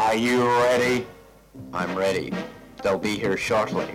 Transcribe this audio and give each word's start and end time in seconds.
Are 0.00 0.16
you 0.16 0.44
ready? 0.44 1.06
I'm 1.74 1.94
ready. 1.94 2.32
They'll 2.82 2.98
be 2.98 3.16
here 3.18 3.36
shortly. 3.36 3.94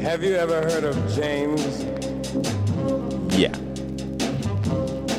Have 0.00 0.24
you 0.24 0.34
ever 0.34 0.62
heard 0.62 0.84
of 0.84 0.96
James? 1.14 1.84
Yeah. 3.38 3.52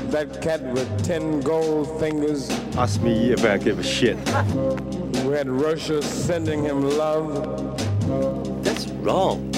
That 0.09 0.39
cat 0.41 0.64
with 0.73 1.05
ten 1.05 1.39
gold 1.41 2.00
fingers 2.00 2.50
Ask 2.75 3.00
me 3.04 3.32
if 3.32 3.46
I 3.46 3.57
give 3.59 3.77
a 3.77 3.84
shit. 3.84 4.18
who 5.20 5.30
had 5.30 5.48
Russia 5.48 6.02
sending 6.02 6.64
him 6.64 6.82
love, 6.98 7.77
That's 8.64 8.88
wrong. 8.88 9.52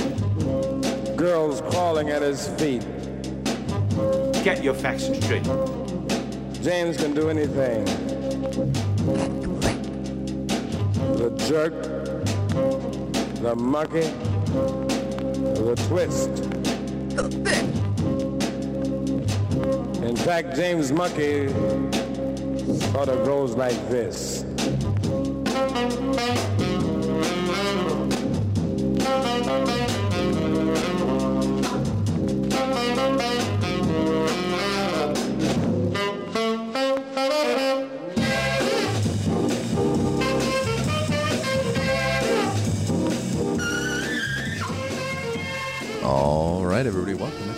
girls 1.16 1.62
crawling 1.72 2.10
at 2.10 2.22
his 2.22 2.50
feet. 2.60 2.86
Get 4.44 4.64
your 4.64 4.74
facts 4.74 5.04
straight. 5.04 5.44
James 6.64 6.98
can 6.98 7.14
do 7.14 7.30
anything. 7.30 7.86
The 11.16 11.30
jerk, 11.48 11.74
the 13.42 13.56
monkey, 13.56 14.10
the 15.54 15.76
twist. 15.88 16.30
In 20.04 20.16
fact, 20.16 20.56
James 20.56 20.92
Monkey 20.92 21.50
sort 22.92 23.10
of 23.10 23.26
goes 23.26 23.56
like 23.56 23.78
this. 23.90 24.31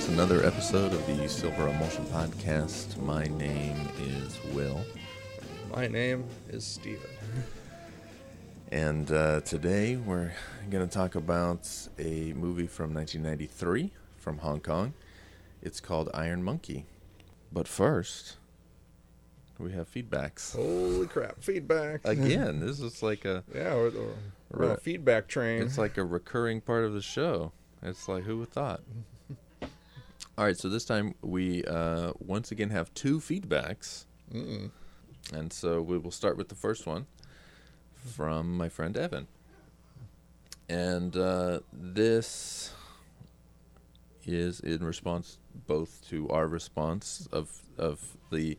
It's 0.04 0.12
another 0.12 0.46
episode 0.46 0.92
of 0.92 1.08
the 1.08 1.30
Silver 1.30 1.70
Emulsion 1.70 2.04
Podcast. 2.08 3.02
My 3.02 3.24
name 3.24 3.88
is 4.02 4.38
Will, 4.54 4.82
My 5.74 5.88
name 5.88 6.26
is 6.50 6.66
Stephen. 6.66 7.10
and 8.70 9.10
uh, 9.10 9.40
today 9.40 9.96
we're 9.96 10.34
going 10.70 10.86
to 10.86 10.94
talk 10.94 11.16
about 11.16 11.70
a 11.98 12.34
movie 12.34 12.68
from 12.68 12.94
1993 12.94 13.94
from 14.18 14.40
Hong 14.40 14.60
Kong. 14.60 14.94
It's 15.62 15.80
called 15.80 16.10
Iron 16.14 16.44
Monkey. 16.44 16.86
But 17.54 17.70
first, 17.70 18.36
we 19.58 19.72
have 19.72 19.90
feedbacks. 19.90 20.54
Holy 20.54 21.08
crap! 21.08 21.42
Feedback 21.42 22.02
Again, 22.04 22.60
this 22.60 22.82
is 22.82 23.02
like 23.02 23.24
a 23.24 23.46
Yeah, 23.56 23.74
we're, 23.76 23.92
we're, 23.92 24.08
we're 24.52 24.74
a 24.74 24.78
feedback 24.78 25.30
train. 25.30 25.62
it's 25.62 25.78
like 25.78 25.98
a 25.98 26.04
recurring 26.04 26.60
part 26.60 26.84
of 26.84 26.92
the 26.92 27.02
show. 27.02 27.54
It's 27.82 28.10
like 28.10 28.26
who 28.26 28.40
would 28.40 28.52
thought? 28.52 28.82
All 30.36 30.46
right, 30.46 30.58
so 30.58 30.68
this 30.68 30.84
time 30.84 31.14
we 31.22 31.64
uh, 31.66 32.14
once 32.18 32.52
again 32.52 32.72
have 32.72 32.92
two 32.96 33.20
feedbacks. 33.20 34.06
And 35.32 35.54
so 35.54 35.80
we 35.80 36.00
will 36.00 36.12
start 36.12 36.38
with 36.38 36.50
the 36.50 36.56
first 36.56 36.88
one 36.88 37.06
from 37.96 38.58
my 38.58 38.68
friend 38.68 38.98
Evan. 38.98 39.28
And 40.68 41.16
uh, 41.16 41.60
this 41.72 42.74
is 44.26 44.60
in 44.62 44.84
response 44.84 45.38
both 45.68 46.04
to 46.10 46.28
our 46.30 46.48
response 46.48 47.28
of 47.32 47.62
of 47.78 48.18
the 48.32 48.58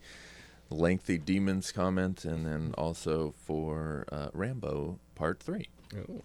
lengthy 0.70 1.18
demons 1.18 1.72
comment 1.72 2.24
and 2.24 2.46
then 2.46 2.74
also 2.78 3.34
for 3.44 4.04
uh, 4.12 4.28
Rambo 4.32 5.00
Part 5.16 5.40
3. 5.40 5.68
Oh. 5.96 6.22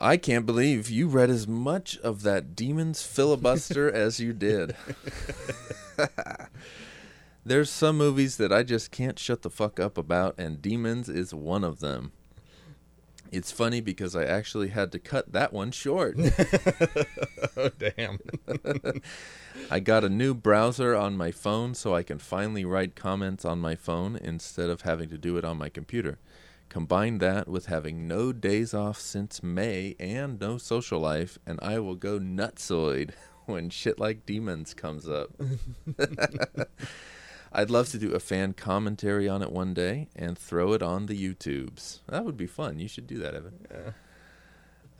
I 0.00 0.16
can't 0.16 0.46
believe 0.46 0.88
you 0.88 1.08
read 1.08 1.28
as 1.28 1.46
much 1.46 1.98
of 1.98 2.22
that 2.22 2.56
demon's 2.56 3.02
filibuster 3.02 3.90
as 3.94 4.18
you 4.18 4.32
did. 4.32 4.74
There's 7.44 7.68
some 7.68 7.98
movies 7.98 8.38
that 8.38 8.52
I 8.52 8.62
just 8.62 8.90
can't 8.90 9.18
shut 9.18 9.42
the 9.42 9.50
fuck 9.50 9.78
up 9.78 9.98
about, 9.98 10.38
and 10.38 10.62
Demons 10.62 11.08
is 11.08 11.34
one 11.34 11.64
of 11.64 11.80
them. 11.80 12.12
It's 13.30 13.52
funny 13.52 13.80
because 13.80 14.16
I 14.16 14.24
actually 14.24 14.68
had 14.68 14.90
to 14.92 14.98
cut 14.98 15.32
that 15.32 15.52
one 15.52 15.70
short. 15.70 16.16
oh 17.56 17.70
damn! 17.78 18.18
I 19.70 19.80
got 19.80 20.02
a 20.02 20.08
new 20.08 20.34
browser 20.34 20.96
on 20.96 21.16
my 21.16 21.30
phone 21.30 21.74
so 21.74 21.94
I 21.94 22.02
can 22.02 22.18
finally 22.18 22.64
write 22.64 22.96
comments 22.96 23.44
on 23.44 23.60
my 23.60 23.76
phone 23.76 24.16
instead 24.16 24.68
of 24.68 24.82
having 24.82 25.08
to 25.10 25.18
do 25.18 25.36
it 25.36 25.44
on 25.44 25.58
my 25.58 25.68
computer. 25.68 26.18
Combine 26.70 27.18
that 27.18 27.48
with 27.48 27.66
having 27.66 28.06
no 28.06 28.32
days 28.32 28.72
off 28.72 29.00
since 29.00 29.42
May 29.42 29.96
and 29.98 30.40
no 30.40 30.56
social 30.56 31.00
life, 31.00 31.36
and 31.44 31.58
I 31.60 31.80
will 31.80 31.96
go 31.96 32.20
nutsoid 32.20 33.10
when 33.46 33.70
shit 33.70 33.98
like 33.98 34.24
demons 34.24 34.72
comes 34.72 35.08
up. 35.08 35.30
I'd 37.52 37.70
love 37.70 37.88
to 37.90 37.98
do 37.98 38.12
a 38.12 38.20
fan 38.20 38.52
commentary 38.52 39.28
on 39.28 39.42
it 39.42 39.50
one 39.50 39.74
day 39.74 40.06
and 40.14 40.38
throw 40.38 40.72
it 40.72 40.80
on 40.80 41.06
the 41.06 41.20
YouTubes. 41.20 41.98
That 42.06 42.24
would 42.24 42.36
be 42.36 42.46
fun. 42.46 42.78
You 42.78 42.86
should 42.86 43.08
do 43.08 43.18
that, 43.18 43.34
Evan. 43.34 43.94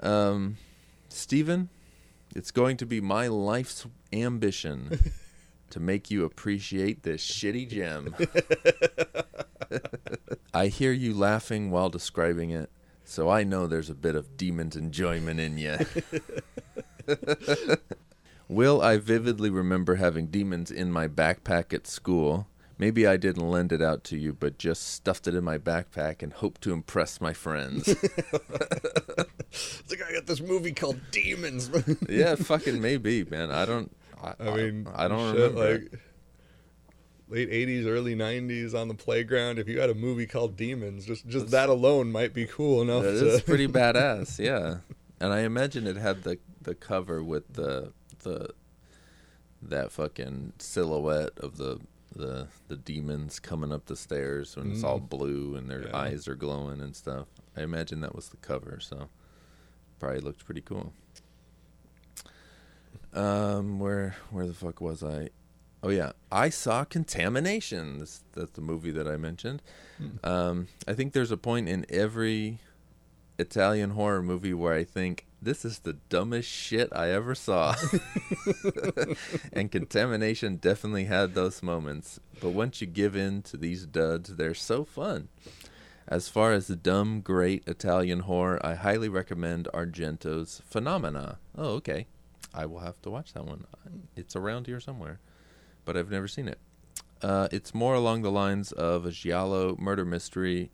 Um, 0.00 0.56
Stephen, 1.08 1.68
it's 2.34 2.50
going 2.50 2.78
to 2.78 2.86
be 2.86 3.00
my 3.00 3.28
life's 3.28 3.86
ambition 4.12 5.12
to 5.70 5.80
make 5.80 6.10
you 6.10 6.24
appreciate 6.24 7.02
this 7.02 7.24
shitty 7.26 7.68
gem. 7.68 8.14
I 10.54 10.66
hear 10.66 10.92
you 10.92 11.14
laughing 11.14 11.70
while 11.70 11.88
describing 11.88 12.50
it, 12.50 12.70
so 13.04 13.28
I 13.28 13.44
know 13.44 13.66
there's 13.66 13.90
a 13.90 13.94
bit 13.94 14.14
of 14.14 14.36
demon's 14.36 14.76
enjoyment 14.76 15.40
in 15.40 15.58
you. 15.58 15.78
Will, 18.48 18.82
I 18.82 18.96
vividly 18.96 19.50
remember 19.50 19.94
having 19.94 20.26
demons 20.26 20.70
in 20.70 20.90
my 20.90 21.06
backpack 21.06 21.72
at 21.72 21.86
school. 21.86 22.48
Maybe 22.78 23.06
I 23.06 23.16
didn't 23.16 23.48
lend 23.48 23.72
it 23.72 23.82
out 23.82 24.04
to 24.04 24.16
you, 24.16 24.32
but 24.32 24.58
just 24.58 24.88
stuffed 24.88 25.28
it 25.28 25.34
in 25.34 25.44
my 25.44 25.58
backpack 25.58 26.22
and 26.22 26.32
hoped 26.32 26.62
to 26.62 26.72
impress 26.72 27.20
my 27.20 27.32
friends. 27.32 27.94
It's 29.52 29.90
like 29.90 30.02
I 30.08 30.12
got 30.12 30.26
this 30.26 30.40
movie 30.40 30.72
called 30.72 31.00
Demons. 31.10 31.70
yeah, 32.08 32.36
fucking 32.36 32.80
maybe, 32.80 33.24
man. 33.24 33.50
I 33.50 33.64
don't. 33.64 33.94
I, 34.22 34.34
I 34.38 34.56
mean, 34.56 34.88
I, 34.94 35.08
don't 35.08 35.34
shit, 35.34 35.52
remember. 35.52 35.72
like 35.72 36.00
late 37.28 37.50
'80s, 37.50 37.86
early 37.86 38.14
'90s 38.14 38.74
on 38.74 38.88
the 38.88 38.94
playground. 38.94 39.58
If 39.58 39.68
you 39.68 39.80
had 39.80 39.90
a 39.90 39.94
movie 39.94 40.26
called 40.26 40.56
Demons, 40.56 41.06
just 41.06 41.26
just 41.26 41.50
that 41.50 41.68
alone 41.68 42.12
might 42.12 42.34
be 42.34 42.46
cool 42.46 42.82
enough. 42.82 43.02
That 43.02 43.20
to, 43.20 43.26
is 43.28 43.42
pretty 43.42 43.68
badass, 43.68 44.38
yeah. 44.38 44.78
And 45.20 45.32
I 45.32 45.40
imagine 45.40 45.86
it 45.86 45.96
had 45.96 46.22
the 46.24 46.38
the 46.62 46.74
cover 46.74 47.22
with 47.22 47.54
the 47.54 47.92
the 48.22 48.50
that 49.62 49.92
fucking 49.92 50.54
silhouette 50.58 51.38
of 51.38 51.56
the 51.56 51.80
the 52.14 52.48
the 52.68 52.76
demons 52.76 53.38
coming 53.38 53.72
up 53.72 53.86
the 53.86 53.96
stairs 53.96 54.56
when 54.56 54.72
it's 54.72 54.82
all 54.82 54.98
mm. 55.00 55.08
blue 55.08 55.54
and 55.54 55.70
their 55.70 55.86
Yeah. 55.86 55.96
eyes 55.96 56.26
are 56.26 56.34
glowing 56.34 56.80
and 56.80 56.96
stuff. 56.96 57.28
I 57.56 57.62
imagine 57.62 58.00
that 58.00 58.14
was 58.14 58.28
the 58.28 58.36
cover, 58.38 58.80
so 58.80 59.08
probably 59.98 60.20
looked 60.20 60.44
pretty 60.44 60.62
cool. 60.62 60.92
Um, 63.12 63.78
where 63.80 64.16
where 64.30 64.46
the 64.46 64.54
fuck 64.54 64.80
was 64.80 65.02
I? 65.02 65.30
Oh 65.82 65.88
yeah, 65.88 66.12
I 66.30 66.50
saw 66.50 66.84
Contamination. 66.84 67.98
This, 67.98 68.22
that's 68.34 68.52
the 68.52 68.60
movie 68.60 68.90
that 68.90 69.08
I 69.08 69.16
mentioned. 69.16 69.62
Um, 70.22 70.68
I 70.86 70.92
think 70.92 71.12
there's 71.12 71.30
a 71.30 71.36
point 71.36 71.68
in 71.68 71.86
every 71.88 72.58
Italian 73.38 73.90
horror 73.90 74.22
movie 74.22 74.54
where 74.54 74.74
I 74.74 74.84
think 74.84 75.26
this 75.42 75.64
is 75.64 75.80
the 75.80 75.94
dumbest 75.94 76.48
shit 76.48 76.90
I 76.94 77.10
ever 77.10 77.34
saw. 77.34 77.74
and 79.52 79.72
Contamination 79.72 80.56
definitely 80.56 81.04
had 81.04 81.34
those 81.34 81.62
moments. 81.62 82.20
But 82.40 82.50
once 82.50 82.80
you 82.80 82.86
give 82.86 83.16
in 83.16 83.42
to 83.42 83.56
these 83.56 83.86
duds, 83.86 84.36
they're 84.36 84.54
so 84.54 84.84
fun. 84.84 85.28
As 86.06 86.28
far 86.28 86.52
as 86.52 86.66
the 86.66 86.76
dumb, 86.76 87.20
great 87.20 87.66
Italian 87.66 88.20
horror, 88.20 88.64
I 88.64 88.74
highly 88.74 89.08
recommend 89.08 89.68
Argento's 89.72 90.60
Phenomena. 90.66 91.38
Oh, 91.56 91.74
okay. 91.74 92.06
I 92.54 92.66
will 92.66 92.80
have 92.80 93.00
to 93.02 93.10
watch 93.10 93.32
that 93.32 93.44
one. 93.44 93.64
It's 94.16 94.36
around 94.36 94.66
here 94.66 94.80
somewhere, 94.80 95.20
but 95.84 95.96
I've 95.96 96.10
never 96.10 96.28
seen 96.28 96.48
it. 96.48 96.58
Uh, 97.22 97.48
it's 97.52 97.74
more 97.74 97.94
along 97.94 98.22
the 98.22 98.30
lines 98.30 98.72
of 98.72 99.04
a 99.04 99.10
giallo 99.10 99.76
murder 99.78 100.04
mystery, 100.04 100.70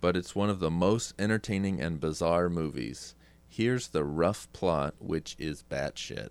but 0.00 0.16
it's 0.16 0.34
one 0.34 0.50
of 0.50 0.58
the 0.58 0.70
most 0.70 1.14
entertaining 1.18 1.80
and 1.80 2.00
bizarre 2.00 2.48
movies. 2.48 3.14
Here's 3.48 3.88
the 3.88 4.04
rough 4.04 4.50
plot, 4.52 4.94
which 4.98 5.36
is 5.38 5.64
batshit. 5.68 6.30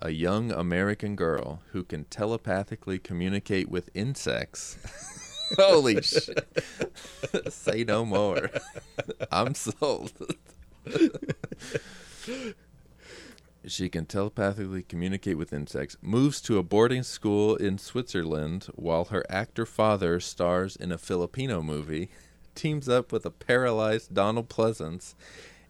A 0.00 0.10
young 0.10 0.52
American 0.52 1.16
girl 1.16 1.62
who 1.70 1.84
can 1.84 2.04
telepathically 2.04 2.98
communicate 2.98 3.70
with 3.70 3.88
insects. 3.94 4.76
Holy 5.56 6.00
shit. 6.02 6.46
Say 7.48 7.84
no 7.84 8.04
more. 8.04 8.50
I'm 9.30 9.54
sold. 9.54 10.12
She 13.66 13.88
can 13.88 14.06
telepathically 14.06 14.82
communicate 14.82 15.38
with 15.38 15.52
insects, 15.52 15.96
moves 16.02 16.40
to 16.42 16.58
a 16.58 16.64
boarding 16.64 17.04
school 17.04 17.54
in 17.54 17.78
Switzerland 17.78 18.66
while 18.74 19.04
her 19.06 19.24
actor 19.28 19.64
father 19.64 20.18
stars 20.18 20.74
in 20.74 20.90
a 20.90 20.98
Filipino 20.98 21.62
movie, 21.62 22.10
teams 22.54 22.88
up 22.88 23.12
with 23.12 23.24
a 23.24 23.30
paralyzed 23.30 24.14
Donald 24.14 24.48
Pleasence 24.48 25.14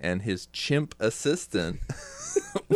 and 0.01 0.23
his 0.23 0.47
chimp 0.47 0.95
assistant 0.99 1.81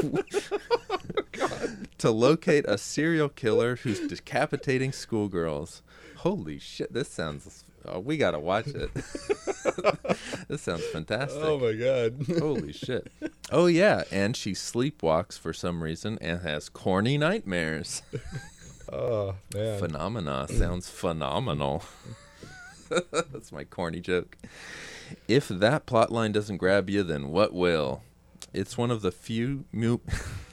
to 1.98 2.10
locate 2.10 2.64
a 2.68 2.78
serial 2.78 3.28
killer 3.28 3.76
who's 3.76 4.06
decapitating 4.06 4.92
schoolgirls. 4.92 5.82
Holy 6.18 6.58
shit, 6.58 6.92
this 6.92 7.08
sounds. 7.08 7.64
Oh, 7.86 8.00
we 8.00 8.16
gotta 8.16 8.38
watch 8.38 8.66
it. 8.68 8.90
this 10.48 10.62
sounds 10.62 10.84
fantastic. 10.86 11.42
Oh 11.42 11.58
my 11.58 11.72
god. 11.72 12.26
Holy 12.38 12.72
shit. 12.72 13.10
Oh 13.50 13.66
yeah, 13.66 14.04
and 14.10 14.36
she 14.36 14.52
sleepwalks 14.52 15.38
for 15.38 15.52
some 15.52 15.82
reason 15.82 16.18
and 16.20 16.42
has 16.42 16.68
corny 16.68 17.16
nightmares. 17.16 18.02
oh 18.92 19.36
man. 19.54 19.78
Phenomena 19.78 20.46
sounds 20.48 20.90
phenomenal. 20.90 21.84
That's 23.12 23.52
my 23.52 23.64
corny 23.64 24.00
joke. 24.00 24.36
If 25.28 25.48
that 25.48 25.86
plotline 25.86 26.32
doesn't 26.32 26.56
grab 26.56 26.90
you, 26.90 27.02
then 27.02 27.28
what 27.28 27.52
will? 27.52 28.02
It's 28.52 28.78
one 28.78 28.90
of 28.90 29.02
the 29.02 29.12
few 29.12 29.64
mu- 29.70 29.98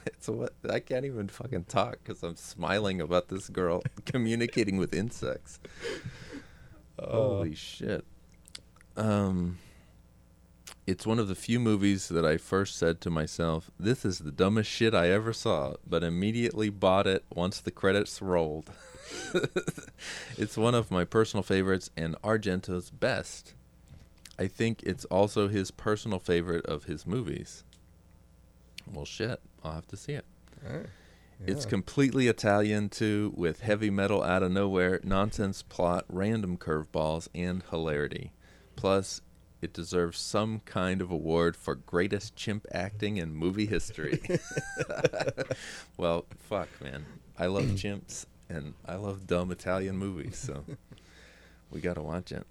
it's 0.06 0.28
what 0.28 0.54
I 0.70 0.80
can't 0.80 1.06
even 1.06 1.28
fucking 1.28 1.66
talk 1.66 2.00
because 2.04 2.24
I'm 2.24 2.36
smiling 2.36 3.02
about 3.02 3.30
this 3.30 3.50
girl 3.50 3.84
communicating 4.06 4.78
with 4.78 4.94
insects. 4.94 5.60
Holy 7.00 7.56
shit. 7.56 8.06
Um 8.96 9.58
it's 10.86 11.08
one 11.08 11.20
of 11.20 11.28
the 11.30 11.36
few 11.36 11.60
movies 11.60 12.10
that 12.10 12.26
I 12.26 12.38
first 12.38 12.78
said 12.78 13.00
to 13.02 13.10
myself, 13.10 13.72
this 13.80 14.04
is 14.04 14.20
the 14.20 14.32
dumbest 14.32 14.70
shit 14.70 14.94
I 14.94 15.10
ever 15.10 15.32
saw, 15.32 15.76
but 15.88 16.04
immediately 16.04 16.70
bought 16.70 17.08
it 17.08 17.24
once 17.34 17.62
the 17.62 17.72
credits 17.72 18.22
rolled. 18.22 18.70
it's 20.38 20.58
one 20.58 20.76
of 20.76 20.92
my 20.92 21.06
personal 21.06 21.44
favorites 21.44 21.90
and 21.96 22.16
Argento's 22.22 22.90
best. 22.90 23.54
I 24.38 24.48
think 24.48 24.84
it's 24.84 25.06
also 25.06 25.48
his 25.48 25.72
personal 25.72 26.20
favorite 26.20 26.66
of 26.66 26.86
his 26.86 27.08
movies. 27.08 27.64
Well, 28.92 29.06
shit, 29.06 29.40
I'll 29.64 29.74
have 29.74 29.88
to 29.88 29.98
see 29.98 30.14
it. 30.14 30.26
Alright, 30.68 30.84
It's 30.86 31.03
yeah. 31.46 31.70
completely 31.70 32.28
Italian 32.28 32.90
too, 32.90 33.34
with 33.36 33.62
heavy 33.62 33.90
metal 33.90 34.24
out 34.24 34.44
of 34.44 34.52
nowhere, 34.52 35.00
nonsense 35.04 35.62
plot, 35.62 36.06
random 36.08 36.58
curveballs, 36.58 37.28
and 37.34 37.64
hilarity. 37.70 38.34
Plus, 38.76 39.22
it 39.62 39.74
deserves 39.74 40.20
some 40.20 40.60
kind 40.66 41.02
of 41.02 41.10
award 41.12 41.56
for 41.56 41.76
greatest 41.76 42.36
chimp 42.36 42.66
acting 42.72 43.18
in 43.18 43.34
movie 43.34 43.66
history. 43.66 44.22
well, 45.98 46.26
fuck, 46.38 46.70
man. 46.82 47.06
I 47.38 47.46
love 47.48 47.64
chimps 47.76 48.26
and 48.50 48.74
I 48.86 48.96
love 48.96 49.26
dumb 49.28 49.52
Italian 49.52 49.98
movies, 49.98 50.38
so 50.38 50.64
we 51.72 51.82
gotta 51.82 52.02
watch 52.02 52.32
it. 52.32 52.46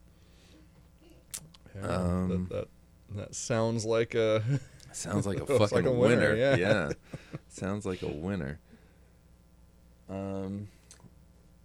Yeah, 1.77 1.87
Um, 1.87 2.29
that, 2.29 2.55
that 2.55 2.69
that 3.15 3.35
sounds 3.35 3.85
like 3.85 4.15
a 4.15 4.43
Sounds 4.93 5.27
like 5.27 5.41
a 5.41 5.47
fucking 5.47 5.77
like 5.77 5.85
a 5.87 5.91
winner. 5.91 6.33
winner, 6.33 6.35
yeah. 6.35 6.57
yeah. 6.57 6.93
Sounds 7.49 7.87
like 7.87 8.03
a 8.03 8.09
winner. 8.09 8.59
Um, 10.13 10.69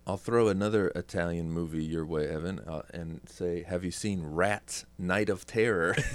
I'll 0.05 0.17
throw 0.17 0.47
another 0.47 0.87
Italian 0.89 1.51
movie 1.51 1.83
your 1.83 2.05
way, 2.05 2.27
Evan, 2.29 2.59
uh, 2.59 2.83
and 2.93 3.19
say, 3.25 3.63
have 3.63 3.83
you 3.83 3.91
seen 3.91 4.23
Rats: 4.23 4.85
Night 4.97 5.29
of 5.29 5.45
Terror? 5.45 5.95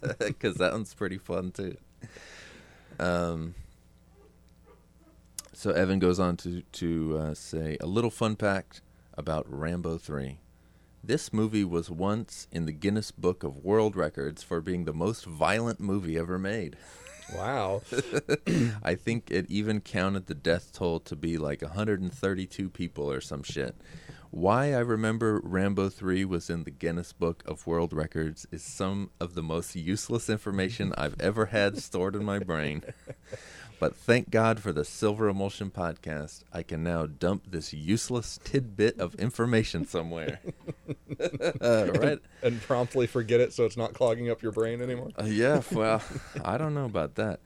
Because 0.18 0.56
that 0.56 0.72
one's 0.72 0.94
pretty 0.94 1.18
fun 1.18 1.50
too. 1.50 1.76
Um. 2.98 3.54
So 5.52 5.70
Evan 5.72 5.98
goes 5.98 6.20
on 6.20 6.36
to 6.38 6.62
to 6.62 7.18
uh, 7.18 7.34
say 7.34 7.76
a 7.80 7.86
little 7.86 8.10
fun 8.10 8.36
fact 8.36 8.80
about 9.14 9.44
Rambo 9.48 9.98
three. 9.98 10.38
This 11.02 11.32
movie 11.32 11.64
was 11.64 11.90
once 11.90 12.46
in 12.52 12.66
the 12.66 12.72
Guinness 12.72 13.10
Book 13.10 13.42
of 13.42 13.64
World 13.64 13.96
Records 13.96 14.42
for 14.42 14.60
being 14.60 14.84
the 14.84 14.92
most 14.92 15.24
violent 15.24 15.80
movie 15.80 16.16
ever 16.16 16.38
made. 16.38 16.76
wow. 17.34 17.82
I 18.82 18.94
think 18.94 19.30
it 19.30 19.46
even 19.48 19.80
counted 19.80 20.26
the 20.26 20.34
death 20.34 20.72
toll 20.72 21.00
to 21.00 21.16
be 21.16 21.38
like 21.38 21.62
132 21.62 22.70
people 22.70 23.10
or 23.10 23.20
some 23.20 23.42
shit. 23.42 23.76
Why 24.30 24.74
I 24.74 24.80
remember 24.80 25.40
Rambo 25.42 25.88
3 25.88 26.26
was 26.26 26.50
in 26.50 26.64
the 26.64 26.70
Guinness 26.70 27.14
Book 27.14 27.42
of 27.46 27.66
World 27.66 27.94
Records 27.94 28.46
is 28.52 28.62
some 28.62 29.10
of 29.18 29.34
the 29.34 29.42
most 29.42 29.74
useless 29.74 30.28
information 30.28 30.92
I've 30.98 31.18
ever 31.18 31.46
had 31.46 31.78
stored 31.78 32.14
in 32.14 32.24
my 32.24 32.38
brain. 32.38 32.82
But 33.78 33.94
thank 33.94 34.30
God 34.30 34.60
for 34.60 34.72
the 34.72 34.84
Silver 34.84 35.28
Emulsion 35.28 35.70
podcast. 35.70 36.42
I 36.52 36.64
can 36.64 36.82
now 36.82 37.06
dump 37.06 37.44
this 37.50 37.72
useless 37.72 38.40
tidbit 38.42 38.98
of 38.98 39.14
information 39.14 39.86
somewhere. 39.86 40.40
Uh, 41.60 41.92
right? 42.00 42.18
and 42.42 42.60
promptly 42.62 43.06
forget 43.06 43.40
it 43.40 43.52
so 43.52 43.64
it's 43.64 43.76
not 43.76 43.94
clogging 43.94 44.30
up 44.30 44.42
your 44.42 44.52
brain 44.52 44.82
anymore. 44.82 45.10
Uh, 45.18 45.24
yeah, 45.26 45.62
well, 45.70 46.02
I 46.44 46.58
don't 46.58 46.74
know 46.74 46.86
about 46.86 47.14
that, 47.16 47.38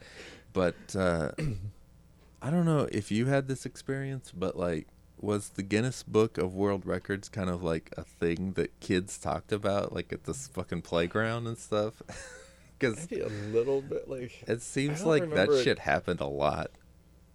but 0.54 0.96
uh, 0.96 1.32
I 2.42 2.50
don't 2.50 2.64
know 2.64 2.88
if 2.90 3.10
you 3.10 3.26
had 3.26 3.46
this 3.46 3.66
experience, 3.66 4.32
but 4.34 4.56
like, 4.56 4.86
was 5.20 5.50
the 5.50 5.62
Guinness 5.62 6.02
Book 6.02 6.38
of 6.38 6.54
World 6.54 6.84
Records 6.86 7.28
kind 7.28 7.48
of 7.50 7.62
like 7.62 7.92
a 7.96 8.02
thing 8.02 8.54
that 8.54 8.80
kids 8.80 9.18
talked 9.18 9.52
about, 9.52 9.92
like 9.92 10.12
at 10.12 10.24
this 10.24 10.48
fucking 10.48 10.82
playground 10.82 11.46
and 11.46 11.58
stuff? 11.58 12.02
Because 12.90 13.10
a 13.12 13.28
little 13.52 13.80
bit 13.80 14.08
like 14.08 14.44
it 14.46 14.60
seems 14.62 15.02
like 15.04 15.30
that 15.34 15.48
it- 15.48 15.64
shit 15.64 15.78
happened 15.80 16.20
a 16.20 16.26
lot. 16.26 16.70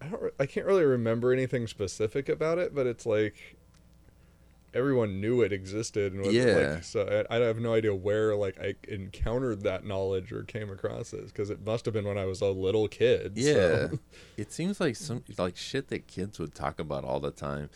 I 0.02 0.08
don't 0.08 0.34
I 0.40 0.46
can't 0.46 0.66
really 0.68 0.86
remember 0.86 1.34
anything 1.34 1.66
specific 1.68 2.30
about 2.30 2.60
it, 2.60 2.76
but 2.76 2.86
it's 2.86 3.06
like 3.06 3.56
everyone 4.74 5.20
knew 5.20 5.42
it 5.42 5.52
existed 5.52 6.14
and 6.14 6.22
was 6.24 6.34
Yeah. 6.36 6.46
like 6.74 6.84
so 6.84 7.26
I, 7.32 7.36
I 7.38 7.40
have 7.40 7.58
no 7.58 7.74
idea 7.74 7.96
where 7.96 8.36
like 8.36 8.60
I 8.60 8.76
encountered 8.88 9.64
that 9.64 9.86
knowledge 9.86 10.32
or 10.32 10.44
came 10.44 10.70
across 10.70 11.14
it 11.14 11.26
because 11.28 11.50
it 11.50 11.66
must 11.66 11.86
have 11.86 11.94
been 11.94 12.06
when 12.06 12.18
I 12.18 12.26
was 12.26 12.42
a 12.42 12.48
little 12.48 12.88
kid. 12.88 13.34
Yeah, 13.36 13.54
so. 13.88 14.00
it 14.38 14.52
seems 14.52 14.80
like 14.80 14.96
some 14.96 15.24
like 15.38 15.58
shit 15.58 15.88
that 15.88 16.06
kids 16.08 16.38
would 16.38 16.54
talk 16.54 16.80
about 16.80 17.04
all 17.04 17.20
the 17.20 17.32
time 17.32 17.70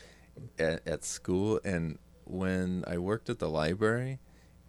at, 0.59 0.85
at 0.87 1.03
school. 1.03 1.59
And 1.63 1.97
when 2.25 2.83
I 2.85 2.97
worked 2.99 3.29
at 3.29 3.39
the 3.39 3.49
library, 3.49 4.19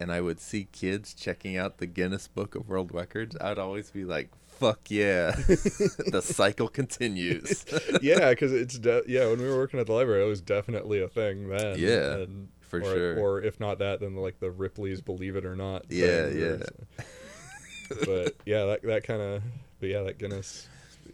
and 0.03 0.11
I 0.11 0.19
would 0.19 0.41
see 0.41 0.65
kids 0.65 1.13
checking 1.13 1.55
out 1.55 1.77
the 1.77 1.85
Guinness 1.85 2.27
Book 2.27 2.55
of 2.55 2.67
World 2.67 2.93
Records, 2.93 3.37
I'd 3.39 3.57
always 3.57 3.89
be 3.89 4.03
like, 4.03 4.31
"Fuck 4.45 4.91
yeah!" 4.91 5.31
the 5.47 6.21
cycle 6.21 6.67
continues. 6.67 7.65
yeah, 8.01 8.31
because 8.31 8.51
it's 8.51 8.77
de- 8.77 9.03
yeah. 9.07 9.27
When 9.27 9.39
we 9.39 9.47
were 9.47 9.55
working 9.55 9.79
at 9.79 9.87
the 9.87 9.93
library, 9.93 10.25
it 10.25 10.27
was 10.27 10.41
definitely 10.41 11.01
a 11.01 11.07
thing 11.07 11.47
then. 11.47 11.79
Yeah, 11.79 12.17
and, 12.17 12.49
for 12.59 12.81
or, 12.81 12.83
sure. 12.83 13.17
Or 13.17 13.41
if 13.41 13.61
not 13.61 13.79
that, 13.79 14.01
then 14.01 14.13
like 14.17 14.41
the 14.41 14.51
Ripley's 14.51 14.99
"Believe 14.99 15.37
It 15.37 15.45
or 15.45 15.55
Not." 15.55 15.85
Yeah, 15.87 16.27
yeah. 16.27 16.57
but 18.05 18.35
yeah, 18.45 18.65
that 18.65 18.81
that 18.83 19.05
kind 19.05 19.21
of. 19.21 19.43
But 19.79 19.87
yeah, 19.87 20.01
that 20.01 20.19
Guinness. 20.19 20.67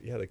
Yeah, 0.04 0.18
they 0.18 0.30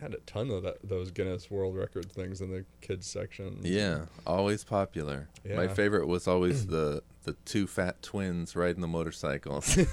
had 0.00 0.14
a 0.14 0.20
ton 0.20 0.50
of 0.50 0.62
that, 0.62 0.78
those 0.82 1.10
Guinness 1.10 1.50
World 1.50 1.76
Record 1.76 2.10
things 2.10 2.40
in 2.40 2.50
the 2.50 2.64
kids 2.80 3.06
section. 3.06 3.58
yeah, 3.62 4.06
always 4.26 4.64
popular. 4.64 5.28
My 5.46 5.68
favorite 5.68 6.06
was 6.06 6.26
always 6.26 6.66
the 6.74 7.02
the 7.24 7.34
two 7.44 7.66
fat 7.66 8.02
twins 8.02 8.56
riding 8.56 8.80
the 8.80 8.88
motorcycles. 8.88 9.78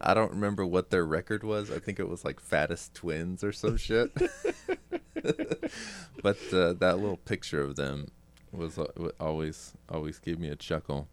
I 0.00 0.14
don't 0.14 0.32
remember 0.32 0.66
what 0.66 0.90
their 0.90 1.04
record 1.04 1.42
was. 1.42 1.70
I 1.70 1.78
think 1.78 1.98
it 1.98 2.08
was 2.08 2.24
like 2.24 2.40
fattest 2.40 2.94
twins 2.94 3.42
or 3.42 3.52
some 3.52 3.76
shit. 3.76 4.12
but 6.22 6.38
uh, 6.52 6.74
that 6.74 6.98
little 6.98 7.16
picture 7.16 7.62
of 7.62 7.76
them 7.76 8.10
was 8.52 8.78
uh, 8.78 8.86
always 9.18 9.72
always 9.88 10.18
gave 10.18 10.38
me 10.38 10.48
a 10.48 10.56
chuckle. 10.56 11.08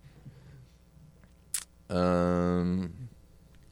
Um, 1.90 3.10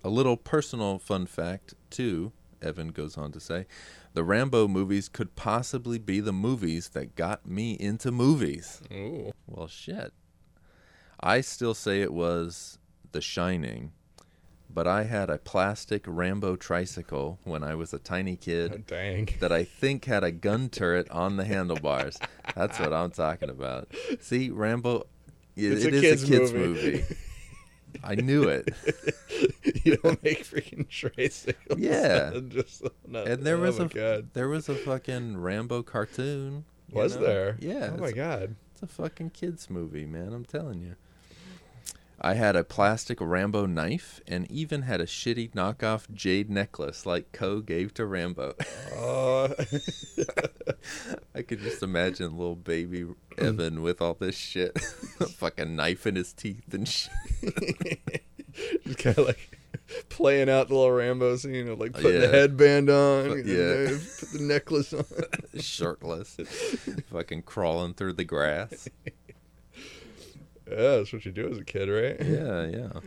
a 0.03 0.09
little 0.09 0.37
personal 0.37 0.99
fun 0.99 1.25
fact 1.25 1.73
too. 1.89 2.31
Evan 2.61 2.89
goes 2.89 3.17
on 3.17 3.31
to 3.33 3.39
say, 3.39 3.67
the 4.13 4.23
Rambo 4.23 4.67
movies 4.67 5.09
could 5.09 5.35
possibly 5.35 5.99
be 5.99 6.19
the 6.19 6.33
movies 6.33 6.89
that 6.89 7.15
got 7.15 7.45
me 7.45 7.73
into 7.73 8.11
movies. 8.11 8.81
Ooh. 8.91 9.33
Well, 9.45 9.67
shit. 9.67 10.13
I 11.25 11.41
still 11.41 11.73
say 11.73 12.01
it 12.01 12.13
was 12.13 12.77
The 13.11 13.19
Shining, 13.21 13.91
but 14.69 14.87
I 14.87 15.03
had 15.03 15.29
a 15.31 15.37
plastic 15.39 16.03
Rambo 16.05 16.55
tricycle 16.55 17.39
when 17.43 17.63
I 17.63 17.73
was 17.75 17.93
a 17.93 17.99
tiny 17.99 18.35
kid 18.35 18.85
Dang. 18.87 19.29
that 19.39 19.51
I 19.51 19.63
think 19.63 20.05
had 20.05 20.23
a 20.23 20.31
gun 20.31 20.69
turret 20.69 21.09
on 21.09 21.37
the 21.37 21.45
handlebars. 21.45 22.19
That's 22.55 22.79
what 22.79 22.93
I'm 22.93 23.09
talking 23.11 23.49
about. 23.49 23.89
See, 24.21 24.51
Rambo, 24.51 25.07
it, 25.55 25.71
It's 25.73 25.85
it 25.85 25.93
a 25.93 25.95
is 25.97 26.01
kid's 26.01 26.23
a 26.23 26.27
kid's 26.27 26.53
movie. 26.53 26.91
movie. 26.91 27.03
I 28.03 28.15
knew 28.15 28.43
it. 28.49 28.69
you 29.85 29.95
don't 29.97 30.21
make 30.21 30.43
freaking 30.45 30.87
tricycles. 30.87 31.79
Yeah. 31.79 32.39
Just, 32.49 32.83
no, 33.07 33.23
And 33.23 33.43
there 33.43 33.55
oh 33.57 33.61
was 33.61 33.79
my 33.79 33.85
a 33.85 33.89
god. 33.89 34.29
there 34.33 34.49
was 34.49 34.67
a 34.69 34.75
fucking 34.75 35.37
Rambo 35.37 35.81
cartoon. 35.81 36.65
Was 36.91 37.15
know? 37.15 37.21
there? 37.23 37.57
Yeah. 37.61 37.91
Oh 37.93 37.97
my 38.01 38.11
god. 38.11 38.57
It's 38.73 38.83
a 38.83 38.87
fucking 38.87 39.29
kids 39.31 39.69
movie, 39.71 40.05
man. 40.05 40.33
I'm 40.33 40.43
telling 40.45 40.81
you. 40.81 40.95
I 42.21 42.33
had 42.35 42.55
a 42.55 42.63
plastic 42.63 43.19
Rambo 43.21 43.65
knife 43.65 44.21
and 44.27 44.49
even 44.49 44.83
had 44.83 45.01
a 45.01 45.05
shitty 45.05 45.51
knockoff 45.53 46.11
jade 46.13 46.49
necklace 46.49 47.05
like 47.05 47.31
Co 47.31 47.59
gave 47.59 47.93
to 47.95 48.05
Rambo. 48.05 48.55
Uh, 48.97 49.49
I 51.35 51.41
could 51.41 51.59
just 51.59 51.83
imagine 51.83 52.37
little 52.37 52.55
baby 52.55 53.05
Evan 53.37 53.81
with 53.81 54.01
all 54.01 54.15
this 54.19 54.35
shit, 54.37 54.79
fucking 55.37 55.75
knife 55.75 56.07
in 56.07 56.15
his 56.15 56.33
teeth 56.33 56.73
and 56.73 56.87
shit. 56.87 57.11
just 58.85 58.97
kind 58.99 59.17
of 59.17 59.27
like 59.27 59.57
playing 60.09 60.49
out 60.49 60.69
the 60.69 60.75
little 60.75 60.91
Rambo 60.91 61.35
scene 61.35 61.67
of 61.67 61.79
like 61.79 61.93
putting 61.93 62.21
the 62.21 62.29
headband 62.29 62.89
on, 62.89 63.27
But- 63.29 63.35
get 63.35 63.45
the 63.45 63.91
yeah. 63.91 63.97
put 64.19 64.29
the 64.31 64.39
necklace 64.41 64.93
on. 64.93 65.05
shirtless, 65.59 66.37
fucking 67.11 67.41
crawling 67.43 67.93
through 67.93 68.13
the 68.13 68.23
grass. 68.23 68.87
Yeah, 70.69 70.97
that's 70.97 71.13
what 71.13 71.25
you 71.25 71.31
do 71.31 71.49
as 71.49 71.57
a 71.57 71.63
kid, 71.63 71.89
right? 71.89 72.17
Yeah, 72.19 72.65
yeah. 72.65 72.99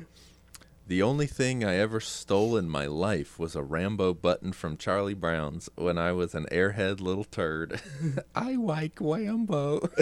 The 0.87 1.03
only 1.03 1.27
thing 1.27 1.65
I 1.65 1.75
ever 1.75 2.00
stole 2.00 2.57
in 2.57 2.71
my 2.71 2.87
life 2.87 3.38
was 3.38 3.55
a 3.55 3.62
Rambo 3.62 4.15
button 4.15 4.53
from 4.53 4.79
Charlie 4.79 5.12
Brown's 5.12 5.69
when 5.75 5.99
I 5.99 6.12
was 6.12 6.35
an 6.35 6.47
airhead 6.50 7.00
little 7.00 7.25
turd. 7.25 7.83
I 8.35 8.55
like 8.55 8.95
Rambo. 8.99 9.91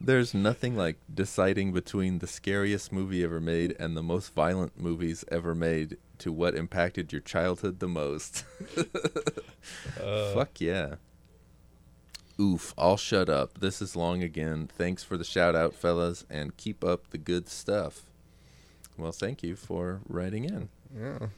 There's 0.00 0.34
nothing 0.34 0.76
like 0.76 0.98
deciding 1.12 1.72
between 1.72 2.18
the 2.18 2.26
scariest 2.26 2.92
movie 2.92 3.24
ever 3.24 3.40
made 3.40 3.74
and 3.80 3.96
the 3.96 4.02
most 4.02 4.34
violent 4.34 4.78
movies 4.78 5.24
ever 5.32 5.54
made 5.54 5.96
to 6.18 6.30
what 6.30 6.54
impacted 6.54 7.10
your 7.10 7.22
childhood 7.22 7.80
the 7.80 7.88
most. 7.88 8.44
Uh, 10.02 10.34
Fuck 10.34 10.60
yeah. 10.60 10.96
Oof, 12.42 12.74
I'll 12.76 12.96
shut 12.96 13.28
up. 13.28 13.60
This 13.60 13.80
is 13.80 13.94
long 13.94 14.22
again. 14.22 14.68
Thanks 14.76 15.04
for 15.04 15.16
the 15.16 15.22
shout 15.24 15.54
out, 15.54 15.74
fellas, 15.74 16.24
and 16.28 16.56
keep 16.56 16.82
up 16.82 17.10
the 17.10 17.18
good 17.18 17.48
stuff. 17.48 18.02
Well, 18.98 19.12
thank 19.12 19.42
you 19.44 19.54
for 19.54 20.00
writing 20.08 20.44
in. 20.44 20.68
Yeah. 20.98 21.28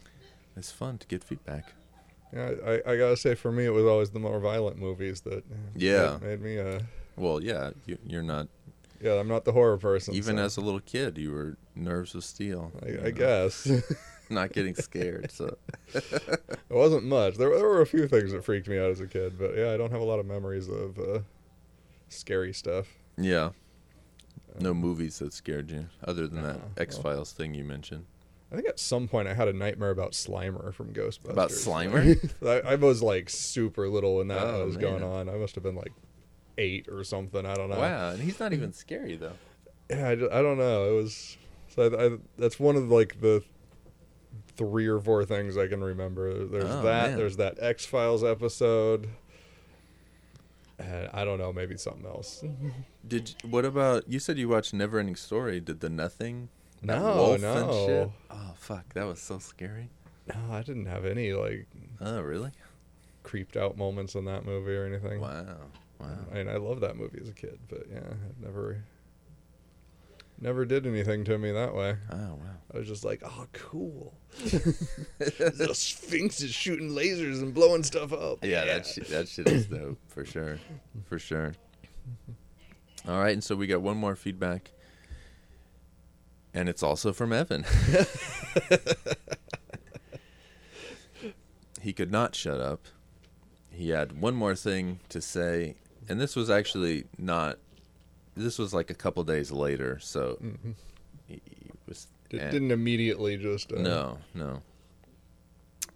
It's 0.57 0.71
fun 0.73 0.97
to 0.99 1.07
get 1.07 1.23
feedback. 1.23 1.73
Yeah, 2.33 2.53
I, 2.67 2.73
I 2.93 2.97
gotta 2.97 3.17
say, 3.19 3.35
for 3.35 3.53
me, 3.53 3.67
it 3.67 3.71
was 3.71 3.85
always 3.85 4.11
the 4.11 4.19
more 4.19 4.41
violent 4.41 4.79
movies 4.79 5.21
that 5.23 5.39
uh, 5.39 5.57
Yeah. 5.77 6.19
made, 6.23 6.41
made 6.41 6.43
me. 6.43 6.59
Uh, 6.59 6.81
Well, 7.17 7.43
yeah, 7.43 7.71
you, 7.87 7.99
you're 8.07 8.23
not. 8.23 8.49
yeah, 9.01 9.13
I'm 9.21 9.29
not 9.29 9.45
the 9.45 9.53
horror 9.53 9.77
person. 9.77 10.15
Even 10.15 10.37
so 10.39 10.43
as 10.45 10.57
a 10.57 10.61
little 10.63 10.81
kid, 10.81 11.19
you 11.19 11.33
were 11.33 11.57
nerves 11.77 12.15
of 12.15 12.25
steel. 12.25 12.73
I, 12.83 13.09
I 13.09 13.11
guess 13.11 13.69
Not 14.31 14.53
getting 14.53 14.75
scared. 14.75 15.31
So 15.31 15.57
it 15.95 16.41
wasn't 16.71 17.05
much. 17.05 17.37
There, 17.37 17.51
there 17.51 17.67
were 17.69 17.83
a 17.83 17.87
few 17.87 18.09
things 18.09 18.33
that 18.33 18.45
freaked 18.45 18.69
me 18.69 18.79
out 18.79 18.91
as 18.91 19.01
a 19.01 19.07
kid, 19.07 19.39
but 19.39 19.57
yeah, 19.57 19.73
I 19.73 19.77
don't 19.77 19.91
have 19.91 20.01
a 20.01 20.05
lot 20.05 20.19
of 20.19 20.27
memories 20.27 20.69
of 20.69 20.99
uh, 20.99 21.19
scary 22.09 22.53
stuff. 22.53 22.87
yeah, 23.17 23.51
no 24.61 24.73
movies 24.75 25.19
that 25.19 25.33
scared 25.33 25.71
you 25.71 25.87
other 26.07 26.27
than 26.27 26.43
that 26.43 26.59
X 26.77 26.97
Files 26.99 27.33
thing 27.33 27.55
you 27.55 27.65
mentioned. 27.65 28.07
I 28.53 28.57
think 28.57 28.69
at 28.69 28.79
some 28.79 29.09
point 29.09 29.27
I 29.27 29.35
had 29.35 29.49
a 29.49 29.53
nightmare 29.53 29.91
about 29.91 30.13
Slimer 30.13 30.73
from 30.73 30.93
Ghostbusters. 30.93 31.31
About 31.31 31.51
Slimer? 31.51 32.31
I, 32.67 32.73
I 32.73 32.75
was 32.77 33.03
like 33.03 33.29
super 33.29 33.89
little 33.89 34.17
when 34.19 34.29
that 34.29 34.39
Oh, 34.39 34.65
was 34.67 34.77
going 34.77 35.03
on. 35.03 35.29
I 35.29 35.33
must 35.37 35.57
have 35.57 35.65
been 35.65 35.75
like 35.75 35.93
eight 36.57 36.89
or 36.89 37.03
something. 37.03 37.45
I 37.45 37.55
don't 37.55 37.69
know. 37.69 37.79
Wow, 37.81 38.11
and 38.11 38.23
he's 38.23 38.39
not 38.39 38.53
even 38.55 38.73
scary 38.73 39.17
though. 39.17 39.33
Yeah, 39.91 40.07
I, 40.09 40.13
I 40.13 40.43
don't 40.43 40.57
know. 40.59 40.89
It 40.89 41.03
was 41.03 41.37
so 41.69 41.83
I, 41.93 42.07
I, 42.15 42.19
that's 42.39 42.61
one 42.61 42.77
of 42.77 42.89
like 42.91 43.21
the 43.21 43.43
three 44.57 44.87
or 44.87 45.01
four 45.01 45.25
things 45.25 45.57
I 45.57 45.67
can 45.67 45.83
remember. 45.83 46.45
There's 46.45 46.65
Oh, 46.65 46.83
that. 46.83 47.11
man. 47.11 47.19
There's 47.19 47.37
that 47.37 47.57
X 47.61 47.85
Files 47.87 48.23
episode. 48.25 49.09
And 50.79 51.09
I 51.15 51.25
don't 51.25 51.39
know, 51.39 51.53
maybe 51.53 51.77
something 51.77 52.05
else. 52.05 52.43
Did 53.07 53.35
what 53.49 53.65
about 53.65 54.09
you 54.09 54.19
said 54.19 54.39
you 54.39 54.49
watched 54.49 54.75
Neverending 54.75 55.17
Story? 55.17 55.61
Did 55.61 55.81
the 55.81 55.89
Nothing? 55.89 56.49
No, 56.83 57.37
no. 57.37 58.13
Oh 58.31 58.53
fuck, 58.57 58.93
that 58.95 59.07
was 59.07 59.21
so 59.21 59.39
scary. 59.39 59.91
No, 60.27 60.35
I 60.53 60.63
didn't 60.63 60.87
have 60.87 61.05
any 61.05 61.33
like 61.33 61.67
Oh 62.01 62.21
really? 62.21 62.51
creeped 63.23 63.57
out 63.57 63.77
moments 63.79 64.15
in 64.15 64.25
that 64.27 64.45
movie 64.45 64.75
or 64.75 64.85
anything. 64.85 65.21
Wow, 65.21 65.45
wow. 66.01 66.09
I 66.31 66.35
mean, 66.35 66.49
I 66.49 66.57
loved 66.57 66.81
that 66.83 66.97
movie 66.97 67.19
as 67.23 67.29
a 67.29 67.33
kid, 67.33 67.59
but 67.69 67.85
yeah, 67.91 68.01
I've 68.01 68.39
never, 68.43 68.85
never 70.41 70.65
did 70.65 70.87
anything 70.87 71.25
to 71.25 71.39
me 71.39 71.51
that 71.53 71.75
way. 71.75 71.97
Oh 72.11 72.35
wow. 72.35 72.55
I 72.75 72.79
was 72.79 72.89
just 72.89 73.05
like, 73.05 73.23
oh, 73.25 73.47
cool. 73.53 74.15
the 74.39 75.71
Sphinx 75.75 76.41
is 76.41 76.53
shooting 76.53 76.91
lasers 76.91 77.41
and 77.41 77.55
blowing 77.55 77.85
stuff 77.85 78.13
up. 78.13 78.45
Yeah, 78.45 78.65
that 78.65 78.85
shit, 78.85 79.07
that 79.09 79.29
shit 79.29 79.49
is 79.49 79.67
dope 79.67 79.99
for 80.09 80.25
sure, 80.25 80.59
for 81.05 81.21
sure. 81.21 81.55
All 83.07 83.21
right, 83.21 83.33
and 83.33 83.45
so 83.45 83.55
we 83.55 83.69
got 83.69 83.81
one 83.81 83.97
more 83.97 84.17
feedback, 84.17 84.73
and 86.53 86.69
it's 86.69 86.83
also 86.83 87.13
from 87.13 87.33
Evan. 87.33 87.65
he 91.81 91.93
could 91.93 92.11
not 92.11 92.35
shut 92.35 92.61
up. 92.61 92.87
He 93.71 93.91
had 93.91 94.21
one 94.21 94.35
more 94.35 94.57
thing 94.57 94.99
to 95.11 95.21
say, 95.21 95.77
and 96.09 96.21
this 96.21 96.35
was 96.35 96.51
actually 96.51 97.05
not. 97.19 97.59
This 98.37 98.59
was 98.59 98.75
like 98.75 98.91
a 98.91 98.95
couple 98.95 99.23
days 99.25 99.51
later, 99.53 99.99
so 100.01 100.39
he, 101.27 101.41
he 101.45 101.71
was. 101.87 102.09
It 102.31 102.51
didn't 102.51 102.71
immediately 102.73 103.37
just. 103.37 103.73
Uh, 103.73 103.81
No, 103.81 104.19
no. 104.35 104.63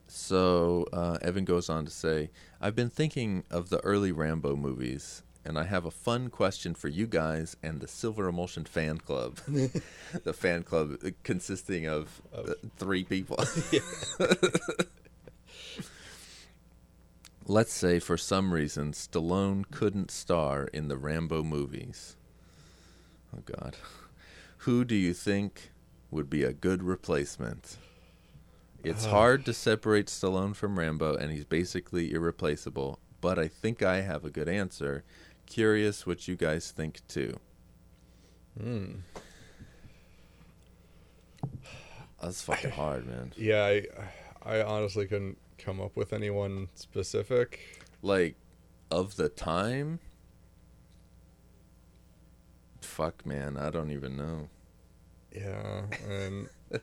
So 0.06 0.86
uh, 0.92 1.18
Evan 1.20 1.44
goes 1.44 1.68
on 1.68 1.84
to 1.84 1.90
say, 1.90 2.30
I've 2.60 2.74
been 2.74 2.90
thinking 2.90 3.44
of 3.50 3.68
the 3.68 3.78
early 3.80 4.10
Rambo 4.12 4.56
movies, 4.56 5.22
and 5.44 5.58
I 5.58 5.64
have 5.64 5.84
a 5.84 5.90
fun 5.90 6.30
question 6.30 6.74
for 6.74 6.88
you 6.88 7.06
guys 7.06 7.56
and 7.62 7.80
the 7.80 7.88
Silver 7.88 8.28
Emulsion 8.28 8.64
fan 8.64 8.98
club. 8.98 9.38
the 10.24 10.32
fan 10.32 10.62
club 10.62 10.96
consisting 11.24 11.86
of 11.86 12.22
uh, 12.34 12.54
three 12.76 13.04
people. 13.04 13.38
Let's 17.46 17.72
say 17.72 17.98
for 17.98 18.16
some 18.18 18.52
reason 18.52 18.92
Stallone 18.92 19.64
couldn't 19.70 20.10
star 20.10 20.64
in 20.72 20.88
the 20.88 20.98
Rambo 20.98 21.42
movies. 21.42 22.14
Oh, 23.36 23.42
God. 23.44 23.76
Who 24.58 24.84
do 24.84 24.94
you 24.94 25.14
think 25.14 25.70
would 26.10 26.28
be 26.28 26.42
a 26.42 26.52
good 26.52 26.82
replacement? 26.82 27.76
It's 28.84 29.04
hard 29.06 29.44
to 29.46 29.52
separate 29.52 30.06
Stallone 30.06 30.54
from 30.54 30.78
Rambo, 30.78 31.16
and 31.16 31.32
he's 31.32 31.44
basically 31.44 32.12
irreplaceable, 32.12 33.00
but 33.20 33.38
I 33.38 33.48
think 33.48 33.82
I 33.82 34.00
have 34.02 34.24
a 34.24 34.30
good 34.30 34.48
answer. 34.48 35.04
Curious 35.46 36.06
what 36.06 36.28
you 36.28 36.36
guys 36.36 36.70
think, 36.70 37.00
too. 37.08 37.38
Hmm. 38.60 38.86
That's 42.22 42.42
fucking 42.42 42.70
hard, 42.70 43.06
man. 43.06 43.32
Yeah, 43.36 43.64
I, 43.64 43.82
I 44.42 44.62
honestly 44.62 45.06
couldn't 45.06 45.38
come 45.58 45.80
up 45.80 45.96
with 45.96 46.12
anyone 46.12 46.68
specific. 46.74 47.60
Like, 48.02 48.36
of 48.90 49.16
the 49.16 49.28
time? 49.28 50.00
Fuck, 52.88 53.24
man, 53.26 53.56
I 53.56 53.70
don't 53.70 53.90
even 53.90 54.16
know. 54.16 54.48
Yeah, 55.34 55.82
and 56.08 56.48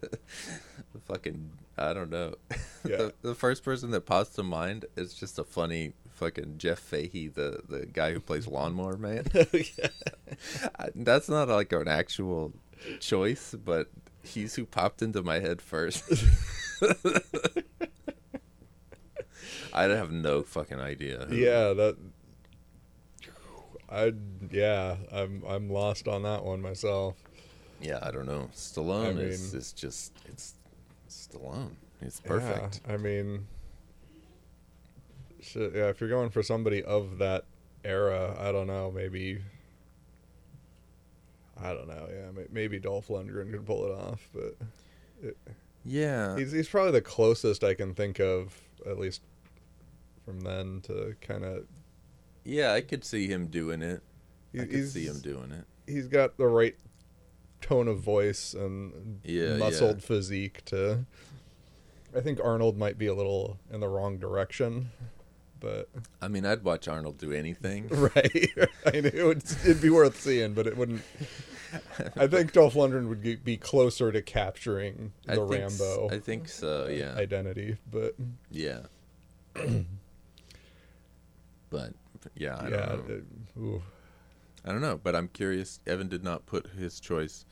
Fucking, 1.08 1.52
I 1.78 1.94
don't 1.94 2.10
know. 2.12 2.36
Yeah. 2.88 2.98
the, 2.98 3.14
the 3.24 3.36
first 3.36 3.64
person 3.64 3.90
that 3.92 4.02
pops 4.06 4.30
to 4.36 4.44
mind 4.44 4.86
is 4.96 5.16
just 5.16 5.40
a 5.40 5.44
funny 5.44 5.94
fucking 6.12 6.60
Jeff 6.60 6.78
Fahey, 6.78 7.28
the 7.30 7.62
the 7.68 7.88
guy 7.88 8.14
who 8.14 8.20
plays 8.20 8.48
Lawnmower 8.48 8.98
Man. 8.98 9.26
Oh, 9.34 10.68
I- 10.80 10.90
That's 10.94 11.28
not 11.28 11.48
like 11.50 11.72
an 11.74 11.88
actual 11.88 12.54
choice, 13.00 13.56
but 13.56 13.90
he's 14.24 14.54
who 14.56 14.66
popped 14.66 15.02
into 15.02 15.24
my 15.24 15.40
head 15.40 15.62
first. 15.62 16.04
I 19.74 19.84
have 19.84 20.12
no 20.12 20.44
fucking 20.44 20.80
idea. 20.80 21.26
who- 21.30 21.36
yeah, 21.36 21.74
that. 21.74 21.98
I 23.89 24.13
yeah, 24.51 24.96
I'm 25.12 25.44
I'm 25.48 25.70
lost 25.70 26.08
on 26.08 26.24
that 26.24 26.44
one 26.44 26.62
myself. 26.62 27.15
yeah, 27.82 28.00
I 28.01 28.12
don't 28.12 28.25
know. 28.25 28.50
Stallone 28.54 29.18
I 29.18 29.22
is 29.22 29.51
mean- 29.54 29.60
is 29.62 29.72
just 29.74 30.12
it's 30.27 30.56
Stallone. 31.10 31.72
It's 32.01 32.20
perfect. 32.20 32.82
Yeah, 32.88 32.94
I 32.94 32.98
mean, 32.98 33.48
shit, 35.42 35.74
yeah, 35.75 35.88
if 35.89 36.00
you're 36.01 36.10
going 36.10 36.30
for 36.30 36.44
somebody 36.44 36.84
of 36.84 37.20
that 37.20 37.46
era, 37.84 38.36
I 38.39 38.51
don't 38.51 38.68
know, 38.68 38.92
maybe. 38.92 39.42
I 41.62 41.74
don't 41.74 41.88
know. 41.88 42.08
Yeah, 42.12 42.44
maybe 42.51 42.80
Dolph 42.80 43.08
Lundgren 43.08 43.50
could 43.51 43.65
pull 43.65 43.86
it 43.86 43.92
off, 43.92 44.27
but 44.34 45.36
Yeah, 45.86 46.36
he's 46.38 46.51
he's 46.51 46.68
probably 46.68 46.92
the 46.92 47.01
closest 47.01 47.63
I 47.63 47.74
can 47.75 47.94
think 47.94 48.20
of, 48.20 48.60
at 48.86 49.00
least 49.00 49.22
from 50.25 50.42
then 50.42 50.82
to 50.86 51.15
kind 51.22 51.46
of. 51.46 51.65
Yeah, 52.46 52.72
I 52.74 52.82
could 52.82 53.04
see 53.04 53.28
him 53.28 53.48
doing 53.48 53.82
it. 53.82 54.02
I 54.58 54.66
could 54.66 54.88
see 54.90 55.06
him 55.06 55.20
doing 55.20 55.52
it. 55.52 55.66
He's 55.92 56.08
got 56.08 56.38
the 56.38 56.48
right 56.48 56.75
tone 57.62 57.88
of 57.90 58.00
voice 58.00 58.54
and 58.54 59.20
Yeah, 59.24 59.58
muscled 59.58 59.98
yeah. 59.98 60.06
physique 60.06 60.64
to. 60.66 61.06
I 62.16 62.22
think 62.22 62.40
Arnold 62.42 62.78
might 62.78 62.98
be 62.98 63.08
a 63.08 63.14
little 63.14 63.60
in 63.72 63.82
the 63.82 63.90
wrong 63.90 64.18
direction, 64.18 64.92
but 65.60 65.90
I 66.22 66.30
mean, 66.30 66.46
I'd 66.46 66.64
watch 66.64 66.88
Arnold 66.88 67.18
do 67.18 67.34
anything. 67.34 67.88
Right. 68.16 68.50
I 68.86 69.02
knew 69.02 69.10
it 69.14 69.25
would, 69.25 69.44
it'd 69.66 69.82
be 69.82 69.90
worth 69.90 70.20
seeing, 70.22 70.54
but 70.54 70.68
it 70.68 70.78
wouldn't 70.78 71.02
I 72.16 72.28
think 72.28 72.54
Dolph 72.54 72.75
Lundgren 72.75 73.10
would 73.10 73.44
be 73.44 73.58
closer 73.58 74.12
to 74.14 74.22
capturing 74.22 75.12
I 75.28 75.36
the 75.36 75.46
think 75.46 75.62
Rambo 75.80 76.10
I 76.10 76.20
think 76.20 76.48
so. 76.48 76.88
Yeah. 76.88 77.16
identity, 77.18 77.78
but 77.92 78.16
Yeah. 78.50 78.84
but 81.70 81.94
yeah, 82.36 82.55
I 82.55 82.67
yeah, 82.70 82.86
don't 82.88 83.08
know. 83.10 83.15
it- 83.75 83.82
I 84.67 84.72
don't 84.72 84.82
know, 84.82 85.00
but 85.01 85.15
I'm 85.15 85.27
curious. 85.27 85.79
Evan 85.86 86.08
did 86.08 86.24
not 86.24 86.46
put 86.48 86.65
his 86.77 87.00
choice 87.00 87.46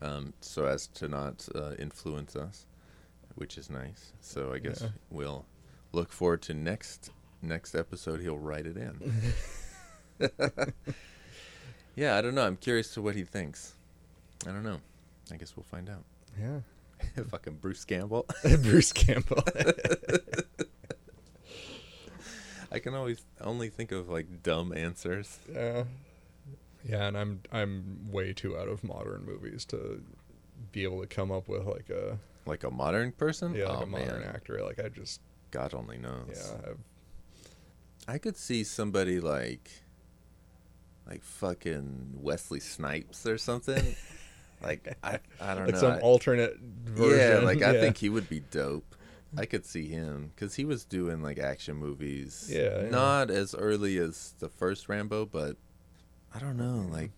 um, 0.00 0.32
so 0.40 0.64
as 0.64 0.86
to 0.88 1.08
not 1.08 1.46
uh, 1.54 1.72
influence 1.78 2.36
us, 2.36 2.64
which 3.34 3.58
is 3.58 3.68
nice. 3.68 4.12
So 4.22 4.52
I 4.54 4.58
guess 4.60 4.80
Yeah. 4.82 4.88
we'll 5.10 5.44
look 5.92 6.10
forward 6.10 6.40
to 6.42 6.54
next 6.54 7.10
next 7.42 7.74
episode. 7.74 8.20
He'll 8.22 8.38
write 8.38 8.66
it 8.66 8.76
in. 8.78 9.12
yeah, 11.96 12.16
I 12.16 12.22
don't 12.22 12.34
know. 12.34 12.46
I'm 12.46 12.56
curious 12.56 12.94
to 12.94 13.02
what 13.02 13.14
he 13.14 13.24
thinks. 13.24 13.74
I 14.46 14.50
don't 14.50 14.62
know. 14.62 14.80
I 15.32 15.36
guess 15.36 15.54
we'll 15.56 15.64
find 15.64 15.88
out. 15.90 16.04
yeah, 16.40 16.60
Fucking 17.30 17.58
Bruce 17.60 17.84
Campbell. 17.84 18.26
Bruce 18.62 18.92
Campbell. 18.92 19.42
I 22.74 22.78
can 22.80 22.94
always 22.94 23.24
only 23.40 23.68
think 23.70 23.92
of 23.92 24.08
like 24.08 24.42
dumb 24.42 24.72
answers. 24.76 25.38
yeah, 25.52 25.84
yeah, 26.88 27.06
and 27.06 27.16
I'm 27.16 27.40
I'm 27.52 28.08
way 28.10 28.32
too 28.32 28.58
out 28.58 28.68
of 28.68 28.82
modern 28.84 29.24
movies 29.24 29.64
to 29.66 30.02
be 30.72 30.82
able 30.82 31.00
to 31.00 31.06
come 31.06 31.30
up 31.32 31.48
with 31.48 31.64
like 31.66 31.88
a 31.90 32.18
Like 32.46 32.64
a 32.64 32.70
modern 32.70 33.12
person? 33.12 33.54
yeah 33.54 33.68
like 33.68 33.78
oh, 33.78 33.82
a 33.82 33.86
modern 33.86 34.20
man. 34.20 34.34
actor. 34.34 34.60
Like 34.62 34.78
I 34.84 34.88
just 34.88 35.20
God 35.50 35.72
only 35.74 35.98
knows. 35.98 36.30
yeah 36.34 36.70
I've, 36.70 36.78
I 38.06 38.18
could 38.18 38.36
see 38.36 38.64
somebody 38.64 39.20
like 39.20 39.70
like 41.08 41.22
fucking 41.22 42.14
Wesley 42.20 42.60
Snipes 42.60 43.26
or 43.26 43.38
something. 43.38 43.94
like 44.62 44.96
I 45.02 45.18
I 45.40 45.54
don't 45.54 45.66
like 45.66 45.74
know. 45.74 45.80
some 45.80 45.92
I- 45.92 46.00
alternate 46.00 46.58
version. 46.60 47.18
yeah, 47.18 47.38
like 47.44 47.62
I 47.62 47.72
yeah. 47.74 47.80
think 47.80 47.96
he 47.98 48.08
would 48.08 48.28
be 48.28 48.40
dope. 48.40 48.93
I 49.36 49.46
could 49.46 49.64
see 49.66 49.88
him 49.88 50.32
cuz 50.36 50.54
he 50.54 50.64
was 50.64 50.84
doing 50.84 51.22
like 51.22 51.38
action 51.38 51.76
movies. 51.76 52.48
Yeah, 52.50 52.82
yeah. 52.82 52.88
Not 52.90 53.30
as 53.30 53.54
early 53.54 53.98
as 53.98 54.34
the 54.38 54.48
first 54.48 54.88
Rambo, 54.88 55.26
but 55.26 55.56
I 56.34 56.38
don't 56.38 56.56
know, 56.56 56.82
Mm-hmm. 56.84 56.92
like 56.92 57.10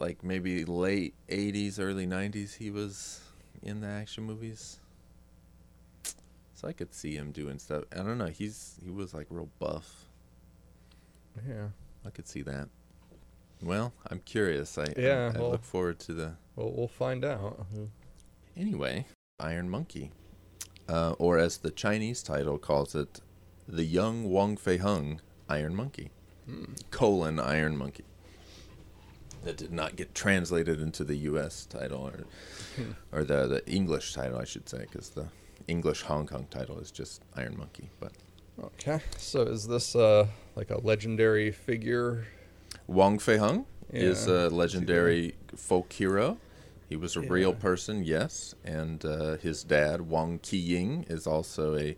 like 0.00 0.24
maybe 0.24 0.64
late 0.64 1.14
80s, 1.28 1.78
early 1.78 2.06
90s 2.06 2.54
he 2.54 2.70
was 2.70 3.20
in 3.62 3.80
the 3.80 3.86
action 3.86 4.24
movies. 4.24 4.80
So 6.54 6.68
I 6.68 6.72
could 6.72 6.92
see 6.94 7.14
him 7.16 7.32
doing 7.32 7.58
stuff. 7.58 7.84
I 7.92 7.96
don't 7.98 8.18
know, 8.18 8.26
he's 8.26 8.78
he 8.84 8.90
was 8.90 9.14
like 9.14 9.26
real 9.30 9.48
buff. 9.58 10.06
yeah. 11.48 11.68
I 12.06 12.10
could 12.10 12.28
see 12.28 12.42
that. 12.42 12.68
Well, 13.62 13.92
I'm 14.10 14.20
curious. 14.20 14.76
I 14.76 14.86
Yeah, 14.96 15.32
I, 15.34 15.38
I 15.38 15.40
well- 15.40 15.50
look 15.52 15.64
forward 15.64 15.98
to 16.00 16.12
the 16.12 16.34
Well, 16.56 16.72
we'll 16.72 16.88
find 16.88 17.24
out. 17.24 17.66
anyway. 18.56 19.06
Iron 19.40 19.68
Monkey, 19.68 20.12
uh, 20.88 21.12
or 21.18 21.38
as 21.38 21.58
the 21.58 21.70
Chinese 21.70 22.22
title 22.22 22.58
calls 22.58 22.94
it, 22.94 23.20
the 23.66 23.84
Young 23.84 24.24
Wong 24.24 24.56
Fei 24.56 24.76
Hung 24.76 25.20
Iron 25.48 25.74
Monkey, 25.74 26.10
colon 26.90 27.38
Iron 27.40 27.76
Monkey. 27.76 28.04
That 29.44 29.56
did 29.58 29.72
not 29.72 29.96
get 29.96 30.14
translated 30.14 30.80
into 30.80 31.04
the 31.04 31.16
U.S. 31.16 31.66
title 31.66 32.00
or 32.00 32.24
or 33.12 33.24
the 33.24 33.46
the 33.46 33.66
English 33.70 34.14
title, 34.14 34.38
I 34.38 34.44
should 34.44 34.68
say, 34.68 34.86
because 34.90 35.10
the 35.10 35.26
English 35.68 36.02
Hong 36.02 36.26
Kong 36.26 36.46
title 36.50 36.78
is 36.80 36.90
just 36.90 37.22
Iron 37.36 37.56
Monkey. 37.58 37.90
But 38.00 38.12
Okay, 38.62 39.00
so 39.18 39.42
is 39.42 39.66
this 39.66 39.96
uh 39.96 40.28
like 40.54 40.70
a 40.70 40.78
legendary 40.78 41.50
figure? 41.50 42.26
Wong 42.86 43.18
Fei 43.18 43.36
Hung 43.36 43.66
is 43.90 44.26
a 44.26 44.48
legendary 44.48 45.34
folk 45.56 45.92
hero. 45.92 46.38
He 46.88 46.96
was 46.96 47.16
a 47.16 47.20
real 47.20 47.52
person, 47.54 48.04
yes, 48.04 48.54
and 48.64 49.04
uh, 49.04 49.36
his 49.38 49.64
dad 49.64 50.02
Wang 50.02 50.38
Qiying 50.38 51.10
is 51.10 51.26
also 51.26 51.76
a 51.76 51.96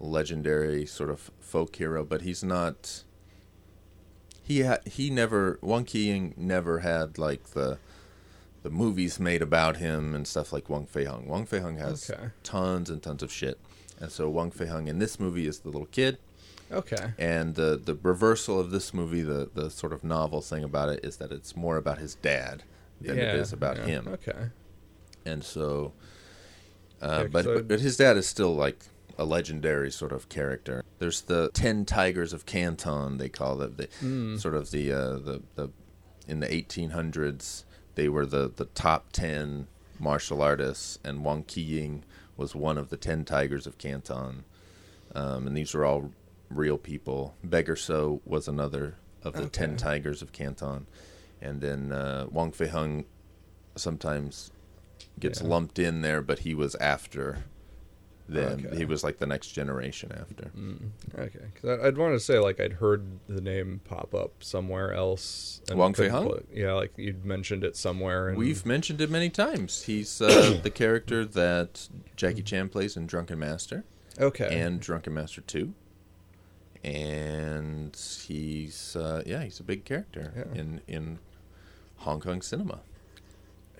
legendary 0.00 0.86
sort 0.86 1.10
of 1.10 1.30
folk 1.40 1.76
hero, 1.76 2.04
but 2.04 2.22
he's 2.22 2.42
not. 2.42 3.04
He 4.42 4.62
ha- 4.62 4.78
he 4.86 5.10
never 5.10 5.58
Wang 5.62 5.84
Qiying 5.84 6.36
never 6.36 6.80
had 6.80 7.18
like 7.18 7.50
the 7.50 7.78
the 8.62 8.70
movies 8.70 9.20
made 9.20 9.42
about 9.42 9.76
him 9.76 10.14
and 10.14 10.26
stuff 10.26 10.52
like 10.52 10.70
Wong 10.70 10.86
Fei 10.86 11.04
Hung. 11.04 11.26
Wong 11.28 11.44
Fei 11.46 11.60
Hung 11.60 11.76
has 11.76 12.08
Okay. 12.10 12.28
tons 12.42 12.88
and 12.90 13.02
tons 13.02 13.22
of 13.22 13.30
shit, 13.30 13.58
and 14.00 14.10
so 14.10 14.28
Wong 14.30 14.50
Fei 14.50 14.66
Hung 14.66 14.88
in 14.88 14.98
this 14.98 15.20
movie 15.20 15.46
is 15.46 15.60
the 15.60 15.68
little 15.68 15.86
kid. 15.86 16.18
Okay. 16.72 17.12
And 17.18 17.54
the 17.54 17.80
the 17.82 17.94
reversal 18.02 18.58
of 18.58 18.70
this 18.70 18.92
movie, 18.94 19.22
the 19.22 19.50
the 19.54 19.70
sort 19.70 19.92
of 19.92 20.02
novel 20.02 20.40
thing 20.40 20.64
about 20.64 20.88
it 20.88 21.04
is 21.04 21.18
that 21.18 21.30
it's 21.30 21.54
more 21.54 21.76
about 21.76 21.98
his 21.98 22.14
dad 22.16 22.62
than 23.00 23.18
it 23.18 23.34
is 23.36 23.52
about 23.52 23.76
yeah, 23.78 23.84
him. 23.86 24.08
Okay. 24.08 24.46
And 25.26 25.42
so, 25.44 25.92
uh, 27.02 27.20
Yeah, 27.22 27.28
but, 27.28 27.46
I- 27.46 27.54
but 27.54 27.68
but 27.68 27.80
his 27.80 27.96
dad 27.96 28.16
is 28.16 28.26
still 28.26 28.54
like 28.54 28.78
a 29.18 29.24
legendary 29.24 29.90
sort 29.90 30.12
of 30.12 30.28
character. 30.28 30.82
There's 30.98 31.22
the 31.22 31.50
ten 31.54 31.84
tigers 31.84 32.32
of 32.32 32.46
Canton. 32.46 33.18
They 33.18 33.28
call 33.28 33.60
it 33.62 33.76
the 33.76 33.88
Hmm. 34.00 34.36
sort 34.36 34.54
of 34.54 34.70
the 34.70 34.92
uh, 34.92 35.12
the 35.18 35.42
the 35.54 35.68
in 36.26 36.40
the 36.40 36.48
1800s. 36.48 37.64
They 37.94 38.08
were 38.08 38.26
the 38.26 38.50
the 38.54 38.64
top 38.66 39.12
ten 39.12 39.66
martial 40.00 40.42
artists, 40.42 40.98
and 41.04 41.24
Wang 41.24 41.44
Qiying 41.44 42.02
was 42.36 42.54
one 42.54 42.76
of 42.78 42.88
the 42.90 42.96
ten 42.96 43.24
tigers 43.24 43.66
of 43.66 43.78
Canton. 43.78 44.44
Um, 45.14 45.46
and 45.46 45.56
these 45.56 45.72
were 45.74 45.84
all 45.84 46.10
real 46.50 46.76
people. 46.78 47.34
Beggar 47.44 47.76
So 47.76 48.20
was 48.24 48.48
another 48.48 48.96
of 49.22 49.34
the 49.34 49.46
ten 49.48 49.76
tigers 49.76 50.20
of 50.22 50.32
Canton, 50.32 50.86
and 51.44 51.60
then 51.60 51.92
uh, 51.92 52.26
Wong 52.30 52.50
Fei 52.52 52.66
Hung 52.68 53.04
sometimes 53.76 54.50
gets 55.20 55.40
Yeah. 55.40 55.48
lumped 55.48 55.78
in 55.78 56.00
there, 56.00 56.22
but 56.22 56.40
he 56.40 56.54
was 56.54 56.74
after 56.76 57.44
them. 58.26 58.64
Okay. 58.66 58.76
He 58.78 58.84
was 58.86 59.04
like 59.04 59.18
the 59.18 59.26
next 59.26 59.48
generation 59.48 60.10
after. 60.18 60.44
Mm, 60.56 60.90
okay. 61.18 61.44
'Cause 61.60 61.78
I- 61.78 61.86
I'd 61.88 61.98
want 61.98 62.14
to 62.14 62.20
say 62.20 62.38
like 62.38 62.58
I'd 62.58 62.74
heard 62.74 63.02
the 63.28 63.42
name 63.42 63.80
pop 63.84 64.14
up 64.14 64.42
somewhere 64.42 64.94
else. 64.94 65.60
Wong 65.72 65.92
Fei 65.92 66.08
Hung? 66.08 66.42
Yeah, 66.52 66.72
like 66.72 66.92
you'd 66.96 67.24
mentioned 67.26 67.64
it 67.64 67.76
somewhere. 67.76 68.28
And 68.30 68.38
We've 68.38 68.64
mentioned 68.64 69.00
it 69.02 69.10
many 69.10 69.28
times. 69.28 69.82
He's 69.82 70.22
uh, 70.22 70.58
the 70.62 70.70
character 70.70 71.24
that 71.26 71.88
Jackie 72.16 72.42
Chan 72.42 72.70
plays 72.70 72.96
in 72.96 73.06
Drunken 73.06 73.38
Master 73.38 73.84
okay. 74.18 74.58
and 74.58 74.80
Drunken 74.80 75.12
Master 75.12 75.42
Two, 75.42 75.74
and 76.82 77.94
he's 78.26 78.96
uh, 78.96 79.22
yeah 79.26 79.42
he's 79.44 79.60
a 79.60 79.64
big 79.64 79.84
character 79.84 80.32
Yeah. 80.36 80.60
in 80.60 80.80
in 80.88 81.18
Hong 82.04 82.20
Kong 82.20 82.40
cinema. 82.42 82.80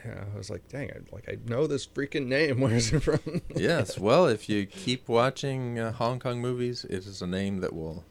yeah, 0.05 0.25
I 0.35 0.37
was 0.37 0.51
like, 0.51 0.69
dang, 0.69 0.91
I 0.91 0.99
like 1.15 1.29
I 1.29 1.37
know 1.49 1.67
this 1.67 1.87
freaking 1.87 2.27
name. 2.27 2.61
Where's 2.65 2.93
it 2.93 3.01
from? 3.01 3.21
yes, 3.55 3.99
well, 4.09 4.27
if 4.27 4.49
you 4.49 4.67
keep 4.67 5.09
watching 5.09 5.79
uh, 5.79 5.93
Hong 5.93 6.19
Kong 6.19 6.41
movies, 6.41 6.85
it 6.85 7.07
is 7.07 7.23
a 7.23 7.27
name 7.27 7.61
that 7.61 7.73
will 7.73 8.05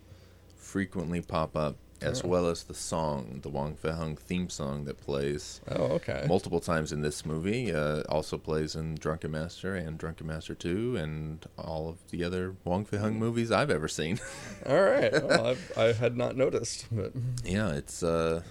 frequently 0.57 1.21
pop 1.21 1.55
up, 1.55 1.75
as 2.01 2.21
Yeah. 2.21 2.27
well 2.27 2.47
as 2.47 2.63
the 2.63 2.73
song, 2.73 3.39
the 3.43 3.49
Wong 3.49 3.75
Fei 3.75 3.91
Hung 3.91 4.15
theme 4.17 4.49
song 4.49 4.85
that 4.85 4.99
plays 4.99 5.61
oh, 5.69 5.83
okay. 5.97 6.25
multiple 6.27 6.59
times 6.59 6.91
in 6.91 7.01
this 7.01 7.25
movie. 7.25 7.71
Uh, 7.71 8.01
also 8.09 8.37
plays 8.39 8.75
in 8.75 8.95
Drunken 8.95 9.29
Master 9.31 9.75
and 9.75 9.97
Drunken 9.99 10.25
Master 10.27 10.55
Two, 10.55 10.95
and 10.97 11.45
all 11.57 11.87
of 11.89 11.97
the 12.09 12.23
other 12.23 12.55
Wong 12.65 12.85
Fei 12.85 12.97
Hung 12.97 13.19
movies 13.19 13.51
I've 13.51 13.69
ever 13.69 13.87
seen. 13.87 14.19
All 14.65 14.81
right. 14.81 15.11
Well, 15.13 15.45
I've, 15.47 15.71
I 15.77 15.93
had 15.93 16.17
not 16.17 16.35
noticed, 16.35 16.87
but 16.91 17.11
yeah, 17.45 17.71
it's 17.73 18.01
uh, 18.01 18.41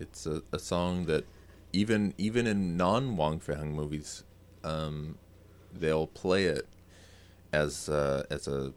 it's 0.00 0.26
a, 0.26 0.42
a 0.52 0.58
song 0.58 1.06
that 1.06 1.24
even 1.72 2.14
even 2.18 2.46
in 2.46 2.76
non 2.76 3.16
Wong 3.16 3.38
Fei 3.40 3.54
Hung 3.54 3.72
movies, 3.72 4.24
um, 4.64 5.18
they'll 5.72 6.06
play 6.08 6.44
it 6.46 6.66
as 7.52 7.88
uh, 7.88 8.24
as 8.30 8.48
a, 8.48 8.72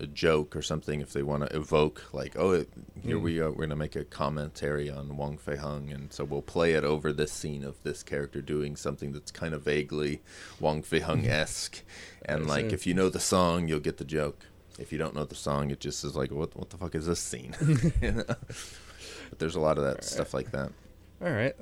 a 0.00 0.06
joke 0.06 0.54
or 0.56 0.62
something 0.62 1.00
if 1.00 1.12
they 1.12 1.22
want 1.22 1.48
to 1.48 1.56
evoke 1.56 2.04
like 2.12 2.34
oh 2.36 2.50
it, 2.52 2.68
here 3.02 3.16
Mm. 3.18 3.22
we 3.22 3.38
are 3.40 3.50
we're 3.50 3.64
gonna 3.66 3.76
make 3.76 3.96
a 3.96 4.04
commentary 4.04 4.90
on 4.90 5.16
Wong 5.16 5.38
Fei 5.38 5.56
Hung 5.56 5.90
and 5.90 6.12
so 6.12 6.22
we'll 6.24 6.42
play 6.42 6.72
it 6.74 6.84
over 6.84 7.12
this 7.12 7.32
scene 7.32 7.64
of 7.64 7.82
this 7.82 8.02
character 8.02 8.42
doing 8.42 8.76
something 8.76 9.12
that's 9.12 9.30
kind 9.30 9.54
of 9.54 9.62
vaguely 9.62 10.20
Wong 10.60 10.82
Fei 10.82 11.00
Hung 11.00 11.24
esque 11.26 11.82
and 12.26 12.46
like 12.46 12.72
if 12.72 12.86
you 12.86 12.92
know 12.94 13.08
the 13.08 13.20
song 13.20 13.68
you'll 13.68 13.80
get 13.80 13.96
the 13.96 14.04
joke 14.04 14.44
if 14.78 14.92
you 14.92 14.98
don't 14.98 15.14
know 15.14 15.24
the 15.24 15.34
song 15.34 15.70
it 15.70 15.80
just 15.80 16.04
is 16.04 16.14
like 16.14 16.30
what 16.30 16.54
what 16.56 16.68
the 16.70 16.76
fuck 16.76 16.94
is 16.94 17.06
this 17.06 17.20
scene 17.20 17.54
You 18.02 18.12
know? 18.12 18.24
But 19.28 19.38
there's 19.38 19.56
a 19.56 19.60
lot 19.60 19.78
of 19.78 19.84
that 19.84 20.04
stuff 20.04 20.32
like 20.34 20.50
that 20.52 20.70
all 21.22 21.30
right, 21.30 21.54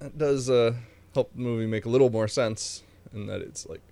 that, 0.00 0.18
does 0.18 0.50
uh, 0.50 0.74
help 1.14 1.32
the 1.32 1.40
movie 1.40 1.66
make 1.66 1.84
a 1.84 1.88
little 1.88 2.10
more 2.10 2.26
sense 2.28 2.82
in 3.12 3.26
that 3.26 3.40
it's 3.40 3.66
like. 3.68 3.82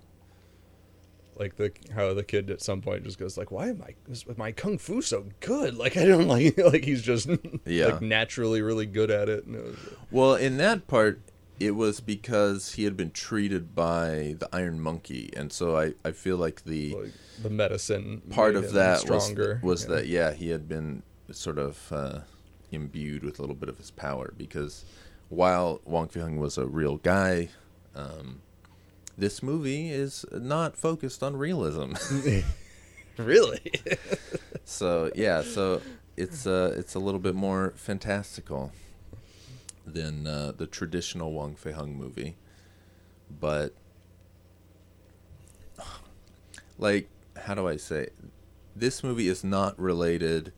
Like 1.37 1.57
the 1.57 1.73
how 1.93 2.13
the 2.13 2.23
kid 2.23 2.49
at 2.49 2.61
some 2.61 2.81
point 2.81 3.03
just 3.03 3.19
goes 3.19 3.37
like, 3.37 3.51
"Why 3.51 3.67
am 3.67 3.81
I 3.85 3.95
is 4.09 4.25
my 4.37 4.53
kung 4.53 4.77
fu 4.77 5.01
so 5.01 5.25
good? 5.41 5.75
Like 5.77 5.97
I 5.97 6.05
don't 6.05 6.27
like 6.29 6.57
like 6.65 6.85
he's 6.85 7.01
just 7.01 7.27
Yeah. 7.65 7.87
like 7.87 8.01
naturally 8.01 8.61
really 8.61 8.85
good 8.85 9.11
at 9.11 9.27
it." 9.27 9.45
And 9.45 9.55
it 9.55 9.63
was, 9.65 9.75
Well, 10.11 10.35
in 10.35 10.55
that 10.57 10.87
part, 10.87 11.19
it 11.59 11.71
was 11.71 11.99
because 11.99 12.73
he 12.75 12.85
had 12.85 12.95
been 12.95 13.11
treated 13.11 13.75
by 13.75 14.35
the 14.39 14.47
Iron 14.53 14.79
Monkey, 14.79 15.29
and 15.35 15.51
so 15.51 15.77
I, 15.77 15.93
I 16.05 16.11
feel 16.11 16.37
like 16.37 16.63
the 16.63 16.95
like 16.95 17.13
the 17.43 17.49
medicine 17.49 18.21
part 18.29 18.55
of 18.55 18.71
that 18.71 19.09
was, 19.09 19.23
stronger. 19.25 19.59
was 19.61 19.83
yeah. 19.83 19.95
that 19.95 20.07
yeah 20.07 20.31
he 20.31 20.49
had 20.51 20.69
been 20.69 21.03
sort 21.31 21.57
of 21.57 21.91
uh, 21.91 22.19
imbued 22.71 23.23
with 23.23 23.39
a 23.39 23.41
little 23.41 23.55
bit 23.55 23.69
of 23.69 23.77
his 23.77 23.91
power 23.91 24.33
because 24.37 24.85
while 25.29 25.81
Wong 25.85 26.07
Fei 26.07 26.21
Hung 26.21 26.37
was 26.37 26.57
a 26.57 26.65
real 26.65 26.97
guy, 26.97 27.49
um, 27.95 28.41
this 29.17 29.41
movie 29.41 29.89
is 29.89 30.25
not 30.31 30.77
focused 30.77 31.23
on 31.23 31.35
realism. 31.37 31.93
Really? 33.17 33.71
so 34.65 35.11
yeah, 35.15 35.41
so 35.41 35.81
it's 36.17 36.45
uh, 36.45 36.73
it's 36.77 36.95
a 36.95 36.99
little 36.99 37.19
bit 37.19 37.35
more 37.35 37.73
fantastical 37.77 38.71
than 39.85 40.27
uh, 40.27 40.51
the 40.55 40.67
traditional 40.67 41.31
Wong 41.31 41.55
Fei 41.55 41.71
Hung 41.71 41.95
movie, 41.95 42.35
but 43.39 43.73
like 46.77 47.07
how 47.37 47.53
do 47.53 47.67
I 47.67 47.77
say? 47.77 48.09
This 48.75 49.03
movie 49.03 49.29
is 49.29 49.43
not 49.43 49.79
related 49.79 50.51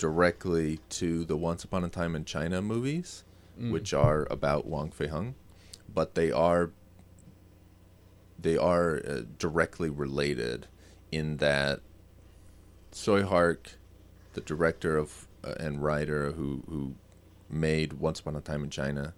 directly 0.00 0.80
to 0.88 1.26
the 1.26 1.36
Once 1.36 1.62
Upon 1.62 1.84
a 1.84 1.88
Time 1.90 2.16
in 2.16 2.24
China 2.24 2.62
movies, 2.62 3.22
which 3.70 3.92
are 3.92 4.26
about 4.30 4.64
Wong 4.64 4.90
Fei 4.90 5.08
Hung, 5.08 5.34
but 5.92 6.14
they 6.14 6.32
are 6.32 6.70
they 8.38 8.56
are 8.56 9.02
uh, 9.06 9.20
directly 9.38 9.90
related 9.90 10.66
in 11.12 11.36
that 11.36 11.80
Tsui 12.90 13.22
Hark, 13.22 13.72
the 14.32 14.40
director 14.40 14.96
of 14.96 15.28
uh, 15.44 15.52
and 15.60 15.82
writer 15.82 16.32
who 16.32 16.62
who 16.66 16.94
made 17.50 17.94
Once 17.94 18.20
Upon 18.20 18.36
a 18.36 18.40
Time 18.40 18.64
in 18.64 18.70
China, 18.70 19.12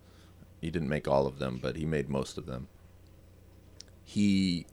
he 0.61 0.69
didn't 0.69 0.89
make 0.89 1.07
all 1.07 1.29
of 1.29 1.39
them, 1.39 1.61
but 1.63 1.77
he 1.77 1.87
made 1.87 2.09
most 2.09 2.37
of 2.37 2.47
them. 2.47 2.67
He 4.05 4.67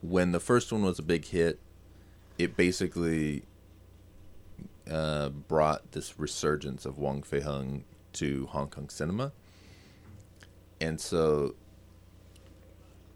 when 0.00 0.32
the 0.32 0.40
first 0.40 0.72
one 0.72 0.82
was 0.82 0.98
a 0.98 1.02
big 1.02 1.26
hit, 1.26 1.58
it 2.38 2.56
basically 2.56 3.42
uh, 4.90 5.30
brought 5.30 5.92
this 5.92 6.18
resurgence 6.18 6.84
of 6.84 6.98
Wong 6.98 7.22
Fei 7.22 7.40
Hung 7.40 7.84
to 8.14 8.46
Hong 8.46 8.68
Kong 8.68 8.88
cinema. 8.88 9.32
And 10.80 11.00
so 11.00 11.54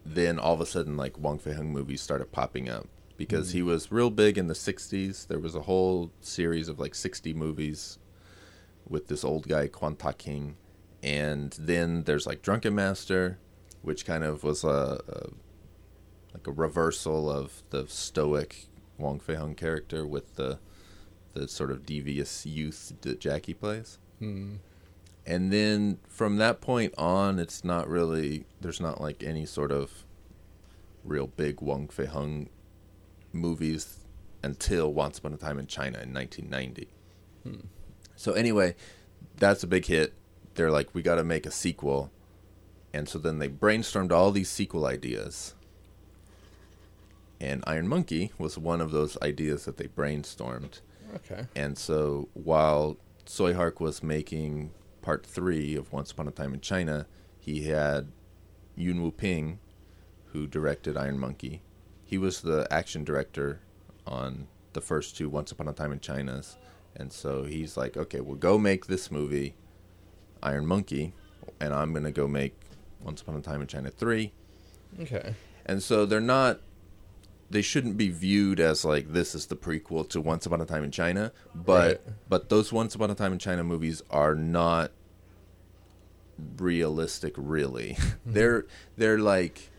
then 0.05 0.39
all 0.39 0.55
of 0.55 0.61
a 0.61 0.67
sudden, 0.67 0.97
like 0.97 1.19
Wong 1.19 1.39
Fei 1.39 1.53
Hung 1.53 1.71
movies 1.71 2.01
started 2.01 2.33
popping 2.33 2.69
up 2.69 2.87
because 3.17 3.53
he 3.53 3.63
was 3.63 3.93
real 3.93 4.11
big 4.11 4.39
in 4.39 4.47
the 4.47 4.55
60s. 4.55 5.27
There 5.27 5.39
was 5.39 5.55
a 5.55 5.63
whole 5.63 6.11
series 6.21 6.69
of 6.69 6.79
like 6.79 6.95
60 6.95 7.35
movies 7.35 7.99
with 8.89 9.09
this 9.09 9.25
old 9.25 9.47
guy, 9.47 9.69
Kwan 9.69 9.97
Tak-hing. 9.97 10.57
And 11.03 11.53
then 11.59 12.05
there's 12.05 12.27
like 12.27 12.43
Drunken 12.43 12.75
Master, 12.75 13.39
which 13.83 14.05
kind 14.07 14.25
of 14.25 14.43
was 14.43 14.65
a, 14.65 15.01
a 15.09 15.31
like 16.33 16.47
a 16.47 16.53
reversal 16.53 17.29
of 17.29 17.63
the 17.71 17.87
stoic 17.89 18.67
Wong 18.99 19.21
Fei 19.21 19.35
Hung 19.35 19.55
character 19.55 20.07
with 20.07 20.37
the 20.37 20.59
the 21.35 21.49
sort 21.49 21.71
of 21.71 21.87
devious 21.87 22.45
youth 22.47 22.93
that 23.03 23.21
Jackie 23.21 23.55
plays. 23.55 23.99
Hmm. 24.19 24.57
And 25.27 25.53
then 25.53 25.99
from 26.09 26.37
that 26.39 26.61
point 26.61 26.95
on, 26.99 27.39
it's 27.39 27.65
not 27.65 27.89
really 27.89 28.47
there's 28.61 28.81
not 28.81 29.01
like 29.01 29.23
any 29.23 29.47
sort 29.47 29.71
of 29.71 30.05
real 31.05 31.27
big 31.27 31.61
Wong 31.61 31.89
Fei 31.89 32.07
Hung 32.07 32.49
movies 33.33 33.99
until 34.43 34.93
Once 34.93 35.19
Upon 35.19 35.35
a 35.35 35.37
Time 35.37 35.59
in 35.59 35.67
China 35.67 35.99
in 36.01 36.13
1990. 36.13 36.89
Hmm. 37.45 37.67
So 38.17 38.33
anyway, 38.33 38.75
that's 39.37 39.63
a 39.63 39.67
big 39.67 39.87
hit. 39.87 40.15
They're 40.55 40.71
like, 40.71 40.95
we 40.95 41.03
got 41.03 41.15
to 41.17 41.25
make 41.25 41.47
a 41.47 41.51
sequel, 41.51 42.11
and 42.93 43.09
so 43.09 43.19
then 43.19 43.39
they 43.39 43.49
brainstormed 43.49 44.13
all 44.13 44.31
these 44.31 44.51
sequel 44.51 44.85
ideas. 44.85 45.55
And 47.41 47.65
Iron 47.67 47.89
Monkey 47.89 48.33
was 48.37 48.59
one 48.59 48.81
of 48.81 48.91
those 48.91 49.17
ideas 49.23 49.65
that 49.65 49.79
they 49.79 49.87
brainstormed. 49.87 50.81
Okay. 51.17 51.45
And 51.57 51.77
so 51.77 52.29
while 52.35 52.97
Tsui 53.27 53.55
Hark 53.55 53.81
was 53.81 54.03
making 54.03 54.73
part 55.03 55.25
three 55.25 55.77
of 55.77 55.93
Once 55.93 56.11
Upon 56.11 56.29
a 56.29 56.31
Time 56.31 56.55
in 56.55 56.61
China, 56.61 57.07
he 57.39 57.65
had 57.69 58.13
Yuen 58.77 59.03
Woo-ping, 59.03 59.59
who 60.27 60.47
directed 60.47 60.97
Iron 60.97 61.19
Monkey. 61.19 61.63
He 62.05 62.19
was 62.19 62.41
the 62.41 62.67
action 62.71 63.05
director 63.05 63.61
on 64.07 64.49
the 64.73 64.81
first 64.81 65.17
two 65.17 65.29
Once 65.29 65.53
Upon 65.53 65.69
a 65.69 65.73
Time 65.73 65.93
in 65.93 66.01
China's. 66.01 66.57
And 66.97 67.13
so 67.13 67.45
he's 67.45 67.77
like, 67.77 67.97
okay, 67.97 68.21
we'll 68.21 68.37
go 68.37 68.59
make 68.59 68.87
this 68.87 69.11
movie, 69.11 69.55
Iron 70.43 70.67
Monkey, 70.67 71.15
and 71.61 71.73
I'm 71.73 71.93
going 71.93 72.05
to 72.05 72.11
go 72.11 72.27
make 72.27 72.55
Once 73.01 73.23
Upon 73.23 73.37
a 73.37 73.41
Time 73.41 73.61
in 73.61 73.67
China 73.67 73.91
3. 73.91 74.33
Okay. 75.01 75.35
And 75.67 75.83
so 75.83 76.05
they're 76.05 76.21
not 76.21 76.61
they 77.51 77.63
shouldn't 77.63 77.97
be 77.97 78.09
viewed 78.09 78.61
as 78.61 78.85
like 78.85 79.13
this 79.13 79.35
is 79.35 79.47
the 79.47 79.57
prequel 79.57 80.09
to 80.11 80.21
Once 80.21 80.47
Upon 80.47 80.61
a 80.61 80.65
Time 80.67 80.85
in 80.85 80.91
China, 80.93 81.33
but 81.55 81.87
Right. 81.87 82.01
but 82.29 82.49
those 82.49 82.73
Once 82.73 82.95
Upon 82.95 83.11
a 83.11 83.15
Time 83.15 83.33
in 83.33 83.39
China 83.39 83.65
movies 83.65 84.03
are 84.11 84.35
not 84.35 84.93
realistic 86.59 87.35
really. 87.37 87.97
Mm-hmm. 88.21 88.33
they're 88.33 88.67
they're 88.97 89.19
like 89.19 89.71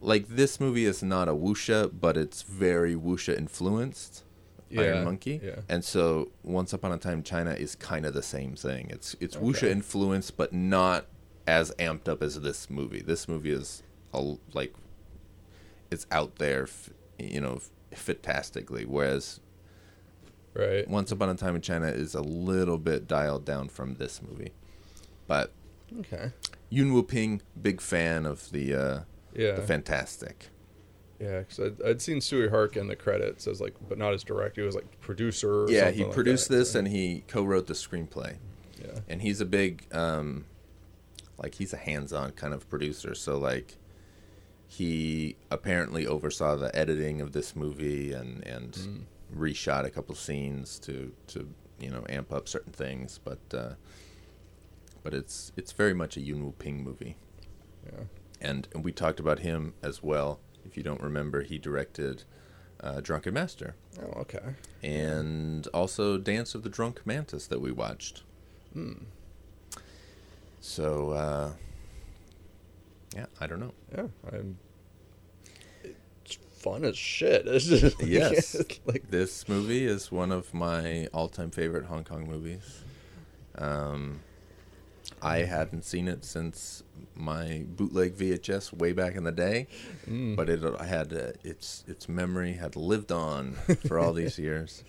like 0.00 0.28
this 0.28 0.60
movie 0.60 0.84
is 0.84 1.02
not 1.02 1.28
a 1.28 1.32
wuxia, 1.32 1.90
but 1.98 2.16
it's 2.16 2.42
very 2.42 2.94
wuxia 2.94 3.36
influenced. 3.38 4.22
Yeah, 4.68 4.80
Iron 4.82 5.04
Monkey. 5.04 5.40
yeah. 5.42 5.60
And 5.68 5.84
so 5.84 6.30
Once 6.42 6.72
Upon 6.72 6.90
a 6.92 6.98
Time 6.98 7.18
in 7.18 7.22
China 7.24 7.52
is 7.52 7.74
kind 7.76 8.04
of 8.04 8.12
the 8.12 8.22
same 8.22 8.54
thing. 8.56 8.88
It's 8.90 9.16
it's 9.20 9.36
Okay. 9.36 9.44
wuxia 9.46 9.70
influenced 9.70 10.36
but 10.36 10.52
not 10.52 11.06
as 11.46 11.70
amped 11.78 12.08
up 12.08 12.22
as 12.22 12.40
this 12.40 12.68
movie. 12.68 13.00
This 13.02 13.28
movie 13.28 13.50
is 13.52 13.82
a, 14.12 14.34
like 14.52 14.74
it's 15.90 16.06
out 16.10 16.36
there, 16.36 16.68
you 17.18 17.40
know, 17.40 17.60
fantastically. 17.94 18.84
Whereas 18.84 19.40
Right. 20.54 20.86
Once 20.88 21.10
Upon 21.10 21.28
a 21.30 21.34
Time 21.34 21.56
in 21.56 21.62
China 21.62 21.88
is 21.88 22.14
a 22.14 22.20
little 22.20 22.78
bit 22.78 23.08
dialed 23.08 23.44
down 23.44 23.68
from 23.68 23.94
this 23.96 24.20
movie. 24.22 24.52
But 25.26 25.50
Okay. 26.00 26.30
Yuen 26.70 26.92
Woo-ping, 26.92 27.42
big 27.60 27.80
fan 27.80 28.24
of 28.24 28.50
the 28.52 28.74
uh, 28.74 29.00
Yeah. 29.34 29.52
the 29.56 29.62
Fantastic. 29.62 30.50
Yeah, 31.20 31.40
because 31.40 31.60
I'd, 31.60 31.82
I'd 31.82 32.02
seen 32.02 32.18
Tsui 32.18 32.50
Hark 32.50 32.76
in 32.76 32.86
the 32.88 32.96
credits 32.96 33.46
as 33.46 33.60
like, 33.60 33.74
but 33.88 33.98
not 33.98 34.14
as 34.14 34.22
director. 34.24 34.60
He 34.60 34.66
was 34.66 34.74
like 34.76 35.00
producer. 35.00 35.64
Or 35.64 35.70
Yeah, 35.70 35.90
he 35.90 36.04
produced 36.04 36.48
this 36.48 36.74
and 36.74 36.86
he 36.88 37.24
co-wrote 37.26 37.66
the 37.66 37.74
screenplay. 37.74 38.36
Yeah. 38.80 39.00
and 39.08 39.22
he's 39.22 39.40
a 39.40 39.46
big 39.46 39.86
um 39.94 40.44
like 41.38 41.54
he's 41.54 41.72
a 41.72 41.76
hands-on 41.76 42.32
kind 42.32 42.52
of 42.52 42.68
producer 42.68 43.14
so 43.14 43.38
like 43.38 43.76
he 44.66 45.36
apparently 45.50 46.06
oversaw 46.06 46.56
the 46.56 46.74
editing 46.76 47.20
of 47.20 47.32
this 47.32 47.54
movie 47.54 48.12
and 48.12 48.44
and 48.46 49.06
reshot 49.34 49.84
a 49.84 49.90
couple 49.90 50.14
scenes 50.14 50.78
to 50.78 51.12
to 51.26 51.48
you 51.80 51.90
know 51.90 52.04
amp 52.08 52.32
up 52.32 52.48
certain 52.48 52.72
things 52.72 53.18
but 53.24 53.38
uh 53.52 53.74
but 55.02 55.12
it's 55.14 55.52
it's 55.56 55.72
very 55.72 55.92
much 55.94 56.16
a 56.16 56.20
Yuen 56.20 56.44
Woo-ping 56.44 56.82
movie 56.82 57.16
Yeah. 57.86 58.04
and, 58.40 58.68
and 58.74 58.84
we 58.84 58.92
talked 58.92 59.20
about 59.20 59.40
him 59.40 59.74
as 59.82 60.02
well 60.02 60.40
if 60.64 60.76
you 60.76 60.82
don't 60.82 61.00
remember 61.02 61.42
he 61.42 61.58
directed 61.58 62.24
uh, 62.80 63.00
Drunken 63.00 63.32
Master 63.34 63.74
Oh, 64.02 64.20
okay. 64.20 64.54
and 64.82 65.66
also 65.74 66.16
Dance 66.18 66.54
of 66.54 66.62
the 66.62 66.68
Drunk 66.68 67.00
Mantis 67.06 67.46
that 67.46 67.60
we 67.60 67.70
watched. 67.72 68.22
Hmm. 68.72 69.04
So, 70.60 71.10
uh, 71.10 71.52
yeah, 73.14 73.26
I 73.40 73.46
don't 73.46 73.60
know. 73.60 73.72
Yeah, 73.96 74.06
I'm. 74.32 74.58
It's 76.24 76.38
fun 76.58 76.84
as 76.84 76.96
shit. 76.96 77.46
Yes, 78.04 78.56
like 78.86 79.10
this 79.10 79.48
movie 79.48 79.84
is 79.84 80.10
one 80.10 80.32
of 80.32 80.52
my 80.52 81.08
all-time 81.12 81.50
favorite 81.50 81.86
Hong 81.86 82.04
Kong 82.04 82.26
movies. 82.26 82.82
Um, 83.56 84.20
I 85.22 85.38
hadn't 85.38 85.84
seen 85.84 86.08
it 86.08 86.24
since 86.24 86.82
my 87.14 87.64
bootleg 87.68 88.16
VHS 88.16 88.72
way 88.72 88.92
back 88.92 89.14
in 89.14 89.24
the 89.24 89.32
day, 89.32 89.66
but 90.08 90.48
it 90.48 90.62
had 90.80 91.12
uh, 91.12 91.32
its 91.44 91.84
its 91.86 92.08
memory 92.08 92.54
had 92.54 92.74
lived 92.76 93.12
on 93.12 93.52
for 93.86 93.98
all 93.98 94.12
these 94.12 94.38
years. 94.38 94.82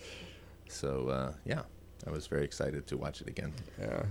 So 0.68 1.08
uh, 1.08 1.32
yeah, 1.44 1.62
I 2.06 2.10
was 2.10 2.26
very 2.26 2.44
excited 2.44 2.86
to 2.88 2.96
watch 2.96 3.20
it 3.20 3.28
again. 3.28 3.52
yeah, 3.80 4.02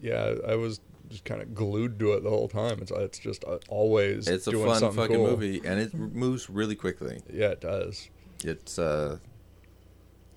yeah. 0.00 0.34
I 0.48 0.54
was 0.54 0.80
just 1.12 1.24
kind 1.24 1.40
of 1.42 1.54
glued 1.54 1.98
to 2.00 2.12
it 2.14 2.24
the 2.24 2.30
whole 2.30 2.48
time. 2.48 2.78
It's 2.82 2.90
it's 2.90 3.18
just 3.18 3.44
uh, 3.44 3.58
always 3.68 4.26
It's 4.26 4.46
a 4.46 4.50
doing 4.50 4.66
fun 4.66 4.80
something 4.80 4.96
fucking 5.02 5.16
cool. 5.16 5.30
movie, 5.30 5.60
and 5.64 5.78
it 5.80 5.94
moves 5.94 6.50
really 6.50 6.74
quickly. 6.74 7.20
Yeah, 7.32 7.48
it 7.50 7.60
does. 7.60 8.08
It's 8.44 8.78
uh, 8.78 9.18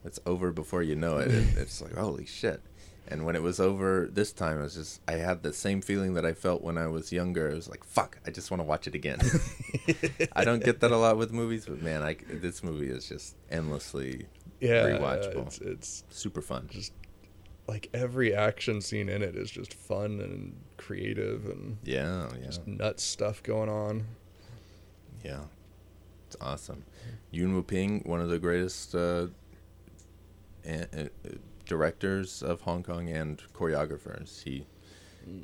it's 0.03 0.19
over 0.25 0.51
before 0.51 0.83
you 0.83 0.95
know 0.95 1.17
it. 1.17 1.29
it. 1.31 1.57
It's 1.57 1.81
like 1.81 1.95
holy 1.95 2.25
shit. 2.25 2.61
And 3.07 3.23
when 3.23 3.35
it 3.35 3.43
was 3.43 3.59
over 3.59 4.09
this 4.11 4.31
time, 4.33 4.59
it 4.59 4.63
was 4.63 4.73
just 4.73 4.99
I 5.07 5.13
had 5.13 5.43
the 5.43 5.53
same 5.53 5.81
feeling 5.81 6.15
that 6.15 6.25
I 6.25 6.33
felt 6.33 6.63
when 6.63 6.77
I 6.77 6.87
was 6.87 7.11
younger. 7.11 7.49
It 7.49 7.55
was 7.55 7.69
like 7.69 7.83
fuck, 7.83 8.17
I 8.25 8.31
just 8.31 8.49
want 8.51 8.61
to 8.61 8.65
watch 8.65 8.87
it 8.87 8.95
again. 8.95 9.19
I 10.33 10.43
don't 10.43 10.63
get 10.63 10.79
that 10.81 10.91
a 10.91 10.97
lot 10.97 11.17
with 11.17 11.31
movies, 11.31 11.65
but 11.67 11.81
man, 11.81 12.01
I 12.01 12.17
this 12.29 12.63
movie 12.63 12.89
is 12.89 13.07
just 13.07 13.35
endlessly 13.51 14.25
Yeah, 14.59 14.89
rewatchable. 14.89 15.45
It's 15.47 15.59
it's 15.59 16.03
super 16.09 16.41
fun. 16.41 16.67
just 16.71 16.93
like 17.67 17.89
every 17.93 18.33
action 18.33 18.81
scene 18.81 19.09
in 19.09 19.21
it 19.21 19.35
is 19.35 19.49
just 19.49 19.73
fun 19.73 20.19
and 20.19 20.55
creative 20.77 21.45
and 21.45 21.77
yeah, 21.83 22.27
yeah, 22.39 22.45
just 22.45 22.67
nuts 22.67 23.03
stuff 23.03 23.41
going 23.43 23.69
on. 23.69 24.05
yeah. 25.23 25.41
It's 26.27 26.37
awesome. 26.41 26.83
Yuen 27.31 27.53
Woo-ping, 27.53 28.01
one 28.05 28.19
of 28.19 28.29
the 28.29 28.39
greatest 28.39 28.95
uh, 28.95 29.27
uh, 30.67 30.85
directors 31.65 32.41
of 32.41 32.61
Hong 32.61 32.83
Kong 32.83 33.09
and 33.09 33.41
choreographers. 33.53 34.43
He 34.43 34.65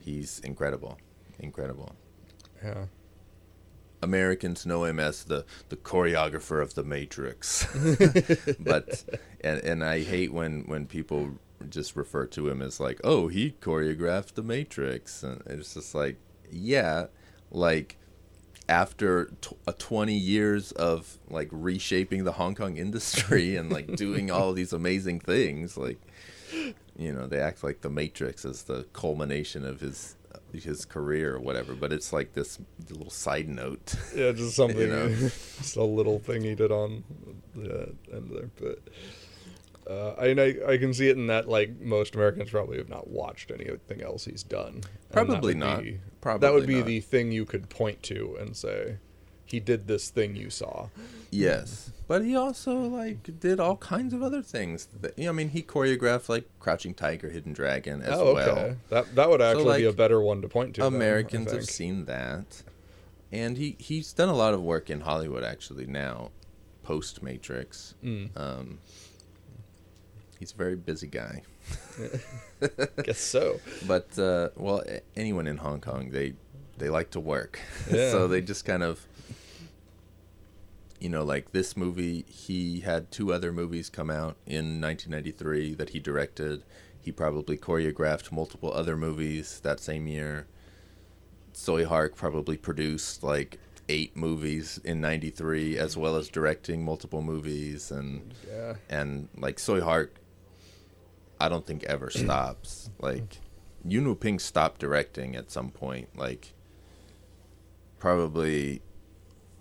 he's 0.03 0.39
incredible, 0.39 0.97
incredible. 1.39 1.95
Yeah. 2.63 2.85
Americans 4.03 4.65
know 4.65 4.85
him 4.85 4.99
as 4.99 5.25
the, 5.25 5.45
the 5.69 5.75
choreographer 5.75 6.61
of 6.61 6.73
the 6.73 6.83
Matrix, 6.83 7.67
but 8.59 9.03
and 9.41 9.59
and 9.59 9.83
I 9.83 10.01
hate 10.01 10.33
when 10.33 10.63
when 10.63 10.87
people 10.87 11.33
just 11.69 11.95
refer 11.95 12.25
to 12.27 12.49
him 12.49 12.61
as 12.61 12.79
like, 12.79 12.99
oh, 13.03 13.27
he 13.27 13.55
choreographed 13.61 14.33
the 14.33 14.43
Matrix, 14.43 15.23
and 15.23 15.41
it's 15.45 15.73
just 15.73 15.95
like, 15.95 16.17
yeah, 16.51 17.07
like 17.51 17.97
after 18.69 19.25
t- 19.41 19.55
a 19.67 19.71
uh, 19.71 19.73
20 19.77 20.13
years 20.13 20.71
of 20.73 21.17
like 21.29 21.49
reshaping 21.51 22.23
the 22.23 22.33
Hong 22.33 22.55
Kong 22.55 22.77
industry 22.77 23.55
and 23.55 23.71
like 23.71 23.95
doing 23.95 24.31
all 24.31 24.53
these 24.53 24.71
amazing 24.73 25.19
things, 25.19 25.77
like 25.77 25.99
you 26.97 27.11
know, 27.11 27.27
they 27.27 27.39
act 27.39 27.63
like 27.63 27.81
the 27.81 27.89
Matrix 27.89 28.45
is 28.45 28.63
the 28.63 28.85
culmination 28.93 29.65
of 29.65 29.81
his 29.81 30.15
uh, 30.33 30.37
his 30.57 30.85
career 30.85 31.35
or 31.35 31.39
whatever, 31.39 31.73
but 31.73 31.91
it's 31.91 32.13
like 32.13 32.33
this 32.33 32.59
little 32.89 33.09
side 33.09 33.47
note. 33.47 33.95
Yeah, 34.15 34.31
just 34.31 34.55
something, 34.55 34.77
You 34.79 34.87
know? 34.87 35.09
just 35.57 35.75
a 35.75 35.83
little 35.83 36.19
thing 36.19 36.43
he 36.43 36.55
did 36.55 36.71
on 36.71 37.03
the 37.55 37.93
end 38.13 38.31
there. 38.31 38.49
But 38.59 38.79
uh, 39.91 40.15
I, 40.17 40.27
I 40.29 40.73
I 40.73 40.77
can 40.77 40.93
see 40.93 41.09
it 41.09 41.17
in 41.17 41.27
that 41.27 41.49
like 41.49 41.79
most 41.81 42.15
Americans 42.15 42.49
probably 42.49 42.77
have 42.77 42.89
not 42.89 43.09
watched 43.09 43.51
anything 43.51 44.01
else 44.01 44.25
he's 44.25 44.43
done. 44.43 44.81
Probably 45.11 45.53
not. 45.53 45.83
be- 45.83 45.99
Probably 46.21 46.47
that 46.47 46.53
would 46.53 46.67
be 46.67 46.77
not. 46.77 46.85
the 46.85 46.99
thing 46.99 47.31
you 47.31 47.45
could 47.45 47.69
point 47.69 48.03
to 48.03 48.37
and 48.39 48.55
say, 48.55 48.97
he 49.43 49.59
did 49.59 49.87
this 49.87 50.09
thing 50.09 50.35
you 50.35 50.51
saw. 50.51 50.89
Yes, 51.31 51.91
but 52.07 52.23
he 52.23 52.35
also 52.35 52.73
like 52.73 53.39
did 53.39 53.59
all 53.59 53.77
kinds 53.77 54.13
of 54.13 54.21
other 54.21 54.41
things. 54.41 54.87
That, 55.01 55.17
you 55.17 55.25
know, 55.25 55.31
I 55.31 55.33
mean, 55.33 55.49
he 55.49 55.63
choreographed 55.63 56.29
like 56.29 56.47
Crouching 56.59 56.93
Tiger, 56.93 57.29
Hidden 57.29 57.53
Dragon 57.53 58.01
as 58.01 58.19
oh, 58.19 58.35
well. 58.35 58.49
okay. 58.49 58.75
That 58.89 59.15
that 59.15 59.29
would 59.29 59.41
actually 59.41 59.79
be 59.79 59.85
a 59.87 59.93
better 59.93 60.21
one 60.21 60.41
to 60.41 60.47
point 60.47 60.75
to. 60.75 60.81
then, 60.81 60.93
Americans 60.93 61.51
have 61.51 61.65
seen 61.65 62.05
that, 62.05 62.63
and 63.31 63.57
he 63.57 63.75
he's 63.79 64.13
done 64.13 64.29
a 64.29 64.35
lot 64.35 64.53
of 64.53 64.61
work 64.61 64.89
in 64.89 65.01
Hollywood 65.01 65.43
actually 65.43 65.87
now, 65.87 66.31
post 66.83 67.23
Matrix. 67.23 67.95
Mm. 68.03 68.29
Um, 68.39 68.79
he's 70.41 70.51
a 70.51 70.57
very 70.57 70.75
busy 70.75 71.07
guy, 71.07 71.43
Guess 73.03 73.19
so. 73.19 73.59
but 73.87 74.17
uh, 74.19 74.49
well, 74.57 74.83
anyone 75.15 75.47
in 75.47 75.57
Hong 75.57 75.79
Kong 75.79 76.09
they 76.09 76.33
they 76.77 76.89
like 76.89 77.11
to 77.11 77.19
work, 77.21 77.59
Yeah. 77.89 78.11
so 78.11 78.27
they 78.27 78.41
just 78.41 78.65
kind 78.65 78.83
of. 78.83 79.07
You 80.99 81.09
know, 81.09 81.23
like 81.23 81.51
this 81.51 81.75
movie, 81.75 82.25
he 82.27 82.81
had 82.81 83.09
two 83.09 83.33
other 83.33 83.51
movies 83.51 83.89
come 83.89 84.11
out 84.11 84.35
in 84.45 84.79
1993 84.79 85.73
that 85.73 85.89
he 85.89 85.99
directed. 85.99 86.61
He 87.01 87.11
probably 87.11 87.57
choreographed 87.57 88.31
multiple 88.31 88.71
other 88.71 88.95
movies 88.95 89.59
that 89.63 89.79
same 89.79 90.05
year. 90.05 90.45
Tsui 91.55 91.85
Hark 91.85 92.15
probably 92.15 92.55
produced 92.55 93.23
like 93.23 93.57
eight 93.89 94.15
movies 94.15 94.79
in 94.83 95.01
'93, 95.01 95.75
as 95.75 95.97
well 95.97 96.15
as 96.17 96.29
directing 96.29 96.85
multiple 96.85 97.23
movies, 97.23 97.89
and 97.89 98.31
Yeah. 98.47 98.75
and 98.87 99.27
like 99.35 99.57
Tsui 99.57 99.81
Hark, 99.81 100.13
I 101.41 101.49
don't 101.49 101.65
think 101.65 101.83
ever 101.83 102.09
stops. 102.09 102.89
Like 102.99 103.39
Yuen 103.85 104.05
Woo-ping 104.07 104.39
stopped 104.39 104.79
directing 104.79 105.35
at 105.35 105.51
some 105.51 105.69
point, 105.71 106.09
like 106.17 106.53
probably 107.99 108.81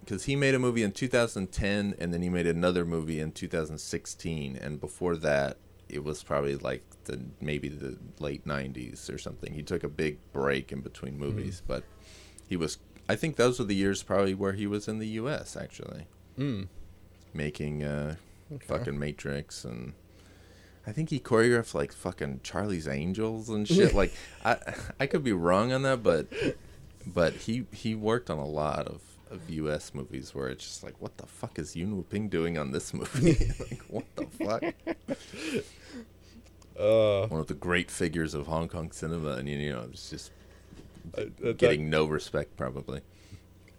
because 0.01 0.25
he 0.25 0.35
made 0.35 0.55
a 0.55 0.59
movie 0.59 0.83
in 0.83 0.93
2010, 0.93 1.95
and 1.99 2.13
then 2.13 2.23
he 2.23 2.29
made 2.29 2.47
another 2.47 2.85
movie 2.85 3.21
in 3.21 3.33
2016, 3.33 4.57
and 4.57 4.81
before 4.81 5.15
that, 5.17 5.57
it 5.89 6.03
was 6.05 6.23
probably 6.23 6.57
like 6.57 6.83
the 7.05 7.21
maybe 7.41 7.69
the 7.69 7.99
late 8.19 8.45
90s 8.47 9.13
or 9.13 9.19
something. 9.19 9.53
He 9.53 9.63
took 9.63 9.85
a 9.85 9.89
big 9.89 10.19
break 10.33 10.73
in 10.73 10.81
between 10.81 11.19
movies, 11.19 11.63
but 11.67 11.85
he 12.49 12.57
was. 12.57 12.79
I 13.09 13.17
think 13.17 13.37
those 13.37 13.59
were 13.59 13.65
the 13.65 13.75
years 13.75 14.03
probably 14.05 14.35
where 14.35 14.53
he 14.53 14.67
was 14.67 14.87
in 14.87 14.99
the 14.99 15.09
U.S. 15.09 15.57
actually 15.57 16.07
Mm. 16.39 16.69
making 17.35 17.83
uh, 17.83 18.15
fucking 18.67 18.99
Matrix 18.99 19.65
and 19.65 19.95
I 20.87 20.93
think 20.93 21.11
he 21.11 21.21
choreographed 21.21 21.75
like 21.75 21.93
fucking 21.93 22.41
Charlie's 22.43 22.89
Angels 22.89 23.49
and 23.49 23.67
shit. 23.69 23.95
like 23.95 24.13
I 24.45 24.57
I 24.99 25.07
could 25.07 25.23
be 25.25 25.33
wrong 25.33 25.73
on 25.73 25.83
that, 25.83 26.03
but 26.03 26.27
but 27.07 27.35
he 27.35 27.67
he 27.73 27.95
worked 27.95 28.31
on 28.31 28.39
a 28.39 28.47
lot 28.47 28.87
of, 28.87 29.01
of 29.31 29.49
U.S. 29.51 29.93
movies 29.95 30.35
where 30.35 30.49
it's 30.49 30.65
just 30.65 30.83
like, 30.83 30.95
what 31.01 31.17
the 31.19 31.27
fuck 31.27 31.59
is 31.59 31.77
Yun 31.77 32.03
Ping 32.05 32.29
doing 32.29 32.57
on 32.59 32.73
this 32.73 32.93
movie? 32.95 33.53
like 33.61 33.81
what 33.89 34.05
the 34.17 34.27
fuck? 34.27 34.63
Uh, 36.79 37.27
One 37.29 37.41
of 37.41 37.47
the 37.47 37.55
great 37.55 37.91
figures 37.91 38.33
of 38.33 38.47
Hong 38.47 38.69
Kong 38.69 38.91
cinema, 38.91 39.33
and 39.33 39.49
you 39.49 39.73
know, 39.73 39.87
it's 39.93 40.09
just 40.11 40.31
I- 41.17 41.31
that, 41.41 41.59
getting 41.59 41.91
no 41.91 42.07
respect 42.07 42.57
probably. 42.57 43.01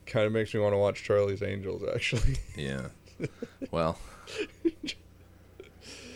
kind 0.05 0.27
of 0.27 0.33
makes 0.33 0.53
me 0.53 0.59
want 0.59 0.73
to 0.73 0.77
watch 0.77 1.03
Charlie's 1.03 1.41
Angels. 1.41 1.81
Actually, 1.93 2.37
Yeah. 2.55 2.87
Well. 3.71 3.97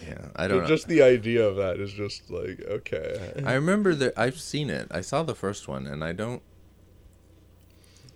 Yeah, 0.07 0.27
I 0.35 0.47
don't 0.47 0.61
know. 0.61 0.67
just 0.67 0.87
the 0.87 1.01
idea 1.01 1.45
of 1.47 1.55
that 1.57 1.79
is 1.79 1.91
just 1.93 2.29
like 2.29 2.61
okay. 2.61 3.33
I 3.45 3.53
remember 3.53 3.95
that 3.95 4.13
I've 4.17 4.39
seen 4.39 4.69
it. 4.69 4.87
I 4.91 5.01
saw 5.01 5.23
the 5.23 5.35
first 5.35 5.67
one, 5.67 5.87
and 5.87 6.03
I 6.03 6.11
don't. 6.11 6.41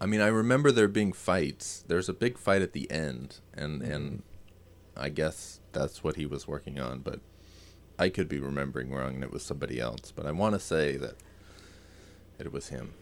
I 0.02 0.06
mean, 0.06 0.22
I 0.22 0.28
remember 0.28 0.72
there 0.72 0.88
being 0.88 1.12
fights. 1.12 1.84
There's 1.88 2.08
a 2.08 2.14
big 2.14 2.38
fight 2.38 2.62
at 2.62 2.74
the 2.74 2.90
end, 2.92 3.40
and 3.54 3.82
mm-hmm. 3.82 3.92
and 3.92 4.24
I 4.96 5.10
guess 5.10 5.60
that's 5.72 6.04
what 6.04 6.16
he 6.16 6.26
was 6.26 6.48
working 6.48 6.80
on. 6.80 7.00
But 7.00 7.20
I 7.98 8.10
could 8.10 8.30
be 8.30 8.40
remembering 8.40 8.92
wrong, 8.92 9.16
and 9.16 9.24
it 9.24 9.32
was 9.32 9.44
somebody 9.44 9.80
else. 9.80 10.12
But 10.16 10.26
I 10.26 10.32
want 10.32 10.56
to 10.56 10.60
say 10.60 10.96
that 10.98 11.16
that 12.38 12.48
it 12.48 12.54
was 12.54 12.70
him. 12.70 12.94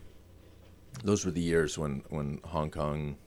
Those 1.04 1.26
were 1.26 1.32
the 1.32 1.42
years 1.42 1.78
when 1.78 2.04
when 2.10 2.40
Hong 2.46 2.72
Kong 2.72 3.18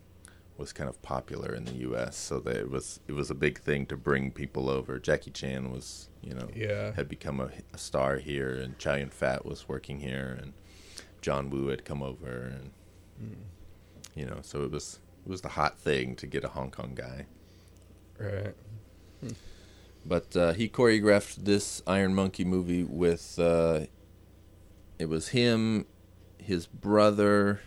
was 0.61 0.73
kind 0.73 0.89
of 0.89 1.01
popular 1.03 1.55
in 1.55 1.65
the 1.65 1.73
U.S. 1.89 2.17
So 2.17 2.39
that 2.41 2.57
it 2.57 2.71
was 2.71 3.01
it 3.09 3.13
was 3.13 3.31
a 3.31 3.35
big 3.35 3.59
thing 3.61 3.87
to 3.87 3.97
bring 3.97 4.31
people 4.31 4.69
over. 4.71 4.99
Jackie 4.99 5.31
Chan 5.31 5.73
was, 5.73 6.09
you 6.23 6.35
know, 6.35 6.49
Yeah. 6.55 6.93
had 6.93 7.09
become 7.09 7.41
a, 7.41 7.51
a 7.73 7.79
star 7.79 8.19
here, 8.19 8.53
and 8.53 8.79
Chow 8.79 8.95
Yun 8.95 9.11
Fat 9.11 9.45
was 9.47 9.69
working 9.69 10.01
here, 10.01 10.39
and 10.41 10.53
John 11.23 11.51
Woo 11.51 11.69
had 11.69 11.85
come 11.85 12.03
over, 12.03 12.31
and 12.55 12.71
you 14.15 14.27
know, 14.27 14.39
so 14.43 14.63
it 14.65 14.71
was 14.71 15.01
it 15.27 15.31
was 15.31 15.41
the 15.41 15.49
hot 15.51 15.79
thing 15.79 16.15
to 16.17 16.27
get 16.27 16.45
a 16.45 16.49
Hong 16.49 16.71
Kong 16.71 16.93
guy. 16.95 17.27
Right. 18.19 18.55
But 20.05 20.35
uh, 20.35 20.53
he 20.55 20.69
choreographed 20.69 21.45
this 21.45 21.83
Iron 21.87 22.15
Monkey 22.15 22.45
movie 22.45 22.83
with 22.85 23.39
uh, 23.39 23.81
it 24.99 25.09
was 25.09 25.29
him, 25.29 25.87
his 26.39 26.67
brother. 26.67 27.61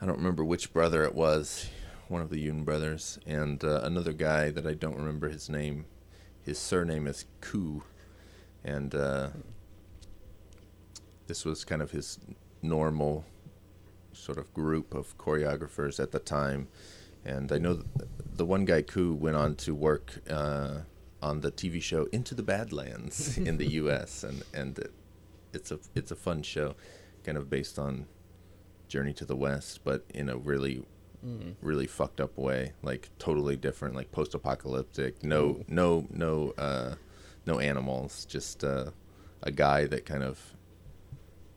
I 0.00 0.06
don't 0.06 0.18
remember 0.18 0.44
which 0.44 0.72
brother 0.72 1.02
it 1.02 1.14
was, 1.14 1.68
one 2.06 2.22
of 2.22 2.30
the 2.30 2.38
Yuen 2.38 2.62
brothers, 2.62 3.18
and 3.26 3.62
uh, 3.64 3.80
another 3.82 4.12
guy 4.12 4.50
that 4.50 4.64
I 4.64 4.74
don't 4.74 4.96
remember 4.96 5.28
his 5.28 5.48
name. 5.48 5.86
His 6.40 6.56
surname 6.56 7.08
is 7.08 7.24
Koo, 7.40 7.82
and 8.62 8.94
uh, 8.94 9.30
this 11.26 11.44
was 11.44 11.64
kind 11.64 11.82
of 11.82 11.90
his 11.90 12.20
normal 12.62 13.24
sort 14.12 14.38
of 14.38 14.54
group 14.54 14.94
of 14.94 15.18
choreographers 15.18 15.98
at 16.00 16.12
the 16.12 16.20
time. 16.20 16.68
And 17.24 17.50
I 17.50 17.58
know 17.58 17.74
th- 17.74 18.08
the 18.36 18.46
one 18.46 18.64
guy, 18.64 18.82
Koo, 18.82 19.14
went 19.14 19.36
on 19.36 19.56
to 19.56 19.74
work 19.74 20.20
uh, 20.30 20.82
on 21.20 21.40
the 21.40 21.50
TV 21.50 21.82
show 21.82 22.04
Into 22.12 22.36
the 22.36 22.44
Badlands 22.44 23.36
in 23.48 23.56
the 23.56 23.66
U.S. 23.72 24.22
and 24.22 24.44
and 24.54 24.78
it, 24.78 24.92
it's 25.52 25.72
a 25.72 25.80
it's 25.96 26.12
a 26.12 26.16
fun 26.16 26.42
show, 26.42 26.76
kind 27.24 27.36
of 27.36 27.50
based 27.50 27.80
on 27.80 28.06
Journey 28.88 29.12
to 29.14 29.24
the 29.24 29.36
West, 29.36 29.80
but 29.84 30.04
in 30.12 30.28
a 30.28 30.36
really 30.36 30.84
really 31.60 31.86
fucked 31.86 32.20
up 32.20 32.36
way, 32.38 32.72
like 32.82 33.10
totally 33.18 33.56
different, 33.56 33.94
like 33.94 34.12
post-apocalyptic. 34.12 35.22
No 35.22 35.62
no 35.68 36.06
no 36.10 36.52
uh, 36.56 36.94
no 37.46 37.58
animals, 37.58 38.24
just 38.24 38.64
uh, 38.64 38.90
a 39.42 39.50
guy 39.50 39.86
that 39.86 40.06
kind 40.06 40.22
of 40.22 40.54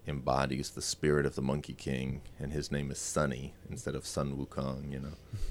embodies 0.07 0.71
the 0.71 0.81
spirit 0.81 1.25
of 1.25 1.35
the 1.35 1.41
Monkey 1.41 1.73
King, 1.73 2.21
and 2.39 2.51
his 2.51 2.71
name 2.71 2.91
is 2.91 2.99
Sunny 2.99 3.53
instead 3.69 3.95
of 3.95 4.05
Sun 4.05 4.35
Wukong. 4.37 4.91
You 4.91 4.99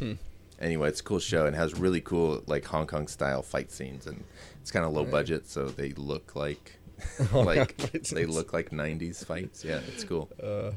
know. 0.00 0.16
anyway, 0.60 0.88
it's 0.88 1.00
a 1.00 1.04
cool 1.04 1.20
show 1.20 1.46
and 1.46 1.54
has 1.56 1.78
really 1.78 2.00
cool 2.00 2.42
like 2.46 2.64
Hong 2.66 2.86
Kong 2.86 3.06
style 3.06 3.42
fight 3.42 3.70
scenes, 3.70 4.06
and 4.06 4.24
it's 4.60 4.70
kind 4.70 4.84
of 4.84 4.92
low 4.92 5.04
budget, 5.04 5.48
so 5.48 5.68
they 5.68 5.92
look 5.92 6.34
like 6.34 6.78
like 7.32 7.76
they 8.10 8.26
look 8.26 8.52
like 8.52 8.70
'90s 8.70 9.24
fights. 9.24 9.64
Yeah, 9.64 9.80
it's 9.88 10.04
cool. 10.04 10.28
Uh, 10.42 10.72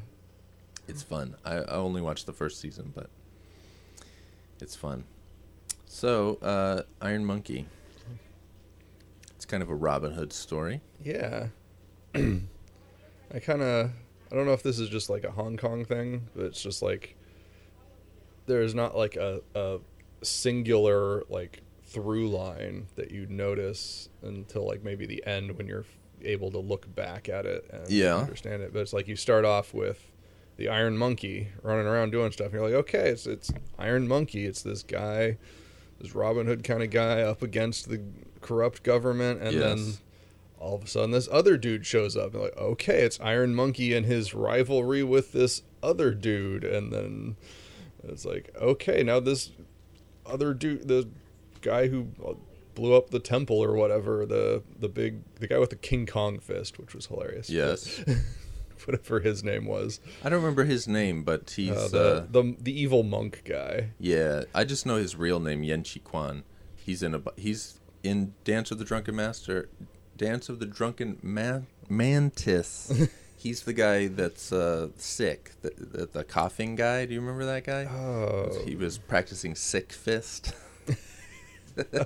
It's 0.88 1.02
fun. 1.04 1.36
I, 1.46 1.56
I 1.56 1.76
only 1.76 2.02
watched 2.02 2.26
the 2.26 2.34
first 2.34 2.60
season, 2.60 2.92
but 2.96 3.10
it's 4.60 4.76
fun. 4.76 5.06
So, 5.86 6.36
uh, 6.42 6.82
Iron 7.02 7.26
Monkey. 7.26 7.68
It's 9.36 9.46
kind 9.46 9.62
of 9.64 9.70
a 9.70 9.76
Robin 9.76 10.12
Hood 10.14 10.32
story. 10.34 10.82
yeah. 11.04 11.48
I 12.16 13.40
kind 13.42 13.62
of 13.64 13.90
I 14.32 14.36
don't 14.36 14.46
know 14.46 14.54
if 14.54 14.62
this 14.64 14.78
is 14.78 14.88
just 14.90 15.10
like 15.10 15.24
a 15.24 15.32
Hong 15.32 15.58
Kong 15.58 15.84
thing, 15.84 16.28
but 16.36 16.46
it's 16.46 16.62
just 16.62 16.82
like 16.84 17.16
there's 18.46 18.76
not 18.76 18.96
like 18.96 19.16
a, 19.16 19.42
a 19.56 19.80
singular 20.22 21.24
like 21.30 21.62
through 21.86 22.30
line 22.30 22.86
that 22.96 23.10
you 23.12 23.26
notice 23.28 24.10
until 24.22 24.68
like 24.68 24.84
maybe 24.84 25.06
the 25.08 25.26
end 25.26 25.58
when 25.58 25.68
you're 25.68 25.86
able 26.22 26.52
to 26.52 26.60
look 26.60 26.94
back 26.96 27.28
at 27.30 27.46
it 27.48 27.66
and 27.72 27.90
Yeah. 27.90 28.18
understand 28.18 28.62
it. 28.62 28.72
But 28.74 28.80
it's 28.82 28.94
like 28.94 29.08
you 29.08 29.16
start 29.16 29.44
off 29.46 29.74
with 29.74 30.12
the 30.58 30.70
Iron 30.70 30.98
Monkey 30.98 31.50
running 31.62 31.88
around 31.88 32.12
doing 32.12 32.32
stuff. 32.32 32.48
And 32.48 32.56
you're 32.56 32.66
like, 32.66 32.74
okay, 32.74 33.10
it's 33.10 33.26
it's 33.26 33.52
Iron 33.78 34.08
Monkey. 34.08 34.46
It's 34.46 34.62
this 34.62 34.84
guy, 34.84 35.38
this 36.00 36.16
Robin 36.16 36.46
Hood 36.48 36.64
kind 36.64 36.84
of 36.84 36.90
guy 36.90 37.22
up 37.22 37.42
against 37.42 37.90
the 37.90 38.02
corrupt 38.42 38.84
government, 38.84 39.42
and 39.42 39.60
then 39.60 39.94
all 40.60 40.76
of 40.76 40.84
a 40.84 40.88
sudden 40.88 41.12
this 41.12 41.28
other 41.32 41.58
dude 41.58 41.86
shows 41.86 42.16
up. 42.16 42.34
And 42.34 42.44
like, 42.44 42.58
okay, 42.58 43.02
it's 43.02 43.20
Iron 43.20 43.56
Monkey 43.56 43.94
and 43.94 44.06
his 44.06 44.34
rivalry 44.34 45.04
with 45.04 45.32
this 45.32 45.64
other 45.82 46.14
dude, 46.14 46.64
and 46.64 46.92
then 46.92 47.36
it's 48.04 48.26
like, 48.26 48.54
okay, 48.60 49.04
now 49.04 49.20
this 49.20 49.52
other 50.26 50.54
dude, 50.54 50.88
the 50.88 51.10
guy 51.62 51.88
who 51.88 52.08
blew 52.76 52.96
up 52.96 53.10
the 53.10 53.20
temple 53.20 53.58
or 53.58 53.74
whatever, 53.74 54.26
the 54.26 54.64
the 54.80 54.90
big 54.90 55.22
the 55.36 55.48
guy 55.48 55.58
with 55.58 55.70
the 55.70 55.76
King 55.76 56.06
Kong 56.06 56.40
fist, 56.40 56.80
which 56.80 56.94
was 56.94 57.08
hilarious. 57.08 57.50
Yes. 57.50 58.04
whatever 58.88 59.20
his 59.20 59.44
name 59.44 59.66
was. 59.66 60.00
I 60.24 60.30
don't 60.30 60.40
remember 60.42 60.64
his 60.66 60.88
name, 60.88 61.24
but 61.24 61.52
he's 61.52 61.72
Uh, 61.72 61.86
uh, 61.86 61.88
the, 61.90 62.28
the 62.42 62.56
the 62.62 62.80
evil 62.82 63.04
monk 63.04 63.44
guy. 63.46 63.90
yeah. 64.00 64.44
I 64.54 64.64
just 64.64 64.86
know 64.86 64.96
his 64.98 65.16
real 65.16 65.40
name, 65.40 65.64
Yen 65.64 65.84
Chi 65.84 66.00
Kwan. 66.04 66.44
He's 66.76 67.02
in 67.04 67.16
a 67.16 67.22
he's 67.38 67.80
in 68.04 68.34
Dance 68.44 68.72
of 68.72 68.78
the 68.80 68.86
Drunken 68.86 69.16
Master, 69.16 69.70
Dance 70.18 70.50
of 70.50 70.60
the 70.60 70.66
Drunken 70.66 71.18
Man- 71.24 71.68
Mantis. 71.90 72.92
he's 73.38 73.64
the 73.64 73.74
guy 73.74 74.08
that's 74.08 74.52
uh, 74.52 74.90
sick, 74.98 75.52
the, 75.62 75.72
the 75.78 76.06
the 76.08 76.24
coughing 76.24 76.76
guy. 76.76 77.06
Do 77.06 77.14
you 77.14 77.22
remember 77.22 77.46
that 77.46 77.64
guy? 77.64 77.86
Oh, 77.86 78.64
He 78.66 78.76
was 78.76 78.98
practicing 78.98 79.56
sick 79.56 79.94
fist. 79.94 80.54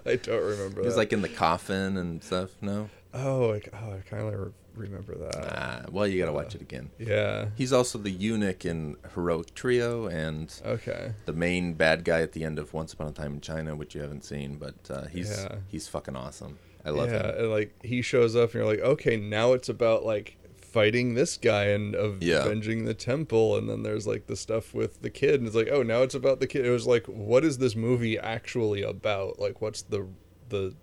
I 0.05 0.15
don't 0.15 0.43
remember. 0.43 0.81
He 0.81 0.85
was 0.87 0.95
like 0.97 1.11
in 1.11 1.21
the 1.21 1.29
coffin 1.29 1.97
and 1.97 2.23
stuff. 2.23 2.51
No. 2.61 2.89
oh, 3.13 3.53
I, 3.53 3.61
oh, 3.73 3.93
I 3.97 3.99
kind 4.09 4.33
of 4.33 4.53
remember 4.77 5.15
that. 5.15 5.35
Ah, 5.35 5.85
well, 5.91 6.07
you 6.07 6.19
gotta 6.19 6.33
watch 6.33 6.55
it 6.55 6.61
again. 6.61 6.89
Yeah. 6.99 7.47
He's 7.55 7.73
also 7.73 7.97
the 7.97 8.09
eunuch 8.11 8.65
in 8.65 8.95
Heroic 9.13 9.53
Trio 9.53 10.07
and 10.07 10.53
Okay. 10.65 11.13
the 11.25 11.33
main 11.33 11.73
bad 11.73 12.03
guy 12.03 12.21
at 12.21 12.31
the 12.33 12.43
end 12.43 12.59
of 12.59 12.73
Once 12.73 12.93
Upon 12.93 13.07
a 13.07 13.11
Time 13.11 13.33
in 13.33 13.41
China, 13.41 13.75
which 13.75 13.95
you 13.95 14.01
haven't 14.01 14.23
seen, 14.23 14.55
but 14.57 14.75
uh, 14.89 15.05
he's 15.07 15.29
Yeah. 15.31 15.57
he's 15.67 15.87
fucking 15.87 16.15
awesome. 16.15 16.57
I 16.85 16.91
love 16.91 17.09
yeah, 17.11 17.31
him. 17.33 17.39
and 17.43 17.51
like 17.51 17.73
he 17.83 18.01
shows 18.01 18.35
up, 18.35 18.53
and 18.53 18.53
you're 18.55 18.65
like, 18.65 18.79
okay, 18.79 19.17
now 19.17 19.53
it's 19.53 19.67
about 19.69 20.05
like 20.05 20.37
fighting 20.61 21.15
this 21.15 21.37
guy 21.37 21.65
and 21.65 21.95
Yeah. 22.21 22.41
avenging 22.45 22.85
the 22.85 22.93
temple, 22.93 23.57
and 23.57 23.69
then 23.69 23.83
there's 23.83 24.05
like 24.07 24.27
the 24.27 24.35
stuff 24.35 24.73
with 24.73 25.01
the 25.01 25.09
kid, 25.09 25.35
and 25.35 25.47
it's 25.47 25.55
like, 25.55 25.69
oh, 25.71 25.81
now 25.83 26.03
it's 26.03 26.15
about 26.15 26.39
the 26.39 26.47
kid. 26.47 26.65
It 26.65 26.69
was 26.71 26.85
like, 26.87 27.05
what 27.07 27.43
is 27.43 27.57
this 27.57 27.75
movie 27.75 28.17
actually 28.17 28.83
about? 28.83 29.39
Like, 29.39 29.61
what's 29.61 29.81
the 29.81 30.07
the 30.49 30.75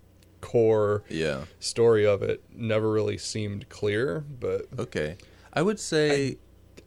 core 0.45 1.03
Yeah. 1.09 1.45
story 1.59 2.05
of 2.05 2.21
it? 2.23 2.43
Never 2.53 2.91
really 2.91 3.17
seemed 3.17 3.67
clear, 3.69 4.23
but 4.39 4.67
Okay. 4.77 5.17
I 5.53 5.61
would 5.61 5.79
say 5.79 6.37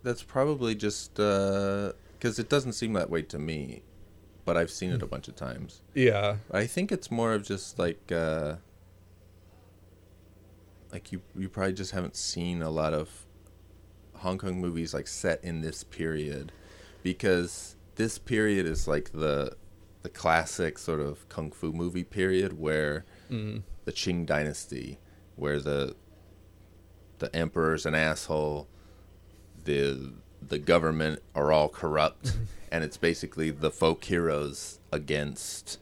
that's 0.03 0.23
probably 0.23 0.75
just 0.75 1.15
because 1.15 2.39
it 2.39 2.49
doesn't 2.49 2.73
seem 2.75 2.93
that 2.95 3.11
way 3.11 3.23
to 3.23 3.39
me, 3.39 3.83
but 4.45 4.57
I've 4.57 4.71
seen 4.71 4.91
it 4.93 5.03
a 5.03 5.07
bunch 5.07 5.27
of 5.29 5.35
times. 5.37 5.81
yeah, 5.95 6.37
I 6.51 6.67
think 6.67 6.93
it's 6.93 7.11
more 7.11 7.33
of 7.35 7.43
just 7.43 7.79
like 7.79 8.13
uh, 8.13 8.57
like 10.93 11.13
you 11.13 11.21
you 11.37 11.49
probably 11.49 11.73
just 11.75 11.93
haven't 11.93 12.17
seen 12.17 12.63
a 12.63 12.71
lot 12.71 12.95
of 12.95 13.27
Hong 14.17 14.39
Kong 14.39 14.61
movies 14.61 14.95
like 14.95 15.07
set 15.07 15.43
in 15.45 15.61
this 15.61 15.85
period 15.85 16.53
because 17.03 17.77
this 17.97 18.19
period 18.19 18.67
is 18.67 18.89
like 18.89 19.13
the 19.13 19.57
the 20.03 20.09
classic 20.09 20.79
sort 20.79 21.01
of 21.01 21.29
kung 21.29 21.51
fu 21.51 21.73
movie 21.73 22.05
period 22.05 22.59
where 22.59 23.05
the 23.29 23.93
Qing 23.93 24.27
dynasty 24.27 24.99
where 25.37 25.61
the 25.61 25.95
the 27.19 27.35
emperor's 27.35 27.85
an 27.87 27.95
asshole 27.95 28.69
the 29.65 30.13
the 30.47 30.59
government 30.59 31.21
are 31.35 31.53
all 31.53 31.69
corrupt 31.69 32.37
and 32.73 32.85
it's 32.85 32.97
basically 32.97 33.51
the 33.51 33.71
folk 33.71 34.05
heroes 34.05 34.79
against 34.93 35.79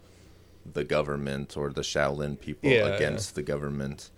the 0.65 0.85
government 0.85 1.57
or 1.57 1.71
the 1.71 1.83
Shaolin 1.83 2.41
people 2.41 2.71
Yeah. 2.71 2.97
against 2.97 3.35
the 3.35 3.43
government. 3.43 4.11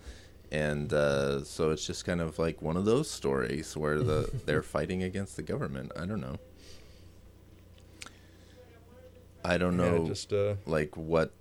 And 0.51 0.91
uh, 0.93 1.43
so 1.43 1.69
it's 1.69 1.85
just 1.85 2.05
kind 2.05 2.21
of 2.21 2.39
like 2.39 2.61
one 2.61 2.75
of 2.75 2.85
those 2.85 3.09
stories 3.09 3.77
where 3.77 3.99
the 4.01 4.29
they're 4.45 4.63
fighting 4.63 5.03
against 5.03 5.35
the 5.35 5.43
government. 5.43 5.91
I 5.95 6.05
don't 6.05 6.21
know. 6.21 6.37
I 9.43 9.57
don't 9.57 9.77
Yeah, 9.77 9.83
know 9.83 10.07
just 10.07 10.33
uh, 10.33 10.55
like 10.65 10.95
what 10.97 11.31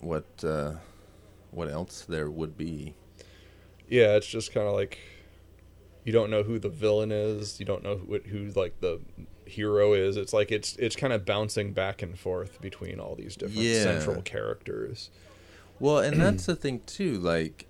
what 0.00 0.24
uh, 0.42 0.74
what 1.50 1.68
else 1.70 2.04
there 2.08 2.30
would 2.30 2.56
be 2.56 2.94
yeah, 3.90 4.16
it's 4.16 4.26
just 4.26 4.52
kind 4.52 4.66
of 4.68 4.74
like 4.74 4.98
you 6.04 6.12
don't 6.12 6.30
know 6.30 6.42
who 6.42 6.58
the 6.58 6.68
villain 6.68 7.10
is. 7.10 7.58
You 7.58 7.64
don't 7.66 7.82
know 7.82 7.96
who, 7.96 8.18
who 8.18 8.48
like 8.58 8.80
the 8.80 9.00
hero 9.46 9.94
is. 9.94 10.16
It's 10.18 10.32
like 10.34 10.52
it's 10.52 10.76
it's 10.76 10.94
kind 10.94 11.12
of 11.12 11.24
bouncing 11.24 11.72
back 11.72 12.02
and 12.02 12.18
forth 12.18 12.60
between 12.60 13.00
all 13.00 13.14
these 13.14 13.34
different 13.34 13.60
Yeah. 13.60 13.82
central 13.82 14.20
characters. 14.22 15.10
Well, 15.80 15.98
and 16.00 16.20
that's 16.20 16.44
the 16.46 16.54
thing 16.56 16.82
too, 16.86 17.18
like 17.18 17.66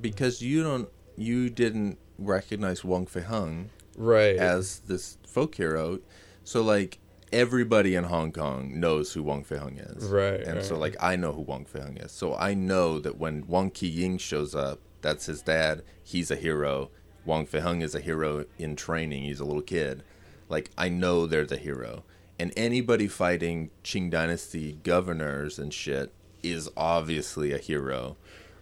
because 0.00 0.42
you 0.42 0.62
don't 0.64 0.88
you 1.16 1.50
didn't 1.50 1.98
recognize 2.18 2.82
Wong 2.84 3.06
Fei 3.06 3.20
Hung 3.22 3.70
Right. 3.96 4.36
as 4.36 4.80
this 4.80 5.18
folk 5.26 5.54
hero, 5.54 6.00
so 6.42 6.62
like 6.62 6.98
everybody 7.32 7.94
in 7.94 8.04
Hong 8.04 8.32
Kong 8.32 8.78
knows 8.78 9.12
who 9.12 9.22
Wong 9.22 9.44
Fei 9.44 9.58
Hung 9.58 9.78
is. 9.78 10.04
Right, 10.04 10.40
And 10.40 10.64
so 10.64 10.78
like 10.78 10.96
I 11.00 11.16
know 11.16 11.32
who 11.32 11.42
Wong 11.42 11.64
Fei 11.64 11.80
Hung 11.80 11.96
is. 11.96 12.12
So 12.12 12.34
I 12.34 12.54
know 12.54 12.98
that 12.98 13.18
when 13.18 13.46
Wong 13.46 13.70
Ki 13.70 13.86
Ying 13.86 14.18
shows 14.18 14.54
up, 14.54 14.80
that's 15.02 15.26
his 15.26 15.42
dad, 15.42 15.82
he's 16.02 16.30
a 16.30 16.36
hero. 16.36 16.90
Wong 17.24 17.46
Fei 17.46 17.60
Hung 17.60 17.82
is 17.82 17.94
a 17.94 18.00
hero 18.00 18.44
in 18.58 18.76
training, 18.76 19.24
he's 19.24 19.40
a 19.40 19.44
little 19.44 19.62
kid. 19.62 20.02
Like 20.48 20.70
I 20.76 20.88
know 20.88 21.26
they're 21.26 21.44
the 21.44 21.56
hero. 21.56 22.04
And 22.38 22.52
anybody 22.56 23.06
fighting 23.06 23.70
Qing 23.84 24.10
dynasty 24.10 24.78
governors 24.82 25.58
and 25.58 25.72
shit 25.74 26.12
is 26.42 26.70
obviously 26.76 27.52
a 27.52 27.58
hero. 27.58 28.16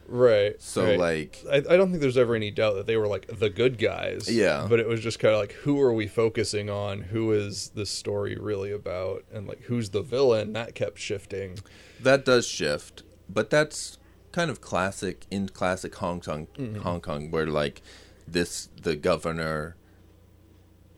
Right. 0.09 0.61
So 0.61 0.85
right. 0.85 0.99
like 0.99 1.45
I, 1.51 1.57
I 1.57 1.77
don't 1.77 1.91
think 1.91 2.01
there's 2.01 2.17
ever 2.19 2.35
any 2.35 2.51
doubt 2.51 2.75
that 2.75 2.87
they 2.87 2.97
were 2.97 3.07
like 3.07 3.27
the 3.39 3.51
good 3.51 3.79
guys. 3.79 4.29
Yeah. 4.29 4.67
But 4.69 4.81
it 4.81 4.89
was 4.89 5.01
just 5.01 5.19
kind 5.21 5.35
of 5.35 5.41
like, 5.41 5.53
who 5.53 5.81
are 5.81 5.93
we 5.93 6.07
focusing 6.09 6.69
on? 6.69 7.03
Who 7.03 7.31
is 7.33 7.71
this 7.75 7.91
story 7.91 8.37
really 8.37 8.73
about? 8.73 9.25
And 9.33 9.47
like, 9.47 9.63
who's 9.63 9.91
the 9.91 10.03
villain? 10.03 10.53
That 10.55 10.75
kept 10.75 10.99
shifting. 10.99 11.59
that 12.01 12.25
does 12.25 12.47
shift, 12.47 13.03
but 13.29 13.51
that's 13.51 13.99
kind 14.33 14.51
of 14.51 14.61
classic 14.61 15.27
in 15.31 15.49
classic 15.49 15.95
Hong 15.97 16.21
Kong 16.21 16.47
Mm-hmm. 16.59 16.81
Hong 16.81 17.01
Kong 17.01 17.31
where 17.31 17.47
like 17.47 17.81
this 18.27 18.69
the 18.83 18.95
governor 18.97 19.77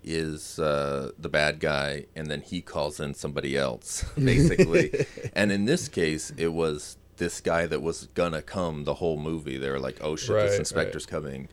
is 0.03 0.59
uh, 0.59 1.11
the 1.19 1.29
bad 1.29 1.61
guy 1.61 2.07
and 2.17 2.29
then 2.31 2.41
he 2.41 2.61
calls 2.63 2.99
in 3.01 3.15
somebody 3.15 3.57
else 3.57 4.05
basically. 4.19 5.07
and 5.35 5.53
in 5.53 5.65
this 5.67 5.89
case 5.89 6.33
it 6.37 6.49
was 6.53 6.97
this 7.21 7.41
guy 7.41 7.67
that 7.67 7.81
was 7.83 8.09
gonna 8.15 8.43
come 8.43 8.83
the 8.85 8.95
whole 8.95 9.17
movie. 9.19 9.57
They 9.59 9.71
were 9.71 9.79
like, 9.79 9.99
"Oh 10.01 10.17
shit, 10.17 10.31
Right, 10.31 10.43
this 10.43 10.53
right. 10.53 10.59
inspector's 10.61 11.07
coming." 11.07 11.49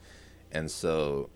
And 0.51 0.71
so 0.71 1.29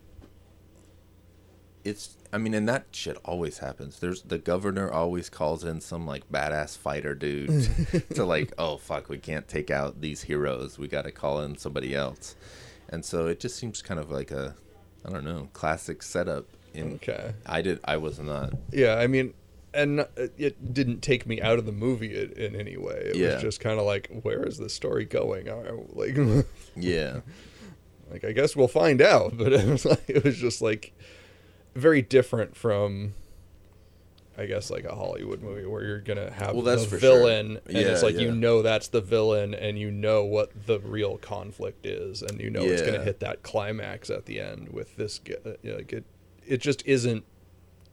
it's 1.83 2.17
I 2.33 2.37
mean, 2.37 2.53
and 2.53 2.67
that 2.69 2.85
shit 2.91 3.17
always 3.25 3.57
happens. 3.57 3.99
There's 3.99 4.21
the 4.21 4.37
governor 4.37 4.89
always 4.89 5.29
calls 5.29 5.63
in 5.65 5.81
some 5.81 6.05
like 6.07 6.31
badass 6.31 6.77
fighter 6.77 7.13
dude 7.13 7.67
to 8.15 8.23
like, 8.23 8.53
oh 8.57 8.77
fuck, 8.77 9.09
we 9.09 9.17
can't 9.17 9.47
take 9.47 9.69
out 9.69 9.99
these 9.99 10.21
heroes. 10.23 10.79
We 10.79 10.87
got 10.87 11.03
to 11.03 11.11
call 11.11 11.41
in 11.41 11.57
somebody 11.57 11.93
else. 11.93 12.35
And 12.89 13.03
so 13.03 13.27
it 13.27 13.39
just 13.41 13.57
seems 13.57 13.81
kind 13.81 13.99
of 13.99 14.09
like 14.11 14.31
a, 14.31 14.55
I 15.05 15.09
don't 15.09 15.25
know, 15.25 15.49
classic 15.53 16.01
setup. 16.03 16.45
In 16.73 16.93
Okay. 16.93 17.33
I 17.45 17.61
did. 17.61 17.81
I 17.83 17.97
was 17.97 18.17
not. 18.19 18.53
Yeah, 18.71 18.95
I 18.95 19.07
mean, 19.07 19.33
and 19.73 20.05
it 20.15 20.73
didn't 20.73 21.01
take 21.01 21.25
me 21.25 21.41
out 21.41 21.57
of 21.59 21.65
the 21.65 21.71
movie 21.71 22.13
in, 22.21 22.55
any 22.55 22.77
way. 22.77 23.03
It 23.05 23.15
Yeah. 23.15 23.33
was 23.33 23.41
just 23.41 23.59
kind 23.59 23.79
of 23.79 23.85
like, 23.85 24.09
where 24.23 24.43
is 24.43 24.57
the 24.57 24.69
story 24.69 25.05
going? 25.05 25.47
Like, 25.93 26.17
Yeah. 26.75 27.21
like 28.11 28.23
I 28.25 28.31
guess 28.33 28.55
we'll 28.55 28.67
find 28.67 29.01
out. 29.01 29.37
But 29.37 29.53
it 29.53 29.67
was 29.67 29.85
like, 29.85 30.09
it 30.09 30.23
was 30.23 30.37
just 30.37 30.61
like 30.61 30.93
very 31.75 32.01
different 32.01 32.55
from, 32.57 33.13
I 34.37 34.45
guess, 34.45 34.69
like 34.69 34.83
a 34.85 34.95
Hollywood 34.95 35.41
movie 35.41 35.65
where 35.65 35.83
you're 35.85 36.01
gonna 36.01 36.31
have 36.31 36.53
Well, 36.53 36.63
that's 36.63 36.83
the 36.83 36.89
for 36.89 36.99
sure. 36.99 37.17
villain, 37.19 37.59
and 37.67 37.77
it's 37.77 38.01
Yeah, 38.01 38.07
like 38.07 38.17
you 38.17 38.31
know 38.31 38.61
that's 38.61 38.87
the 38.89 39.01
villain, 39.01 39.53
and 39.53 39.77
you 39.79 39.89
know 39.91 40.23
what 40.25 40.65
the 40.67 40.79
real 40.79 41.17
conflict 41.17 41.85
is, 41.85 42.21
and 42.21 42.39
you 42.41 42.49
know 42.49 42.63
it's 42.63 42.81
gonna 42.81 43.03
hit 43.03 43.19
that 43.21 43.43
climax 43.43 44.09
at 44.09 44.25
the 44.25 44.39
end 44.41 44.69
with 44.69 44.95
this. 44.97 45.19
uh, 45.45 45.51
Like 45.63 45.93
it, 45.93 46.05
it 46.45 46.57
just 46.61 46.85
isn't 46.85 47.23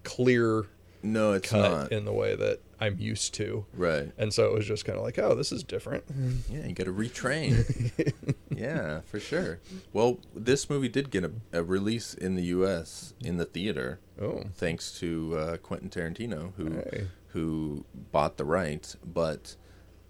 clear 0.05 0.67
No, 1.03 1.33
it's 1.33 1.49
cut 1.51 1.71
not. 1.71 1.93
in 1.93 2.05
the 2.05 2.13
way 2.13 2.35
that 2.35 2.61
I'm 2.81 2.99
used 2.99 3.35
to. 3.35 3.67
right. 3.73 4.11
And 4.19 4.33
so 4.33 4.47
it 4.47 4.53
was 4.53 4.67
just 4.67 4.85
kind 4.85 4.99
of 4.99 5.05
like, 5.05 5.19
oh, 5.19 5.35
this 5.35 5.53
is 5.53 5.63
different. 5.63 6.05
Yeah, 6.51 6.67
you 6.67 6.75
got 6.75 6.85
to 6.85 6.93
retrain. 6.93 8.15
yeah, 8.51 9.01
for 9.03 9.21
sure. 9.21 9.59
Well, 9.93 10.19
this 10.35 10.69
movie 10.71 10.89
did 10.89 11.11
get 11.11 11.25
a, 11.25 11.33
a 11.53 11.63
release 11.63 12.15
in 12.15 12.35
the 12.37 12.43
U.S. 12.45 13.15
in 13.21 13.37
the 13.37 13.45
theater, 13.45 14.01
Oh, 14.21 14.45
thanks 14.55 14.99
to 15.01 15.37
uh, 15.37 15.57
Quentin 15.59 15.91
Tarantino, 15.91 16.53
who 16.57 16.71
Hey. 16.91 17.09
who 17.29 17.85
bought 18.13 18.37
the 18.37 18.45
rights. 18.45 18.97
But 19.05 19.55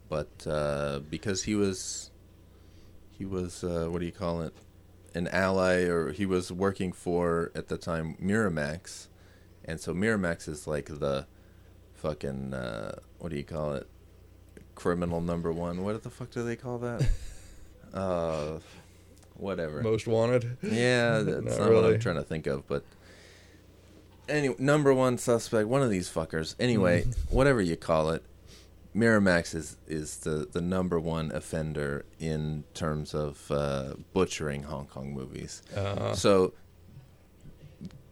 but 0.08 0.46
uh, 0.46 1.00
because 1.10 1.42
he 1.44 1.54
was 1.54 2.10
he 3.10 3.24
was 3.26 3.62
uh, 3.64 3.88
what 3.90 3.98
do 4.00 4.06
you 4.06 4.12
call 4.12 4.40
it 4.42 4.54
an 5.14 5.26
ally 5.28 5.82
or 5.84 6.12
he 6.12 6.24
was 6.24 6.52
working 6.52 6.92
for 6.92 7.50
at 7.54 7.68
the 7.68 7.76
time 7.76 8.16
Miramax 8.22 9.08
and 9.68 9.78
so 9.80 9.94
Miramax 9.94 10.48
is 10.48 10.66
like 10.66 10.86
the 10.86 11.26
fucking 11.94 12.52
uh, 12.54 12.98
what 13.20 13.28
do 13.30 13.36
you 13.36 13.44
call 13.44 13.74
it 13.74 13.86
criminal 14.74 15.20
number 15.20 15.52
one 15.52 15.84
what 15.84 16.02
the 16.02 16.10
fuck 16.10 16.30
do 16.30 16.42
they 16.44 16.56
call 16.56 16.78
that 16.78 17.04
uh 17.94 18.58
whatever 19.34 19.82
Most 19.82 20.06
wanted. 20.08 20.56
yeah, 20.62 21.18
that's 21.24 21.58
Not 21.58 21.70
not, 21.70 21.72
what. 21.82 21.84
I'm 21.94 22.00
trying 22.00 22.16
to 22.16 22.22
think 22.22 22.46
of, 22.48 22.66
but 22.66 22.82
anyway, 24.28 24.56
number 24.58 24.92
one 24.92 25.16
suspect, 25.18 25.68
one 25.68 25.82
of 25.82 25.90
these 25.90 26.10
fuckers. 26.10 26.54
Anyway, 26.58 27.04
whatever 27.30 27.60
you 27.60 27.76
call 27.76 28.10
it, 28.10 28.22
Miramax 28.96 29.54
is 29.54 29.76
is 29.86 30.18
the 30.18 30.48
the 30.50 30.60
number 30.60 30.98
one 30.98 31.30
offender 31.32 32.04
in 32.18 32.64
terms 32.74 33.14
of 33.14 33.48
uh, 33.50 33.94
butchering 34.12 34.64
Hong 34.64 34.86
Kong 34.86 35.12
movies. 35.12 35.62
Uh, 35.76 36.14
So 36.14 36.52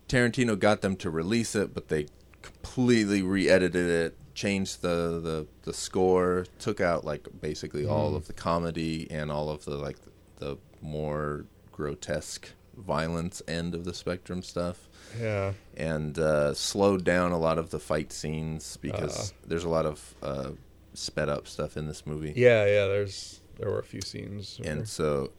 Tarantino 0.08 0.58
got 0.58 0.80
them 0.80 0.96
to 0.96 1.10
release 1.10 1.54
it, 1.54 1.74
but 1.74 1.88
they 1.88 2.06
completely 2.42 3.22
re-edited 3.22 3.88
it, 3.88 4.34
changed 4.34 4.82
the 4.82 5.20
the, 5.20 5.46
the 5.62 5.72
score, 5.72 6.46
took 6.58 6.80
out 6.80 7.04
like 7.04 7.28
basically 7.40 7.86
all 7.86 8.14
of 8.14 8.26
the 8.26 8.32
comedy 8.32 9.08
and 9.10 9.30
all 9.30 9.50
of 9.50 9.64
the 9.64 9.76
like 9.76 9.96
the 10.36 10.56
more 10.80 11.46
grotesque 11.72 12.50
violence 12.76 13.42
end 13.48 13.74
of 13.74 13.84
the 13.84 13.94
spectrum 13.94 14.42
stuff 14.42 14.88
yeah. 15.20 15.52
and 15.76 16.18
uh, 16.18 16.52
slowed 16.54 17.04
down 17.04 17.32
a 17.32 17.38
lot 17.38 17.58
of 17.58 17.70
the 17.70 17.78
fight 17.78 18.12
scenes 18.12 18.76
because 18.78 19.32
there's 19.46 19.64
a 19.64 19.68
lot 19.68 19.86
of 19.86 20.14
uh, 20.22 20.50
sped 20.94 21.28
up 21.28 21.46
stuff 21.46 21.76
in 21.76 21.86
this 21.86 22.06
movie 22.06 22.32
Yeah, 22.36 22.64
yeah. 22.66 22.86
There's 22.86 23.40
there 23.58 23.70
were 23.70 23.78
a 23.78 23.84
few 23.84 24.00
scenes. 24.00 24.60
and 24.64 24.86
so 24.86 25.30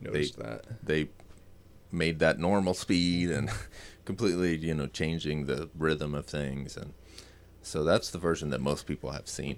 I 0.00 0.04
noticed 0.04 0.38
that. 0.38 0.64
they 0.82 1.08
made 1.92 2.18
that 2.20 2.38
normal 2.38 2.74
speed 2.74 3.30
and 3.30 3.50
completely 4.04 4.56
you 4.56 4.74
know 4.74 4.86
changing 4.86 5.46
the 5.46 5.68
rhythm 5.76 6.14
of 6.14 6.26
things. 6.26 6.76
And 6.76 6.92
so 7.62 7.84
that's 7.84 8.10
the 8.10 8.18
version 8.18 8.50
that 8.50 8.60
most 8.60 8.86
people 8.86 9.12
have 9.12 9.28
seen. 9.28 9.56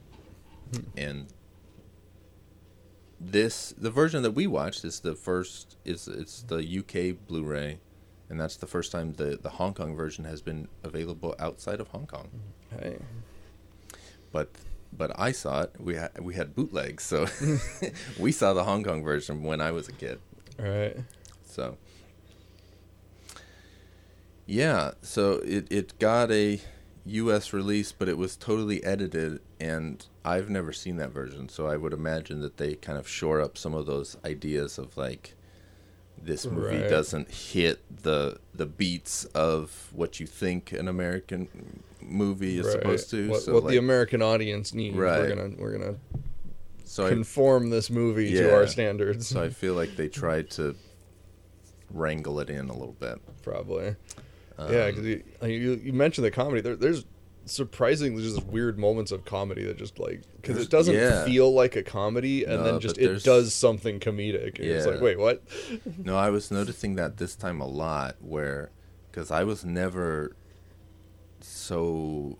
Hmm. 0.75 0.81
And 0.97 1.27
this 3.21 3.75
the 3.79 3.91
version 3.91 4.23
that 4.23 4.33
we 4.33 4.47
watched 4.47 4.85
is 4.85 5.01
the 5.01 5.15
first 5.15 5.77
is 5.85 6.09
it's 6.09 6.43
the 6.43 6.59
UK 6.59 7.27
Blu-ray. 7.27 7.79
And 8.29 8.41
that's 8.41 8.57
the 8.57 8.67
first 8.67 8.93
time 8.93 9.13
the 9.15 9.39
the 9.41 9.51
Hong 9.51 9.75
Kong 9.75 9.95
version 9.95 10.25
has 10.25 10.41
been 10.43 10.69
available 10.83 11.35
outside 11.39 11.81
of 11.81 11.89
Hong 11.89 12.07
Kong. 12.07 12.29
Hmm. 12.71 12.79
Hey. 12.79 12.99
but 14.33 14.49
but 14.95 15.19
I 15.19 15.33
saw 15.33 15.63
it. 15.63 15.73
We 15.79 15.95
had 15.97 16.19
we 16.21 16.35
had 16.35 16.55
bootlegs 16.55 17.05
so 17.05 17.27
we 18.19 18.33
saw 18.33 18.53
the 18.55 18.65
Hong 18.65 18.83
Kong 18.85 19.03
version 19.03 19.43
when 19.43 19.61
I 19.61 19.71
was 19.71 19.89
a 19.89 19.93
kid. 19.93 20.19
All 20.59 20.67
right. 20.67 20.97
so, 21.45 21.77
yeah, 24.47 24.93
so 25.03 25.35
it, 25.45 25.67
it 25.71 25.99
got 25.99 26.31
a 26.31 26.61
U.S. 27.07 27.53
release, 27.53 27.93
but 27.93 28.09
it 28.09 28.17
was 28.19 28.37
totally 28.37 28.83
edited, 28.85 29.41
and 29.61 30.05
I've 30.25 30.49
never 30.51 30.73
seen 30.73 30.97
that 30.97 31.11
version. 31.11 31.49
So 31.49 31.67
I 31.67 31.77
would 31.77 31.93
imagine 31.93 32.41
that 32.41 32.57
they 32.59 32.75
kind 32.75 32.99
of 32.99 33.09
shore 33.09 33.41
up 33.41 33.57
some 33.59 33.75
of 33.75 33.87
those 33.87 34.17
ideas 34.25 34.79
of 34.79 34.97
like 34.97 35.35
this 36.21 36.47
movie 36.47 36.79
Right. 36.79 36.89
doesn't 36.89 37.31
hit 37.31 37.81
the 38.03 38.39
the 38.55 38.67
beats 38.67 39.25
of 39.35 39.89
what 39.93 40.21
you 40.21 40.27
think 40.27 40.71
an 40.73 40.87
American 40.87 41.83
movie 42.01 42.59
is 42.59 42.67
Right. 42.67 42.73
supposed 42.75 43.11
to. 43.11 43.29
What, 43.31 43.43
so 43.43 43.55
what 43.55 43.65
like, 43.65 43.71
the 43.73 43.79
American 43.79 44.23
audience 44.23 44.73
needs. 44.73 44.95
We're 44.97 45.03
Right. 45.05 45.29
gonna 45.29 45.51
we're 45.59 45.77
gonna 45.77 45.97
so 46.85 47.07
I, 47.07 47.09
conform 47.09 47.71
this 47.71 47.91
movie 47.91 48.33
to 48.35 48.53
our 48.53 48.67
standards. 48.69 49.27
so 49.29 49.43
I 49.43 49.49
feel 49.49 49.75
like 49.75 49.97
they 49.97 50.09
tried 50.23 50.51
to 50.51 50.77
wrangle 51.91 52.39
it 52.39 52.51
in 52.51 52.69
a 52.69 52.73
little 52.73 52.97
bit. 53.01 53.19
Probably. 53.43 53.97
Yeah, 54.59 54.87
because 54.87 55.05
you, 55.05 55.23
uh, 55.43 55.47
you 55.47 55.81
you 55.83 55.93
mentioned 55.93 56.25
the 56.25 56.31
comedy. 56.31 56.61
There, 56.61 56.77
there's 56.77 57.05
surprisingly 57.45 58.23
just 58.23 58.45
weird 58.47 58.79
moments 58.79 59.11
of 59.11 59.25
comedy 59.25 59.65
that 59.65 59.77
just 59.77 59.99
like 59.99 60.23
because 60.37 60.59
it 60.59 60.71
doesn't 60.71 60.95
yeah. 60.95 61.25
feel 61.25 61.53
like 61.53 61.77
a 61.77 61.83
comedy, 61.83 62.45
and 62.45 62.59
No, 62.59 62.65
then 62.65 62.81
just 62.81 62.99
it 62.99 63.23
does 63.25 63.55
something 63.55 64.01
comedic. 64.01 64.59
And 64.59 64.69
It's 64.69 64.87
like, 64.87 65.01
wait, 65.01 65.19
what? 65.19 65.43
No, 65.99 66.17
I 66.17 66.31
was 66.31 66.51
noticing 66.51 66.97
that 66.97 67.17
this 67.17 67.35
time 67.35 67.61
a 67.61 67.67
lot, 67.67 68.17
where 68.21 68.71
because 69.11 69.31
I 69.31 69.45
was 69.45 69.65
never 69.65 70.37
so 71.41 72.39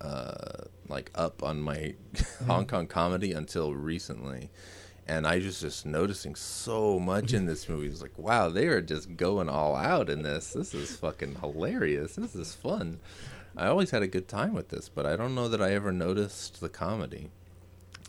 uh, 0.00 0.64
like 0.88 1.10
up 1.14 1.42
on 1.42 1.60
my 1.60 1.94
Hong 2.46 2.66
Kong 2.66 2.86
comedy 2.86 3.32
until 3.32 3.74
recently, 3.74 4.50
and 5.08 5.26
I 5.26 5.36
was 5.38 5.60
just 5.60 5.84
noticing 5.86 6.34
so 6.34 6.98
much 6.98 7.32
in 7.32 7.46
this 7.46 7.68
movie. 7.68 7.88
It's 7.88 8.02
like, 8.02 8.16
wow, 8.18 8.48
they 8.48 8.66
are 8.68 8.80
just 8.80 9.16
going 9.16 9.48
all 9.48 9.74
out 9.76 10.08
in 10.08 10.22
this. 10.22 10.52
This 10.52 10.74
is 10.74 10.96
fucking 10.96 11.36
hilarious. 11.40 12.14
This 12.16 12.34
is 12.34 12.54
fun. 12.54 13.00
I 13.56 13.66
always 13.66 13.90
had 13.90 14.02
a 14.02 14.06
good 14.06 14.28
time 14.28 14.54
with 14.54 14.68
this, 14.70 14.88
but 14.88 15.04
I 15.04 15.16
don't 15.16 15.34
know 15.34 15.48
that 15.48 15.60
I 15.60 15.72
ever 15.72 15.92
noticed 15.92 16.60
the 16.60 16.68
comedy. 16.68 17.30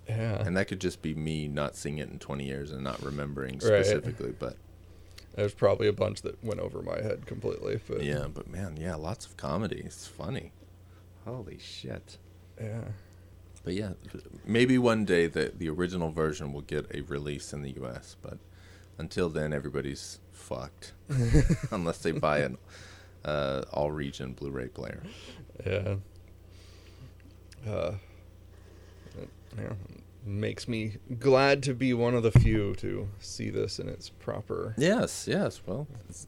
Yeah, 0.07 0.41
And 0.45 0.55
that 0.57 0.67
could 0.67 0.81
just 0.81 1.01
be 1.01 1.13
me 1.13 1.47
not 1.47 1.75
seeing 1.77 1.97
it 1.97 2.09
in 2.09 2.19
20 2.19 2.45
years 2.45 2.71
and 2.71 2.83
not 2.83 3.01
remembering 3.01 3.53
Right. 3.53 3.61
specifically, 3.63 4.33
but 4.37 4.57
there's 5.35 5.53
probably 5.53 5.87
a 5.87 5.93
bunch 5.93 6.21
that 6.23 6.43
went 6.43 6.59
over 6.59 6.81
my 6.81 7.01
head 7.01 7.25
completely. 7.25 7.79
But 7.87 8.03
Yeah, 8.03 8.27
but 8.33 8.47
man, 8.49 8.77
yeah, 8.77 8.95
lots 8.95 9.25
of 9.25 9.37
comedy. 9.37 9.81
It's 9.85 10.05
funny. 10.07 10.51
Holy 11.25 11.57
shit. 11.57 12.17
yeah, 12.61 12.89
But 13.63 13.73
yeah, 13.73 13.91
maybe 14.45 14.77
one 14.77 15.05
day 15.05 15.27
the 15.27 15.53
the 15.57 15.69
original 15.69 16.11
version 16.11 16.51
will 16.51 16.61
get 16.61 16.85
a 16.93 17.01
release 17.01 17.53
in 17.53 17.61
the 17.61 17.71
U.S. 17.71 18.15
But 18.21 18.37
until 18.97 19.29
then, 19.29 19.53
everybody's 19.53 20.19
fucked 20.31 20.93
unless 21.71 21.99
they 21.99 22.11
buy 22.11 22.39
an 22.39 22.57
uh, 23.23 23.63
all 23.71 23.91
region 23.91 24.33
Blu-ray 24.33 24.67
player. 24.67 25.01
yeah. 25.65 25.95
Uh, 27.65 27.93
yeah, 29.57 29.73
makes 30.25 30.67
me 30.67 30.97
glad 31.19 31.63
to 31.63 31.73
be 31.73 31.93
one 31.93 32.13
of 32.13 32.23
the 32.23 32.31
few 32.31 32.75
to 32.75 33.07
see 33.19 33.49
this 33.49 33.79
in 33.79 33.87
its 33.87 34.09
proper. 34.09 34.73
Yes, 34.77 35.27
yes. 35.27 35.61
Well, 35.65 35.87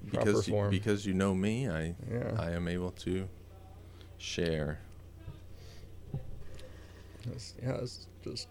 because 0.10 0.48
you, 0.48 0.68
because 0.70 1.06
you 1.06 1.14
know 1.14 1.34
me, 1.34 1.68
I 1.68 1.96
Yeah. 2.10 2.36
I 2.38 2.52
am 2.52 2.70
able 2.70 2.92
to 2.92 3.28
share. 4.18 4.80
It's, 7.34 7.54
yeah, 7.62 7.76
it's 7.76 8.08
just 8.24 8.48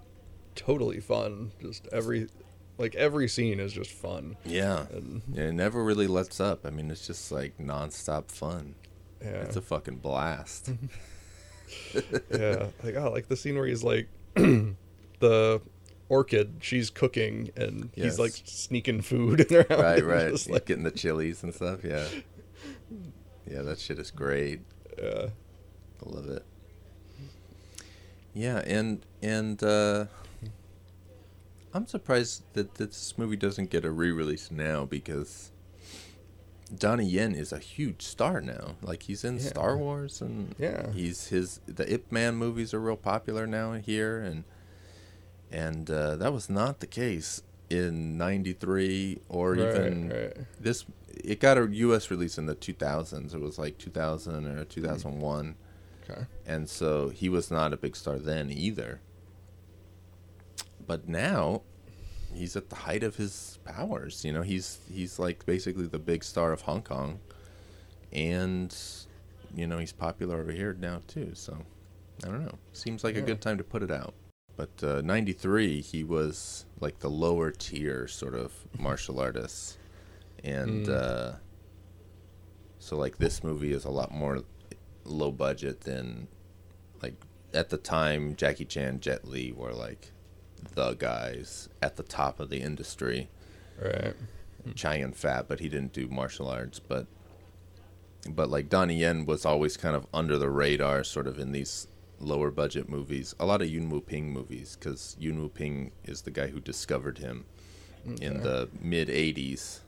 totally 0.55 1.01
fun. 1.01 1.53
Just 1.61 1.87
every, 1.93 2.29
like 2.79 2.95
every 2.95 3.29
scene 3.29 3.61
is 3.61 3.73
just 3.73 3.91
fun. 3.91 4.37
Yeah, 4.45 4.87
And 4.93 5.23
it 5.37 5.53
never 5.53 5.83
really 5.85 6.07
lets 6.07 6.41
up. 6.41 6.65
I 6.67 6.71
mean, 6.71 6.91
it's 6.91 7.07
just 7.07 7.31
like 7.33 7.59
nonstop 7.59 8.31
fun. 8.31 8.75
yeah, 9.23 9.43
It's 9.43 9.57
a 9.57 9.63
fucking 9.63 9.97
blast. 9.99 10.67
Mm-hmm. 10.71 10.87
yeah. 12.31 12.67
Like 12.83 12.97
oh, 12.97 13.11
like 13.11 13.29
the 13.29 13.37
scene 13.37 13.57
where 13.57 13.67
he's 13.67 13.83
like, 13.85 14.09
the 14.35 15.61
orchid, 16.09 16.57
she's 16.61 16.91
cooking 16.91 17.51
and 17.57 17.91
he's 17.95 18.19
like 18.19 18.33
sneaking 18.45 19.01
food 19.01 19.41
in 19.43 19.49
their 19.49 19.67
house. 19.69 19.81
right, 19.81 20.05
right. 20.05 20.31
Just 20.31 20.51
like, 20.51 20.67
getting 20.67 20.85
the 20.85 20.91
chilies 20.91 21.43
and 21.43 21.55
stuff. 21.55 21.83
Yeah, 21.85 22.07
yeah, 23.51 23.63
that 23.63 23.79
shit 23.79 23.99
is 23.99 24.11
great. 24.11 24.61
yeah, 25.03 25.29
I 26.05 26.09
love 26.09 26.29
it. 26.29 26.45
Yeah, 28.35 28.59
and 28.67 29.05
and 29.23 29.63
uh, 29.63 30.07
I'm 31.73 31.87
surprised 31.87 32.43
that 32.55 32.75
this 32.77 33.17
movie 33.17 33.37
doesn't 33.37 33.71
get 33.71 33.85
a 33.85 33.91
re-release 33.91 34.51
now 34.51 34.85
because 34.85 35.51
Donnie 36.77 37.07
Yen 37.09 37.35
is 37.35 37.53
a 37.53 37.59
huge 37.59 38.03
star 38.03 38.41
now. 38.41 38.75
Like 38.83 39.05
he's 39.05 39.25
in 39.25 39.35
Yeah. 39.37 39.43
Star 39.43 39.77
Wars 39.77 40.21
and 40.21 40.55
Yeah. 40.59 40.91
he's 40.93 41.29
his 41.29 41.61
the 41.67 41.93
Ip 41.93 42.11
Man 42.11 42.37
movies 42.37 42.75
are 42.75 42.81
real 42.81 42.97
popular 42.97 43.47
now 43.47 43.73
here 43.75 44.19
and 44.21 44.45
and 45.51 45.89
uh, 45.91 46.17
that 46.17 46.33
was 46.33 46.51
not 46.51 46.81
the 46.81 46.87
case 46.89 47.43
in 47.71 48.19
93 48.19 49.21
or 49.29 49.53
Right, 49.53 49.61
even 49.69 50.09
right. 50.11 50.37
this 50.61 50.85
it 51.09 51.39
got 51.41 51.57
a 51.59 51.67
US 51.71 52.11
release 52.11 52.39
in 52.39 52.47
the 52.47 52.57
2000s. 52.57 53.33
It 53.35 53.41
was 53.41 53.59
like 53.59 53.79
2000 53.79 54.47
or 54.47 54.65
2001 54.65 55.55
Okay. 56.09 56.27
and 56.47 56.69
so 56.69 57.09
he 57.09 57.29
was 57.29 57.51
not 57.51 57.73
a 57.73 57.77
big 57.77 57.97
star 57.97 58.19
then 58.19 58.51
either. 58.51 59.01
But 60.87 61.09
now 61.09 61.63
he's 62.35 62.57
at 62.57 62.69
the 62.69 62.77
height 62.77 63.03
of 63.03 63.17
his 63.17 63.59
powers. 63.65 64.25
You 64.25 64.33
know, 64.33 64.43
he's 64.43 64.79
he's 64.93 65.19
like 65.19 65.47
basically 65.47 65.87
the 65.87 65.99
big 65.99 66.23
star 66.25 66.53
of 66.53 66.63
Hong 66.63 66.83
Kong, 66.83 67.21
and 68.13 68.75
you 69.55 69.67
know 69.67 69.79
he's 69.79 69.93
popular 69.93 70.41
over 70.41 70.53
here 70.53 70.77
now 70.79 71.01
too. 71.07 71.31
So 71.35 71.57
I 72.23 72.29
don't 72.29 72.45
know. 72.45 72.59
Seems 72.73 73.03
like 73.05 73.17
a 73.17 73.23
good 73.23 73.41
time 73.41 73.57
to 73.59 73.65
put 73.65 73.83
it 73.83 73.91
out. 73.91 74.15
But 74.57 74.71
uh, 74.85 75.01
'93, 75.03 75.81
he 75.81 76.05
was 76.05 76.67
like 76.81 76.99
the 76.99 77.11
lower 77.11 77.51
tier 77.51 78.07
sort 78.07 78.35
of 78.35 78.53
martial 78.79 79.19
artist, 79.21 79.79
and 80.45 80.87
Mm. 80.87 80.91
uh, 80.95 81.33
so 82.79 82.97
like 82.97 83.17
this 83.17 83.43
movie 83.43 83.73
is 83.73 83.85
a 83.87 83.91
lot 83.91 84.13
more 84.13 84.43
low 85.05 85.31
budget 85.31 85.83
than 85.83 86.29
like 87.03 87.15
at 87.53 87.71
the 87.71 87.77
time 87.77 88.37
Jackie 88.37 88.65
Chan, 88.65 89.01
Jet 89.01 89.27
Li 89.27 89.53
were 89.53 89.73
like 89.73 90.11
the 90.75 90.95
guys 90.95 91.69
at 91.83 91.97
the 91.97 92.03
top 92.03 92.41
of 92.41 92.51
the 92.51 92.61
industry. 92.61 93.29
Right. 93.83 94.15
Chai 94.75 95.05
Fat, 95.11 95.47
but 95.47 95.61
he 95.61 95.69
didn't 95.69 95.93
do 95.93 96.09
martial 96.09 96.49
arts. 96.49 96.79
But 96.79 97.07
but 98.29 98.49
like 98.49 98.69
Donnie 98.69 99.01
Yen 99.01 99.27
was 99.27 99.45
always 99.45 99.77
kind 99.77 99.95
of 99.95 100.07
under 100.15 100.39
the 100.39 100.49
radar, 100.49 101.05
sort 101.05 101.27
of 101.27 101.39
in 101.39 101.53
these 101.53 101.87
lower 102.19 102.51
budget 102.51 102.89
movies. 102.89 103.35
A 103.39 103.45
lot 103.45 103.61
of 103.61 103.69
Yuen 103.69 103.91
Woo-ping 103.91 104.33
movies, 104.33 104.77
because 104.79 105.17
Yuen 105.19 105.39
Woo-ping 105.41 105.93
is 106.05 106.23
the 106.23 106.31
guy 106.31 106.47
who 106.47 106.61
discovered 106.61 107.19
him 107.19 107.45
in 108.21 108.43
the 108.43 108.69
mid 108.81 109.09
'80s, 109.09 109.81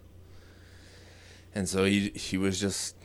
and 1.54 1.68
so 1.68 1.84
he 1.84 2.10
he 2.10 2.36
was 2.36 2.60
just 2.60 2.96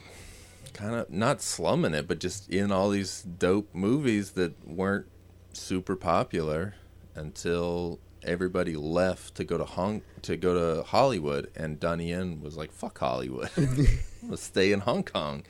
kind 0.72 0.94
of 0.94 1.10
not 1.10 1.42
slumming 1.42 1.94
it, 1.94 2.08
but 2.08 2.18
just 2.18 2.48
in 2.48 2.72
all 2.72 2.90
these 2.90 3.22
dope 3.22 3.74
movies 3.74 4.32
that 4.32 4.66
weren't 4.66 5.06
super 5.52 5.96
popular 5.96 6.74
until 7.14 8.00
everybody 8.22 8.76
left 8.76 9.34
to 9.34 9.44
go 9.44 9.58
to 9.58 9.64
Hong 9.64 10.02
to 10.22 10.36
go 10.36 10.54
to 10.54 10.82
Hollywood, 10.84 11.50
and 11.56 11.78
Donnie 11.80 12.10
Yen 12.10 12.40
was 12.40 12.56
like, 12.56 12.72
"Fuck 12.72 12.98
Hollywood, 12.98 13.50
I'm 13.56 13.98
gonna 14.22 14.36
stay 14.36 14.72
in 14.72 14.80
Hong 14.80 15.02
Kong." 15.02 15.44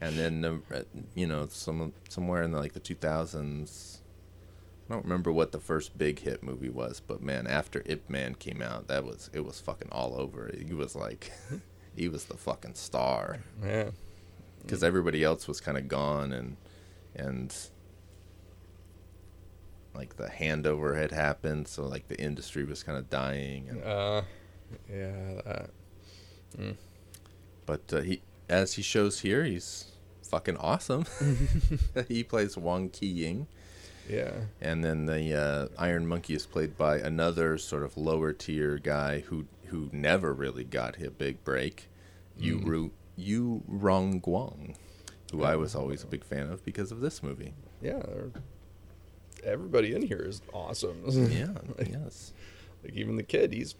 And 0.00 0.18
then, 0.18 0.62
uh, 0.72 0.82
you 1.14 1.26
know, 1.26 1.46
some 1.48 1.92
somewhere 2.08 2.42
in 2.42 2.50
the, 2.50 2.58
like 2.58 2.72
the 2.74 2.80
2000s, 2.80 4.00
I 4.90 4.92
don't 4.92 5.04
remember 5.04 5.32
what 5.32 5.52
the 5.52 5.60
first 5.60 5.96
big 5.96 6.18
hit 6.18 6.42
movie 6.42 6.68
was, 6.68 7.00
but 7.00 7.22
man, 7.22 7.46
after 7.46 7.82
Ip 7.86 8.10
Man 8.10 8.34
came 8.34 8.60
out, 8.60 8.88
that 8.88 9.04
was 9.04 9.30
it 9.32 9.44
was 9.44 9.60
fucking 9.60 9.88
all 9.92 10.14
over. 10.18 10.50
He 10.66 10.74
was 10.74 10.94
like, 10.94 11.32
he 11.96 12.08
was 12.08 12.24
the 12.24 12.36
fucking 12.36 12.74
star 12.74 13.38
Yeah. 13.62 13.90
Because 14.64 14.82
everybody 14.82 15.22
else 15.22 15.46
was 15.46 15.60
kind 15.60 15.76
of 15.78 15.88
gone 15.88 16.32
and 16.32 16.56
and 17.14 17.54
like 19.94 20.16
the 20.16 20.26
handover 20.26 20.96
had 20.98 21.12
happened 21.12 21.68
so 21.68 21.84
like 21.86 22.08
the 22.08 22.20
industry 22.20 22.64
was 22.64 22.82
kind 22.82 22.98
of 22.98 23.08
dying 23.10 23.68
and, 23.68 23.84
Uh, 23.84 24.22
yeah. 24.90 25.40
That. 25.44 26.76
but 27.66 27.82
uh, 27.92 28.00
he 28.00 28.22
as 28.48 28.72
he 28.74 28.82
shows 28.82 29.20
here 29.20 29.44
he's 29.44 29.92
fucking 30.22 30.56
awesome 30.56 31.04
he 32.08 32.24
plays 32.24 32.56
Wong 32.56 32.88
Kei-ying 32.88 33.46
Yeah. 34.08 34.32
and 34.60 34.82
then 34.84 35.06
the 35.06 35.34
uh, 35.34 35.68
iron 35.80 36.06
monkey 36.06 36.34
is 36.34 36.46
played 36.46 36.76
by 36.76 36.98
another 36.98 37.56
sort 37.58 37.82
of 37.84 37.96
lower 37.96 38.32
tier 38.32 38.78
guy 38.78 39.20
who 39.20 39.46
who 39.66 39.88
never 39.92 40.32
really 40.32 40.64
got 40.64 41.00
a 41.00 41.10
big 41.10 41.42
break 41.44 41.88
yu 42.36 42.58
Ru, 42.58 42.90
Yu 43.16 43.62
Rong-guang 43.68 44.76
who 45.32 45.42
i 45.42 45.56
was 45.56 45.74
always 45.74 46.02
a 46.02 46.06
big 46.06 46.24
fan 46.24 46.50
of 46.50 46.64
because 46.64 46.92
of 46.92 47.00
this 47.00 47.22
movie 47.22 47.54
Yeah. 47.82 48.02
Everybody 49.42 49.94
in 49.94 50.02
here 50.02 50.22
is 50.26 50.40
awesome. 50.52 51.02
yeah 51.30 51.48
yes 51.86 52.32
Like 52.82 52.94
even 52.94 53.16
the 53.16 53.22
kid, 53.22 53.52
he's 53.52 53.74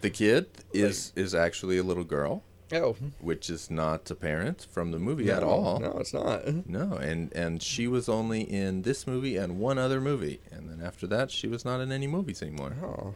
The 0.00 0.10
kid 0.10 0.46
is 0.72 1.12
is 1.16 1.34
actually 1.34 1.78
a 1.78 1.82
little 1.82 2.04
girl, 2.04 2.42
oh 2.72 2.96
which 3.20 3.50
is 3.50 3.70
not 3.70 4.10
apparent 4.10 4.66
from 4.70 4.90
the 4.92 4.98
movie 4.98 5.30
at 5.30 5.42
all. 5.42 5.80
No, 5.80 5.98
it's 5.98 6.14
not. 6.14 6.42
No, 6.68 6.92
and 6.94 7.32
and 7.34 7.62
she 7.62 7.86
was 7.88 8.08
only 8.08 8.42
in 8.42 8.82
this 8.82 9.06
movie 9.06 9.36
and 9.36 9.58
one 9.58 9.78
other 9.78 10.00
movie, 10.00 10.40
and 10.50 10.68
then 10.68 10.80
after 10.86 11.06
that, 11.08 11.30
she 11.30 11.48
was 11.48 11.64
not 11.64 11.80
in 11.80 11.90
any 11.92 12.06
movies 12.06 12.40
anymore. 12.42 12.76
Oh. 12.82 13.14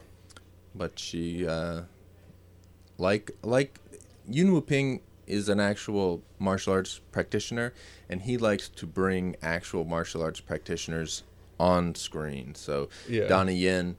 But 0.74 0.98
she, 0.98 1.46
uh, 1.46 1.82
like 2.98 3.30
like 3.42 3.78
Yuen 4.26 4.52
Woo-ping 4.52 5.00
is 5.26 5.48
an 5.48 5.60
actual 5.60 6.22
martial 6.38 6.72
arts 6.72 7.00
practitioner, 7.12 7.72
and 8.08 8.22
he 8.22 8.36
likes 8.36 8.68
to 8.68 8.86
bring 8.86 9.36
actual 9.42 9.84
martial 9.84 10.22
arts 10.22 10.40
practitioners 10.40 11.22
on 11.58 11.94
screen. 11.94 12.54
So 12.54 12.88
Yeah. 13.08 13.28
Donnie 13.28 13.54
Yen 13.56 13.96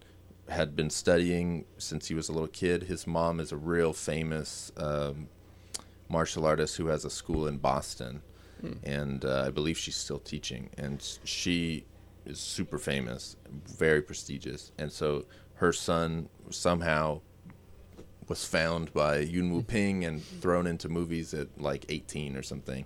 had 0.49 0.75
been 0.75 0.89
studying 0.89 1.65
since 1.77 2.07
he 2.07 2.15
was 2.15 2.27
a 2.27 2.33
little 2.33 2.47
kid. 2.47 2.83
His 2.83 3.07
mom 3.07 3.39
is 3.39 3.51
a 3.51 3.57
real 3.57 3.93
famous 3.93 4.71
um, 4.75 5.29
martial 6.09 6.45
artist 6.45 6.75
who 6.77 6.87
has 6.87 7.05
a 7.05 7.09
school 7.09 7.47
in 7.47 7.57
Boston, 7.57 8.21
and 8.83 9.25
uh, 9.25 9.45
I 9.47 9.49
believe 9.49 9.77
she's 9.77 9.95
still 9.95 10.19
teaching. 10.19 10.69
And 10.77 11.01
she 11.23 11.85
is 12.25 12.39
super 12.39 12.77
famous, 12.77 13.35
very 13.65 14.01
prestigious. 14.03 14.71
And 14.77 14.91
so 14.91 15.25
her 15.55 15.73
son 15.73 16.29
somehow 16.51 17.21
was 18.27 18.45
found 18.45 18.93
by 18.93 19.17
Yuen 19.19 19.51
Woo-ping 19.51 20.05
and 20.05 20.23
thrown 20.23 20.67
into 20.67 20.87
movies 20.89 21.33
at 21.33 21.47
like 21.59 21.85
18 21.89 22.35
or 22.35 22.43
something. 22.43 22.85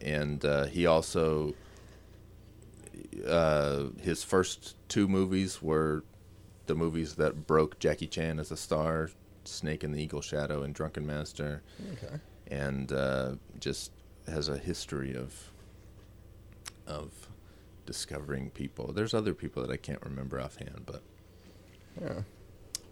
And 0.00 0.44
uh, 0.44 0.66
he 0.66 0.86
also, 0.86 1.54
uh, 3.26 3.84
his 4.00 4.22
first 4.22 4.76
two 4.88 5.08
movies 5.08 5.62
were 5.62 6.04
the 6.66 6.74
movies 6.74 7.14
that 7.14 7.46
broke 7.46 7.78
Jackie 7.78 8.06
Chan 8.06 8.38
as 8.38 8.50
a 8.50 8.56
star 8.56 9.10
Snake 9.44 9.82
and 9.82 9.94
the 9.94 10.02
Eagle 10.02 10.20
Shadow 10.20 10.62
and 10.62 10.74
Drunken 10.74 11.06
Master. 11.06 11.62
Okay. 11.94 12.16
And 12.50 12.92
uh, 12.92 13.32
just 13.58 13.92
has 14.26 14.48
a 14.48 14.58
history 14.58 15.14
of 15.16 15.50
of 16.86 17.10
discovering 17.86 18.50
people. 18.50 18.92
There's 18.92 19.14
other 19.14 19.34
people 19.34 19.62
that 19.62 19.70
I 19.70 19.76
can't 19.78 20.02
remember 20.02 20.40
offhand, 20.40 20.82
but 20.86 21.02
Yeah. 22.00 22.20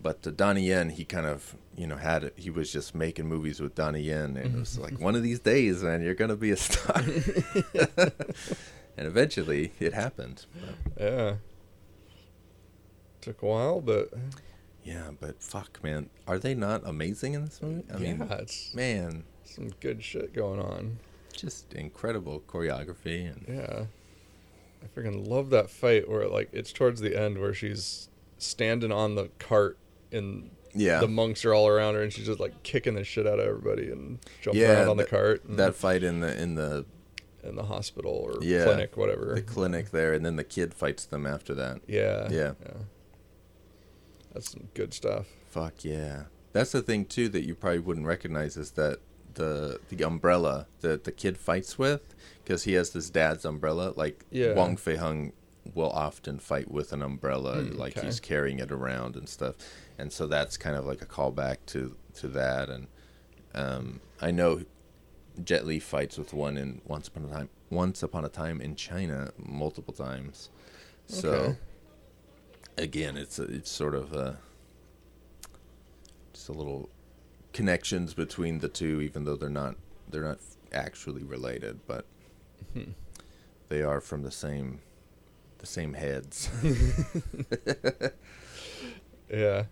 But 0.06 0.24
uh, 0.24 0.30
Donnie 0.30 0.68
Yen, 0.68 0.90
he 0.90 1.04
kind 1.04 1.26
of, 1.26 1.56
you 1.76 1.84
know, 1.84 1.96
had 1.96 2.22
it. 2.22 2.34
He 2.36 2.48
was 2.48 2.72
just 2.72 2.94
making 2.94 3.26
movies 3.26 3.60
with 3.60 3.74
Donnie 3.74 4.02
Yen, 4.02 4.36
and 4.36 4.54
it 4.54 4.56
was 4.56 4.78
like 4.78 5.00
one 5.00 5.16
of 5.16 5.24
these 5.24 5.40
days, 5.40 5.82
man, 5.82 6.00
you're 6.00 6.14
gonna 6.14 6.36
be 6.36 6.52
a 6.52 6.56
star. 6.56 7.02
and 8.96 9.06
eventually, 9.08 9.72
it 9.80 9.92
happened. 9.94 10.46
But, 10.94 11.02
Yeah. 11.02 11.34
Took 13.20 13.42
a 13.42 13.46
while, 13.46 13.80
but 13.80 14.10
yeah, 14.84 15.10
but 15.18 15.42
fuck, 15.42 15.82
man, 15.82 16.08
are 16.28 16.38
they 16.38 16.54
not 16.54 16.82
amazing 16.84 17.34
in 17.34 17.44
this 17.44 17.60
movie? 17.60 17.82
I 17.92 17.96
mean, 17.98 18.22
it's 18.30 18.72
man, 18.72 19.24
some 19.42 19.70
good 19.80 20.04
shit 20.04 20.32
going 20.32 20.60
on. 20.60 21.00
just 21.32 21.74
incredible 21.74 22.44
choreography 22.46 23.26
and 23.32 23.44
Yeah. 23.48 23.86
I 24.84 24.86
freaking 25.00 25.26
love 25.26 25.50
that 25.50 25.68
fight 25.68 26.08
where 26.08 26.28
like 26.28 26.50
it's 26.52 26.72
towards 26.72 27.00
the 27.00 27.20
end 27.20 27.40
where 27.40 27.52
she's 27.52 28.08
standing 28.38 28.92
on 28.92 29.16
the 29.16 29.30
cart 29.40 29.78
and 30.12 30.50
yeah, 30.74 31.00
the 31.00 31.08
monks 31.08 31.44
are 31.44 31.54
all 31.54 31.66
around 31.68 31.94
her 31.94 32.02
and 32.02 32.12
she's 32.12 32.26
just 32.26 32.40
like 32.40 32.62
kicking 32.62 32.94
the 32.94 33.04
shit 33.04 33.26
out 33.26 33.38
of 33.38 33.46
everybody 33.46 33.90
and 33.90 34.18
jumping 34.42 34.60
yeah, 34.62 34.80
around 34.80 34.88
on 34.90 34.96
the 34.96 35.04
that- 35.04 35.10
cart 35.10 35.44
and 35.44 35.58
that 35.58 35.74
fight 35.74 36.02
in 36.02 36.20
the 36.20 36.40
in 36.40 36.54
the 36.54 36.84
in 37.42 37.54
the 37.56 37.62
hospital 37.64 38.10
or 38.12 38.42
yeah 38.42 38.64
clinic, 38.64 38.96
whatever. 38.96 39.34
the 39.34 39.42
clinic 39.42 39.90
there, 39.90 40.12
and 40.12 40.24
then 40.26 40.36
the 40.36 40.44
kid 40.44 40.74
fights 40.74 41.04
them 41.06 41.26
after 41.26 41.54
that. 41.54 41.80
Yeah. 41.86 42.28
Yeah. 42.30 42.52
That's 44.32 44.50
some 44.50 44.68
good 44.74 44.92
stuff. 44.92 45.26
Fuck 45.48 45.84
yeah. 45.84 46.24
That's 46.52 46.72
the 46.72 46.82
thing 46.82 47.04
too 47.04 47.28
that 47.30 47.44
you 47.46 47.54
probably 47.54 47.78
wouldn't 47.80 48.06
recognize 48.06 48.56
is 48.56 48.72
that 48.72 48.98
the 49.34 49.80
the 49.90 50.02
umbrella 50.04 50.66
that 50.80 51.04
the 51.04 51.12
kid 51.12 51.36
fights 51.38 51.78
with 51.78 52.14
because 52.42 52.64
he 52.64 52.72
has 52.74 52.92
his 52.92 53.10
dad's 53.10 53.44
umbrella. 53.44 53.92
Like 53.96 54.24
Yeah. 54.30 54.54
Wong 54.54 54.76
Fei 54.76 54.96
Hung 54.96 55.32
will 55.74 55.90
often 55.90 56.38
fight 56.38 56.70
with 56.70 56.92
an 56.92 57.02
umbrella, 57.02 57.62
Hmm, 57.62 57.76
like 57.78 57.96
okay. 57.96 58.06
he's 58.06 58.20
carrying 58.20 58.58
it 58.58 58.70
around 58.72 59.16
and 59.16 59.28
stuff. 59.28 59.56
And 59.98 60.12
so 60.12 60.26
that's 60.26 60.56
kind 60.56 60.76
of 60.76 60.84
like 60.86 61.02
a 61.02 61.06
callback 61.06 61.58
to 61.66 61.96
to 62.14 62.28
that. 62.28 62.68
And 62.68 62.86
um, 63.54 64.00
I 64.20 64.30
know 64.30 64.62
Jet 65.42 65.66
Li 65.66 65.78
fights 65.78 66.16
with 66.18 66.32
one 66.32 66.56
in 66.56 66.80
Once 66.86 67.08
Upon 67.08 67.24
a 67.24 67.28
Time. 67.28 67.48
Once 67.70 68.02
Upon 68.02 68.24
a 68.24 68.28
Time 68.28 68.60
in 68.60 68.74
China 68.76 69.32
multiple 69.38 69.92
times. 69.94 70.50
So 71.06 71.28
Okay. 71.32 71.56
again, 72.78 73.16
it's 73.16 73.38
a, 73.38 73.44
it's 73.44 73.70
sort 73.70 73.94
of 73.94 74.12
a 74.12 74.38
just 76.32 76.48
a 76.48 76.52
little 76.52 76.88
connections 77.52 78.12
between 78.14 78.58
the 78.58 78.68
two, 78.68 79.00
even 79.00 79.24
though 79.24 79.36
they're 79.36 79.48
not 79.48 79.76
they're 80.08 80.22
not 80.24 80.38
actually 80.72 81.22
related, 81.22 81.80
but 81.86 82.04
they 83.68 83.82
are 83.82 84.00
from 84.00 84.22
the 84.22 84.30
same 84.30 84.80
same 85.66 85.92
heads. 85.94 86.48
Yeah. 89.30 89.64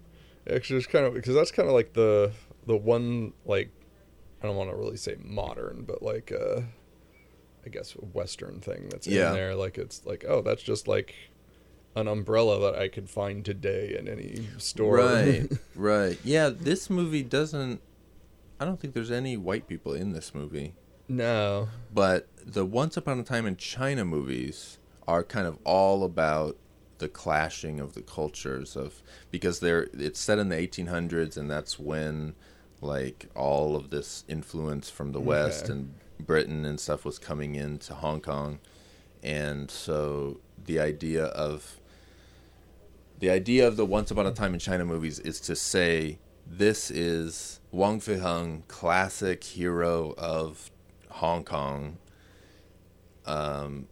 Actually, 0.53 0.79
it's 0.79 0.87
kind 0.87 1.07
of 1.07 1.15
because 1.15 1.35
that's 1.35 1.51
kind 1.53 1.69
of 1.69 1.75
like 1.75 1.93
the 1.93 2.33
the 2.67 2.77
one 2.77 3.33
like 3.45 3.71
I 4.43 4.47
don't 4.47 4.57
want 4.57 4.71
to 4.71 4.77
really 4.77 4.97
say 4.97 5.17
modern, 5.23 5.85
but 5.87 6.03
like 6.03 6.33
uh 6.33 6.63
I 7.65 7.69
guess 7.71 7.93
Western 7.93 8.61
thing 8.61 8.89
that's 8.91 9.07
Yeah. 9.07 9.29
in 9.29 9.35
there. 9.35 9.55
Like 9.55 9.79
it's 9.79 10.05
like 10.05 10.25
oh, 10.29 10.43
that's 10.43 10.63
just 10.63 10.87
like 10.89 11.15
an 11.97 12.09
umbrella 12.09 12.59
that 12.73 12.79
I 12.79 12.89
could 12.89 13.09
find 13.09 13.45
today 13.45 13.97
in 13.99 14.09
any 14.09 14.49
store. 14.59 14.97
right, 14.97 15.49
right. 15.77 16.19
Yeah, 16.25 16.51
this 16.51 16.91
movie 16.91 17.23
doesn't. 17.23 17.81
I 18.61 18.65
don't 18.65 18.81
think 18.81 18.95
there's 18.95 19.11
any 19.13 19.37
white 19.37 19.67
people 19.69 19.93
in 19.95 20.13
this 20.13 20.35
movie. 20.35 20.75
no. 21.09 21.69
But 21.93 22.29
the 22.45 22.65
Once 22.67 22.97
Upon 22.97 23.19
a 23.21 23.23
Time 23.23 23.47
in 23.47 23.57
China 23.57 24.05
movies 24.05 24.79
are 25.07 25.23
kind 25.23 25.47
of 25.47 25.59
all 25.65 26.05
about 26.05 26.57
the 26.99 27.09
clashing 27.09 27.81
of 27.81 27.95
the 27.95 28.03
cultures 28.03 28.77
of 28.77 29.03
because 29.31 29.61
they're 29.61 29.89
it's 29.93 30.21
set 30.21 30.39
in 30.39 30.49
the 30.49 30.57
1800s 30.57 31.37
and 31.37 31.51
that's 31.51 31.79
when 31.79 32.35
like 32.81 33.27
all 33.35 33.75
of 33.75 33.91
this 33.91 34.25
influence 34.29 34.91
from 34.91 35.13
the 35.13 35.21
West 35.21 35.69
and 35.69 35.95
Britain 36.21 36.65
and 36.65 36.79
stuff 36.79 37.05
was 37.05 37.19
coming 37.19 37.55
into 37.55 37.95
Hong 37.95 38.21
Kong, 38.21 38.61
and 39.23 39.71
so 39.71 40.41
the 40.65 40.79
idea 40.79 41.25
of 41.25 41.81
the 43.19 43.31
idea 43.31 43.67
of 43.67 43.77
the 43.77 43.87
Once 43.87 44.11
Upon 44.11 44.27
a 44.27 44.33
Time 44.33 44.55
in 44.55 44.61
China 44.61 44.85
movies 44.85 45.19
is 45.19 45.41
to 45.41 45.57
say 45.57 46.19
this 46.47 46.91
is 46.91 47.61
Wong 47.71 48.01
Fei 48.01 48.19
Hung, 48.19 48.65
classic 48.69 49.43
hero 49.45 50.15
of 50.19 50.71
Hong 51.09 51.45
Kong, 51.45 51.97
um, 53.25 53.87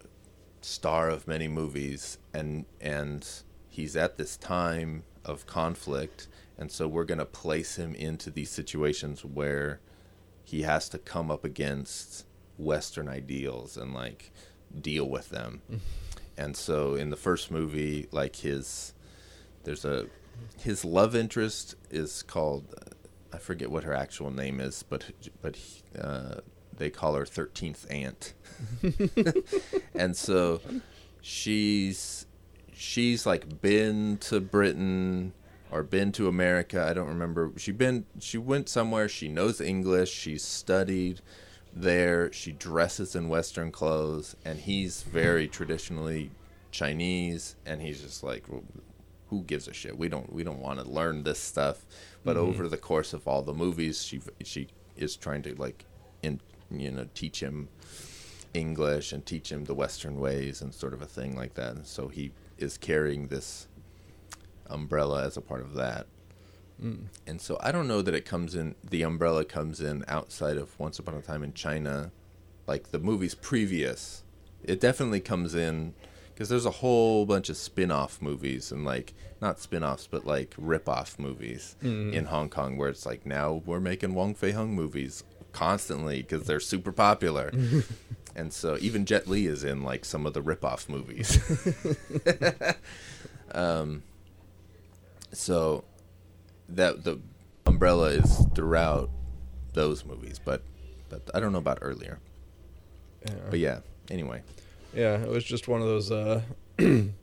star 0.65 1.09
of 1.09 1.27
many 1.27 1.49
movies, 1.49 2.19
and 2.33 2.65
and 2.81 3.29
he's 3.69 3.97
at 3.97 4.17
this 4.17 4.37
time 4.37 5.05
of 5.25 5.47
conflict, 5.47 6.29
and 6.59 6.71
so 6.71 6.89
we're 6.89 7.05
gonna 7.05 7.25
place 7.25 7.77
him 7.77 7.95
into 7.95 8.31
these 8.31 8.51
situations 8.51 9.25
where 9.25 9.81
he 10.45 10.63
has 10.63 10.89
to 10.91 10.99
come 10.99 11.31
up 11.31 11.45
against 11.45 12.27
Western 12.59 13.09
ideals 13.09 13.77
and 13.77 13.95
like 13.95 14.33
deal 14.81 15.09
with 15.09 15.31
them. 15.31 15.63
and 16.37 16.57
so 16.57 16.95
in 16.95 17.11
the 17.11 17.17
first 17.17 17.51
movie, 17.51 18.09
like 18.11 18.37
his 18.37 18.95
there's 19.65 19.85
a 19.85 20.07
his 20.59 20.85
love 20.85 21.15
interest 21.15 21.77
is 21.91 22.23
called 22.23 22.75
I 23.33 23.39
forget 23.39 23.71
what 23.71 23.85
her 23.85 23.95
actual 23.95 24.31
name 24.31 24.61
is, 24.61 24.83
but 24.83 25.05
but 25.41 25.59
uh, 25.99 26.41
they 26.83 26.91
call 26.91 27.15
her 27.15 27.25
Thirteenth 27.25 27.87
Aunt, 27.91 28.35
and 29.95 30.17
so 30.17 30.61
she's 31.21 32.27
she's 32.73 33.25
like 33.25 33.61
been 33.61 34.19
to 34.19 34.41
Britain 34.41 35.33
or 35.71 35.83
been 35.83 36.13
to 36.13 36.29
America. 36.29 36.85
I 36.85 36.93
don't 36.93 37.09
remember. 37.09 37.53
She 37.57 37.73
been 37.73 38.05
she 38.19 38.37
went 38.37 38.69
somewhere. 38.69 39.09
She 39.09 39.29
knows 39.29 39.61
English. 39.61 40.11
She's 40.11 40.43
studied 40.43 41.21
there. 41.73 42.33
She 42.33 42.53
dresses 42.53 43.15
in 43.15 43.29
Western 43.29 43.71
clothes, 43.71 44.37
and 44.45 44.59
he's 44.59 45.03
very 45.03 45.49
traditionally 45.49 46.33
Chinese, 46.73 47.57
and 47.65 47.81
he's 47.81 48.03
just 48.03 48.23
like, 48.23 48.49
well, 48.49 48.65
who 49.29 49.43
gives 49.45 49.69
a 49.69 49.73
shit? 49.73 49.97
We 49.97 50.09
don't 50.09 50.31
we 50.33 50.45
don't 50.45 50.59
want 50.59 50.79
to 50.81 50.89
learn 50.89 51.23
this 51.23 51.39
stuff. 51.39 51.87
But 52.25 52.37
mm-hmm. 52.37 52.49
over 52.49 52.69
the 52.69 52.77
course 52.77 53.13
of 53.13 53.27
all 53.27 53.43
the 53.43 53.55
movies, 53.55 54.05
she 54.05 54.21
she 54.45 54.69
is 54.97 55.17
trying 55.17 55.43
to 55.43 55.55
like, 55.55 55.87
in 56.23 56.41
you 56.81 56.91
know, 56.91 57.07
teach 57.15 57.41
him 57.41 57.69
English 58.55 59.13
and 59.13 59.25
teach 59.25 59.51
him 59.51 59.65
the 59.65 59.75
Western 59.75 60.19
ways 60.19 60.61
and 60.61 60.75
sort 60.75 60.95
of 60.95 61.03
a 61.03 61.07
thing 61.07 61.37
like 61.37 61.55
that. 61.55 61.75
And 61.75 61.87
so 61.87 62.09
he 62.09 62.33
is 62.59 62.79
carrying 62.79 63.29
this 63.29 63.67
umbrella 64.67 65.25
as 65.25 65.37
a 65.37 65.41
part 65.41 65.61
of 65.61 65.75
that. 65.75 66.07
Hmm. 66.81 67.05
And 67.27 67.41
so 67.41 67.59
I 67.61 67.73
don't 67.73 67.89
know 67.89 68.03
that 68.03 68.15
it 68.15 68.25
comes 68.25 68.55
in. 68.55 68.75
The 68.89 69.03
umbrella 69.03 69.45
comes 69.45 69.81
in 69.81 70.05
outside 70.09 70.57
of 70.57 70.79
Once 70.79 70.99
Upon 70.99 71.15
a 71.15 71.23
Time 71.23 71.43
in 71.43 71.55
China, 71.55 72.11
like 72.67 72.91
the 72.91 72.99
movies 72.99 73.35
previous. 73.35 74.25
It 74.65 74.81
definitely 74.81 75.21
comes 75.21 75.55
in 75.55 75.95
because 76.33 76.49
there's 76.49 76.67
a 76.67 76.71
whole 76.71 77.27
bunch 77.27 77.49
of 77.49 77.57
spin-off 77.57 78.21
movies 78.23 78.73
and 78.73 78.85
like 78.85 79.15
not 79.41 79.61
spin-offs 79.61 80.09
but 80.11 80.27
like 80.27 80.55
rip-off 80.57 81.19
movies 81.19 81.77
hmm. 81.81 82.13
in 82.13 82.27
Hong 82.27 82.49
Kong 82.49 82.77
where 82.77 82.89
it's 82.89 83.05
like 83.05 83.27
now 83.27 83.63
we're 83.67 83.81
making 83.81 84.15
Wong 84.15 84.35
Fei-hung 84.35 84.75
movies 84.75 85.25
constantly 85.53 86.23
because 86.23 86.45
they're 86.47 86.61
super 86.61 86.93
popular. 86.93 87.53
and 88.37 88.53
so 88.53 88.77
even 88.81 89.07
Jet 89.07 89.27
Li 89.29 89.47
is 89.47 89.65
in 89.65 89.83
like 89.83 90.05
some 90.05 90.27
of 90.27 90.35
the 90.35 90.43
rip-off 90.43 90.89
movies. 90.89 91.39
um, 93.53 94.03
so 95.33 95.85
that 96.69 97.05
the 97.05 97.21
umbrella 97.67 98.11
is 98.11 98.47
throughout 98.55 99.11
those 99.75 100.05
movies, 100.05 100.41
but 100.43 100.63
but 101.09 101.31
I 101.35 101.41
don't 101.41 101.53
know 101.53 101.59
about 101.59 101.79
earlier. 101.83 102.19
Yeah. 103.27 103.35
But 103.51 103.59
yeah, 103.59 103.81
anyway. 104.11 104.43
Yeah, 104.95 105.23
it 105.23 105.29
was 105.29 105.45
just 105.45 105.69
one 105.69 105.81
of 105.81 105.87
those 105.87 106.11
uh, 106.11 106.43
kind 106.79 107.15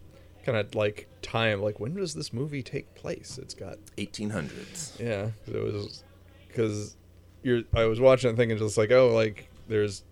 of 0.46 0.76
like 0.76 1.08
time. 1.22 1.62
Like, 1.62 1.80
when 1.80 1.96
does 1.96 2.14
this 2.14 2.34
movie 2.34 2.64
take 2.64 2.94
place? 2.96 3.40
It's 3.42 3.54
got 3.54 3.78
1800s. 3.98 5.00
yeah. 5.00 5.30
It 5.48 5.62
was 5.62 6.04
because 6.48 6.96
you're. 7.44 7.62
I 7.74 7.86
was 7.86 8.00
watching 8.00 8.30
it 8.32 8.36
thinking 8.36 8.58
just 8.58 8.78
like, 8.78 8.92
oh, 8.92 9.10
like 9.10 9.50
there's 9.68 10.04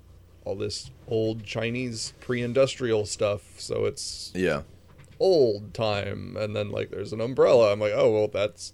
all 0.45 0.55
this 0.55 0.91
old 1.07 1.43
Chinese 1.43 2.13
pre-industrial 2.21 3.05
stuff, 3.05 3.41
so 3.59 3.85
it's 3.85 4.31
Yeah. 4.35 4.61
old 5.19 5.73
time, 5.73 6.37
and 6.37 6.55
then 6.55 6.69
like 6.71 6.89
there's 6.91 7.11
an 7.13 7.21
umbrella. 7.21 7.71
I'm 7.73 7.79
like, 7.79 7.93
oh 7.95 8.11
well, 8.11 8.27
that's 8.27 8.73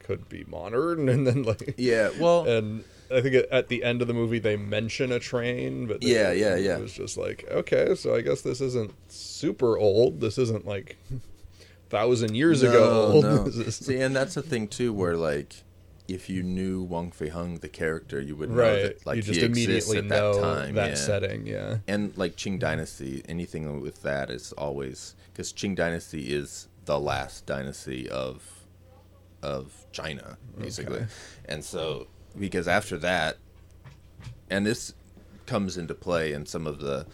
could 0.00 0.28
be 0.28 0.44
modern, 0.48 1.08
and 1.10 1.26
then 1.26 1.42
like 1.44 1.74
Yeah, 1.76 2.10
well, 2.18 2.44
and 2.48 2.84
I 3.12 3.20
think 3.20 3.46
at 3.50 3.68
the 3.68 3.82
end 3.84 4.02
of 4.02 4.08
the 4.08 4.14
movie 4.14 4.38
they 4.38 4.56
mention 4.56 5.12
a 5.12 5.18
train, 5.20 5.86
but 5.86 6.00
then 6.00 6.10
Yeah, 6.10 6.32
yeah, 6.32 6.56
yeah. 6.56 6.76
It 6.78 6.82
was 6.82 6.92
just 6.92 7.16
like, 7.16 7.44
okay, 7.50 7.94
so 7.94 8.14
I 8.14 8.20
guess 8.20 8.40
this 8.42 8.60
isn't 8.60 8.92
super 9.12 9.78
old. 9.78 10.20
This 10.20 10.38
isn't 10.38 10.66
like 10.66 10.96
thousand 11.88 12.34
years 12.34 12.62
ago. 12.62 13.20
No. 13.22 13.50
See, 13.70 14.00
and 14.00 14.14
that's 14.14 14.34
the 14.34 14.42
thing 14.42 14.68
too, 14.68 14.92
where 14.92 15.16
like, 15.16 15.62
if 16.14 16.28
you 16.28 16.42
knew 16.42 16.82
Wong 16.82 17.10
Fei 17.10 17.28
Hung, 17.28 17.56
the 17.56 17.68
character, 17.68 18.20
you 18.20 18.36
would 18.36 18.50
know 18.50 18.56
right. 18.62 18.82
that 18.82 19.06
like 19.06 19.16
you 19.16 19.22
just 19.22 19.40
he 19.40 19.46
exists 19.46 19.90
immediately 19.90 19.98
at 19.98 20.04
know 20.04 20.34
that 20.34 20.40
time. 20.64 20.74
that 20.74 20.88
yeah. 20.90 20.94
setting. 20.94 21.46
Yeah. 21.46 21.78
and 21.88 22.16
like 22.16 22.36
Qing 22.36 22.58
Dynasty, 22.58 23.22
anything 23.28 23.80
with 23.80 24.02
that 24.02 24.30
is 24.30 24.52
always 24.52 25.14
because 25.32 25.52
Qing 25.52 25.74
Dynasty 25.76 26.32
is 26.32 26.68
the 26.84 26.98
last 26.98 27.46
dynasty 27.46 28.08
of 28.08 28.66
of 29.42 29.86
China, 29.92 30.36
basically, 30.58 30.96
Okay. 30.96 31.06
and 31.46 31.64
so 31.64 32.08
because 32.38 32.68
after 32.68 32.98
that, 32.98 33.38
and 34.50 34.66
this 34.66 34.94
comes 35.46 35.76
into 35.76 35.94
play 35.94 36.32
in 36.32 36.46
some 36.46 36.66
of 36.66 36.80
the 36.80 37.06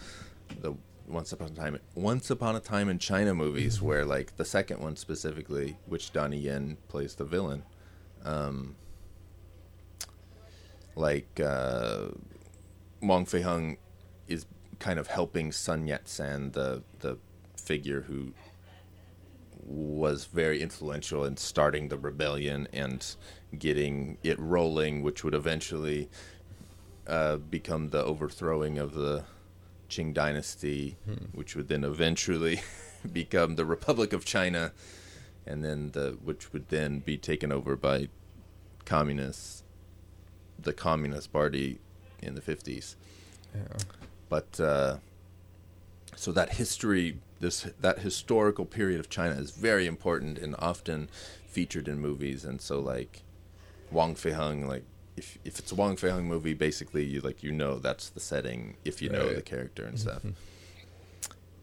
the 0.60 0.74
once 1.08 1.32
upon 1.32 1.48
a 1.48 1.54
time 1.54 1.78
once 1.94 2.30
upon 2.30 2.56
a 2.56 2.60
time 2.60 2.88
in 2.88 2.98
China 2.98 3.32
movies 3.34 3.80
where 3.80 4.04
like 4.04 4.36
the 4.36 4.44
second 4.44 4.80
one 4.80 4.96
specifically, 4.96 5.76
which 5.86 6.12
Donnie 6.12 6.38
Yen 6.38 6.76
plays 6.88 7.14
the 7.14 7.24
villain, 7.24 7.62
um, 8.24 8.74
like 10.96 11.40
uh, 11.40 12.06
Wong 13.00 13.26
Fei 13.26 13.42
Hung 13.42 13.76
is 14.26 14.46
kind 14.78 14.98
of 14.98 15.06
helping 15.06 15.52
Sun 15.52 15.86
Yat 15.86 16.08
Sen, 16.08 16.50
the 16.52 16.82
the 17.00 17.18
figure 17.56 18.02
who 18.02 18.32
was 19.66 20.26
very 20.26 20.62
influential 20.62 21.24
in 21.24 21.36
starting 21.36 21.88
the 21.88 21.98
rebellion 21.98 22.68
and 22.72 23.16
getting 23.58 24.16
it 24.22 24.38
rolling, 24.38 25.02
which 25.02 25.24
would 25.24 25.34
eventually 25.34 26.08
uh, 27.06 27.36
become 27.36 27.90
the 27.90 28.02
overthrowing 28.04 28.78
of 28.78 28.94
the 28.94 29.24
Qing 29.88 30.12
dynasty, 30.14 30.96
which 31.32 31.54
would 31.54 31.68
then 31.68 31.84
eventually 31.84 32.60
become 33.12 33.56
the 33.56 33.64
Republic 33.64 34.12
of 34.12 34.24
China, 34.24 34.72
and 35.46 35.64
then 35.64 35.90
the 35.92 36.16
which 36.22 36.52
would 36.52 36.68
then 36.68 37.00
be 37.00 37.16
taken 37.16 37.52
over 37.52 37.76
by 37.76 38.08
communists, 38.84 39.62
the 40.58 40.72
Communist 40.72 41.32
Party 41.32 41.78
in 42.22 42.34
the 42.34 42.40
fifties. 42.40 42.96
Yeah. 43.54 43.78
But 44.28 44.60
uh, 44.60 44.96
so 46.16 46.32
that 46.32 46.54
history, 46.54 47.18
this 47.40 47.68
that 47.80 48.00
historical 48.00 48.64
period 48.64 49.00
of 49.00 49.08
China 49.08 49.34
is 49.34 49.50
very 49.50 49.86
important 49.86 50.38
and 50.38 50.54
often 50.58 51.08
featured 51.46 51.88
in 51.88 52.00
movies. 52.00 52.44
And 52.44 52.60
so 52.60 52.80
like 52.80 53.22
Wong 53.90 54.14
Fei 54.14 54.32
Hung, 54.32 54.66
like 54.66 54.84
if 55.16 55.38
if 55.44 55.58
it's 55.58 55.72
a 55.72 55.74
Wong 55.74 55.96
Fei 55.96 56.10
Hung 56.10 56.26
movie, 56.26 56.54
basically 56.54 57.04
you 57.04 57.20
like 57.20 57.42
you 57.42 57.52
know 57.52 57.78
that's 57.78 58.08
the 58.10 58.20
setting 58.20 58.76
if 58.84 59.00
you 59.00 59.08
know 59.08 59.32
the 59.32 59.42
character 59.42 59.84
and 59.84 59.98
stuff. 59.98 60.22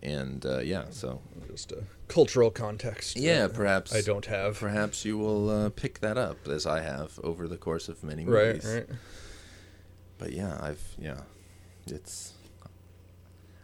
And 0.04 0.45
uh, 0.45 0.60
yeah, 0.60 0.86
so 0.91 1.22
Just 1.49 1.72
a 1.72 1.84
cultural 2.08 2.51
context. 2.51 3.18
yeah, 3.18 3.47
perhaps 3.47 3.95
I 3.95 4.01
don't 4.01 4.26
have. 4.28 4.60
Perhaps 4.60 5.04
you 5.06 5.18
will 5.18 5.49
uh, 5.49 5.70
pick 5.70 5.99
that 6.01 6.18
up 6.18 6.47
as 6.47 6.66
I 6.68 6.82
have 6.82 7.20
over 7.24 7.47
the 7.47 7.58
course 7.58 7.89
of 7.89 8.04
many 8.04 8.26
Right. 8.26 8.47
movies. 8.47 8.66
Right. 8.66 8.88
But 10.20 10.34
yeah, 10.34 10.58
I've 10.62 10.84
yeah, 10.99 11.22
it's. 11.88 12.34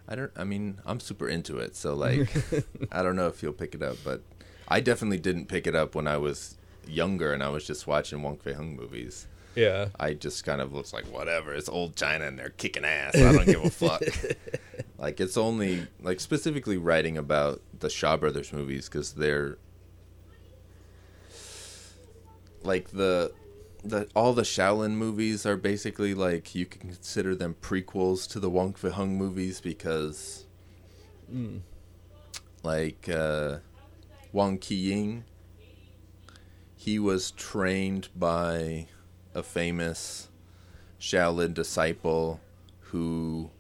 I 0.08 0.16
don't. 0.16 0.32
I 0.36 0.44
mean, 0.44 0.80
I'm 0.86 1.00
super 1.00 1.28
into 1.30 1.58
it, 1.60 1.76
so 1.76 1.94
like, 1.94 2.28
I 2.92 3.04
don't 3.04 3.16
know 3.16 3.28
if 3.28 3.44
you'll 3.44 3.54
pick 3.54 3.76
it 3.76 3.84
up, 3.84 3.98
but 4.04 4.22
I 4.68 4.80
definitely 4.80 5.20
didn't 5.20 5.46
pick 5.48 5.68
it 5.68 5.76
up 5.76 5.94
when 5.94 6.08
I 6.08 6.18
was 6.18 6.58
younger 6.88 7.32
and 7.34 7.44
I 7.44 7.50
was 7.50 7.66
just 7.68 7.86
watching 7.86 8.22
Wong 8.24 8.38
Fei 8.38 8.54
Hung 8.54 8.76
movies. 8.76 9.28
Yeah. 9.56 9.90
I 10.00 10.14
just 10.14 10.44
kind 10.46 10.62
of 10.62 10.72
was 10.72 10.94
like, 10.94 11.06
whatever. 11.06 11.54
It's 11.54 11.70
old 11.70 11.96
China 11.96 12.26
and 12.26 12.40
they're 12.40 12.50
kicking 12.50 12.86
ass. 12.86 13.16
I 13.16 13.32
don't 13.34 13.46
give 13.46 13.64
a 13.64 13.70
fuck. 13.70 14.02
like 15.00 15.20
it's 15.20 15.38
only 15.38 15.88
like 16.02 16.20
specifically 16.20 16.78
writing 16.78 17.18
about 17.18 17.62
the 17.78 17.90
Shaw 17.90 18.18
Brothers 18.18 18.52
movies 18.52 18.90
because 18.90 19.14
they're 19.14 19.58
like 22.64 22.90
the 22.90 23.32
the 23.84 24.10
all 24.14 24.34
the 24.34 24.42
Shaolin 24.42 24.92
movies 24.92 25.46
are 25.46 25.56
basically 25.56 26.14
like 26.14 26.54
you 26.54 26.66
can 26.66 26.90
consider 26.90 27.34
them 27.34 27.56
prequels 27.62 28.30
to 28.32 28.40
the 28.40 28.50
Wong 28.50 28.74
Fei 28.74 28.90
Hung 28.90 29.18
movies 29.18 29.62
because 29.62 30.46
like 32.64 33.08
uh, 33.08 33.60
Wong 34.34 34.58
Kei-ying 34.58 35.24
he 36.76 37.00
was 37.00 37.32
trained 37.32 38.10
by 38.16 38.88
a 39.34 39.44
famous 39.44 40.30
Shaolin 41.00 41.54
disciple 41.54 42.42
who 42.80 43.52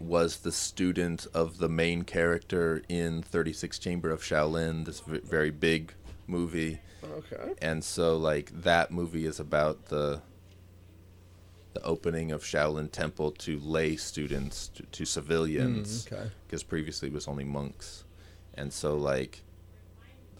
was 0.00 0.38
the 0.38 0.52
student 0.52 1.26
of 1.34 1.58
the 1.58 1.68
main 1.68 2.02
character 2.02 2.82
in 2.88 3.22
36 3.22 3.78
Chamber 3.78 4.10
of 4.10 4.22
Shaolin, 4.22 4.84
this 4.84 5.00
v- 5.00 5.18
very 5.18 5.50
big 5.50 5.92
movie. 6.26 6.80
Okay. 7.04 7.54
And 7.60 7.82
so 7.82 8.16
like 8.16 8.50
that 8.62 8.90
movie 8.90 9.26
is 9.26 9.40
about 9.40 9.86
the 9.86 10.20
the 11.74 11.82
opening 11.82 12.32
of 12.32 12.42
Shaolin 12.42 12.90
Temple 12.90 13.30
to 13.32 13.58
lay 13.60 13.94
students 13.96 14.68
to, 14.68 14.82
to 14.84 15.04
civilians 15.04 16.06
Mm, 16.06 16.12
okay. 16.12 16.30
because 16.46 16.62
previously 16.62 17.08
it 17.08 17.14
was 17.14 17.28
only 17.28 17.44
monks. 17.44 18.04
And 18.54 18.72
so 18.72 18.96
like 18.96 19.42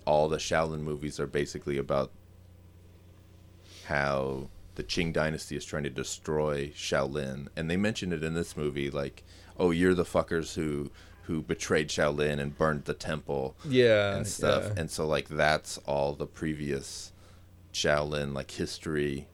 all 0.06 0.28
the 0.28 0.38
Shaolin 0.38 0.80
movies 0.80 1.20
are 1.20 1.26
basically 1.26 1.76
about 1.78 2.10
how 3.86 4.48
the 4.76 4.82
Qing 4.84 5.12
dynasty 5.12 5.56
is 5.56 5.64
trying 5.64 5.82
to 5.84 5.90
destroy 5.90 6.68
Shaolin. 6.68 7.48
And 7.56 7.68
they 7.70 7.76
mention 7.76 8.12
it 8.12 8.22
in 8.22 8.34
this 8.34 8.56
movie 8.56 8.90
like, 8.90 9.22
"Oh, 9.58 9.70
you're 9.70 9.94
the 9.94 10.04
fuckers 10.04 10.54
who 10.54 10.90
who 11.22 11.42
betrayed 11.42 11.88
Shaolin 11.88 12.38
and 12.38 12.56
burned 12.56 12.84
the 12.84 12.94
temple." 12.94 13.56
Yeah. 13.64 14.16
and 14.16 14.26
stuff. 14.26 14.64
yeah. 14.66 14.80
And 14.80 14.90
so 14.90 15.06
like 15.06 15.28
that's 15.28 15.78
all 15.78 16.14
the 16.14 16.26
previous 16.26 17.12
Shaolin 17.72 18.34
like 18.34 18.50
history. 18.50 19.28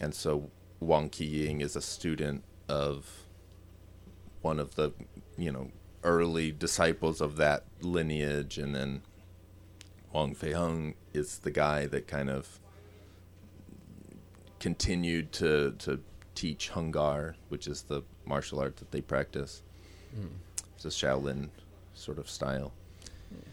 And 0.00 0.14
so 0.14 0.50
Wong 0.80 1.08
Kei-ying 1.08 1.60
is 1.60 1.76
a 1.76 1.82
student 1.82 2.42
of 2.68 3.26
one 4.40 4.58
of 4.58 4.74
the, 4.74 4.92
you 5.36 5.52
know, 5.52 5.70
early 6.02 6.50
disciples 6.50 7.20
of 7.20 7.36
that 7.36 7.64
lineage 7.80 8.58
and 8.58 8.74
then 8.74 9.02
Wong 10.12 10.34
Fei 10.34 10.52
Hung 10.52 10.94
is 11.14 11.38
the 11.38 11.50
guy 11.50 11.86
that 11.86 12.06
kind 12.06 12.28
of 12.28 12.58
continued 14.58 15.32
to 15.32 15.72
to 15.78 16.00
teach 16.34 16.70
Hung 16.70 16.90
Gar, 16.90 17.36
which 17.48 17.66
is 17.66 17.82
the 17.82 18.02
martial 18.26 18.60
art 18.60 18.76
that 18.76 18.90
they 18.90 19.00
practice. 19.00 19.62
It's 20.76 20.84
a 20.84 20.88
Shaolin 20.88 21.48
sort 21.94 22.18
of 22.18 22.28
style 22.28 22.72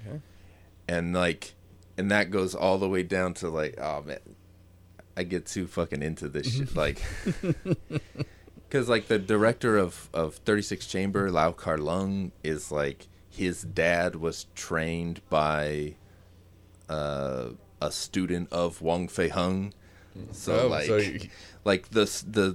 Okay. 0.05 0.19
and 0.87 1.13
like 1.13 1.53
and 1.97 2.09
that 2.11 2.31
goes 2.31 2.53
all 2.55 2.77
the 2.77 2.89
way 2.89 3.03
down 3.03 3.33
to 3.35 3.49
like 3.49 3.77
oh 3.79 4.01
man 4.01 4.19
i 5.15 5.23
get 5.23 5.45
too 5.45 5.67
fucking 5.67 6.01
into 6.01 6.27
this 6.29 6.53
shit 6.55 6.75
like 6.83 7.01
because 8.67 8.89
like 8.89 9.07
the 9.07 9.19
director 9.19 9.77
of 9.77 10.09
of 10.13 10.35
36 10.35 10.85
chamber 10.87 11.29
Lau 11.31 11.51
Kar-leung 11.51 12.31
is 12.43 12.71
like 12.71 13.07
his 13.29 13.61
dad 13.61 14.15
was 14.15 14.45
trained 14.55 15.21
by 15.29 15.95
uh, 16.89 17.49
a 17.81 17.91
student 17.91 18.51
of 18.51 18.81
Wong 18.81 19.07
fei 19.07 19.29
hung 19.29 19.73
so 20.31 20.61
Oh, 20.61 20.67
like 20.67 20.85
so 20.87 20.97
you- 20.97 21.19
like 21.65 21.89
the 21.89 22.05
the 22.27 22.51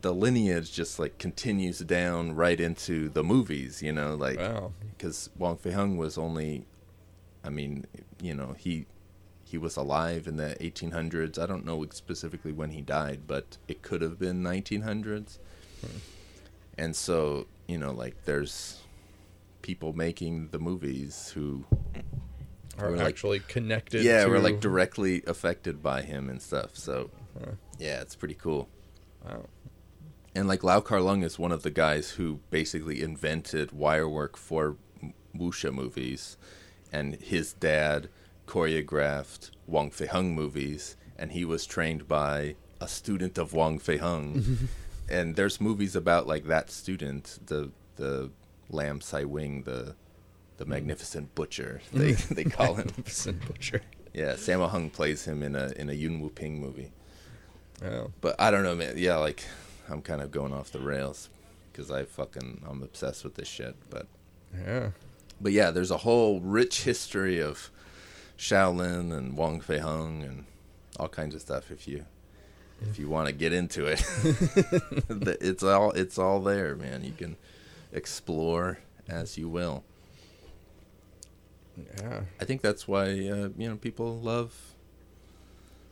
the 0.00 0.12
lineage 0.14 0.72
just 0.72 0.98
like 0.98 1.18
continues 1.18 1.78
down 1.80 2.34
right 2.34 2.60
into 2.60 3.08
the 3.08 3.22
movies 3.24 3.82
you 3.82 3.92
know 3.92 4.14
like 4.14 4.38
Wow. 4.38 4.72
because 4.96 5.30
Wong 5.38 5.56
Fei 5.56 5.72
Hung 5.72 5.96
was 5.96 6.16
only, 6.18 6.64
I 7.44 7.50
mean, 7.50 7.86
you 8.22 8.34
know, 8.34 8.54
he 8.58 8.86
he 9.44 9.56
was 9.58 9.76
alive 9.76 10.26
in 10.26 10.36
the 10.36 10.56
1800s. 10.60 11.38
I 11.38 11.46
don't 11.46 11.64
know 11.64 11.84
specifically 11.90 12.52
when 12.52 12.70
he 12.70 12.80
died, 12.82 13.20
but 13.26 13.58
it 13.68 13.80
could 13.82 14.02
have 14.02 14.18
been 14.18 14.42
1900s. 14.42 15.38
Hmm. 15.80 15.98
And 16.76 16.96
so, 16.96 17.46
you 17.68 17.78
know, 17.78 17.92
like 17.92 18.24
there's 18.24 18.80
people 19.62 19.92
making 19.92 20.48
the 20.50 20.58
movies 20.58 21.30
who, 21.34 21.64
Are 22.78 22.90
We're 22.90 22.96
like- 22.96 23.06
actually 23.08 23.40
connected. 23.40 24.02
yeah, 24.04 24.24
to... 24.24 24.30
were 24.30 24.38
like 24.40 24.60
directly 24.60 25.22
affected 25.26 25.82
by 25.82 26.02
him 26.02 26.28
and 26.28 26.40
stuff. 26.42 26.76
So, 26.76 27.10
Huh. 27.38 27.52
yeah, 27.78 28.00
it's 28.00 28.14
pretty 28.16 28.34
cool. 28.34 28.68
Wow. 29.24 29.46
And 30.34 30.46
like 30.48 30.62
Lau 30.62 30.80
Kar-leung 30.80 31.24
is 31.24 31.38
one 31.38 31.52
of 31.52 31.62
the 31.62 31.70
guys 31.70 32.10
who 32.12 32.40
basically 32.50 33.02
invented 33.02 33.72
wire 33.72 34.08
work 34.08 34.36
for 34.36 34.76
wuxia 35.34 35.72
movies, 35.72 36.36
and 36.92 37.14
his 37.16 37.52
dad 37.54 38.08
choreographed 38.46 39.50
Wong 39.66 39.90
Fei 39.90 40.06
Hung 40.06 40.34
movies, 40.34 40.96
and 41.18 41.32
he 41.32 41.44
was 41.44 41.66
trained 41.66 42.06
by 42.08 42.56
a 42.80 42.88
student 42.88 43.38
of 43.38 43.52
Wong 43.54 43.78
Fei 43.78 43.96
Hung. 43.96 44.58
and 45.08 45.36
there's 45.36 45.60
movies 45.60 45.96
about 45.96 46.26
like 46.26 46.44
that 46.46 46.70
student, 46.70 47.38
the 47.46 47.70
the 47.96 48.30
Lam 48.68 49.00
Sai 49.00 49.24
Wing, 49.24 49.62
the 49.62 49.94
the 50.58 50.64
magnificent 50.66 51.34
butcher. 51.34 51.80
They 51.92 52.12
they 52.30 52.44
call 52.44 52.74
him. 52.74 52.86
Magnificent 52.86 53.46
butcher. 53.46 53.82
Yeah, 54.12 54.32
Sammo 54.34 54.68
Hung 54.70 54.90
plays 54.90 55.24
him 55.26 55.42
in 55.42 55.54
a 55.56 55.72
in 55.76 55.90
a 55.90 55.92
Yuen 55.92 56.20
Woo-ping 56.20 56.60
movie. 56.60 56.90
Oh. 57.84 58.10
But 58.20 58.36
I 58.38 58.50
don't 58.50 58.62
know, 58.62 58.74
man. 58.74 58.94
Yeah, 58.96 59.16
like 59.16 59.44
I'm 59.88 60.00
kind 60.02 60.22
of 60.22 60.30
going 60.30 60.52
off 60.52 60.72
the 60.72 60.78
rails 60.80 61.28
because 61.72 61.90
I 61.90 62.04
fucking 62.04 62.62
I'm 62.68 62.82
obsessed 62.82 63.24
with 63.24 63.34
this 63.34 63.48
shit. 63.48 63.76
But 63.90 64.06
Yeah. 64.56 64.90
but 65.40 65.52
yeah, 65.52 65.70
there's 65.70 65.90
a 65.90 65.98
whole 65.98 66.40
rich 66.40 66.82
history 66.84 67.40
of 67.40 67.70
Shaolin 68.38 69.12
and 69.16 69.36
Wong 69.36 69.60
Fei 69.60 69.78
Hung 69.78 70.22
and 70.22 70.44
all 70.98 71.08
kinds 71.08 71.34
of 71.34 71.42
stuff. 71.42 71.70
If 71.70 71.86
you 71.86 72.06
if 72.80 72.98
you 72.98 73.08
want 73.10 73.26
to 73.28 73.34
get 73.34 73.52
into 73.52 73.86
it, 73.86 74.02
it's 75.42 75.62
all 75.62 75.90
it's 75.92 76.18
all 76.18 76.40
there, 76.40 76.74
man. 76.74 77.04
You 77.04 77.12
can 77.12 77.36
explore 77.92 78.78
as 79.08 79.36
you 79.38 79.48
will. 79.48 79.84
Yeah. 81.98 82.22
I 82.40 82.44
think 82.44 82.62
that's 82.62 82.88
why 82.88 83.04
uh, 83.10 83.48
you 83.56 83.68
know 83.68 83.76
people 83.76 84.18
love 84.20 84.54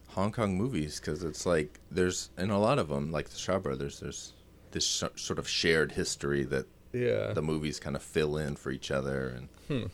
Hong 0.09 0.33
Kong 0.33 0.57
movies 0.57 0.99
because 1.01 1.23
it's 1.25 1.45
like 1.45 1.81
there's 1.91 2.31
in 2.39 2.51
a 2.51 2.59
lot 2.59 2.79
of 2.79 2.89
them, 2.89 3.11
like 3.13 3.29
the 3.29 3.37
Shaw 3.39 3.59
Brothers, 3.59 4.01
there's 4.01 4.33
this 4.71 4.87
sh- 4.87 5.05
sort 5.21 5.39
of 5.39 5.49
shared 5.49 5.93
history 5.93 6.45
that 6.45 6.67
Yeah. 6.93 7.33
the 7.33 7.43
movies 7.43 7.79
kind 7.81 7.97
of 7.97 8.03
fill 8.03 8.37
in 8.39 8.57
for 8.57 8.71
each 8.71 8.91
other 8.91 9.29
and 9.29 9.49
Hmm. 9.69 9.87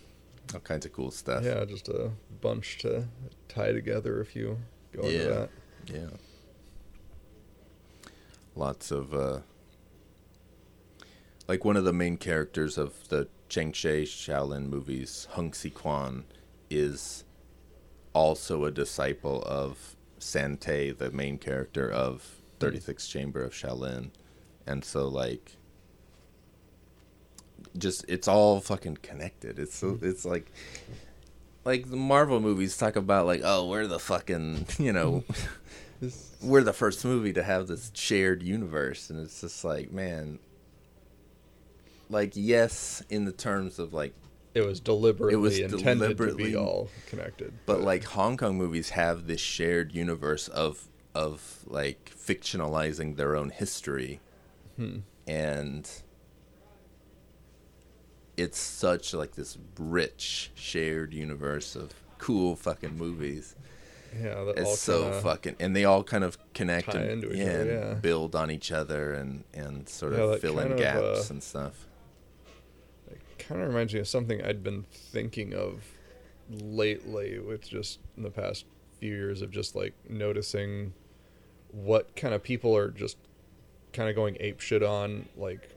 all 0.55 0.61
kinds 0.61 0.87
of 0.87 0.93
cool 0.93 1.11
stuff. 1.11 1.43
Yeah, 1.45 1.65
just 1.65 1.89
a 1.89 2.11
bunch 2.41 2.79
to 2.79 3.09
tie 3.49 3.73
together 3.73 4.21
if 4.21 4.37
you 4.37 4.59
go 4.93 5.03
into 5.03 5.29
that. 5.29 5.51
Yeah. 5.87 6.11
Lots 8.55 8.91
of 8.91 9.15
uh 9.15 9.41
like 11.49 11.65
one 11.65 11.77
of 11.77 11.85
the 11.85 11.93
main 11.93 12.17
characters 12.17 12.79
of 12.79 13.09
the 13.09 13.29
Chang 13.51 13.73
Cheh 13.73 14.05
Shaolin 14.05 14.69
movies, 14.69 15.27
Hung 15.33 15.53
Si 15.53 15.71
Quan, 15.71 16.25
is 16.71 17.25
also 18.13 18.65
a 18.65 18.71
disciple 18.71 19.43
of 19.43 19.97
San 20.19 20.57
Te, 20.57 20.93
the 20.93 21.11
main 21.11 21.37
character 21.37 21.91
of 21.91 22.43
36 22.61 23.09
Chamber 23.09 23.43
of 23.43 23.53
Shaolin. 23.53 24.11
And 24.67 24.85
so 24.85 25.09
like 25.09 25.57
just 27.77 28.05
it's 28.09 28.29
all 28.29 28.61
fucking 28.61 28.99
connected. 29.03 29.59
It's 29.59 29.75
so 29.75 29.93
mm-hmm. 29.93 30.07
it's 30.07 30.25
like 30.25 30.53
like 31.65 31.91
the 31.91 31.97
Marvel 31.97 32.39
movies 32.39 32.77
talk 32.77 32.95
about 32.95 33.27
like, 33.27 33.43
oh, 33.45 33.67
we're 33.67 33.89
the 33.89 33.99
fucking 33.99 34.67
you 34.79 34.93
know 34.93 35.25
we're 36.41 36.63
the 36.63 36.73
first 36.73 37.05
movie 37.05 37.33
to 37.33 37.43
have 37.43 37.67
this 37.67 37.91
shared 37.95 38.45
universe 38.45 39.11
and 39.11 39.19
it's 39.19 39.41
just 39.41 39.65
like, 39.65 39.91
man 39.91 40.39
like 42.11 42.33
yes, 42.35 43.03
in 43.09 43.25
the 43.25 43.33
terms 43.33 43.79
of 43.79 43.95
like 43.95 44.13
It 44.55 44.63
was 44.67 44.81
deliberately 44.81 45.35
it 45.35 45.39
was 45.39 45.59
intended 45.59 45.81
to 45.83 46.15
deliberately- 46.15 46.45
be 46.51 46.57
all 46.57 46.89
connected. 47.09 47.53
but 47.67 47.81
like 47.81 48.05
Hong 48.05 48.37
Kong 48.37 48.59
movies 48.59 48.91
have 48.91 49.27
this 49.27 49.41
shared 49.41 49.95
universe 49.95 50.49
of 50.49 50.89
of 51.15 51.61
like 51.67 52.13
fictionalizing 52.17 53.17
their 53.17 53.35
own 53.37 53.51
history, 53.51 54.21
and 55.27 55.89
it's 58.37 58.59
such 58.59 59.13
like 59.13 59.33
this 59.35 59.59
rich 59.79 60.51
shared 60.55 61.13
universe 61.13 61.75
of 61.77 61.91
cool 62.19 62.57
fucking 62.57 62.97
movies. 62.97 63.55
yeah, 64.19 64.53
It's 64.57 64.79
so 64.79 65.13
fucking, 65.21 65.57
and 65.61 65.75
they 65.77 65.85
all 65.85 66.03
kind 66.05 66.25
of 66.25 66.39
connect 66.55 66.95
and, 66.95 67.25
each 67.25 67.33
yeah, 67.37 67.45
and 67.47 68.03
build 68.03 68.35
on 68.35 68.51
each 68.51 68.73
other 68.73 69.13
and 69.13 69.45
and 69.53 69.89
sort 69.89 70.13
of 70.15 70.41
fill 70.41 70.59
in 70.61 70.73
of, 70.73 70.79
gaps 70.79 71.31
uh, 71.31 71.35
and 71.35 71.43
stuff. 71.43 71.87
Kind 73.51 73.61
of 73.63 73.69
reminds 73.69 73.93
me 73.93 73.99
of 73.99 74.07
something 74.07 74.41
I'd 74.45 74.63
been 74.63 74.85
thinking 74.93 75.55
of 75.55 75.83
lately 76.49 77.41
with 77.41 77.69
just 77.69 77.99
in 78.17 78.23
the 78.23 78.31
past 78.31 78.65
few 79.01 79.13
years 79.13 79.43
of 79.43 79.51
just 79.51 79.75
like 79.75 79.93
noticing 80.09 80.93
what 81.73 82.15
kind 82.15 82.33
of 82.33 82.43
people 82.45 82.77
are 82.77 82.91
just 82.91 83.17
kind 83.93 84.09
of 84.09 84.15
going 84.15 84.37
ape 84.39 84.61
shit 84.61 84.83
on 84.85 85.27
like 85.37 85.69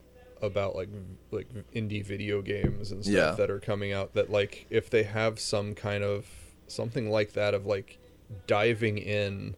about 0.41 0.76
like 0.76 0.89
like 1.32 1.47
indie 1.74 2.05
video 2.05 2.41
games 2.43 2.91
and 2.91 3.03
stuff 3.03 3.13
Yeah. 3.15 3.32
that 3.32 3.49
are 3.49 3.59
coming 3.59 3.91
out 3.91 4.13
that 4.13 4.30
like 4.30 4.67
if 4.69 4.89
they 4.89 5.03
have 5.03 5.39
some 5.39 5.74
kind 5.74 6.03
of 6.03 6.28
something 6.67 7.09
like 7.09 7.34
that 7.34 7.53
of 7.55 7.65
like 7.65 7.97
diving 8.45 8.97
in 8.99 9.55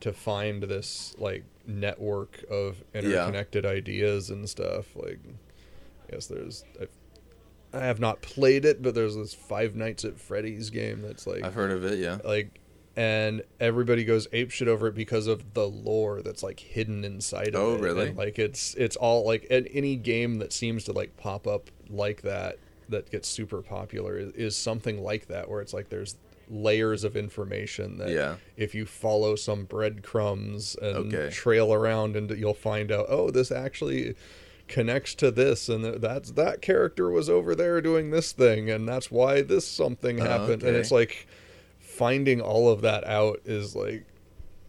to 0.00 0.12
find 0.12 0.64
this 0.64 1.14
like 1.18 1.44
network 1.66 2.44
of 2.50 2.82
interconnected 2.94 3.64
ideas 3.66 4.30
and 4.30 4.48
stuff 4.48 4.96
like 4.96 5.18
I 6.08 6.12
guess 6.12 6.26
there's 6.26 6.64
I've, 6.80 6.90
I 7.76 7.84
have 7.86 8.00
not 8.00 8.22
played 8.22 8.64
it, 8.64 8.82
but 8.82 8.94
there's 8.94 9.16
this 9.16 9.34
Five 9.34 9.74
Nights 9.74 10.04
at 10.04 10.18
Freddy's 10.18 10.70
game 10.70 11.02
that's 11.02 11.26
like 11.26 11.44
I've 11.44 11.54
heard 11.54 11.70
of 11.70 11.84
it, 11.84 11.98
yeah. 11.98 12.18
like 12.24 12.60
and 12.98 13.42
everybody 13.60 14.04
goes 14.04 14.26
ape 14.32 14.50
shit 14.50 14.68
over 14.68 14.86
it 14.88 14.94
because 14.94 15.26
of 15.26 15.52
the 15.52 15.68
lore 15.68 16.22
that's 16.22 16.42
like 16.42 16.58
hidden 16.60 17.04
inside 17.04 17.48
of 17.48 17.56
Oh, 17.56 17.74
it. 17.74 17.80
really? 17.82 18.08
And, 18.08 18.16
like 18.16 18.38
it's 18.38 18.74
it's 18.74 18.96
all 18.96 19.26
like 19.26 19.46
and 19.50 19.68
any 19.72 19.96
game 19.96 20.38
that 20.38 20.52
seems 20.52 20.84
to 20.84 20.92
like 20.92 21.16
pop 21.18 21.46
up 21.46 21.70
like 21.90 22.22
that 22.22 22.58
that 22.88 23.10
gets 23.10 23.28
super 23.28 23.60
popular 23.62 24.16
is, 24.16 24.32
is 24.32 24.56
something 24.56 25.02
like 25.02 25.26
that 25.26 25.50
where 25.50 25.60
it's 25.60 25.74
like 25.74 25.88
there's 25.90 26.16
layers 26.48 27.02
of 27.04 27.16
information 27.16 27.98
that 27.98 28.08
Yeah. 28.10 28.36
if 28.56 28.74
you 28.74 28.86
follow 28.86 29.34
some 29.36 29.64
breadcrumbs 29.64 30.76
and 30.80 31.12
Okay. 31.12 31.30
trail 31.34 31.72
around 31.74 32.16
and 32.16 32.30
you'll 32.38 32.54
find 32.54 32.90
out 32.92 33.06
oh 33.08 33.30
this 33.30 33.50
actually 33.50 34.14
connects 34.68 35.14
to 35.14 35.30
this 35.30 35.68
and 35.68 35.84
that's 36.02 36.32
that 36.32 36.60
character 36.60 37.08
was 37.10 37.30
over 37.30 37.54
there 37.54 37.80
doing 37.80 38.10
this 38.10 38.32
thing 38.32 38.68
and 38.68 38.88
that's 38.88 39.10
why 39.10 39.40
this 39.40 39.66
something 39.66 40.18
happened 40.18 40.62
and 40.62 40.64
Oh, 40.64 40.68
okay. 40.70 40.78
it's 40.80 40.90
like 40.90 41.28
finding 41.78 42.40
all 42.40 42.68
of 42.70 42.82
that 42.82 43.06
out 43.06 43.40
is 43.44 43.76
like 43.76 44.04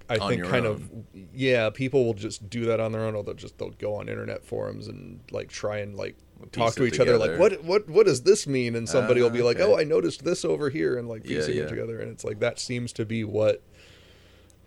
I 0.10 0.18
On 0.20 0.30
think 0.30 0.43
kind 0.45 0.66
own. 0.66 0.74
of 1.16 1.26
yeah 1.34 1.70
people 1.72 2.06
will 2.06 2.14
just 2.14 2.50
do 2.50 2.66
that 2.66 2.80
on 2.80 2.91
their 2.91 3.02
own 3.02 3.16
or 3.16 3.24
they'll 3.24 3.34
just 3.34 3.58
they'll 3.58 3.72
go 3.72 3.95
on 3.95 4.08
internet 4.08 4.45
forums 4.45 4.88
and 4.88 5.20
like 5.32 5.50
try 5.50 5.80
and 5.80 5.95
like 5.95 6.16
talk 6.52 6.76
to 6.76 6.86
each 6.86 7.00
other 7.00 7.18
like 7.18 7.39
what 7.39 7.64
what 7.64 7.89
what 7.89 8.06
does 8.06 8.22
this 8.22 8.45
mean 8.48 8.76
and 8.76 8.88
somebody 8.88 9.20
will 9.22 9.30
Ah, 9.30 9.34
be 9.34 9.41
like 9.41 9.58
okay. 9.60 9.70
oh 9.70 9.78
I 9.78 9.84
noticed 9.84 10.24
this 10.24 10.45
over 10.45 10.70
here 10.70 10.98
and 10.98 11.10
like 11.10 11.24
Yeah, 11.28 11.38
piecing 11.39 11.58
yeah. 11.58 11.64
it 11.64 11.70
together 11.70 12.00
and 12.00 12.12
it's 12.12 12.24
like 12.24 12.39
that 12.39 12.60
seems 12.60 12.93
to 12.93 13.06
be 13.06 13.24
what 13.24 13.64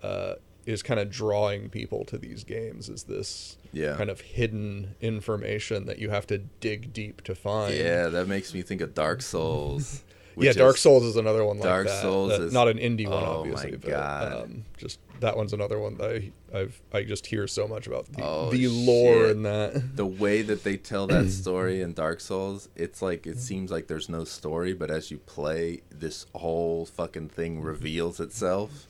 uh, 0.02 0.34
is 0.70 0.82
kind 0.82 0.98
of 1.00 1.10
drawing 1.10 1.68
people 1.68 2.04
to 2.06 2.16
these 2.18 2.44
games 2.44 2.88
is 2.88 3.04
this 3.04 3.56
Yeah. 3.72 3.96
kind 3.96 4.10
of 4.10 4.20
hidden 4.20 4.94
information 5.00 5.86
that 5.86 5.98
you 5.98 6.10
have 6.10 6.26
to 6.28 6.38
dig 6.38 6.92
deep 6.92 7.22
to 7.24 7.34
find. 7.34 7.74
Yeah, 7.74 8.08
that 8.08 8.26
makes 8.28 8.54
me 8.54 8.62
think 8.62 8.80
of 8.80 8.94
Dark 8.94 9.22
Souls. 9.22 10.02
yeah. 10.36 10.52
Dark 10.52 10.76
is- 10.76 10.82
Souls 10.82 11.04
is 11.04 11.16
another 11.16 11.44
one 11.44 11.58
like 11.58 11.64
Dark 11.68 11.86
that. 11.88 12.02
Souls 12.02 12.30
that- 12.30 12.40
is- 12.42 12.52
not 12.52 12.68
an 12.68 12.78
indie 12.78 13.06
one, 13.08 13.22
oh 13.22 13.44
my 13.44 13.50
obviously, 13.52 13.76
but 13.76 13.90
God. 13.90 14.32
um, 14.44 14.64
just 14.78 14.98
that 15.20 15.36
one's 15.36 15.52
another 15.52 15.78
one 15.78 15.96
that 15.98 16.10
I, 16.10 16.58
I've 16.58 16.80
I 16.94 17.02
just 17.02 17.26
hear 17.26 17.46
so 17.46 17.68
much 17.68 17.86
about 17.86 18.10
the, 18.12 18.22
Oh, 18.24 18.50
the 18.50 18.68
lore 18.68 19.26
shit. 19.26 19.36
in 19.36 19.42
that. 19.42 19.94
the 19.96 20.06
way 20.06 20.40
that 20.42 20.64
they 20.64 20.76
tell 20.78 21.06
that 21.08 21.28
story 21.42 21.82
in 21.82 21.92
Dark 21.92 22.20
Souls, 22.20 22.68
it's 22.74 23.02
like 23.02 23.26
it 23.26 23.38
seems 23.38 23.70
like 23.70 23.86
there's 23.86 24.08
no 24.08 24.24
story, 24.24 24.72
but 24.72 24.90
as 24.90 25.10
you 25.10 25.18
play, 25.18 25.82
this 25.90 26.24
whole 26.34 26.86
fucking 26.86 27.28
thing 27.28 27.60
reveals 27.60 28.18
itself 28.18 28.86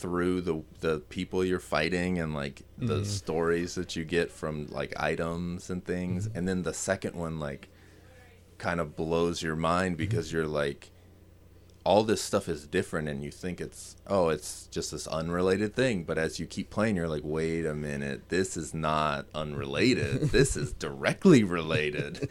through 0.00 0.40
the 0.40 0.62
the 0.80 1.00
people 1.10 1.44
you're 1.44 1.60
fighting 1.60 2.18
and 2.18 2.34
like 2.34 2.62
the 2.78 2.94
mm-hmm. 2.94 3.04
stories 3.04 3.74
that 3.74 3.94
you 3.96 4.04
get 4.04 4.32
from 4.32 4.66
like 4.68 4.94
items 4.98 5.68
and 5.68 5.84
things. 5.84 6.26
Mm-hmm. 6.26 6.38
And 6.38 6.48
then 6.48 6.62
the 6.62 6.72
second 6.72 7.14
one 7.14 7.38
like 7.38 7.68
kind 8.56 8.80
of 8.80 8.96
blows 8.96 9.42
your 9.42 9.56
mind 9.56 9.92
mm-hmm. 9.92 10.08
because 10.08 10.32
you're 10.32 10.46
like 10.46 10.90
all 11.82 12.02
this 12.04 12.20
stuff 12.20 12.46
is 12.48 12.66
different 12.66 13.08
and 13.08 13.22
you 13.24 13.30
think 13.30 13.58
it's 13.58 13.96
oh 14.06 14.28
it's 14.28 14.68
just 14.68 14.90
this 14.90 15.06
unrelated 15.06 15.74
thing. 15.74 16.04
But 16.04 16.16
as 16.16 16.40
you 16.40 16.46
keep 16.46 16.70
playing 16.70 16.96
you're 16.96 17.08
like 17.08 17.22
wait 17.22 17.66
a 17.66 17.74
minute 17.74 18.30
this 18.30 18.56
is 18.56 18.72
not 18.72 19.26
unrelated. 19.34 20.30
This 20.32 20.56
is 20.56 20.72
directly 20.72 21.44
related. 21.44 22.30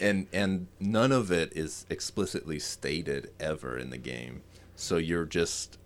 And 0.00 0.28
and 0.32 0.68
none 0.78 1.10
of 1.10 1.32
it 1.32 1.52
is 1.56 1.84
explicitly 1.90 2.60
stated 2.60 3.32
ever 3.40 3.76
in 3.76 3.90
the 3.90 3.98
game. 3.98 4.42
So 4.76 4.96
you're 4.96 5.26
just 5.26 5.78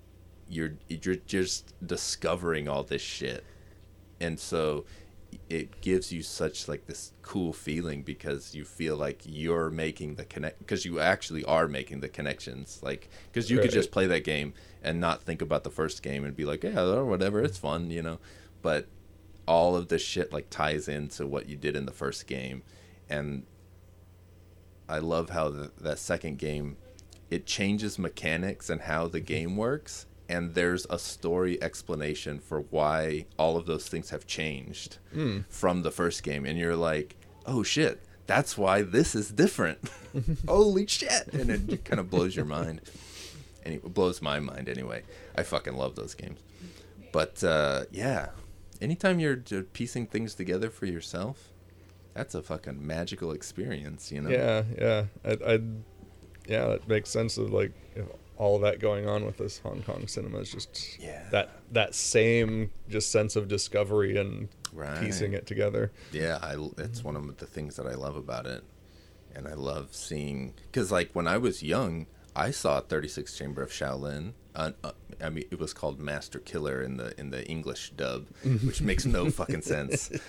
you're 0.52 0.74
you're 0.88 1.16
just 1.16 1.74
discovering 1.84 2.68
all 2.68 2.82
this 2.82 3.02
shit. 3.02 3.44
And 4.20 4.38
so 4.38 4.84
it 5.48 5.80
gives 5.80 6.12
you 6.12 6.22
such 6.22 6.68
like 6.68 6.86
this 6.86 7.12
cool 7.22 7.54
feeling 7.54 8.02
because 8.02 8.54
you 8.54 8.64
feel 8.64 8.96
like 8.96 9.22
you're 9.24 9.70
making 9.70 10.16
the 10.16 10.24
connect 10.26 10.58
because 10.58 10.84
you 10.84 11.00
actually 11.00 11.42
are 11.44 11.66
making 11.66 12.00
the 12.00 12.08
connections 12.08 12.80
like 12.82 13.08
because 13.32 13.50
you 13.50 13.58
could 13.58 13.70
just 13.70 13.90
play 13.90 14.06
that 14.06 14.24
game 14.24 14.52
and 14.82 15.00
not 15.00 15.22
think 15.22 15.40
about 15.40 15.64
the 15.64 15.70
first 15.70 16.02
game 16.02 16.22
and 16.22 16.36
be 16.36 16.44
like 16.44 16.62
yeah 16.62 16.82
or 16.82 17.06
whatever 17.06 17.42
it's 17.42 17.58
fun 17.58 17.90
you 17.90 18.02
know? 18.02 18.18
But 18.60 18.88
all 19.48 19.74
of 19.74 19.88
this 19.88 20.02
shit 20.02 20.34
like 20.34 20.50
ties 20.50 20.86
into 20.86 21.26
what 21.26 21.48
you 21.48 21.56
did 21.56 21.74
in 21.74 21.86
the 21.86 21.92
first 21.92 22.26
game. 22.26 22.62
And 23.08 23.44
i 24.88 24.98
love 24.98 25.30
how 25.30 25.48
the, 25.48 25.72
that 25.80 25.98
second 25.98 26.38
game 26.38 26.76
it 27.30 27.46
changes 27.46 27.98
mechanics 27.98 28.68
and 28.68 28.82
how 28.82 29.08
the 29.08 29.20
game 29.20 29.56
works 29.56 30.06
and 30.32 30.54
there's 30.54 30.86
a 30.90 30.98
story 30.98 31.62
explanation 31.62 32.38
for 32.40 32.60
why 32.60 33.26
all 33.38 33.56
of 33.56 33.66
those 33.66 33.88
things 33.88 34.10
have 34.10 34.26
changed 34.26 34.98
from 35.48 35.82
the 35.82 35.90
first 35.90 36.22
game. 36.22 36.46
And 36.46 36.58
you're 36.58 36.76
like 36.76 37.16
oh 37.46 37.62
shit 37.62 38.02
that's 38.26 38.56
why 38.56 38.82
this 38.82 39.14
is 39.14 39.30
different. 39.30 39.90
Holy 40.48 40.86
shit. 40.86 41.26
And 41.34 41.50
it 41.50 41.84
kind 41.84 41.98
of 41.98 42.08
blows 42.08 42.34
your 42.36 42.44
mind. 42.44 42.80
And 43.64 43.74
it 43.74 43.94
blows 43.94 44.22
my 44.22 44.38
mind 44.40 44.68
anyway. 44.68 45.02
I 45.36 45.42
fucking 45.42 45.74
love 45.74 45.96
those 45.96 46.14
games. 46.14 46.38
But 47.12 47.42
uh, 47.44 47.84
yeah. 47.90 48.28
Anytime 48.80 49.20
you're 49.20 49.36
piecing 49.72 50.06
things 50.06 50.34
together 50.34 50.70
for 50.70 50.86
yourself 50.86 51.52
that's 52.14 52.34
a 52.34 52.42
fucking 52.42 52.86
magical 52.86 53.32
experience 53.32 54.12
you 54.12 54.20
know? 54.20 54.30
Yeah, 54.30 54.62
yeah. 54.78 55.04
I, 55.24 55.52
I, 55.54 55.60
yeah, 56.46 56.66
that 56.66 56.88
makes 56.88 57.10
sense 57.10 57.38
of 57.38 57.52
like 57.52 57.72
if 57.94 58.06
all 58.42 58.58
that 58.58 58.80
going 58.80 59.06
on 59.08 59.24
with 59.24 59.36
this 59.38 59.58
Hong 59.58 59.82
Kong 59.82 60.08
cinema 60.08 60.38
is 60.38 60.50
just 60.50 60.98
Yeah. 60.98 61.22
that 61.30 61.50
that 61.70 61.94
same 61.94 62.70
just 62.88 63.12
sense 63.12 63.36
of 63.36 63.46
discovery 63.46 64.16
and 64.16 64.48
piecing 65.00 65.32
it 65.32 65.46
together. 65.46 65.92
Yeah, 66.10 66.38
I, 66.42 66.56
it's 66.78 67.04
one 67.04 67.14
of 67.14 67.36
the 67.36 67.46
things 67.46 67.76
that 67.76 67.86
I 67.86 67.94
love 67.94 68.16
about 68.16 68.46
it. 68.46 68.64
And 69.34 69.46
I 69.48 69.54
love 69.54 69.94
seeing, 69.94 70.54
because 70.70 70.90
like 70.90 71.10
when 71.14 71.26
I 71.26 71.38
was 71.38 71.62
young, 71.62 72.06
I 72.36 72.50
saw 72.50 72.80
36 72.80 73.36
Chamber 73.38 73.62
of 73.62 73.70
Shaolin. 73.70 74.32
Uh, 74.54 74.72
uh, 74.84 74.92
I 75.22 75.30
mean, 75.30 75.44
it 75.50 75.58
was 75.58 75.72
called 75.72 75.98
Master 76.00 76.38
Killer 76.40 76.82
in 76.82 76.96
the 76.96 77.18
in 77.20 77.30
the 77.30 77.46
English 77.46 77.92
dub, 77.96 78.26
which 78.64 78.82
makes 78.82 79.06
no 79.06 79.30
fucking 79.30 79.62
sense. 79.62 80.10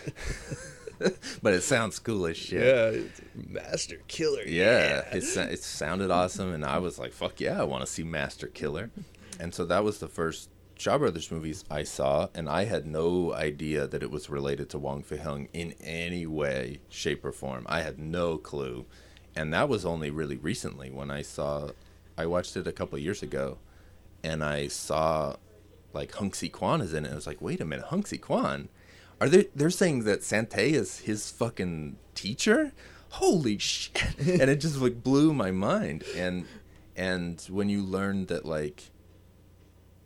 but 1.41 1.54
it 1.54 1.62
sounds 1.62 2.00
cool 2.00 2.26
as 2.26 2.38
shit. 2.38 2.64
Yeah, 2.64 3.02
it's 3.02 3.22
Master 3.36 4.00
Killer. 4.08 4.44
Yeah, 4.46 5.04
it, 5.12 5.24
it 5.24 5.64
sounded 5.64 6.12
awesome, 6.12 6.54
and 6.54 6.66
I 6.66 6.80
was 6.80 7.00
like, 7.00 7.14
"Fuck 7.14 7.39
yeah, 7.39 7.60
I 7.60 7.64
want 7.64 7.86
to 7.86 7.91
see 7.91 8.04
Master 8.04 8.48
Killer." 8.48 8.91
And 9.39 9.54
so 9.54 9.66
that 9.66 9.84
was 9.84 10.00
the 10.00 10.08
first 10.08 10.50
Shaw 10.78 10.98
Brothers 10.98 11.32
movies 11.32 11.64
I 11.70 11.84
saw, 11.84 12.30
and 12.34 12.50
I 12.50 12.66
had 12.66 12.86
no 12.86 13.34
idea 13.34 13.88
that 13.88 14.04
it 14.04 14.12
was 14.12 14.30
related 14.30 14.70
to 14.70 14.80
Wong 14.80 15.04
Fei 15.04 15.18
Hung 15.18 15.48
in 15.54 15.74
any 15.82 16.26
way, 16.26 16.80
shape, 16.89 17.24
or 17.26 17.32
form. 17.32 17.66
I 17.68 17.82
had 17.82 18.00
no 18.00 18.38
clue, 18.38 18.86
and 19.36 19.54
that 19.54 19.70
was 19.70 19.86
only 19.86 20.12
really 20.12 20.38
recently 20.38 20.91
when 20.91 21.12
I 21.12 21.22
saw. 21.22 21.70
I 22.18 22.28
watched 22.28 22.56
it 22.56 22.68
a 22.68 22.72
couple 22.72 22.98
years 23.00 23.24
ago, 23.24 23.58
and 24.24 24.44
I 24.44 24.68
saw 24.68 25.38
like 25.94 26.14
Hung 26.14 26.34
Si 26.34 26.50
Kwan 26.50 26.82
is 26.82 26.94
in 26.94 27.06
it. 27.06 27.12
I 27.12 27.16
was 27.16 27.28
like, 27.28 27.41
"Wait 27.41 27.62
a 27.62 27.66
minute, 27.66 27.86
Hung 27.86 28.06
Si 28.06 28.18
Kwan." 28.18 28.70
Are 29.24 29.30
they? 29.30 29.47
They're 29.55 29.69
saying 29.69 30.03
that 30.03 30.21
San 30.21 30.47
Te 30.47 30.74
is 30.74 30.99
his 30.99 31.32
fucking 31.32 31.95
teacher. 32.13 32.74
Holy 33.11 33.57
shit! 33.57 34.03
and 34.19 34.49
it 34.49 34.57
just 34.57 34.76
like 34.82 35.01
blew 35.01 35.34
my 35.34 35.49
mind. 35.49 36.03
And 36.13 36.45
and 36.97 37.39
when 37.49 37.69
you 37.69 37.84
learn 37.84 38.26
that 38.26 38.43
like 38.45 38.89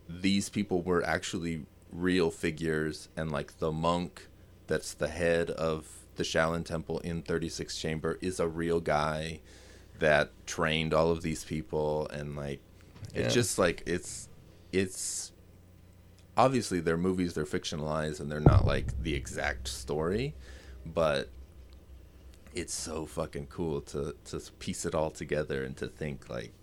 these 0.08 0.50
people 0.50 0.84
were 0.84 1.04
actually 1.04 1.66
real 1.92 2.30
figures, 2.30 3.10
and 3.18 3.32
like 3.32 3.58
the 3.58 3.72
monk 3.72 4.28
that's 4.68 4.94
the 4.94 5.08
head 5.08 5.50
of 5.50 5.88
the 6.16 6.24
Shaolin 6.24 6.64
Temple 6.64 7.00
in 7.00 7.24
Thirty 7.24 7.50
Six 7.50 7.76
Chamber 7.76 8.20
is 8.22 8.40
a 8.40 8.48
real 8.48 8.80
guy 8.80 9.40
that 9.98 10.30
trained 10.46 10.94
all 10.94 11.10
of 11.10 11.24
these 11.24 11.44
people, 11.44 12.08
and 12.10 12.36
like 12.36 12.60
it's 13.16 13.30
Yeah. 13.36 13.42
just 13.42 13.58
like 13.58 13.82
it's 13.88 14.30
it's 14.72 15.32
obviously 16.38 16.80
they're 16.80 16.98
movies 16.98 17.34
they're 17.34 17.46
fictionalized 17.46 18.20
and 18.20 18.32
they're 18.32 18.40
not 18.40 18.66
like 18.66 19.02
the 19.04 19.14
exact 19.14 19.68
story 19.68 20.34
but 20.86 21.30
it's 22.54 22.74
so 22.74 23.06
fucking 23.06 23.48
cool 23.48 23.82
to 23.82 24.16
to 24.24 24.40
piece 24.60 24.86
it 24.86 24.96
all 24.96 25.10
together 25.10 25.64
and 25.64 25.76
to 25.76 25.88
think 25.88 26.30
like 26.30 26.54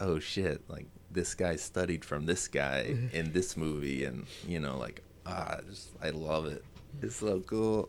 oh 0.00 0.18
shit 0.18 0.62
like 0.68 0.86
this 1.10 1.34
guy 1.34 1.56
studied 1.56 2.04
from 2.04 2.26
this 2.26 2.48
guy 2.48 2.96
in 3.12 3.32
this 3.32 3.56
movie 3.56 4.04
and 4.04 4.26
you 4.46 4.58
know 4.58 4.78
like 4.78 5.02
ah 5.26 5.58
just 5.68 5.90
i 6.02 6.10
love 6.10 6.46
it. 6.46 6.64
It's 7.02 7.16
so 7.16 7.40
cool. 7.40 7.88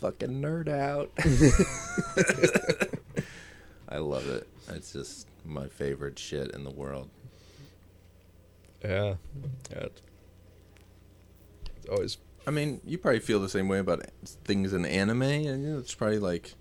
Fucking 0.00 0.40
nerd 0.40 0.68
out. 0.68 1.10
I 3.88 3.98
love 3.98 4.28
it. 4.28 4.46
It's 4.68 4.92
just 4.92 5.26
my 5.44 5.66
favorite 5.66 6.18
shit 6.18 6.52
in 6.52 6.64
the 6.64 6.70
world. 6.70 7.10
Yeah, 8.82 9.16
yeah. 9.70 9.78
It's, 9.78 10.02
it's 10.06 10.09
always 11.88 12.18
I 12.46 12.50
mean, 12.50 12.80
you 12.84 12.96
probably 12.98 13.20
feel 13.20 13.38
the 13.38 13.48
same 13.50 13.68
way 13.68 13.78
about 13.78 14.02
things 14.44 14.72
in 14.72 14.84
anime, 14.86 15.22
and 15.22 15.62
you 15.62 15.70
know, 15.72 15.78
it's 15.78 15.94
probably 15.94 16.18
like 16.18 16.54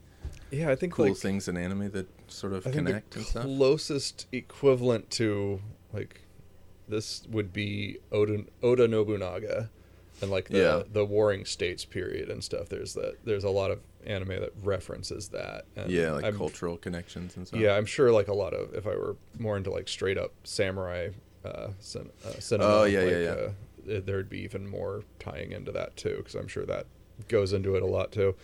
yeah. 0.52 0.70
I 0.70 0.76
think 0.76 0.94
cool 0.94 1.08
like 1.10 1.18
things 1.18 1.48
in 1.48 1.56
anime 1.58 1.92
that 1.92 2.08
sort 2.30 2.54
of 2.54 2.68
I 2.68 2.72
connect 2.72 3.16
and 3.16 3.26
stuff. 3.26 3.44
closest 3.44 4.28
equivalent 4.32 5.10
to 5.12 5.62
like 5.94 6.22
this 6.88 7.24
would 7.30 7.54
be 7.54 7.98
Oda 8.12 8.44
Oda 8.62 8.88
Nobunaga 8.88 9.70
and 10.22 10.30
like 10.30 10.50
the 10.50 10.58
Yeah. 10.60 10.84
the 10.92 11.06
Warring 11.06 11.46
States 11.46 11.86
period 11.86 12.30
and 12.30 12.44
stuff. 12.44 12.68
There's 12.70 12.94
that 12.96 13.16
there's 13.24 13.46
a 13.46 13.50
lot 13.50 13.72
of 13.72 13.80
anime 14.06 14.30
that 14.30 14.52
references 14.64 15.30
that. 15.30 15.66
And 15.78 15.90
yeah, 15.92 16.12
like 16.12 16.26
I'm- 16.26 16.38
cultural 16.38 16.78
connections 16.78 17.38
and 17.38 17.48
stuff. 17.48 17.60
Yeah, 17.60 17.76
I'm 17.78 17.86
sure 17.86 18.12
like 18.12 18.28
a 18.28 18.34
lot 18.34 18.54
of 18.54 18.74
if 18.74 18.86
I 18.86 18.96
were 18.96 19.16
more 19.38 19.56
into 19.56 19.72
like 19.72 19.88
straight 19.88 20.18
up 20.18 20.34
samurai 20.44 21.10
uh, 21.46 21.70
cin- 21.80 22.12
uh, 22.26 22.32
cinema. 22.40 22.70
Oh, 22.70 22.84
yeah, 22.84 23.00
yeah, 23.00 23.06
like, 23.06 23.14
yeah. 23.24 23.30
Uh, 23.32 23.36
th- 23.36 23.52
there'd 24.06 24.30
be 24.30 24.40
even 24.42 24.68
more 24.68 25.04
tying 25.20 25.52
into 25.52 25.72
that 25.74 25.98
too, 25.98 26.16
because 26.18 26.36
I'm 26.36 26.48
sure 26.48 26.66
that 26.66 26.86
goes 27.28 27.54
into 27.54 27.76
it 27.76 27.84
a 27.84 27.88
lot 27.88 28.12
too. 28.12 28.36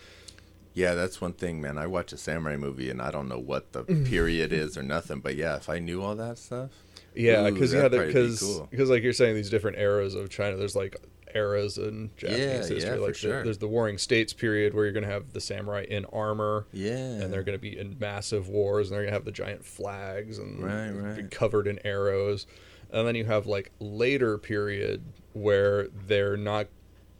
Yeah, 0.74 0.94
that's 0.94 1.20
one 1.22 1.32
thing, 1.32 1.60
man. 1.62 1.78
I 1.78 1.86
watch 1.86 2.12
a 2.12 2.18
samurai 2.18 2.56
movie 2.58 2.90
and 2.90 3.00
I 3.00 3.10
don't 3.10 3.28
know 3.28 3.38
what 3.38 3.72
the 3.72 3.84
period 4.04 4.52
is 4.52 4.76
or 4.76 4.82
nothing, 4.82 5.20
but 5.20 5.34
yeah, 5.36 5.56
if 5.56 5.70
I 5.70 5.78
knew 5.78 6.02
all 6.02 6.14
that 6.16 6.36
stuff, 6.38 6.70
Yeah, 7.14 7.48
because 7.50 7.72
yeah, 7.72 7.88
be 7.88 7.98
because 8.06 8.40
cool. 8.40 8.68
because 8.70 8.90
like 8.90 9.02
you're 9.02 9.14
saying, 9.14 9.34
these 9.36 9.48
different 9.50 9.78
eras 9.78 10.14
of 10.14 10.28
China. 10.28 10.56
There's 10.58 10.76
like 10.76 10.96
eras 11.34 11.76
in 11.78 12.10
Japanese 12.16 12.40
Yeah, 12.40 12.56
history. 12.58 12.80
yeah, 12.82 12.94
like 12.96 13.12
the- 13.14 13.18
sure. 13.18 13.42
there's 13.42 13.58
the 13.58 13.68
Warring 13.68 13.96
States 13.98 14.32
period 14.34 14.74
where 14.74 14.84
you're 14.84 14.92
gonna 14.92 15.06
have 15.06 15.32
the 15.32 15.40
samurai 15.40 15.84
in 15.88 16.04
armor. 16.06 16.66
yeah, 16.72 16.92
and 16.94 17.32
they're 17.32 17.42
going 17.42 17.58
to 17.58 17.62
be 17.62 17.76
in 17.78 17.96
massive 17.98 18.48
wars, 18.48 18.88
and 18.88 18.94
they're 18.94 19.02
going 19.02 19.12
to 19.12 19.16
have 19.16 19.24
the 19.24 19.32
giant 19.32 19.64
flags 19.64 20.38
and 20.38 20.62
Right, 20.62 20.90
be 21.16 21.22
right. 21.22 21.30
covered 21.30 21.66
in 21.66 21.78
arrows. 21.86 22.46
And 22.90 23.06
then 23.06 23.14
you 23.14 23.24
have 23.24 23.46
like 23.46 23.72
later 23.80 24.38
period 24.38 25.02
where 25.32 25.88
they're 25.88 26.36
not, 26.36 26.68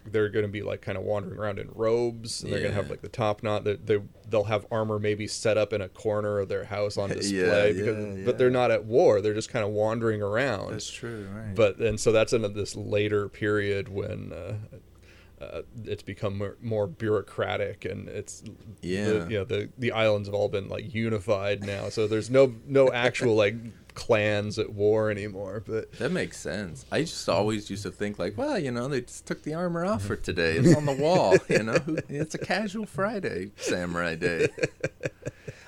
they're 0.05 0.29
going 0.29 0.45
to 0.45 0.51
be 0.51 0.62
like 0.62 0.81
kind 0.83 0.97
of 0.97 1.05
wandering 1.05 1.39
around 1.39 1.59
in 1.59 1.69
robes, 1.75 2.43
and 2.43 2.53
they're 2.53 2.61
going 2.61 2.71
to 2.71 2.77
have 2.77 2.89
like 2.89 3.03
the 3.03 3.09
top 3.09 3.43
knot. 3.43 3.64
They, 3.64 3.75
they 3.75 4.01
they'll 4.29 4.45
have 4.45 4.64
armor 4.71 4.99
maybe 4.99 5.27
set 5.27 5.59
up 5.59 5.73
in 5.73 5.81
a 5.81 5.89
corner 5.89 6.39
of 6.39 6.49
their 6.49 6.64
house 6.64 6.97
on 6.97 7.09
Yeah, 7.11 7.17
display, 7.17 7.73
because, 7.73 8.19
yeah, 8.19 8.25
but 8.25 8.39
they're 8.39 8.51
not 8.51 8.71
at 8.71 8.85
war. 8.85 9.21
They're 9.21 9.35
just 9.35 9.51
kind 9.51 9.64
of 9.64 9.73
wandering 9.73 10.23
around. 10.23 10.73
that's 10.73 10.89
true, 10.91 11.29
right? 11.35 11.55
But 11.55 11.79
and 11.79 11.99
so 11.99 12.12
that's 12.12 12.33
in 12.33 12.43
this 12.55 12.77
later 12.77 13.29
period 13.29 13.89
when. 13.89 14.33
Uh, 14.33 14.55
uh, 15.41 15.62
it's 15.84 16.03
become 16.03 16.39
more, 16.39 16.57
more 16.62 16.87
bureaucratic 16.87 17.84
and 17.84 18.09
it's 18.09 18.43
Yeah. 18.82 19.05
the, 19.05 19.26
you 19.30 19.39
know 19.39 19.45
the 19.45 19.68
the 19.78 19.93
islands 19.93 20.28
have 20.28 20.34
all 20.34 20.49
been 20.49 20.68
like 20.68 20.95
unified 20.95 21.64
now 21.64 21.89
so 21.91 22.07
there's 22.07 22.30
no 22.30 22.55
no 22.66 22.91
actual 22.93 23.34
like 23.45 23.55
clans 23.95 24.59
at 24.59 24.72
war 24.72 25.11
anymore 25.11 25.62
but 25.66 25.91
that 25.93 26.11
makes 26.12 26.39
sense. 26.39 26.84
I 26.93 27.01
just 27.03 27.28
always 27.28 27.70
used 27.70 27.82
to 27.84 27.91
think 27.91 28.18
like, 28.18 28.37
well, 28.37 28.59
you 28.59 28.70
know, 28.70 28.89
they 28.89 29.01
just 29.03 29.24
took 29.26 29.43
the 29.43 29.55
armor 29.55 29.84
off 29.87 30.03
for 30.05 30.16
today. 30.16 30.57
It's 30.57 30.76
on 30.76 30.84
the 30.84 30.93
wall, 31.05 31.37
you 31.49 31.62
know. 31.62 31.78
It's 32.11 32.34
a 32.34 32.39
casual 32.39 32.84
Friday, 32.87 33.53
Samurai 33.57 34.14
Day. 34.16 34.49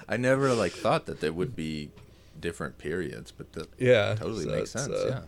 I 0.08 0.16
never 0.18 0.52
like 0.54 0.72
thought 0.72 1.06
that 1.06 1.20
there 1.20 1.32
would 1.32 1.54
be 1.56 1.90
different 2.38 2.78
periods, 2.78 3.30
but 3.32 3.52
that 3.54 3.68
yeah 3.78 4.14
totally 4.14 4.44
so 4.44 4.50
makes 4.50 4.70
sense. 4.72 4.88
uh, 4.88 5.22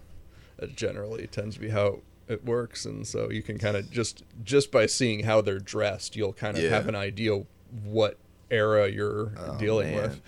yeah. 0.61 0.65
it 0.65 0.77
generally 0.77 1.27
tends 1.27 1.57
to 1.57 1.61
be 1.61 1.71
how 1.71 2.01
it 2.31 2.45
works 2.45 2.85
and 2.87 3.07
so 3.07 3.31
you 3.31 3.43
can 3.43 3.59
kind 3.59 3.77
of 3.77 3.91
just 3.91 4.23
just 4.45 4.71
by 4.71 4.87
seeing 4.87 5.25
how 5.25 5.41
they're 5.41 5.59
dressed 5.59 6.15
you'll 6.17 6.33
kind 6.33 6.57
of 6.57 6.63
Yeah. 6.63 6.71
have 6.71 6.87
an 6.89 6.95
idea 6.95 7.43
what 7.85 8.17
era 8.51 8.89
you're 8.89 9.33
Oh, 9.39 9.59
dealing 9.59 9.95
man. 9.95 10.03
with 10.03 10.21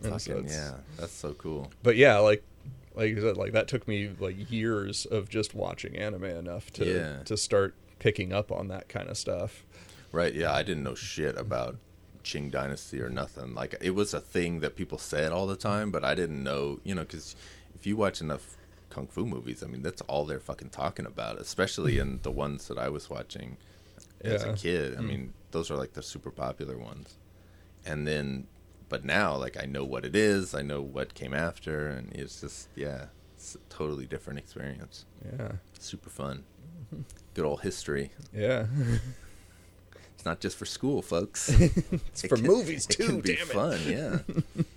And 0.04 0.20
so 0.20 0.44
yeah, 0.46 0.72
that's 0.98 1.12
so 1.12 1.32
cool. 1.34 1.70
but 1.82 1.96
yeah 1.96 2.18
like 2.18 2.42
like 2.94 3.08
you 3.10 3.20
said 3.20 3.36
like 3.36 3.52
that 3.52 3.68
took 3.68 3.86
me 3.88 4.10
like 4.18 4.50
years 4.50 5.06
of 5.06 5.28
just 5.28 5.54
watching 5.54 5.96
anime 5.96 6.24
enough 6.24 6.70
to 6.74 6.84
Yeah. 6.84 7.22
to 7.24 7.36
start 7.36 7.74
picking 7.98 8.32
up 8.32 8.52
on 8.52 8.68
that 8.68 8.88
kind 8.88 9.08
of 9.08 9.16
stuff 9.16 9.64
Right? 10.12 10.32
Yeah, 10.34 10.52
I 10.52 10.62
didn't 10.62 10.84
know 10.84 10.94
shit 10.94 11.36
about 11.36 11.76
Qing 12.22 12.48
Dynasty 12.50 13.00
or 13.00 13.08
nothing. 13.10 13.52
Like 13.54 13.74
it 13.80 13.90
was 13.96 14.14
a 14.14 14.20
thing 14.20 14.60
that 14.60 14.76
people 14.76 14.96
said 14.96 15.32
all 15.32 15.46
the 15.48 15.56
time, 15.56 15.90
but 15.90 16.04
I 16.04 16.14
didn't 16.14 16.42
know. 16.42 16.78
You 16.84 16.94
know, 16.94 17.02
because 17.02 17.34
if 17.74 17.84
you 17.84 17.96
watch 17.96 18.20
enough 18.20 18.56
kung 18.94 19.06
fu 19.08 19.26
movies, 19.26 19.62
I 19.62 19.66
mean, 19.66 19.82
that's 19.82 20.02
all 20.02 20.24
they're 20.24 20.40
fucking 20.50 20.70
talking 20.70 21.06
about. 21.06 21.40
Especially 21.40 21.98
in 21.98 22.20
the 22.22 22.30
ones 22.30 22.68
that 22.68 22.78
I 22.78 22.88
was 22.88 23.10
watching 23.10 23.56
as 24.20 24.42
Yeah. 24.42 24.52
a 24.52 24.56
kid. 24.56 24.94
I 24.94 25.00
hmm. 25.00 25.06
mean, 25.08 25.32
those 25.50 25.70
are 25.70 25.76
like 25.76 25.92
the 25.94 26.02
super 26.02 26.30
popular 26.30 26.78
ones. 26.78 27.18
And 27.84 28.06
then, 28.06 28.46
but 28.88 29.04
now, 29.04 29.36
like 29.36 29.56
I 29.62 29.66
know 29.66 29.84
what 29.84 30.04
it 30.04 30.14
is. 30.16 30.54
I 30.54 30.62
know 30.62 30.80
what 30.96 31.14
came 31.14 31.34
after, 31.34 31.88
and 31.88 32.12
it's 32.12 32.40
just 32.40 32.68
yeah, 32.76 33.06
it's 33.36 33.54
a 33.56 33.58
totally 33.68 34.06
different 34.06 34.38
experience. 34.38 35.04
yeah 35.30 35.52
Super 35.80 36.10
fun. 36.10 36.44
Good 37.34 37.44
old 37.44 37.60
history. 37.62 38.10
yeah 38.32 38.66
It's 40.14 40.24
not 40.24 40.40
just 40.40 40.56
for 40.56 40.64
school, 40.66 41.02
folks. 41.02 41.48
it's 41.50 42.24
It 42.24 42.28
for 42.28 42.36
can- 42.36 42.46
movies 42.46 42.86
it 42.88 42.96
too 42.96 43.06
can 43.06 43.20
be 43.20 43.34
damn 43.36 43.48
it 43.50 43.52
fun, 43.52 43.80
yeah. 43.86 44.18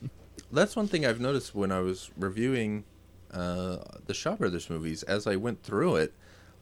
That's 0.51 0.75
one 0.75 0.87
thing 0.87 1.05
I've 1.05 1.19
noticed 1.19 1.53
when 1.55 1.71
I 1.71 1.79
was 1.81 2.09
reviewing 2.17 2.83
uh, 3.31 3.77
the 4.05 4.13
Shaw 4.13 4.35
Brothers 4.35 4.69
movies. 4.69 5.03
As 5.03 5.27
I 5.27 5.35
went 5.35 5.63
through 5.63 5.97
it, 5.97 6.13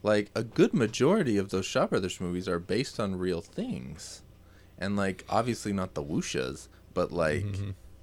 like 0.02 0.30
a 0.34 0.44
good 0.44 0.74
majority 0.74 1.36
of 1.36 1.50
those 1.50 1.66
Shaw 1.66 1.86
Brothers 1.86 2.20
movies 2.20 2.48
are 2.48 2.58
based 2.58 3.00
on 3.00 3.16
real 3.16 3.40
things, 3.40 4.22
and 4.78 4.96
like 4.96 5.24
obviously 5.28 5.72
not 5.72 5.94
the 5.94 6.02
wuxias, 6.02 6.68
but 6.94 7.12
like 7.12 7.44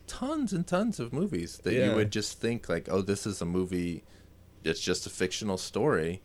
tons 0.08 0.54
and 0.54 0.68
tons 0.68 1.00
of 1.00 1.14
movies 1.14 1.60
that 1.64 1.74
you 1.74 1.80
Mm-hmm. 1.82 1.96
Would 1.96 2.12
just 2.12 2.40
think 2.40 2.68
like, 2.70 2.88
oh, 2.90 3.02
this 3.02 3.26
is 3.26 3.42
a 3.42 3.46
movie. 3.46 4.04
It's 4.64 4.80
just 4.80 5.06
a 5.06 5.10
fictional 5.10 5.58
story. 5.58 6.22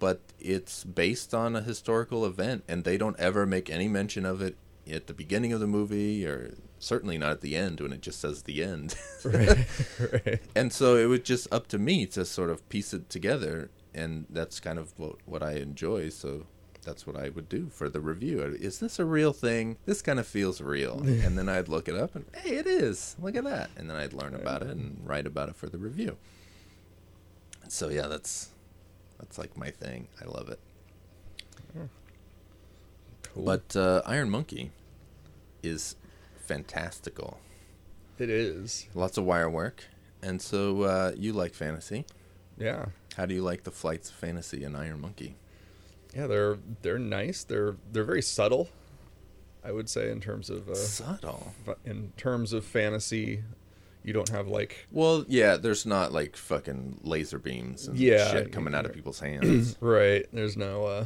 But 0.00 0.20
it's 0.40 0.84
based 0.84 1.32
on 1.32 1.56
a 1.56 1.62
historical 1.62 2.26
event, 2.26 2.64
and 2.68 2.84
they 2.84 2.98
don't 2.98 3.18
ever 3.18 3.46
make 3.46 3.70
any 3.70 3.88
mention 3.88 4.26
of 4.26 4.42
it 4.42 4.56
at 4.90 5.06
the 5.06 5.14
beginning 5.14 5.52
of 5.52 5.60
the 5.60 5.66
movie, 5.66 6.26
or 6.26 6.54
certainly 6.84 7.18
not 7.18 7.30
at 7.30 7.40
the 7.40 7.56
end 7.56 7.80
when 7.80 7.92
it 7.92 8.02
just 8.02 8.20
says 8.20 8.42
the 8.42 8.62
end. 8.62 8.96
right, 9.24 9.66
right. 10.00 10.40
and 10.54 10.72
so 10.72 10.96
it 10.96 11.06
was 11.06 11.20
just 11.20 11.52
up 11.52 11.66
to 11.68 11.78
me 11.78 12.06
to 12.06 12.24
sort 12.24 12.50
of 12.50 12.68
piece 12.68 12.92
it 12.92 13.08
together, 13.08 13.70
and 13.94 14.26
that's 14.28 14.60
kind 14.60 14.78
of 14.78 14.92
what, 14.98 15.16
what 15.24 15.42
I 15.42 15.52
enjoy. 15.52 16.10
So 16.10 16.46
that's 16.84 17.06
what 17.06 17.16
I 17.16 17.30
would 17.30 17.48
do 17.48 17.68
for 17.68 17.88
the 17.88 18.00
review. 18.00 18.40
Is 18.40 18.78
this 18.78 18.98
a 18.98 19.04
real 19.04 19.32
thing? 19.32 19.78
This 19.86 20.02
kind 20.02 20.18
of 20.18 20.26
feels 20.26 20.60
real. 20.60 20.98
and 21.04 21.38
then 21.38 21.48
I'd 21.48 21.68
look 21.68 21.88
it 21.88 21.96
up, 21.96 22.14
and 22.14 22.26
hey, 22.34 22.56
it 22.56 22.66
is. 22.66 23.16
Look 23.20 23.36
at 23.36 23.44
that. 23.44 23.70
And 23.76 23.88
then 23.88 23.96
I'd 23.96 24.12
learn 24.12 24.34
about 24.34 24.62
it 24.62 24.68
and 24.68 25.00
write 25.04 25.26
about 25.26 25.48
it 25.48 25.56
for 25.56 25.68
the 25.68 25.78
review. 25.78 26.16
So 27.68 27.88
yeah, 27.88 28.06
that's 28.06 28.50
that's 29.18 29.38
like 29.38 29.56
my 29.56 29.70
thing. 29.70 30.08
I 30.20 30.26
love 30.26 30.50
it. 30.50 30.60
Cool. 33.34 33.44
But 33.44 33.74
uh, 33.74 34.02
Iron 34.04 34.30
Monkey 34.30 34.70
is 35.62 35.96
fantastical. 36.46 37.38
it 38.18 38.30
is 38.30 38.86
Lots 38.94 39.18
of 39.18 39.24
wire 39.24 39.50
work. 39.50 39.84
And 40.22 40.40
so 40.40 40.82
uh, 40.82 41.12
you 41.16 41.32
like 41.32 41.54
fantasy. 41.54 42.04
yeah 42.58 42.86
How 43.16 43.26
do 43.26 43.34
you 43.34 43.42
like 43.42 43.64
the 43.64 43.70
flights 43.70 44.08
of 44.10 44.16
fantasy 44.16 44.64
in 44.64 44.74
Iron 44.76 45.00
Monkey? 45.00 45.36
yeah 46.16 46.28
they're 46.28 46.58
they're 46.82 46.96
nice 46.98 47.42
they're 47.42 47.74
they're 47.90 48.04
very 48.04 48.22
subtle 48.22 48.68
i 49.64 49.72
would 49.72 49.88
say 49.90 50.12
in 50.12 50.20
terms 50.20 50.48
of 50.48 50.68
uh, 50.68 50.74
Subtle. 50.76 51.52
in 51.84 52.12
terms 52.16 52.52
of 52.52 52.64
fantasy 52.64 53.42
you 54.04 54.12
don't 54.12 54.28
have 54.28 54.46
like 54.46 54.86
Well, 54.92 55.24
yeah, 55.26 55.56
there's 55.56 55.84
not 55.86 56.12
like 56.12 56.36
fucking 56.36 57.00
laser 57.02 57.38
beams 57.40 57.88
and 57.88 57.98
Yeah, 57.98 58.30
shit 58.30 58.52
coming 58.52 58.74
out 58.76 58.84
of 58.86 58.92
people's 58.92 59.18
hands. 59.18 59.76
right 59.80 60.24
there's 60.32 60.56
no 60.56 60.84
uh 60.86 61.04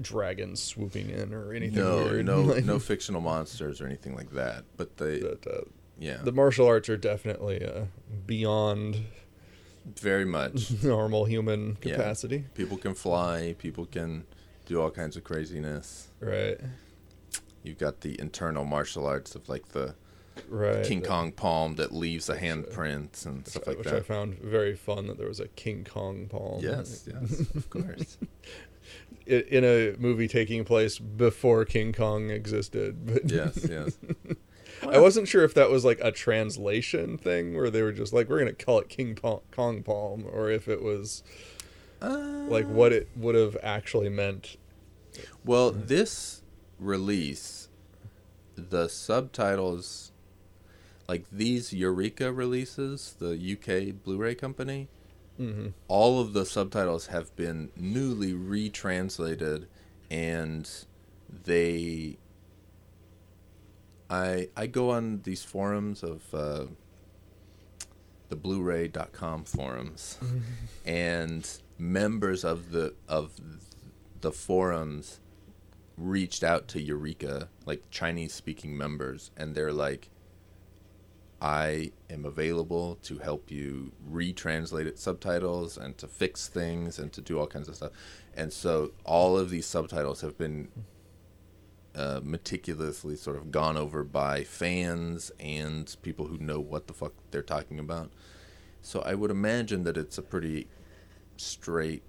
dragons 0.00 0.62
swooping 0.62 1.10
in 1.10 1.32
or 1.32 1.52
anything 1.52 1.78
no, 1.78 2.04
weird 2.04 2.26
no, 2.26 2.40
like 2.42 2.64
no 2.66 2.78
fictional 2.78 3.20
monsters 3.20 3.80
or 3.80 3.86
anything 3.86 4.14
like 4.16 4.30
that. 4.32 4.64
But 4.76 4.96
they, 4.96 5.20
that, 5.20 5.46
uh, 5.46 5.60
yeah, 5.98 6.18
the 6.22 6.32
martial 6.32 6.66
arts 6.66 6.88
are 6.88 6.96
definitely 6.96 7.64
uh, 7.64 7.84
beyond 8.26 9.04
very 10.00 10.24
much. 10.24 10.70
normal 10.82 11.26
human 11.26 11.76
Yeah. 11.82 11.96
capacity 11.96 12.44
People 12.54 12.76
can 12.78 12.94
fly. 12.94 13.54
People 13.58 13.86
can 13.86 14.24
do 14.66 14.80
all 14.80 14.90
kinds 14.90 15.16
of 15.16 15.24
craziness. 15.24 16.08
right 16.20 16.58
You've 17.62 17.78
got 17.78 18.00
the 18.02 18.18
internal 18.20 18.64
martial 18.64 19.06
arts 19.06 19.34
of 19.34 19.48
like 19.48 19.68
the 19.68 19.94
right 20.48 20.84
King 20.84 21.00
that- 21.00 21.08
Kong 21.08 21.32
palm 21.32 21.76
that 21.76 21.92
leaves 21.92 22.28
a 22.28 22.36
handprint 22.36 23.24
and 23.26 23.46
stuff 23.46 23.62
I- 23.66 23.70
like 23.70 23.78
which 23.78 23.86
I 23.88 24.00
found 24.00 24.38
very 24.40 24.74
fun 24.74 25.06
that 25.06 25.16
there 25.18 25.28
was 25.28 25.40
a 25.40 25.48
King 25.48 25.84
Kong 25.84 26.26
palm. 26.28 26.60
Yes, 26.62 27.06
yes, 27.10 27.40
of 27.54 27.70
course. 27.70 28.18
In 29.26 29.64
a 29.64 29.94
movie 29.98 30.28
taking 30.28 30.64
place 30.64 30.98
before 30.98 31.64
King 31.64 31.92
Kong 31.92 32.30
existed. 32.30 33.06
But 33.06 33.30
yes, 33.30 33.66
yes. 33.68 33.96
I 34.88 34.98
wasn't 34.98 35.28
sure 35.28 35.44
if 35.44 35.54
that 35.54 35.70
was 35.70 35.84
like 35.84 35.98
a 36.02 36.12
translation 36.12 37.16
thing 37.16 37.54
where 37.56 37.70
they 37.70 37.80
were 37.80 37.92
just 37.92 38.12
like, 38.12 38.28
we're 38.28 38.40
going 38.40 38.54
to 38.54 38.64
call 38.64 38.80
it 38.80 38.88
King 38.90 39.14
Pa- 39.14 39.38
Kong 39.50 39.82
Palm, 39.82 40.26
or 40.30 40.50
if 40.50 40.68
it 40.68 40.82
was 40.82 41.22
Uh, 42.02 42.44
like 42.48 42.66
what 42.66 42.92
it 42.92 43.08
would 43.16 43.34
have 43.34 43.56
actually 43.62 44.10
meant. 44.10 44.56
Well, 45.44 45.70
this 45.70 46.42
release, 46.78 47.68
the 48.56 48.88
subtitles, 48.88 50.12
like 51.08 51.24
these 51.32 51.72
Eureka 51.72 52.30
releases, 52.30 53.14
the 53.18 53.30
UK 53.38 54.02
Blu-ray 54.04 54.34
company, 54.34 54.88
hmm 55.36 55.68
all 55.88 56.20
of 56.20 56.32
the 56.32 56.46
subtitles 56.46 57.06
have 57.06 57.34
been 57.36 57.70
newly 57.76 58.32
retranslated, 58.32 59.66
and 60.10 60.70
they. 61.44 62.18
I 64.10 64.48
I 64.56 64.66
go 64.66 64.90
on 64.90 65.22
these 65.22 65.42
forums 65.42 66.02
of 66.02 66.22
uh, 66.34 66.66
the 68.28 68.36
Blu-ray.com 68.36 69.44
forums, 69.44 70.18
and 70.86 71.48
members 71.78 72.44
of 72.44 72.70
the 72.70 72.94
of 73.08 73.32
the 74.20 74.32
forums 74.32 75.20
reached 75.96 76.42
out 76.42 76.68
to 76.68 76.80
Eureka, 76.80 77.48
like 77.66 77.90
Chinese 77.90 78.32
speaking 78.32 78.76
members, 78.76 79.30
and 79.36 79.54
they're 79.54 79.72
like, 79.72 80.10
I 81.44 81.92
am 82.08 82.24
available 82.24 82.94
to 83.02 83.18
help 83.18 83.50
you 83.50 83.92
retranslate 84.10 84.86
it 84.86 84.98
subtitles 84.98 85.76
and 85.76 85.98
to 85.98 86.08
fix 86.08 86.48
things 86.48 86.98
and 86.98 87.12
to 87.12 87.20
do 87.20 87.38
all 87.38 87.46
kinds 87.46 87.68
of 87.68 87.76
stuff. 87.76 87.92
And 88.34 88.50
so 88.50 88.92
all 89.04 89.36
of 89.36 89.50
these 89.50 89.66
subtitles 89.66 90.22
have 90.22 90.38
been 90.38 90.68
uh, 91.94 92.20
meticulously 92.24 93.14
sort 93.14 93.36
of 93.36 93.50
gone 93.50 93.76
over 93.76 94.04
by 94.04 94.42
fans 94.42 95.30
and 95.38 95.94
people 96.00 96.28
who 96.28 96.38
know 96.38 96.60
what 96.60 96.86
the 96.86 96.94
fuck 96.94 97.12
they're 97.30 97.42
talking 97.42 97.78
about. 97.78 98.10
So 98.80 99.02
I 99.02 99.12
would 99.12 99.30
imagine 99.30 99.84
that 99.84 99.98
it's 99.98 100.16
a 100.16 100.22
pretty 100.22 100.66
straight, 101.36 102.02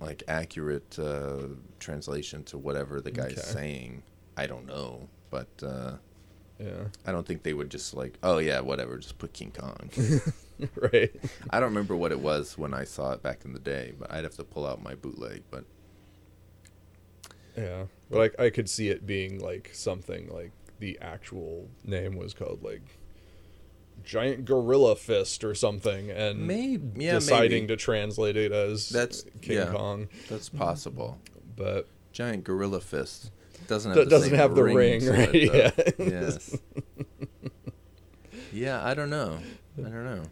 like 0.00 0.22
accurate 0.28 0.98
uh, 0.98 1.48
translation 1.78 2.42
to 2.44 2.56
whatever 2.56 3.02
the 3.02 3.10
guy's 3.10 3.32
Okay. 3.32 3.40
saying. 3.42 4.02
I 4.34 4.46
don't 4.46 4.66
know, 4.66 5.08
but 5.28 5.48
uh, 5.62 5.96
Yeah. 6.58 6.84
I 7.06 7.12
don't 7.12 7.26
think 7.26 7.42
they 7.42 7.52
would 7.52 7.70
just 7.70 7.94
like, 7.94 8.18
oh 8.22 8.38
yeah, 8.38 8.60
whatever, 8.60 8.96
just 8.98 9.18
put 9.18 9.32
King 9.32 9.52
Kong. 9.56 9.90
right. 10.92 11.14
I 11.50 11.60
don't 11.60 11.68
remember 11.68 11.94
what 11.96 12.12
it 12.12 12.20
was 12.20 12.56
when 12.56 12.72
I 12.72 12.84
saw 12.84 13.12
it 13.12 13.22
back 13.22 13.44
in 13.44 13.52
the 13.52 13.58
day, 13.58 13.92
but 13.98 14.10
I'd 14.10 14.24
have 14.24 14.36
to 14.36 14.44
pull 14.44 14.66
out 14.66 14.82
my 14.82 14.94
bootleg. 14.94 15.42
But 15.50 15.64
Yeah. 17.56 17.84
But 18.10 18.34
I, 18.38 18.44
I 18.46 18.50
could 18.50 18.68
see 18.68 18.88
it 18.88 19.06
being 19.06 19.38
like 19.40 19.70
something 19.72 20.28
like 20.32 20.52
the 20.78 20.98
actual 21.00 21.68
name 21.84 22.16
was 22.16 22.34
called 22.34 22.62
like 22.62 22.98
Giant 24.04 24.44
Gorilla 24.44 24.94
Fist 24.96 25.42
or 25.42 25.54
something, 25.54 26.10
and 26.10 26.46
Maybe- 26.46 27.04
yeah, 27.04 27.14
deciding 27.14 27.64
maybe. 27.64 27.66
to 27.68 27.76
translate 27.76 28.36
it 28.36 28.52
as 28.52 28.88
That's- 28.90 29.24
King 29.40 29.56
yeah. 29.56 29.72
Kong. 29.72 30.08
that's 30.28 30.48
possible. 30.48 31.18
But 31.56 31.88
Giant 32.12 32.44
gorilla 32.44 32.80
fist 32.80 33.30
doesn't 33.66 33.92
have 33.92 34.04
the 34.04 34.10
doesn't 34.10 34.34
have 34.34 34.54
the 34.54 34.62
ring, 34.64 34.76
ring, 34.76 35.06
right? 35.08 35.34
it. 35.34 35.94
Yeah. 35.98 36.04
yes. 36.06 36.56
yeah, 38.52 38.84
I 38.84 38.94
don't 38.94 39.10
know. 39.10 39.38
I 39.78 39.82
don't 39.82 40.04
know. 40.04 40.22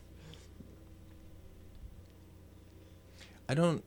I 3.48 3.54
don't. 3.54 3.84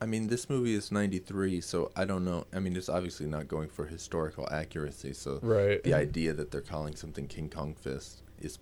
I 0.00 0.06
mean, 0.06 0.26
this 0.28 0.48
movie 0.50 0.74
is 0.74 0.92
'93, 0.92 1.60
so 1.60 1.90
I 1.96 2.04
don't 2.04 2.24
know. 2.24 2.46
I 2.52 2.58
mean, 2.58 2.76
it's 2.76 2.88
obviously 2.88 3.26
not 3.26 3.48
going 3.48 3.68
for 3.68 3.86
historical 3.86 4.46
accuracy, 4.50 5.12
so 5.14 5.38
Right. 5.42 5.82
the 5.82 5.94
idea 5.94 6.32
that 6.34 6.50
they're 6.50 6.60
calling 6.60 6.94
something 6.96 7.26
King 7.26 7.48
Kong 7.48 7.74
Fist 7.74 8.22
is 8.38 8.58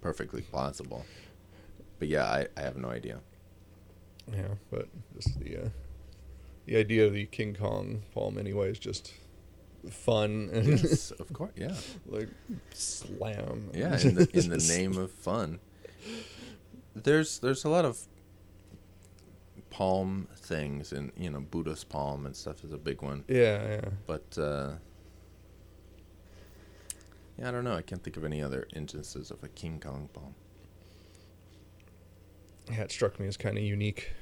perfectly 0.00 0.42
plausible. 0.42 1.06
But 1.98 2.08
yeah, 2.08 2.24
I, 2.24 2.46
I 2.56 2.60
have 2.62 2.76
no 2.76 2.88
idea. 2.88 3.20
yeah, 4.32 4.48
but 4.70 4.88
just 5.14 5.38
the 5.38 5.56
uh, 5.66 5.68
the 6.66 6.76
idea 6.76 7.06
of 7.06 7.12
the 7.12 7.26
King 7.26 7.54
Kong 7.54 8.02
palm 8.12 8.38
anyway 8.38 8.70
is 8.70 8.78
just 8.78 9.12
fun 9.90 10.48
and 10.52 10.66
Yes, 10.66 11.10
of 11.18 11.32
course, 11.32 11.52
yeah. 11.56 11.74
like 12.06 12.28
slam. 12.72 13.70
Yeah, 13.74 13.98
in 14.00 14.14
the, 14.14 14.28
in 14.32 14.48
the 14.50 14.58
name 14.68 14.96
of 14.96 15.10
fun. 15.10 15.60
There's 16.94 17.38
there's 17.40 17.64
a 17.64 17.68
lot 17.68 17.84
of 17.84 17.98
palm 19.70 20.28
things, 20.36 20.92
and 20.92 21.12
you 21.18 21.30
know 21.30 21.40
Buddha's 21.40 21.84
palm 21.84 22.26
and 22.26 22.34
stuff 22.36 22.64
is 22.64 22.72
a 22.72 22.78
big 22.78 23.02
one. 23.02 23.24
Yeah, 23.28 23.66
yeah. 23.66 23.88
But 24.06 24.38
uh, 24.38 24.72
yeah, 27.38 27.48
I 27.48 27.50
don't 27.50 27.64
know. 27.64 27.74
I 27.74 27.82
can't 27.82 28.02
think 28.02 28.16
of 28.16 28.24
any 28.24 28.42
other 28.42 28.66
instances 28.74 29.30
of 29.30 29.42
a 29.42 29.48
King 29.48 29.80
Kong 29.80 30.08
palm. 30.12 30.34
Yeah, 32.70 32.82
it 32.82 32.92
struck 32.92 33.18
me 33.20 33.26
as 33.26 33.36
kind 33.36 33.58
of 33.58 33.64
unique. 33.64 34.12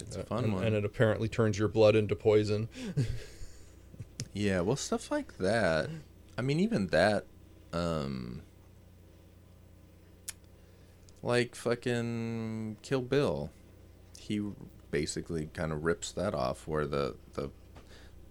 It's 0.00 0.16
a 0.16 0.20
Uh, 0.20 0.24
fun 0.24 0.44
and, 0.44 0.54
one. 0.54 0.64
and 0.64 0.76
it 0.76 0.84
apparently 0.84 1.28
turns 1.28 1.58
your 1.58 1.68
blood 1.68 1.96
into 1.96 2.14
poison. 2.16 2.68
Yeah, 4.32 4.60
well, 4.60 4.76
stuff 4.76 5.10
like 5.10 5.38
that. 5.38 5.88
I 6.36 6.42
mean, 6.42 6.60
even 6.60 6.88
that, 6.88 7.24
um, 7.72 8.42
like 11.22 11.54
fucking 11.54 12.76
Kill 12.82 13.00
Bill, 13.00 13.50
he 14.18 14.42
basically 14.90 15.46
kind 15.54 15.72
of 15.72 15.84
rips 15.84 16.12
that 16.12 16.34
off. 16.34 16.68
Where 16.68 16.86
the 16.86 17.16
the 17.32 17.50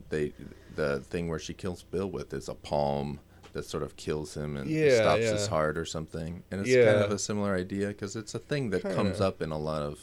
they 0.09 0.33
the 0.75 0.99
thing 0.99 1.27
where 1.27 1.39
she 1.39 1.53
kills 1.55 1.81
Bill 1.81 2.09
with 2.09 2.33
is 2.33 2.47
a 2.49 2.53
palm 2.53 3.19
that 3.53 3.65
sort 3.65 3.81
of 3.81 3.95
kills 3.95 4.35
him 4.35 4.57
and 4.57 4.69
Yeah, 4.69 4.97
stops 4.97 5.23
his 5.23 5.47
heart 5.47 5.77
or 5.77 5.85
something. 5.85 6.43
And 6.51 6.61
it's 6.61 6.69
kind 6.71 7.03
of 7.03 7.09
a 7.11 7.17
similar 7.17 7.55
idea 7.55 7.87
because 7.87 8.15
it's 8.15 8.35
a 8.35 8.39
thing 8.39 8.69
that 8.71 8.81
comes 8.83 8.95
Kinda. 9.13 9.25
up 9.25 9.41
in 9.41 9.51
a 9.51 9.57
lot 9.57 9.81
of. 9.81 9.99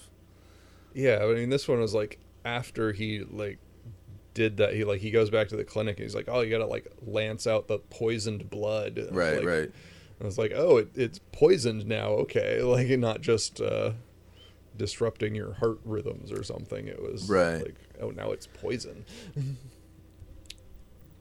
Yeah, 0.95 1.21
I 1.23 1.35
mean, 1.35 1.51
this 1.51 1.67
one 1.69 1.81
was 1.81 1.95
like 1.95 2.19
after 2.45 2.93
he 2.93 3.21
like 3.21 3.59
did 4.35 4.57
that. 4.59 4.75
He 4.75 4.85
like 4.85 5.01
he 5.01 5.11
goes 5.11 5.31
back 5.31 5.49
to 5.49 5.57
the 5.57 5.65
clinic 5.65 5.97
and 5.99 6.05
he's 6.05 6.15
like, 6.15 6.29
"Oh, 6.29 6.41
you 6.41 6.51
gotta 6.51 6.67
like 6.67 6.87
lance 7.07 7.47
out 7.47 7.69
the 7.69 7.79
poisoned 7.79 8.51
blood." 8.51 8.99
And 8.99 9.15
Right, 9.17 9.37
like- 9.39 9.47
right. 9.47 9.71
I 10.21 10.25
was 10.25 10.39
like, 10.39 10.53
"Oh, 10.55 10.77
it, 10.79 10.89
it's 10.95 11.19
poisoned 11.33 11.87
now." 11.87 12.11
Okay, 12.11 12.63
like 12.63 12.89
not 12.99 13.21
just 13.21 13.61
uh, 13.61 13.93
disrupting 14.77 15.35
your 15.35 15.55
heart 15.55 15.81
rhythms 15.85 16.31
or 16.33 16.43
something. 16.43 16.87
It 16.89 17.03
was 17.03 17.29
Right. 17.29 17.63
Like, 17.63 17.77
oh, 18.01 18.11
now 18.11 18.31
it's 18.31 18.47
poison. 18.47 19.05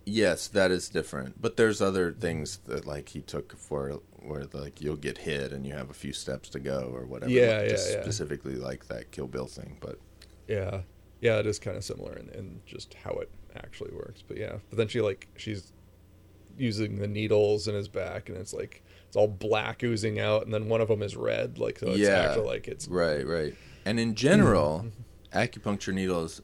Yes, 0.06 0.48
that 0.50 0.72
is 0.72 0.90
different. 0.90 1.42
But 1.42 1.58
there's 1.58 1.82
other 1.82 2.12
things 2.12 2.58
that 2.66 2.86
like 2.88 3.10
he 3.10 3.22
took 3.22 3.56
for 3.58 4.00
where 4.22 4.46
like 4.54 4.82
you'll 4.82 4.96
get 4.96 5.18
hit 5.18 5.52
and 5.52 5.66
you 5.66 5.74
have 5.74 5.90
a 5.90 5.94
few 5.94 6.14
steps 6.14 6.50
to 6.50 6.60
go 6.60 6.92
or 6.94 7.06
whatever. 7.06 7.32
Yeah, 7.32 7.42
like, 7.42 7.64
yeah, 7.64 7.68
just 7.70 7.92
yeah. 7.92 8.02
Specifically 8.02 8.56
like 8.56 8.88
that 8.88 9.12
Kill 9.12 9.28
Bill 9.28 9.48
thing, 9.48 9.78
but 9.80 10.00
Yeah, 10.48 10.82
yeah, 11.22 11.38
it 11.38 11.48
is 11.48 11.60
kind 11.60 11.78
of 11.78 11.84
similar 11.84 12.18
in, 12.18 12.30
in 12.30 12.62
just 12.66 12.94
how 12.94 13.12
it 13.14 13.30
actually 13.56 13.92
works. 13.94 14.24
But 14.28 14.38
yeah, 14.38 14.58
but 14.70 14.78
then 14.78 14.88
she 14.88 15.02
like 15.02 15.28
she's 15.38 15.74
using 16.58 17.00
the 17.00 17.08
needles 17.08 17.68
in 17.68 17.76
his 17.76 17.88
back, 17.88 18.30
and 18.30 18.38
it's 18.38 18.54
like 18.54 18.84
it's 19.08 19.16
all 19.16 19.28
black 19.28 19.84
oozing 19.84 20.20
out, 20.20 20.44
and 20.46 20.54
then 20.54 20.70
one 20.70 20.82
of 20.82 20.88
them 20.88 21.02
is 21.02 21.16
red. 21.16 21.58
Like 21.58 21.80
so, 21.80 21.90
it's 21.90 22.00
yeah, 22.00 22.30
actually 22.30 22.48
like 22.48 22.68
it's 22.68 22.88
right, 22.88 23.26
right. 23.26 23.56
And 23.86 24.00
in 24.00 24.16
general, 24.16 24.88
acupuncture 25.34 25.94
needles 25.94 26.42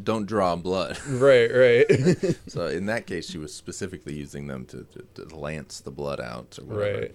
don't 0.00 0.26
draw 0.26 0.56
blood. 0.56 0.98
right, 1.08 1.50
right, 1.52 2.36
so 2.46 2.66
in 2.66 2.86
that 2.86 3.06
case, 3.06 3.28
she 3.28 3.38
was 3.38 3.54
specifically 3.54 4.14
using 4.14 4.46
them 4.46 4.64
to, 4.66 4.86
to, 5.14 5.26
to 5.26 5.36
lance 5.36 5.80
the 5.80 5.90
blood 5.90 6.20
out 6.20 6.58
or 6.58 6.64
whatever. 6.64 7.00
right. 7.00 7.14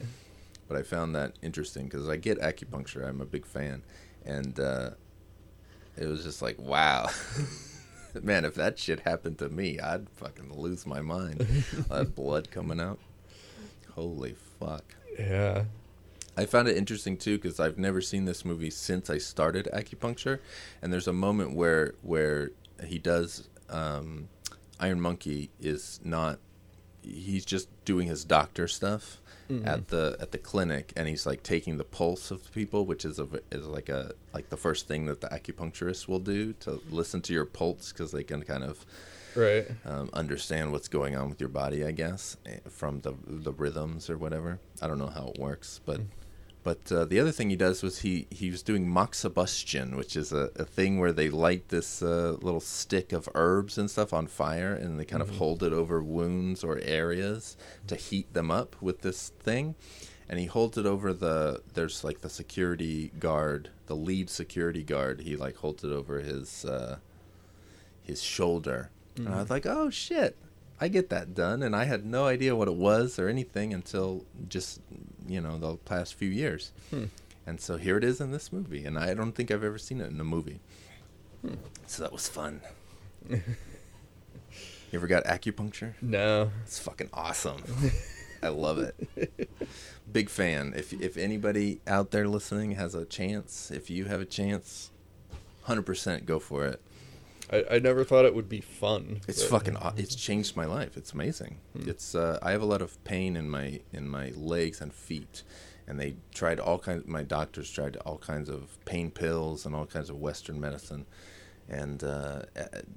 But 0.67 0.77
I 0.77 0.83
found 0.83 1.15
that 1.15 1.33
interesting 1.41 1.85
because 1.85 2.09
I 2.09 2.17
get 2.17 2.39
acupuncture. 2.39 3.07
I'm 3.07 3.21
a 3.21 3.25
big 3.25 3.45
fan, 3.45 3.83
and 4.25 4.59
uh, 4.59 4.91
it 5.95 6.07
was 6.07 6.23
just 6.23 6.41
like, 6.41 6.59
wow, 6.59 7.07
man! 8.21 8.43
If 8.43 8.55
that 8.55 8.77
shit 8.77 8.99
happened 8.99 9.37
to 9.39 9.47
me, 9.47 9.79
I'd 9.79 10.09
fucking 10.09 10.53
lose 10.53 10.85
my 10.85 10.99
mind. 10.99 11.39
That 11.89 12.15
blood 12.15 12.51
coming 12.51 12.81
out. 12.81 12.99
Holy 13.95 14.35
fuck! 14.59 14.83
Yeah, 15.17 15.63
I 16.37 16.45
found 16.45 16.67
it 16.67 16.77
interesting 16.77 17.17
too 17.17 17.37
because 17.37 17.59
I've 17.59 17.79
never 17.79 17.99
seen 17.99 18.25
this 18.25 18.45
movie 18.45 18.69
since 18.69 19.09
I 19.09 19.17
started 19.17 19.67
acupuncture, 19.73 20.39
and 20.81 20.93
there's 20.93 21.07
a 21.07 21.13
moment 21.13 21.55
where 21.55 21.95
where 22.03 22.51
he 22.85 22.99
does 22.99 23.47
um, 23.69 24.27
Iron 24.79 25.01
Monkey 25.01 25.49
is 25.59 25.99
not 26.03 26.39
he's 27.01 27.45
just 27.45 27.69
doing 27.85 28.07
his 28.07 28.23
doctor 28.25 28.67
stuff 28.67 29.19
at 29.63 29.87
the 29.87 30.17
at 30.19 30.31
the 30.31 30.37
clinic, 30.37 30.91
and 30.95 31.07
he's 31.07 31.25
like 31.25 31.41
taking 31.41 31.77
the 31.77 31.83
pulse 31.83 32.31
of 32.31 32.51
people, 32.53 32.85
which 32.85 33.05
is 33.05 33.17
a 33.17 33.27
is 33.51 33.65
like 33.65 33.89
a 33.89 34.11
like 34.33 34.49
the 34.49 34.57
first 34.57 34.87
thing 34.87 35.05
that 35.05 35.21
the 35.21 35.27
acupuncturist 35.27 36.07
will 36.07 36.19
do 36.19 36.53
to 36.53 36.81
listen 36.89 37.21
to 37.21 37.33
your 37.33 37.45
pulse 37.45 37.91
because 37.91 38.11
they 38.11 38.23
can 38.23 38.43
kind 38.43 38.63
of 38.63 38.85
right. 39.35 39.67
um, 39.85 40.09
understand 40.13 40.71
what's 40.71 40.87
going 40.87 41.15
on 41.15 41.29
with 41.29 41.39
your 41.39 41.49
body, 41.49 41.85
I 41.85 41.91
guess, 41.91 42.35
eh, 42.45 42.57
from 42.69 43.01
the 43.01 43.13
the 43.25 43.53
rhythms 43.53 44.09
or 44.09 44.17
whatever. 44.17 44.59
I 44.81 44.87
don't 44.87 44.99
know 44.99 45.07
how 45.07 45.31
it 45.33 45.39
works, 45.39 45.79
but 45.85 46.01
but 46.67 46.91
uh, 46.91 47.05
the 47.05 47.17
other 47.17 47.31
thing 47.31 47.49
he 47.49 47.55
does 47.55 47.81
was 47.81 47.99
he 47.99 48.27
he 48.29 48.49
was 48.49 48.61
doing 48.61 48.85
moxibustion, 48.85 49.95
which 49.95 50.17
is 50.17 50.33
a, 50.33 50.51
a 50.57 50.65
thing 50.65 50.99
where 50.99 51.13
they 51.13 51.29
light 51.29 51.69
this 51.69 52.01
uh, 52.01 52.35
little 52.41 52.59
stick 52.59 53.13
of 53.13 53.29
herbs 53.35 53.77
and 53.77 53.89
stuff 53.89 54.11
on 54.11 54.27
fire, 54.27 54.73
and 54.73 54.99
they 54.99 55.05
kind 55.05 55.21
of 55.21 55.37
hold 55.37 55.63
it 55.63 55.71
over 55.71 56.03
wounds 56.03 56.65
or 56.65 56.77
areas 56.79 57.55
to 57.87 57.95
heat 57.95 58.33
them 58.33 58.51
up 58.51 58.75
with 58.81 58.99
this 58.99 59.29
thing. 59.39 59.75
And 60.27 60.41
he 60.41 60.45
holds 60.47 60.77
it 60.77 60.85
over 60.85 61.13
the 61.13 61.61
there's 61.73 62.03
like 62.03 62.19
the 62.19 62.29
security 62.29 63.13
guard, 63.17 63.69
the 63.85 63.95
lead 63.95 64.29
security 64.29 64.83
guard. 64.83 65.21
He 65.21 65.37
like 65.37 65.55
holds 65.55 65.85
it 65.85 65.91
over 65.93 66.19
his 66.19 66.65
uh, 66.65 66.97
his 68.03 68.21
shoulder. 68.21 68.89
And 69.15 69.29
I 69.29 69.39
was 69.39 69.49
like, 69.49 69.65
oh 69.65 69.89
shit, 69.89 70.35
I 70.79 70.87
get 70.87 71.09
that 71.09 71.33
done. 71.33 71.63
And 71.63 71.75
I 71.75 71.85
had 71.85 72.05
no 72.05 72.25
idea 72.25 72.55
what 72.55 72.67
it 72.67 72.75
was 72.75 73.17
or 73.19 73.27
anything 73.27 73.73
until 73.73 74.25
just, 74.47 74.79
you 75.27 75.41
know, 75.41 75.57
the 75.57 75.75
past 75.77 76.13
few 76.13 76.29
years. 76.29 76.71
Hmm. 76.89 77.05
And 77.45 77.61
so 77.61 77.77
here 77.77 77.97
it 77.97 78.03
is 78.03 78.19
in 78.19 78.31
this 78.31 78.51
movie. 78.51 78.85
And 78.85 78.97
I 78.99 79.13
don't 79.13 79.31
think 79.33 79.51
I've 79.51 79.63
ever 79.63 79.77
seen 79.77 80.01
it 80.01 80.11
in 80.11 80.19
a 80.19 80.23
movie. 80.25 80.59
Hmm. 81.41 81.55
So 81.85 82.03
that 82.03 82.11
was 82.11 82.27
fun. 82.27 82.61
you 83.29 83.41
ever 84.93 85.07
got 85.07 85.23
acupuncture? 85.25 85.93
No, 86.01 86.51
It's 86.63 86.79
fucking 86.79 87.09
awesome. 87.13 87.63
I 88.43 88.49
love 88.49 88.77
it. 88.79 89.49
Big 90.11 90.29
fan. 90.29 90.73
If 90.75 90.93
if 90.93 91.17
anybody 91.17 91.79
out 91.87 92.11
there 92.11 92.27
listening 92.27 92.71
has 92.73 92.93
a 92.93 93.03
chance, 93.03 93.71
if 93.71 93.89
you 93.89 94.05
have 94.05 94.21
a 94.21 94.25
chance, 94.25 94.91
hundred 95.63 95.87
percent 95.87 96.25
go 96.25 96.39
for 96.39 96.65
it. 96.65 96.81
I, 97.51 97.63
I 97.71 97.79
never 97.79 98.03
thought 98.03 98.25
it 98.25 98.35
would 98.35 98.49
be 98.49 98.61
fun. 98.61 99.21
It's 99.27 99.43
but- 99.43 99.65
fucking. 99.65 99.77
It's 99.97 100.15
changed 100.15 100.55
my 100.55 100.65
life. 100.65 100.97
It's 100.97 101.13
amazing. 101.13 101.59
Hmm. 101.73 101.89
It's. 101.89 102.15
Uh, 102.15 102.39
I 102.41 102.51
have 102.51 102.61
a 102.61 102.65
lot 102.65 102.81
of 102.81 103.01
pain 103.03 103.35
in 103.35 103.49
my 103.49 103.79
in 103.93 104.07
my 104.09 104.31
legs 104.35 104.81
and 104.81 104.93
feet, 104.93 105.43
and 105.87 105.99
they 105.99 106.15
tried 106.33 106.59
all 106.59 106.79
kinds. 106.79 107.07
My 107.07 107.23
doctors 107.23 107.69
tried 107.71 107.97
all 107.97 108.17
kinds 108.17 108.49
of 108.49 108.77
pain 108.85 109.11
pills 109.11 109.65
and 109.65 109.75
all 109.75 109.85
kinds 109.85 110.09
of 110.09 110.17
Western 110.17 110.59
medicine, 110.59 111.05
and 111.69 112.03
uh, 112.03 112.41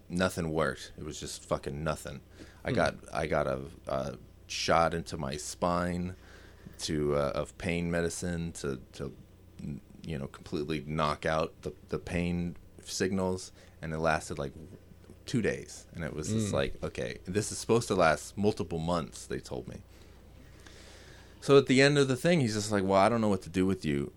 nothing 0.09 0.51
worked. 0.51 0.93
It 0.99 1.05
was 1.05 1.21
just 1.21 1.45
fucking 1.45 1.83
nothing. 1.85 2.21
I 2.65 2.73
got 2.73 2.97
I 3.13 3.27
got 3.27 3.47
a, 3.47 3.61
a 3.87 4.15
shot 4.47 4.95
into 4.95 5.17
my 5.17 5.37
spine 5.37 6.17
to 6.81 7.15
uh, 7.15 7.33
of 7.35 7.57
pain 7.59 7.91
medicine 7.91 8.53
to 8.53 8.81
to 8.95 9.13
you 10.03 10.19
know 10.19 10.27
completely 10.27 10.83
knock 10.87 11.25
out 11.25 11.53
the 11.63 11.73
the 11.89 11.99
pain 11.99 12.57
signals, 12.85 13.53
and 13.83 13.93
it 13.93 13.99
lasted 13.99 14.39
like 14.39 14.53
two 15.27 15.43
days, 15.43 15.87
and 15.95 16.03
it 16.03 16.15
was 16.15 16.29
just 16.29 16.49
mm. 16.49 16.55
like 16.55 16.75
okay, 16.83 17.19
this 17.25 17.53
is 17.53 17.59
supposed 17.59 17.89
to 17.89 17.95
last 17.95 18.37
multiple 18.37 18.79
months. 18.79 19.27
They 19.27 19.39
told 19.39 19.69
me. 19.69 19.77
So 21.41 21.57
at 21.57 21.67
the 21.67 21.81
end 21.81 21.99
of 21.99 22.09
the 22.09 22.17
thing, 22.17 22.41
he's 22.41 22.55
just 22.55 22.73
like, 22.73 22.85
"Well, 22.85 23.01
I 23.01 23.09
don't 23.09 23.21
know 23.21 23.29
what 23.29 23.43
to 23.43 23.49
do 23.49 23.67
with 23.67 23.85
you. 23.85 24.13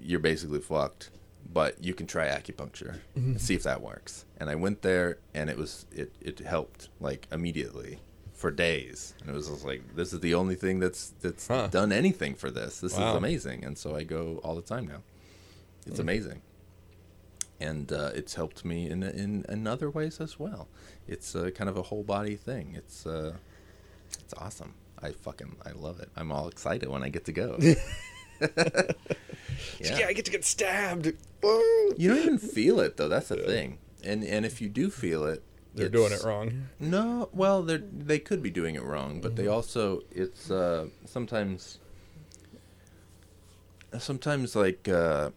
You're 0.00 0.20
basically 0.20 0.60
fucked, 0.60 1.10
but 1.52 1.82
you 1.82 1.94
can 1.94 2.06
try 2.06 2.26
acupuncture 2.26 2.98
and 3.14 3.24
mm-hmm. 3.24 3.36
see 3.38 3.54
if 3.54 3.62
that 3.62 3.80
works." 3.80 4.24
And 4.36 4.50
I 4.50 4.54
went 4.54 4.82
there, 4.82 5.18
and 5.34 5.48
it 5.50 5.56
was 5.56 5.86
it 5.90 6.12
it 6.20 6.38
helped 6.40 6.90
like 7.00 7.26
immediately 7.32 7.98
for 8.34 8.50
days, 8.50 9.14
and 9.20 9.30
it 9.30 9.32
was 9.32 9.48
just 9.48 9.64
like, 9.64 9.96
"This 9.96 10.12
is 10.12 10.20
the 10.20 10.34
only 10.34 10.54
thing 10.54 10.80
that's 10.80 11.14
that's 11.20 11.48
Huh. 11.48 11.68
done 11.68 11.92
anything 11.92 12.34
for 12.34 12.50
this. 12.50 12.78
This 12.80 12.96
Wow. 12.96 13.10
is 13.10 13.16
amazing." 13.16 13.64
And 13.64 13.78
so 13.78 13.96
I 13.96 14.02
go 14.04 14.40
all 14.44 14.54
the 14.54 14.62
time 14.62 14.86
now. 14.86 15.02
It's 15.86 15.96
mm. 15.96 16.02
amazing 16.02 16.42
and 17.68 17.92
uh, 17.92 18.10
it's 18.14 18.34
helped 18.34 18.64
me 18.64 18.78
in 18.92 19.02
in 19.02 19.44
in 19.48 19.66
other 19.66 19.88
ways 19.98 20.20
as 20.20 20.32
well. 20.44 20.68
It's 21.06 21.34
uh, 21.34 21.50
kind 21.58 21.70
of 21.70 21.76
a 21.76 21.82
whole 21.90 22.04
body 22.16 22.36
thing. 22.36 22.66
It's 22.80 23.06
uh, 23.06 23.32
it's 24.22 24.34
awesome. 24.34 24.72
I 25.06 25.10
fucking 25.12 25.56
I 25.64 25.72
love 25.86 25.98
it. 26.04 26.10
I'm 26.16 26.30
all 26.32 26.48
excited 26.48 26.88
when 26.88 27.02
I 27.02 27.08
get 27.16 27.24
to 27.26 27.32
go. 27.32 27.48
Yeah. 29.80 29.98
yeah. 29.98 30.06
I 30.08 30.12
get 30.12 30.24
to 30.24 30.30
get 30.30 30.44
stabbed. 30.44 31.12
Whoa. 31.42 31.92
You 31.96 32.08
don't 32.10 32.18
even 32.18 32.38
feel 32.38 32.80
it 32.80 32.96
though. 32.96 33.08
That's 33.08 33.28
the 33.28 33.36
thing. 33.36 33.78
And 34.02 34.24
and 34.24 34.44
if 34.44 34.60
you 34.60 34.68
do 34.68 34.90
feel 34.90 35.24
it, 35.32 35.42
They're 35.74 35.88
doing 35.88 36.12
it 36.12 36.22
wrong. 36.24 36.68
No, 36.80 37.28
well, 37.32 37.62
they 37.62 37.78
they 38.10 38.18
could 38.18 38.42
be 38.42 38.50
doing 38.50 38.74
it 38.74 38.82
wrong, 38.82 39.20
but 39.20 39.36
they 39.36 39.46
also 39.46 40.02
it's 40.10 40.50
uh, 40.50 40.86
sometimes 41.04 41.78
sometimes 43.98 44.56
like 44.56 44.88
uh, 44.88 45.30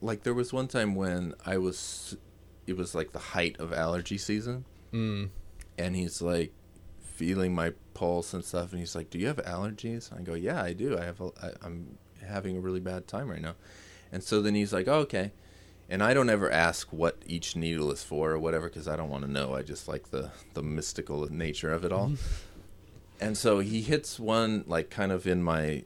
like 0.00 0.22
there 0.22 0.34
was 0.34 0.52
one 0.52 0.68
time 0.68 0.94
when 0.94 1.34
I 1.44 1.58
was 1.58 2.16
it 2.66 2.76
was 2.76 2.94
like 2.94 3.12
the 3.12 3.18
height 3.18 3.56
of 3.58 3.72
allergy 3.72 4.18
season, 4.18 4.64
Mm. 4.92 5.30
and 5.78 5.94
he's 5.96 6.20
like 6.22 6.52
feeling 7.00 7.54
my 7.54 7.72
pulse 7.94 8.34
and 8.34 8.44
stuff, 8.44 8.72
and 8.72 8.80
he's 8.80 8.94
like, 8.94 9.10
"Do 9.10 9.18
you 9.18 9.26
have 9.28 9.38
allergies?" 9.38 10.12
I 10.16 10.22
go, 10.22 10.34
"Yeah, 10.34 10.62
I 10.62 10.72
do. 10.72 10.98
I 10.98 11.04
have. 11.04 11.20
A, 11.20 11.30
I, 11.42 11.50
I'm 11.62 11.98
having 12.24 12.56
a 12.56 12.60
really 12.60 12.80
bad 12.80 13.06
time 13.06 13.28
right 13.28 13.40
now," 13.40 13.54
and 14.12 14.22
so 14.22 14.42
then 14.42 14.54
he's 14.54 14.72
like, 14.72 14.88
oh, 14.88 15.00
"Okay." 15.00 15.32
And 15.88 16.02
I 16.02 16.14
don't 16.14 16.28
ever 16.30 16.50
ask 16.50 16.92
what 16.92 17.16
each 17.26 17.54
needle 17.54 17.92
is 17.92 18.02
for 18.02 18.32
or 18.32 18.38
whatever 18.40 18.68
because 18.68 18.88
I 18.88 18.96
don't 18.96 19.08
want 19.08 19.24
to 19.24 19.30
know. 19.30 19.54
I 19.54 19.62
just 19.62 19.86
like 19.86 20.10
the 20.10 20.32
the 20.54 20.62
mystical 20.62 21.32
nature 21.32 21.72
of 21.72 21.84
it 21.84 21.92
all. 21.92 22.12
and 23.20 23.36
so 23.38 23.60
he 23.60 23.82
hits 23.82 24.18
one 24.18 24.64
like 24.66 24.90
kind 24.90 25.12
of 25.12 25.26
in 25.28 25.42
my 25.44 25.84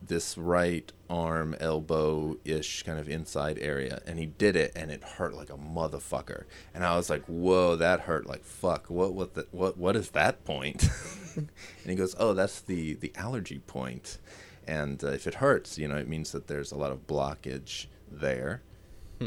this 0.00 0.38
right 0.38 0.92
arm 1.10 1.56
elbow 1.60 2.36
ish 2.44 2.82
kind 2.82 2.98
of 2.98 3.08
inside 3.08 3.58
area 3.58 4.00
and 4.06 4.18
he 4.18 4.26
did 4.26 4.56
it 4.56 4.72
and 4.76 4.90
it 4.90 5.02
hurt 5.02 5.34
like 5.34 5.50
a 5.50 5.56
motherfucker. 5.56 6.44
And 6.74 6.84
i 6.84 6.96
was 6.96 7.10
like 7.10 7.24
whoa 7.26 7.76
that 7.76 8.00
hurt 8.00 8.26
like 8.26 8.44
fuck. 8.44 8.88
What 8.88 9.14
what 9.14 9.34
the, 9.34 9.46
what 9.50 9.76
what 9.76 9.96
is 9.96 10.10
that 10.10 10.44
point? 10.44 10.88
And 11.36 11.48
he 11.84 11.94
goes 11.94 12.16
oh 12.18 12.34
that's 12.34 12.60
the 12.60 12.94
the 12.94 13.12
allergy 13.14 13.60
point. 13.60 14.18
And 14.66 15.02
uh, 15.04 15.08
if 15.08 15.26
it 15.26 15.34
hurts 15.34 15.78
you 15.78 15.86
know 15.86 15.96
it 15.96 16.08
means 16.08 16.32
that 16.32 16.48
there's 16.48 16.72
a 16.72 16.76
lot 16.76 16.90
of 16.90 17.06
blockage 17.06 17.86
there. 18.10 18.62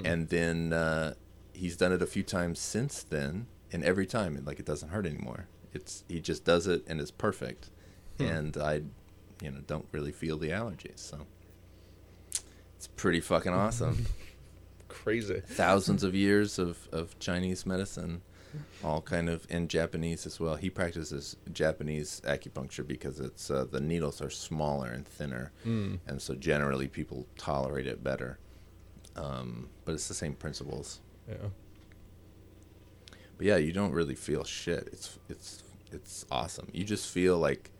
And 0.05 0.29
then 0.29 0.73
uh, 0.73 1.13
he's 1.53 1.75
done 1.77 1.91
it 1.91 2.01
a 2.01 2.07
few 2.07 2.23
times 2.23 2.59
since 2.59 3.03
then 3.03 3.47
and 3.73 3.83
every 3.83 4.05
time 4.05 4.35
it, 4.35 4.45
like 4.45 4.59
it 4.59 4.65
doesn't 4.65 4.89
hurt 4.89 5.05
anymore. 5.05 5.47
It's 5.73 6.03
he 6.07 6.19
just 6.19 6.43
does 6.43 6.67
it 6.67 6.83
and 6.87 6.99
it's 6.99 7.11
perfect. 7.11 7.69
And 8.19 8.57
i 8.57 8.81
you 9.41 9.51
know 9.51 9.59
don't 9.67 9.87
really 9.91 10.11
feel 10.11 10.37
the 10.37 10.49
allergies 10.49 10.99
so 10.99 11.17
it's 12.75 12.87
pretty 12.87 13.19
fucking 13.19 13.53
awesome 13.53 14.05
Crazy. 14.87 15.41
thousands 15.45 16.03
of 16.03 16.13
years 16.13 16.59
of, 16.59 16.87
of 16.91 17.17
chinese 17.19 17.65
medicine 17.65 18.21
all 18.83 19.01
kind 19.01 19.29
of 19.29 19.47
in 19.49 19.67
japanese 19.69 20.25
as 20.25 20.39
well 20.39 20.55
he 20.57 20.69
practices 20.69 21.37
japanese 21.53 22.21
acupuncture 22.25 22.85
because 22.85 23.19
it's 23.19 23.49
uh, 23.49 23.65
the 23.71 23.79
needles 23.79 24.21
are 24.21 24.29
smaller 24.29 24.89
and 24.89 25.07
thinner 25.07 25.51
Mm. 25.65 25.99
and 26.07 26.21
so 26.21 26.35
generally 26.35 26.87
people 26.87 27.25
tolerate 27.37 27.87
it 27.87 28.03
better 28.03 28.37
um, 29.15 29.69
but 29.85 29.93
it's 29.93 30.07
the 30.07 30.13
same 30.13 30.33
principles 30.33 30.99
Yeah. 31.29 31.35
but 33.37 33.45
yeah, 33.47 33.57
you 33.57 33.71
don't 33.73 33.91
really 33.91 34.15
feel 34.15 34.43
shit. 34.43 34.87
It's 34.91 35.17
it's 35.29 35.63
it's 35.91 36.25
awesome. 36.31 36.69
You 36.71 36.83
just 36.85 37.09
feel 37.09 37.37
like 37.37 37.71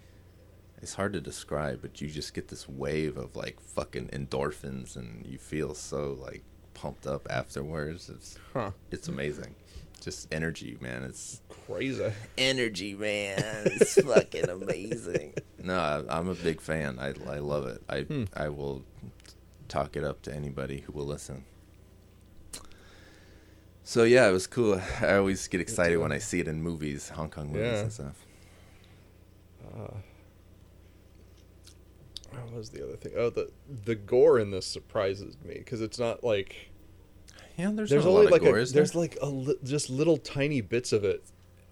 it's 0.81 0.95
hard 0.95 1.13
to 1.13 1.21
describe, 1.21 1.81
but 1.81 2.01
you 2.01 2.07
just 2.07 2.33
get 2.33 2.47
this 2.47 2.67
wave 2.67 3.17
of 3.17 3.35
like 3.35 3.59
fucking 3.59 4.07
endorphins, 4.09 4.95
and 4.95 5.25
you 5.25 5.37
feel 5.37 5.73
so 5.75 6.17
like 6.19 6.43
pumped 6.73 7.05
up 7.07 7.27
afterwards. 7.29 8.09
It's 8.09 8.37
Huh. 8.53 8.71
it's 8.91 9.07
amazing. 9.07 9.55
Just 10.01 10.33
energy, 10.33 10.77
man. 10.81 11.03
It's 11.03 11.41
Crazy. 11.67 12.11
energy, 12.37 12.95
man. 12.95 13.43
It's 13.65 14.01
fucking 14.01 14.49
amazing. 14.49 15.33
No, 15.63 15.77
I, 15.77 16.17
I'm 16.17 16.27
a 16.27 16.33
big 16.33 16.59
fan. 16.59 16.97
I 16.97 17.09
I 17.29 17.37
love 17.37 17.67
it. 17.67 17.83
I 17.87 17.99
hmm. 18.01 18.23
I 18.35 18.49
will 18.49 18.83
talk 19.67 19.95
it 19.95 20.03
up 20.03 20.23
to 20.23 20.33
anybody 20.33 20.79
who 20.79 20.91
will 20.91 21.05
listen. 21.05 21.43
So 23.83 24.03
yeah, 24.03 24.27
it 24.27 24.31
was 24.31 24.47
cool. 24.47 24.81
I 25.01 25.13
always 25.17 25.47
get 25.47 25.61
excited 25.61 25.97
when 25.97 26.11
I 26.11 26.17
see 26.17 26.39
it 26.39 26.47
in 26.47 26.63
movies, 26.63 27.09
Hong 27.09 27.29
Kong 27.29 27.47
movies 27.51 27.61
Yeah. 27.73 27.79
and 27.81 27.93
stuff. 27.93 28.25
Uh, 29.77 29.93
What 32.31 32.53
was 32.53 32.69
the 32.69 32.83
other 32.83 32.95
thing? 32.95 33.13
Oh, 33.17 33.29
the 33.29 33.49
the 33.85 33.95
gore 33.95 34.39
in 34.39 34.51
this 34.51 34.65
surprises 34.65 35.35
me 35.43 35.55
because 35.55 35.81
it's 35.81 35.99
not 35.99 36.23
like 36.23 36.69
Yeah, 37.57 37.71
there's, 37.73 37.89
there's 37.89 38.05
only 38.05 38.23
lot 38.25 38.31
like 38.31 38.41
of 38.41 38.47
gore, 38.47 38.57
a, 38.57 38.61
is 38.61 38.71
there? 38.73 38.81
there's 38.81 38.95
like 38.95 39.17
a 39.21 39.27
li- 39.27 39.57
just 39.63 39.89
little 39.89 40.17
tiny 40.17 40.61
bits 40.61 40.93
of 40.93 41.03
it, 41.03 41.23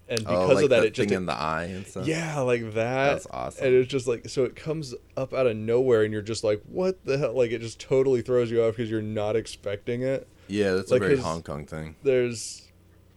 and 0.08 0.22
oh, 0.28 0.42
because 0.48 0.56
like 0.56 0.64
of 0.66 0.70
that, 0.72 0.84
it 0.86 0.94
just 0.94 1.12
in 1.12 1.26
the 1.26 1.34
eye 1.34 1.64
and 1.66 1.86
stuff. 1.88 2.06
yeah, 2.08 2.40
like 2.40 2.62
that. 2.74 3.14
That's 3.14 3.28
awesome. 3.32 3.66
And 3.68 3.76
it's 3.76 3.90
just 3.90 4.08
like 4.08 4.28
so 4.30 4.44
it 4.44 4.56
comes 4.56 4.94
up 5.16 5.34
out 5.34 5.48
of 5.48 5.56
nowhere, 5.56 6.04
and 6.04 6.12
you're 6.14 6.22
just 6.22 6.44
like, 6.44 6.62
what 6.68 7.04
the 7.06 7.18
hell? 7.18 7.34
Like 7.34 7.52
it 7.52 7.60
just 7.60 7.80
totally 7.80 8.22
throws 8.22 8.52
you 8.52 8.64
off 8.64 8.76
because 8.76 8.90
you're 8.92 9.02
not 9.02 9.36
expecting 9.36 10.02
it. 10.04 10.28
yeah, 10.48 10.74
that's 10.74 10.92
like 10.92 11.02
a 11.02 11.06
very 11.06 11.18
Hong 11.18 11.42
Kong 11.44 11.66
thing. 11.66 11.96
There's 12.04 12.66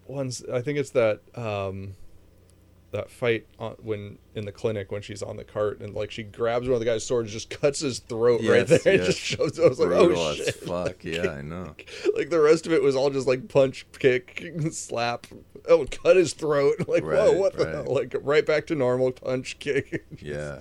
ones 0.06 0.44
I 0.52 0.60
think 0.60 0.78
it's 0.78 0.90
that 0.90 1.20
um 1.36 1.94
that 2.92 3.10
fight 3.10 3.46
on, 3.58 3.72
when 3.82 4.18
in 4.34 4.44
the 4.44 4.52
clinic 4.52 4.92
when 4.92 5.02
she's 5.02 5.22
on 5.22 5.36
the 5.36 5.44
cart 5.44 5.80
and 5.80 5.94
like 5.94 6.10
she 6.10 6.22
grabs 6.22 6.66
one 6.66 6.74
of 6.74 6.78
the 6.80 6.84
guy's 6.86 7.04
swords, 7.04 7.32
just 7.32 7.50
cuts 7.50 7.80
his 7.80 7.98
throat 8.00 8.40
right 8.42 8.68
Yes, 8.68 8.82
there, 8.84 8.92
and 8.94 9.02
yes. 9.02 9.06
just 9.14 9.20
shows. 9.20 9.58
I 9.58 9.66
was 9.68 9.78
like, 9.78 9.88
Brutal 9.88 10.18
oh 10.18 10.34
shit! 10.34 10.54
fuck. 10.54 10.96
Yeah, 11.04 11.30
I 11.30 11.42
know. 11.42 11.74
like 12.16 12.30
the 12.30 12.40
rest 12.40 12.66
of 12.66 12.72
it 12.72 12.82
was 12.82 12.94
all 12.94 13.10
just 13.10 13.26
like 13.26 13.48
punch, 13.48 13.86
kick, 13.98 14.46
slap. 14.72 15.26
Oh, 15.68 15.86
cut 15.90 16.16
his 16.16 16.32
throat! 16.34 16.74
Like, 16.88 17.04
whoa, 17.04 17.28
Right, 17.30 17.36
what 17.38 17.56
the 17.56 17.64
right. 17.64 17.74
hell? 17.74 17.84
Like 17.94 18.14
right 18.22 18.44
back 18.44 18.66
to 18.66 18.74
normal 18.74 19.12
punch, 19.12 19.58
kick. 19.58 20.04
Yeah, 20.20 20.60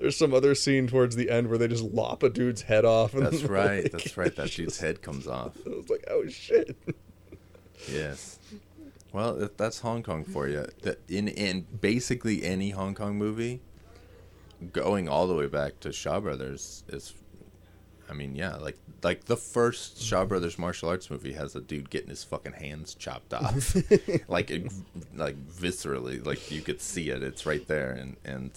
There's 0.00 0.16
some 0.16 0.34
other 0.34 0.54
scene 0.54 0.86
towards 0.86 1.16
the 1.16 1.30
end 1.30 1.48
where 1.48 1.56
they 1.58 1.68
just 1.68 1.84
lop 1.84 2.22
a 2.22 2.28
dude's 2.28 2.62
head 2.62 2.84
off. 2.84 3.14
And 3.14 3.24
that's 3.24 3.42
right. 3.44 3.84
like, 3.84 3.92
That's 3.92 4.16
right. 4.16 4.34
That 4.36 4.50
dude's 4.50 4.56
just- 4.74 4.80
head 4.80 5.00
comes 5.02 5.26
off. 5.26 5.56
I 5.66 5.70
was 5.70 5.88
like, 5.88 6.04
oh 6.10 6.26
shit! 6.28 6.76
Yes. 7.90 8.38
Well, 9.14 9.48
that's 9.56 9.78
Hong 9.78 10.02
Kong 10.02 10.24
for 10.24 10.48
you. 10.48 10.66
The- 10.82 10.98
In 11.08 11.28
in 11.28 11.66
basically 11.80 12.44
any 12.44 12.70
Hong 12.70 12.94
Kong 12.96 13.16
movie, 13.16 13.60
going 14.72 15.08
all 15.08 15.28
the 15.28 15.34
way 15.34 15.46
back 15.46 15.78
to 15.80 15.92
Shaw 15.92 16.18
Brothers 16.18 16.82
is, 16.88 17.14
I 18.10 18.12
mean, 18.12 18.34
yeah, 18.34 18.56
like 18.56 18.76
like 19.04 19.26
the 19.26 19.36
first 19.36 20.02
Shaw 20.02 20.24
Brothers 20.24 20.58
martial 20.58 20.88
arts 20.88 21.10
movie 21.10 21.34
has 21.34 21.54
a 21.54 21.60
dude 21.60 21.90
getting 21.90 22.08
his 22.10 22.24
fucking 22.24 22.54
hands 22.54 22.92
chopped 22.94 23.32
off, 23.32 23.76
like 24.28 24.50
it, 24.50 24.72
like 25.14 25.36
viscerally, 25.46 26.26
like 26.26 26.50
you 26.50 26.60
could 26.60 26.80
see 26.80 27.10
it. 27.10 27.22
It's 27.22 27.46
right 27.46 27.64
there, 27.68 27.92
and 27.92 28.16
and 28.24 28.50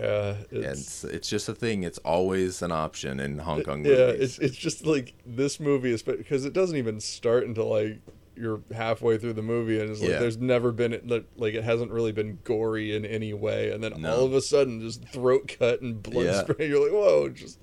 Yeah, 0.00 0.36
and 0.50 0.64
it's, 0.64 1.04
it's, 1.04 1.04
it's 1.04 1.28
just 1.28 1.50
a 1.50 1.54
thing. 1.54 1.82
It's 1.82 1.98
always 1.98 2.62
an 2.62 2.72
option 2.72 3.20
in 3.20 3.40
Hong 3.40 3.62
Kong 3.62 3.84
yeah, 3.84 4.06
movies. 4.06 4.20
it's 4.22 4.38
it's 4.38 4.56
just 4.56 4.86
like 4.86 5.12
this 5.26 5.60
movie 5.60 5.92
is 5.92 6.02
because 6.02 6.46
it 6.46 6.54
doesn't 6.54 6.78
even 6.78 6.98
start 6.98 7.46
until 7.46 7.68
like 7.68 8.00
you're 8.34 8.60
halfway 8.74 9.18
through 9.18 9.34
the 9.34 9.42
movie 9.42 9.78
and 9.80 9.90
it's 9.90 10.00
like 10.00 10.10
Yeah. 10.10 10.18
there's 10.18 10.38
never 10.38 10.72
been 10.72 10.98
like 11.04 11.26
like, 11.36 11.54
it 11.54 11.64
hasn't 11.64 11.90
really 11.90 12.12
been 12.12 12.38
gory 12.44 12.94
in 12.96 13.04
any 13.04 13.32
way 13.34 13.70
and 13.70 13.82
then 13.84 13.92
No. 14.00 14.10
all 14.16 14.24
of 14.24 14.32
a 14.32 14.40
sudden 14.40 14.80
just 14.80 15.04
throat 15.08 15.54
cut 15.58 15.82
and 15.82 16.02
blood 16.02 16.24
Yeah. 16.26 16.40
spray 16.42 16.68
you're 16.68 16.82
like 16.82 16.92
whoa 16.92 17.28
just 17.28 17.58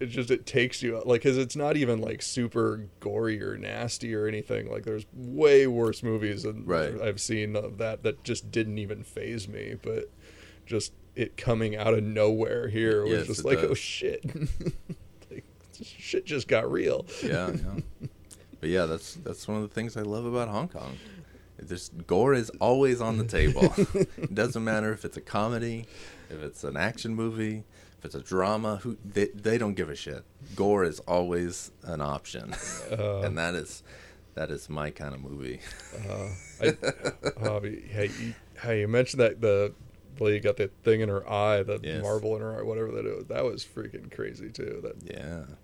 it 0.00 0.06
just 0.06 0.30
it 0.30 0.44
takes 0.44 0.82
you 0.82 1.00
like 1.06 1.22
because 1.22 1.38
it's 1.38 1.56
not 1.56 1.76
even 1.76 2.00
like 2.00 2.20
super 2.20 2.88
gory 3.00 3.40
or 3.40 3.56
nasty 3.56 4.12
or 4.14 4.26
anything. 4.26 4.68
Like 4.70 4.84
there's 4.84 5.06
way 5.14 5.66
worse 5.68 6.02
movies 6.02 6.44
and 6.44 6.66
Right. 6.66 7.00
I've 7.00 7.20
seen 7.20 7.54
of 7.56 7.78
that 7.78 8.02
that 8.02 8.24
just 8.24 8.50
didn't 8.50 8.78
even 8.78 9.04
phase 9.04 9.48
me, 9.48 9.76
but 9.80 10.10
just 10.66 10.92
it 11.14 11.36
coming 11.36 11.76
out 11.76 11.94
of 11.94 12.02
nowhere 12.02 12.68
here 12.68 13.04
was 13.04 13.12
Yes, 13.12 13.26
just 13.28 13.44
like 13.44 13.58
oh 13.58 13.74
shit, 13.74 14.24
like 15.30 15.44
shit 15.80 16.26
just 16.26 16.48
got 16.48 16.70
real. 16.70 17.06
Yeah, 17.22 17.52
yeah. 17.52 17.80
but 18.64 18.70
yeah, 18.70 18.86
that's 18.86 19.16
that's 19.16 19.46
one 19.46 19.58
of 19.58 19.62
the 19.62 19.68
things 19.68 19.94
I 19.94 20.00
love 20.00 20.24
about 20.24 20.48
Hong 20.48 20.68
Kong. 20.68 20.96
There's 21.58 21.90
gore 22.06 22.32
is 22.32 22.48
always 22.62 23.02
on 23.02 23.18
the 23.18 23.24
table. 23.26 23.74
it 23.76 24.34
doesn't 24.34 24.64
matter 24.64 24.90
if 24.90 25.04
it's 25.04 25.18
a 25.18 25.20
comedy, 25.20 25.84
if 26.30 26.42
it's 26.42 26.64
an 26.64 26.74
action 26.74 27.14
movie, 27.14 27.64
if 27.98 28.06
it's 28.06 28.14
a 28.14 28.22
drama. 28.22 28.76
Who 28.76 28.96
they 29.04 29.26
they 29.34 29.58
don't 29.58 29.74
give 29.74 29.90
a 29.90 29.94
shit. 29.94 30.24
Gore 30.56 30.82
is 30.82 30.98
always 31.00 31.72
an 31.82 32.00
option, 32.00 32.54
uh. 32.90 33.20
and 33.20 33.36
that 33.36 33.54
is 33.54 33.82
that 34.32 34.50
is 34.50 34.70
my 34.70 34.88
kind 34.88 35.14
of 35.14 35.22
movie. 35.22 35.60
Uh, 36.08 36.28
I, 36.62 36.76
oh, 37.46 37.60
hey, 37.60 38.10
you, 38.18 38.34
hey, 38.62 38.80
you 38.80 38.88
mentioned 38.88 39.20
that 39.20 39.42
the 39.42 39.74
lady 40.20 40.40
got 40.40 40.56
that 40.56 40.72
thing 40.84 41.02
in 41.02 41.10
her 41.10 41.30
eye, 41.30 41.62
the 41.62 41.80
Yes. 41.82 42.00
marble 42.02 42.34
in 42.36 42.40
her 42.40 42.58
eye, 42.58 42.62
whatever 42.62 42.92
that 42.92 43.04
was. 43.04 43.26
That 43.26 43.44
was 43.44 43.62
freaking 43.62 44.10
crazy 44.10 44.48
too. 44.48 44.80
That 44.82 44.94
Yeah, 45.04 45.54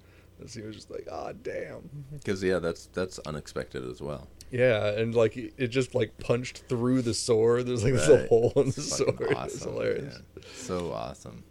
scene 0.48 0.66
was 0.66 0.76
just 0.76 0.90
like, 0.90 1.06
ah, 1.10 1.32
damn. 1.42 1.88
because 2.12 2.42
yeah, 2.42 2.58
that's 2.58 2.86
that's 2.86 3.18
unexpected 3.20 3.84
as 3.88 4.00
well. 4.00 4.28
Yeah, 4.50 4.88
and 4.98 5.14
like 5.14 5.36
it 5.36 5.68
just 5.68 5.94
like 5.94 6.16
punched 6.18 6.64
through 6.68 7.02
the 7.02 7.14
sword. 7.14 7.66
There's 7.66 7.84
like 7.84 7.92
this 7.94 8.28
hole 8.28 8.52
in 8.56 8.66
the 8.66 8.68
It's 8.76 8.96
sword. 8.96 9.16
fucking 9.18 9.36
It's 9.44 9.62
hilarious. 9.62 10.18
Yeah. 10.36 10.42
So 10.54 10.92
awesome. 10.92 11.44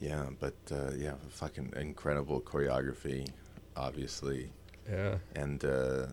Yeah, 0.00 0.26
but 0.38 0.54
uh, 0.72 0.92
yeah, 0.96 1.14
fucking 1.28 1.74
incredible 1.76 2.40
choreography, 2.40 3.28
obviously, 3.76 4.50
Yeah. 4.90 5.16
and 5.34 5.62
uh, 5.64 6.06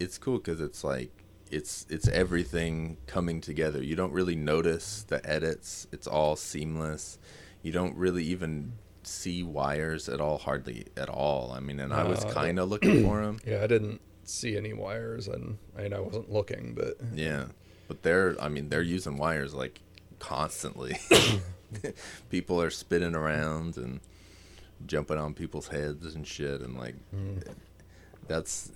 it's 0.00 0.16
cool 0.16 0.38
because 0.38 0.60
it's 0.60 0.82
like 0.82 1.10
it's 1.50 1.84
it's 1.90 2.08
everything 2.08 2.96
coming 3.06 3.40
together. 3.42 3.82
You 3.82 3.96
don't 3.96 4.12
really 4.12 4.34
notice 4.36 5.04
the 5.06 5.24
edits; 5.28 5.86
it's 5.92 6.06
all 6.06 6.36
seamless. 6.36 7.18
You 7.62 7.72
don't 7.72 7.96
really 7.96 8.24
even 8.24 8.72
see 9.02 9.42
wires 9.42 10.08
at 10.08 10.20
all, 10.20 10.38
hardly 10.38 10.86
at 10.96 11.08
all. 11.08 11.52
I 11.52 11.60
mean, 11.60 11.80
and 11.80 11.92
I 11.92 12.04
was 12.04 12.24
kind 12.26 12.58
of 12.58 12.68
looking 12.68 13.04
for 13.04 13.22
them. 13.24 13.38
Yeah, 13.46 13.62
I 13.62 13.66
didn't 13.66 14.00
see 14.24 14.56
any 14.56 14.72
wires, 14.72 15.26
and 15.28 15.58
I 15.76 15.82
mean 15.82 15.92
I 15.94 16.00
wasn't 16.00 16.30
looking, 16.30 16.74
but 16.74 16.96
Yeah, 17.14 17.46
but 17.88 18.02
they're 18.02 18.36
I 18.40 18.48
mean 18.48 18.68
they're 18.68 18.82
using 18.82 19.16
wires 19.18 19.54
like 19.54 19.80
constantly. 20.18 20.98
People 22.30 22.60
are 22.62 22.70
spinning 22.70 23.14
around 23.14 23.76
and 23.76 24.00
jumping 24.86 25.18
on 25.18 25.34
people's 25.34 25.68
heads 25.68 26.14
and 26.14 26.26
shit, 26.26 26.60
and 26.60 26.78
like 26.78 26.94
that's 28.26 28.70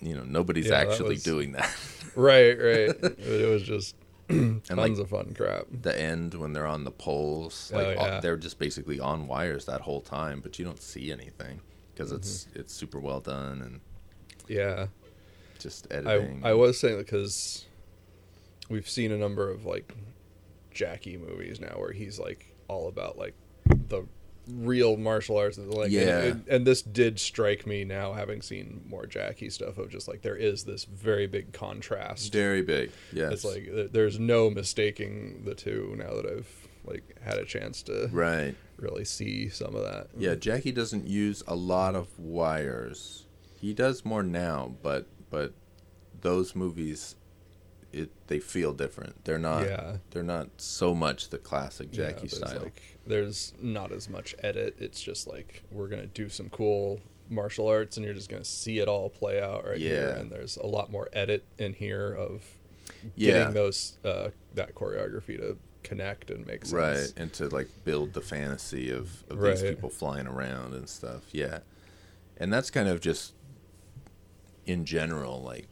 you 0.00 0.14
know 0.14 0.24
nobody's 0.24 0.66
Mm. 0.66 0.70
Yeah, 0.70 0.84
that 0.84 0.90
actually 0.92 1.14
was- 1.14 1.22
doing 1.22 1.52
that. 1.52 1.74
right, 2.16 2.52
right. 2.58 3.00
but 3.00 3.18
it 3.18 3.48
was 3.48 3.62
just 3.62 3.94
tons 4.28 4.68
like- 4.70 4.98
of 4.98 5.08
fun 5.10 5.34
crap. 5.34 5.66
the 5.70 5.98
end 5.98 6.34
when 6.34 6.52
they're 6.52 6.66
on 6.66 6.84
the 6.84 6.90
poles, 6.90 7.70
Oh, 7.74 7.78
like 7.78 7.96
all- 7.98 8.20
they're 8.20 8.36
just 8.36 8.58
basically 8.58 8.98
on 9.00 9.26
wires 9.28 9.64
that 9.66 9.82
whole 9.82 10.00
time, 10.00 10.40
but 10.40 10.58
you 10.58 10.64
don't 10.64 10.82
see 10.82 11.12
anything 11.12 11.60
because 11.94 12.12
it's 12.12 12.44
Mm-hmm. 12.46 12.60
it's 12.60 12.74
super 12.74 12.98
well 13.00 13.20
done 13.20 13.62
and 13.62 13.80
Yeah. 14.48 14.86
just 15.58 15.86
I 15.90 15.94
editing. 15.96 16.40
I 16.44 16.54
was 16.54 16.78
saying 16.80 16.98
because 16.98 17.64
we've 18.68 18.88
seen 18.88 19.12
a 19.12 19.18
number 19.18 19.50
of 19.50 19.64
like 19.64 19.94
Jackie 20.72 21.16
movies 21.16 21.60
now 21.60 21.74
where 21.78 21.92
he's 21.92 22.18
like 22.18 22.54
all 22.68 22.88
about 22.88 23.16
like 23.16 23.34
the 23.88 24.02
real 24.48 24.96
martial 24.96 25.36
arts 25.36 25.58
like 25.58 25.90
Yeah. 25.90 26.20
and, 26.20 26.48
and, 26.48 26.66
this 26.66 26.82
did 26.82 27.18
strike 27.18 27.66
me 27.66 27.84
now 27.84 28.12
having 28.12 28.42
seen 28.42 28.82
more 28.88 29.06
Jackie 29.06 29.50
stuff 29.50 29.78
of 29.78 29.90
just 29.90 30.06
like 30.06 30.22
there 30.22 30.36
is 30.36 30.64
this 30.64 30.84
very 30.84 31.26
big 31.26 31.52
contrast. 31.52 32.32
very 32.32 32.62
big. 32.62 32.90
Yes, 33.12 33.32
It's 33.32 33.44
like 33.44 33.92
there's 33.92 34.18
no 34.20 34.48
mistaking 34.50 35.42
the 35.44 35.54
two 35.54 35.94
now 35.98 36.14
that 36.14 36.26
I've 36.26 36.68
like 36.84 37.16
had 37.22 37.38
a 37.38 37.44
chance 37.44 37.82
to 37.84 38.08
right. 38.12 38.54
really 38.76 39.04
see 39.04 39.48
some 39.48 39.74
of 39.74 39.82
that. 39.82 40.08
Yeah, 40.16 40.36
Jackie 40.36 40.72
doesn't 40.72 41.06
use 41.06 41.42
a 41.48 41.56
lot 41.56 41.94
of 41.96 42.16
wires. 42.18 43.26
He 43.60 43.74
does 43.74 44.04
more 44.04 44.22
now, 44.22 44.74
but 44.82 45.06
but 45.30 45.54
those 46.20 46.54
movies 46.54 47.16
it 47.92 48.10
they 48.28 48.38
feel 48.38 48.72
different. 48.72 49.24
They're 49.24 49.38
not 49.38 49.64
Yeah. 49.64 49.96
they're 50.10 50.22
not 50.22 50.48
so 50.58 50.94
much 50.94 51.30
the 51.30 51.38
classic 51.38 51.90
Jackie 51.90 52.28
there's, 52.28 52.36
style. 52.36 52.62
Like, 52.64 52.95
there's 53.06 53.52
not 53.60 53.92
as 53.92 54.08
much 54.08 54.34
edit. 54.42 54.76
It's 54.78 55.02
just 55.02 55.26
like 55.26 55.62
we're 55.70 55.88
gonna 55.88 56.06
do 56.06 56.28
some 56.28 56.48
cool 56.50 57.00
martial 57.28 57.66
arts, 57.68 57.96
and 57.96 58.04
you're 58.04 58.14
just 58.14 58.28
gonna 58.28 58.44
see 58.44 58.78
it 58.78 58.88
all 58.88 59.08
play 59.10 59.40
out 59.40 59.66
right 59.66 59.78
here. 59.78 60.10
And 60.18 60.30
there's 60.30 60.56
a 60.56 60.66
lot 60.66 60.90
more 60.90 61.08
edit 61.12 61.44
in 61.58 61.72
here 61.74 62.12
of 62.12 62.44
Yeah. 63.14 63.32
getting 63.32 63.54
those 63.54 63.98
uh, 64.04 64.30
that 64.54 64.74
choreography 64.74 65.36
to 65.38 65.58
connect 65.82 66.30
and 66.30 66.44
make 66.46 66.64
sense. 66.64 66.72
right, 66.72 67.12
and 67.16 67.32
to 67.34 67.48
like 67.48 67.68
build 67.84 68.12
the 68.12 68.20
fantasy 68.20 68.90
of, 68.90 69.22
of 69.30 69.40
these 69.40 69.62
people 69.62 69.88
flying 69.88 70.26
around 70.26 70.74
and 70.74 70.88
stuff. 70.88 71.22
Yeah. 71.32 71.60
And 72.38 72.52
that's 72.52 72.70
kind 72.70 72.88
of 72.88 73.00
just 73.00 73.32
in 74.66 74.84
general 74.84 75.40
like 75.42 75.68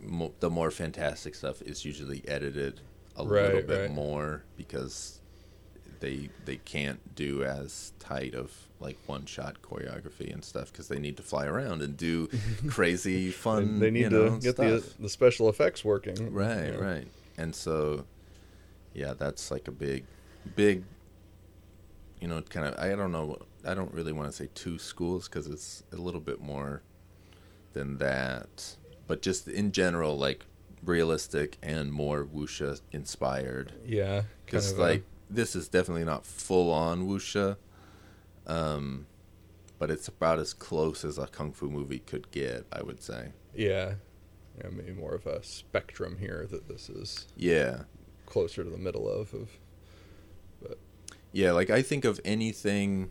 mo- 0.00 0.32
the 0.40 0.48
more 0.50 0.70
fantastic 0.70 1.34
stuff 1.34 1.60
is 1.62 1.84
usually 1.84 2.22
edited 2.26 2.80
a 3.16 3.22
little 3.22 3.62
bit 3.62 3.80
right. 3.82 3.90
more 3.90 4.42
because 4.56 5.17
they 6.00 6.28
they 6.44 6.56
can't 6.56 7.14
do 7.14 7.42
as 7.44 7.92
tight 7.98 8.34
of 8.34 8.52
like 8.80 8.96
one 9.06 9.26
shot 9.26 9.60
choreography 9.62 10.32
and 10.32 10.44
stuff 10.44 10.70
because 10.70 10.88
they 10.88 10.98
need 10.98 11.16
to 11.16 11.22
fly 11.22 11.44
around 11.46 11.82
and 11.82 11.96
do 11.96 12.28
crazy 12.68 13.30
fun 13.30 13.80
they 13.80 13.90
need 13.90 14.02
you 14.02 14.10
know, 14.10 14.36
to 14.36 14.40
get 14.40 14.56
the 14.56 14.80
stuff. 14.80 14.94
the 15.00 15.08
special 15.08 15.48
effects 15.48 15.84
working. 15.84 16.32
right 16.32 16.72
Yeah. 16.74 16.78
right 16.78 17.06
and 17.36 17.54
so 17.54 18.04
yeah 18.94 19.14
that's 19.18 19.50
like 19.50 19.66
a 19.68 19.72
big 19.72 20.04
big 20.56 20.84
you 22.20 22.28
know 22.28 22.40
kind 22.42 22.66
of 22.66 22.78
i 22.78 22.94
don't 22.94 23.12
know 23.12 23.36
i 23.66 23.74
don't 23.74 23.92
really 23.92 24.12
want 24.12 24.28
to 24.30 24.36
say 24.36 24.48
two 24.54 24.78
schools 24.78 25.28
because 25.28 25.46
it's 25.46 25.82
a 25.92 25.96
little 25.96 26.20
bit 26.20 26.40
more 26.40 26.82
than 27.72 27.98
that 27.98 28.76
but 29.06 29.22
just 29.22 29.48
in 29.48 29.72
general 29.72 30.16
like 30.16 30.44
realistic 30.84 31.58
and 31.62 31.92
more 31.92 32.24
wuxia 32.24 32.80
inspired 32.92 33.72
Yeah. 33.84 34.22
because 34.46 34.72
kind 34.72 34.74
of 34.74 34.78
a- 34.78 34.90
like 34.92 35.02
this 35.30 35.54
is 35.54 35.68
definitely 35.68 36.04
not 36.04 36.24
full 36.24 36.72
on 36.72 37.06
wuxia 37.06 37.56
um 38.46 39.06
but 39.78 39.90
it's 39.90 40.08
about 40.08 40.38
as 40.38 40.52
close 40.54 41.04
as 41.04 41.18
a 41.18 41.26
kung 41.26 41.52
fu 41.52 41.68
movie 41.68 42.00
could 42.00 42.30
get 42.30 42.66
i 42.72 42.82
would 42.82 43.02
say 43.02 43.32
yeah. 43.58 43.94
Yeah, 44.56 44.70
maybe 44.72 44.92
more 44.92 45.14
of 45.14 45.26
a 45.26 45.42
spectrum 45.42 46.16
here 46.18 46.46
that 46.50 46.68
this 46.68 46.88
is 46.88 47.26
yeah 47.36 47.82
closer 48.26 48.64
to 48.64 48.70
the 48.70 48.78
middle 48.78 49.08
of. 49.08 49.34
of 49.34 49.50
Yeah, 51.32 51.52
like 51.52 51.70
I 51.70 51.82
think 51.82 52.04
of 52.04 52.20
anything 52.24 53.10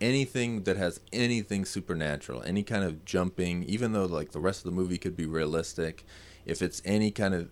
anything 0.00 0.64
that 0.64 0.76
has 0.76 0.98
anything 1.12 1.64
supernatural, 1.64 2.42
any 2.42 2.64
kind 2.64 2.82
of 2.82 3.04
jumping, 3.04 3.62
even 3.64 3.92
though 3.92 4.04
like 4.04 4.32
the 4.32 4.40
rest 4.40 4.60
of 4.60 4.64
the 4.64 4.76
movie 4.76 4.98
could 4.98 5.16
be 5.16 5.26
realistic, 5.26 6.04
if 6.44 6.60
it's 6.60 6.82
any 6.84 7.10
kind 7.10 7.34
of 7.34 7.48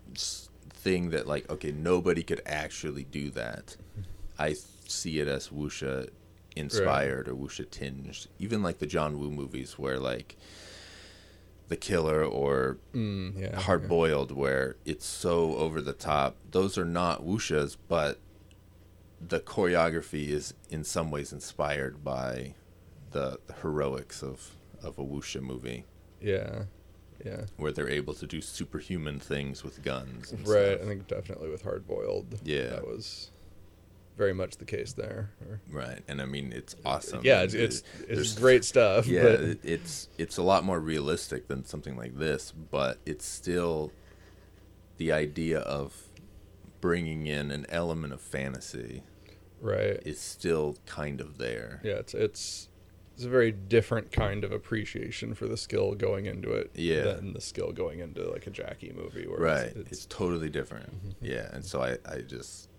thing 0.82 1.11
that 1.11 1.27
like 1.27 1.48
okay, 1.51 1.73
nobody 1.73 2.23
could 2.23 2.43
actually 2.47 3.05
do 3.05 3.31
that. 3.31 3.77
I 4.39 4.57
see 4.86 5.20
it 5.20 5.28
as 5.28 5.48
wuxia 5.48 6.09
inspired 6.57 7.28
or 7.28 7.35
wuxia 7.35 7.70
tinged. 7.70 8.27
Even 8.39 8.62
like 8.62 8.78
the 8.78 8.86
John 8.86 9.19
Woo 9.19 9.31
movies 9.31 9.78
where 9.78 9.98
like 9.98 10.36
the 11.69 11.77
killer 11.77 12.24
or 12.24 12.78
mm, 12.93 13.39
yeah. 13.39 13.61
hard 13.61 13.82
yeah. 13.82 13.89
boiled 13.89 14.32
where 14.32 14.77
it's 14.85 15.07
so 15.07 15.55
over 15.57 15.81
the 15.81 15.93
top. 15.93 16.36
Those 16.51 16.77
are 16.77 16.85
not 16.85 17.24
wuxias, 17.24 17.77
but 17.89 18.19
the 19.20 19.39
choreography 19.39 20.28
is 20.28 20.55
in 20.69 20.82
some 20.82 21.11
ways 21.11 21.32
inspired 21.32 22.02
by 22.02 22.55
the, 23.12 23.39
the 23.47 23.55
heroics 23.62 24.23
of, 24.23 24.57
of 24.82 24.98
a 24.98 25.05
wuxia 25.05 25.43
movie 25.43 25.85
Yeah. 26.20 26.65
Yeah. 27.24 27.42
where 27.56 27.72
they're 27.72 27.88
able 27.88 28.14
to 28.14 28.26
do 28.26 28.40
superhuman 28.40 29.20
things 29.20 29.62
with 29.62 29.82
guns. 29.82 30.32
Right. 30.32 30.76
stuff. 30.76 30.82
I 30.82 30.84
think 30.86 31.06
definitely 31.06 31.51
with 31.51 31.62
hard 31.62 31.86
boiled. 31.86 32.38
Yeah. 32.44 32.68
That 32.68 32.86
was 32.86 33.30
very 34.16 34.32
much 34.34 34.56
the 34.59 34.64
case 34.64 34.92
there. 34.92 35.30
Right. 35.70 36.01
And 36.09 36.20
I 36.20 36.26
mean 36.26 36.52
it's 36.52 36.76
awesome. 36.84 37.20
yeah, 37.24 37.42
it's 37.42 37.55
it's, 37.55 37.82
it's 38.09 38.34
great 38.34 38.64
stuff. 38.64 39.06
Yeah, 39.06 39.22
but 39.22 39.59
it's 39.62 40.09
it's 40.18 40.36
a 40.36 40.42
lot 40.42 40.64
more 40.64 40.78
realistic 40.78 41.48
than 41.48 41.64
something 41.64 41.97
like 41.97 42.18
this, 42.18 42.52
but 42.52 42.98
it's 43.06 43.24
still 43.24 43.92
the 44.98 45.12
idea 45.12 45.60
of 45.60 45.94
bringing 46.80 47.26
in 47.26 47.51
an 47.51 47.66
element 47.68 48.12
of 48.12 48.20
fantasy 48.20 49.02
right. 49.60 50.01
is 50.05 50.20
still 50.20 50.76
kind 50.86 51.20
of 51.20 51.38
there. 51.38 51.80
Yeah, 51.82 51.94
it's 51.94 52.14
it's 52.14 52.68
it's 53.20 53.26
a 53.26 53.30
very 53.30 53.52
different 53.52 54.10
kind 54.12 54.44
of 54.44 54.52
appreciation 54.52 55.34
for 55.34 55.47
the 55.47 55.56
skill 55.56 55.94
going 55.94 56.26
into 56.26 56.51
it 56.52 56.70
Yeah. 56.74 57.02
than 57.02 57.32
the 57.32 57.40
skill 57.40 57.72
going 57.72 58.01
into 58.01 58.28
like 58.30 58.47
a 58.47 58.51
Jackie 58.51 58.92
movie 58.92 59.26
where 59.26 59.38
right 59.38 59.66
it's, 59.66 59.76
it's, 59.76 59.92
it's 59.92 60.06
totally 60.06 60.48
different 60.48 60.90
mm-hmm. 60.90 61.24
yeah 61.24 61.48
and 61.52 61.64
so 61.64 61.82
i 61.82 61.98
i 62.10 62.18
just 62.20 62.70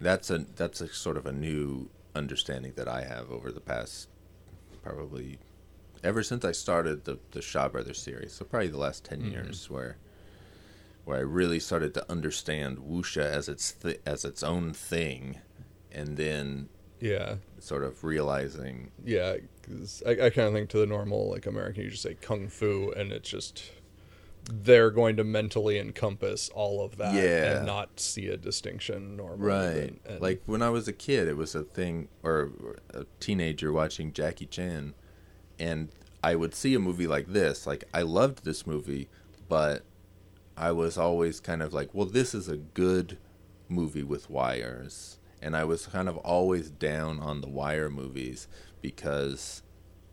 that's 0.00 0.30
a 0.30 0.38
that's 0.56 0.80
a 0.80 0.88
sort 0.88 1.16
of 1.16 1.26
a 1.26 1.32
new 1.32 1.88
understanding 2.14 2.72
that 2.76 2.88
I 2.88 3.02
have 3.02 3.30
over 3.30 3.50
the 3.52 3.60
past 3.60 4.08
probably 4.82 5.38
ever 6.02 6.22
since 6.22 6.44
I 6.44 6.52
started 6.52 7.04
the 7.04 7.18
the 7.32 7.42
Shaw 7.42 7.68
Brothers 7.68 8.00
series. 8.00 8.32
So 8.32 8.44
probably 8.44 8.68
the 8.68 8.78
last 8.78 9.04
10 9.04 9.20
mm-hmm. 9.20 9.30
years 9.30 9.70
where 9.70 9.96
where 11.04 11.18
I 11.18 11.22
really 11.22 11.60
started 11.60 11.94
to 11.94 12.10
understand 12.10 12.78
wuxia 12.78 13.24
as 13.24 13.48
its 13.48 13.72
th- 13.72 14.00
as 14.04 14.24
its 14.24 14.42
own 14.42 14.72
thing, 14.72 15.38
and 15.92 16.16
then 16.16 16.68
Yeah, 17.00 17.36
sort 17.58 17.82
of 17.84 18.04
realizing 18.04 18.90
yeah. 19.04 19.36
'cause 19.62 20.02
I, 20.06 20.10
I 20.10 20.30
kind 20.30 20.48
of 20.48 20.52
think 20.54 20.68
to 20.70 20.78
the 20.78 20.86
normal 20.86 21.30
like 21.30 21.46
American, 21.46 21.82
you 21.84 21.90
just 21.90 22.02
say 22.02 22.14
kung 22.14 22.48
fu, 22.48 22.92
and 22.96 23.12
it's 23.12 23.28
just 23.28 23.70
they're 24.48 24.92
going 24.92 25.16
to 25.16 25.24
mentally 25.24 25.76
encompass 25.78 26.48
all 26.50 26.84
of 26.84 26.98
that 26.98 27.14
Yeah. 27.14 27.56
and 27.58 27.66
not 27.66 27.98
see 27.98 28.28
a 28.28 28.36
distinction 28.36 29.16
normally. 29.16 29.48
Right. 29.48 29.76
and- 29.88 30.00
and- 30.04 30.20
like 30.22 30.42
when 30.46 30.62
I 30.62 30.70
was 30.70 30.86
a 30.86 30.92
kid, 30.92 31.26
it 31.26 31.36
was 31.36 31.54
a 31.56 31.64
thing, 31.64 32.08
or 32.22 32.52
a 32.90 33.06
teenager 33.18 33.72
watching 33.72 34.12
Jackie 34.12 34.46
Chan, 34.46 34.94
and 35.58 35.88
I 36.22 36.36
would 36.36 36.54
see 36.54 36.74
a 36.74 36.78
movie 36.78 37.06
like 37.08 37.26
this. 37.32 37.66
Like, 37.66 37.84
I 37.92 38.02
loved 38.02 38.44
this 38.44 38.66
movie, 38.66 39.08
but 39.48 39.82
I 40.56 40.70
was 40.72 40.96
always 40.96 41.40
kind 41.40 41.60
of 41.62 41.72
like, 41.74 41.92
well, 41.92 42.06
this 42.06 42.32
is 42.34 42.48
a 42.48 42.56
good 42.56 43.18
movie 43.68 44.02
with 44.04 44.30
wires. 44.30 45.18
And 45.46 45.56
I 45.56 45.62
was 45.62 45.86
kind 45.86 46.08
of 46.08 46.16
always 46.18 46.70
down 46.70 47.20
on 47.20 47.40
the 47.40 47.48
wire 47.48 47.88
movies 47.88 48.48
because 48.82 49.62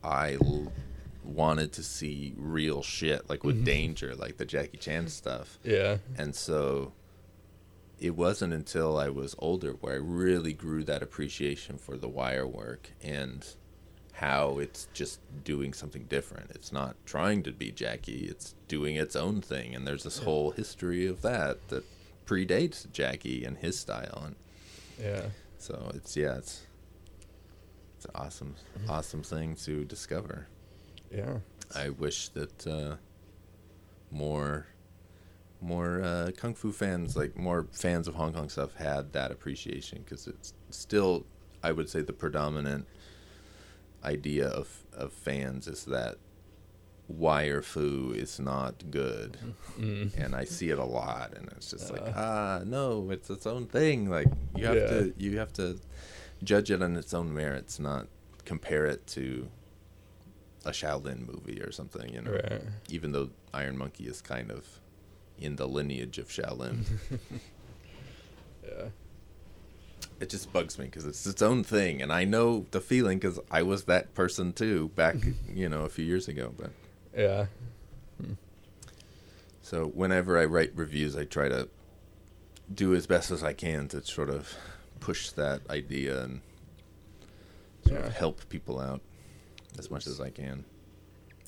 I 0.04 0.34
l- 0.34 0.72
wanted 1.24 1.74
to 1.74 1.82
see 1.82 2.36
real 2.38 2.84
shit, 2.84 3.28
like 3.32 3.44
with 3.44 3.56
mm-hmm. 3.56 3.66
danger, 3.66 4.14
like 4.14 4.38
the 4.38 4.46
Jackie 4.46 4.78
Chan 4.78 5.08
stuff. 5.08 5.58
yeah, 5.64 5.98
And 6.20 6.36
so 6.36 6.94
it 8.00 8.16
wasn't 8.16 8.54
until 8.54 9.00
I 9.00 9.10
was 9.10 9.36
older 9.40 9.72
where 9.72 9.94
I 9.94 9.98
really 9.98 10.54
grew 10.54 10.84
that 10.84 11.02
appreciation 11.02 11.80
for 11.80 11.98
the 11.98 12.08
wire 12.08 12.46
work 12.46 12.92
and 13.02 13.44
how 14.12 14.60
it's 14.60 14.88
just 14.94 15.20
doing 15.44 15.74
something 15.74 16.04
different. 16.04 16.52
It's 16.52 16.72
not 16.72 16.96
trying 17.08 17.42
to 17.42 17.52
be 17.52 17.72
Jackie, 17.72 18.28
it's 18.30 18.54
doing 18.68 18.98
its 18.98 19.16
own 19.16 19.42
thing. 19.42 19.74
And 19.74 19.88
there's 19.88 20.04
this 20.04 20.20
whole 20.20 20.52
history 20.52 21.08
of 21.08 21.24
that 21.24 21.70
that 21.70 21.86
predates 22.28 22.92
Jackie 22.92 23.44
and 23.44 23.58
his 23.58 23.80
style. 23.80 24.22
And 24.26 24.36
yeah, 25.02 25.26
so 25.58 25.92
it's, 25.94 26.16
yeah, 26.16 26.38
it's, 26.38 26.62
it's 27.98 28.06
an 28.06 28.12
awesome, 28.16 28.56
awesome 28.90 29.24
thing 29.24 29.56
to 29.56 29.86
discover. 29.86 30.48
yeah. 31.12 31.38
I 31.76 31.90
wish 31.90 32.30
that 32.30 32.68
uh, 32.68 32.96
more 34.12 34.68
more 35.60 36.02
uh, 36.04 36.32
kung 36.38 36.54
fu 36.54 36.72
fans, 36.72 37.16
like 37.16 37.36
more 37.36 37.66
fans 37.72 38.08
of 38.08 38.16
Hong 38.16 38.34
Kong 38.34 38.50
stuff, 38.50 38.76
had 38.76 39.14
that 39.14 39.32
appreciation 39.32 40.04
because 40.04 40.28
it's 40.28 40.54
still, 40.70 41.26
I 41.64 41.72
would 41.72 41.90
say, 41.90 42.02
the 42.02 42.14
predominant 42.14 42.86
idea 44.04 44.48
of 44.48 44.84
of 44.94 45.14
fans 45.14 45.68
is 45.68 45.86
that 45.86 46.18
wire 47.08 47.62
fu 47.62 48.12
is 48.16 48.40
not 48.40 48.90
good, 48.92 49.38
and 49.78 50.36
I 50.36 50.46
see 50.46 50.70
it 50.70 50.80
a 50.80 50.86
lot, 50.86 51.34
and 51.36 51.50
it's 51.58 51.70
just 51.72 51.92
like 51.92 52.04
ah 52.16 52.62
no, 52.66 53.10
it's 53.12 53.30
its 53.30 53.46
own 53.46 53.66
thing. 53.68 54.10
Like 54.10 54.30
you 54.56 54.66
have 54.66 54.78
Yeah. 54.78 54.88
to 54.88 55.14
you 55.18 55.38
have 55.40 55.54
to 55.54 55.80
judge 56.44 56.72
it 56.72 56.82
on 56.82 56.96
its 56.96 57.14
own 57.14 57.34
merits, 57.34 57.80
not 57.80 58.08
compare 58.46 58.86
it 58.86 59.06
to 59.08 59.48
a 60.66 60.72
Shaolin 60.72 61.28
movie 61.28 61.62
or 61.62 61.72
something, 61.72 62.14
you 62.14 62.22
know. 62.22 62.32
Right. 62.32 62.62
Even 62.90 63.12
though 63.12 63.30
Iron 63.54 63.78
Monkey 63.78 64.06
is 64.06 64.22
kind 64.22 64.50
of 64.52 64.80
in 65.38 65.56
the 65.58 65.68
lineage 65.68 66.18
of 66.20 66.30
Shaolin, 66.30 66.86
Yeah. 68.66 68.88
it 70.22 70.30
just 70.30 70.54
bugs 70.54 70.78
me 70.80 70.86
because 70.86 71.06
it's 71.06 71.26
its 71.26 71.42
own 71.42 71.64
thing, 71.66 72.02
and 72.02 72.14
I 72.14 72.24
know 72.24 72.66
the 72.72 72.80
feeling 72.80 73.20
because 73.20 73.40
I 73.52 73.62
was 73.64 73.84
that 73.86 74.14
person 74.14 74.54
too 74.54 74.90
back, 74.96 75.16
you 75.54 75.68
know, 75.68 75.84
a 75.84 75.90
few 75.90 76.06
years 76.06 76.28
ago. 76.30 76.54
But 76.58 76.72
Yeah. 77.16 77.46
so 79.62 79.86
whenever 79.88 80.38
I 80.38 80.46
write 80.46 80.72
reviews, 80.76 81.16
I 81.16 81.26
try 81.26 81.48
to 81.50 81.70
do 82.74 82.94
as 82.96 83.08
best 83.08 83.32
as 83.32 83.44
I 83.44 83.54
can 83.54 83.88
to 83.90 84.04
sort 84.04 84.30
of 84.30 84.54
push 85.00 85.30
that 85.32 85.62
idea 85.70 86.22
and 86.24 86.42
sort 87.86 88.00
Yeah. 88.02 88.08
of 88.08 88.14
help 88.14 88.48
people 88.50 88.80
out 88.80 89.02
as 89.78 89.90
much 89.92 90.08
as 90.08 90.20
I 90.22 90.30
can. 90.30 90.66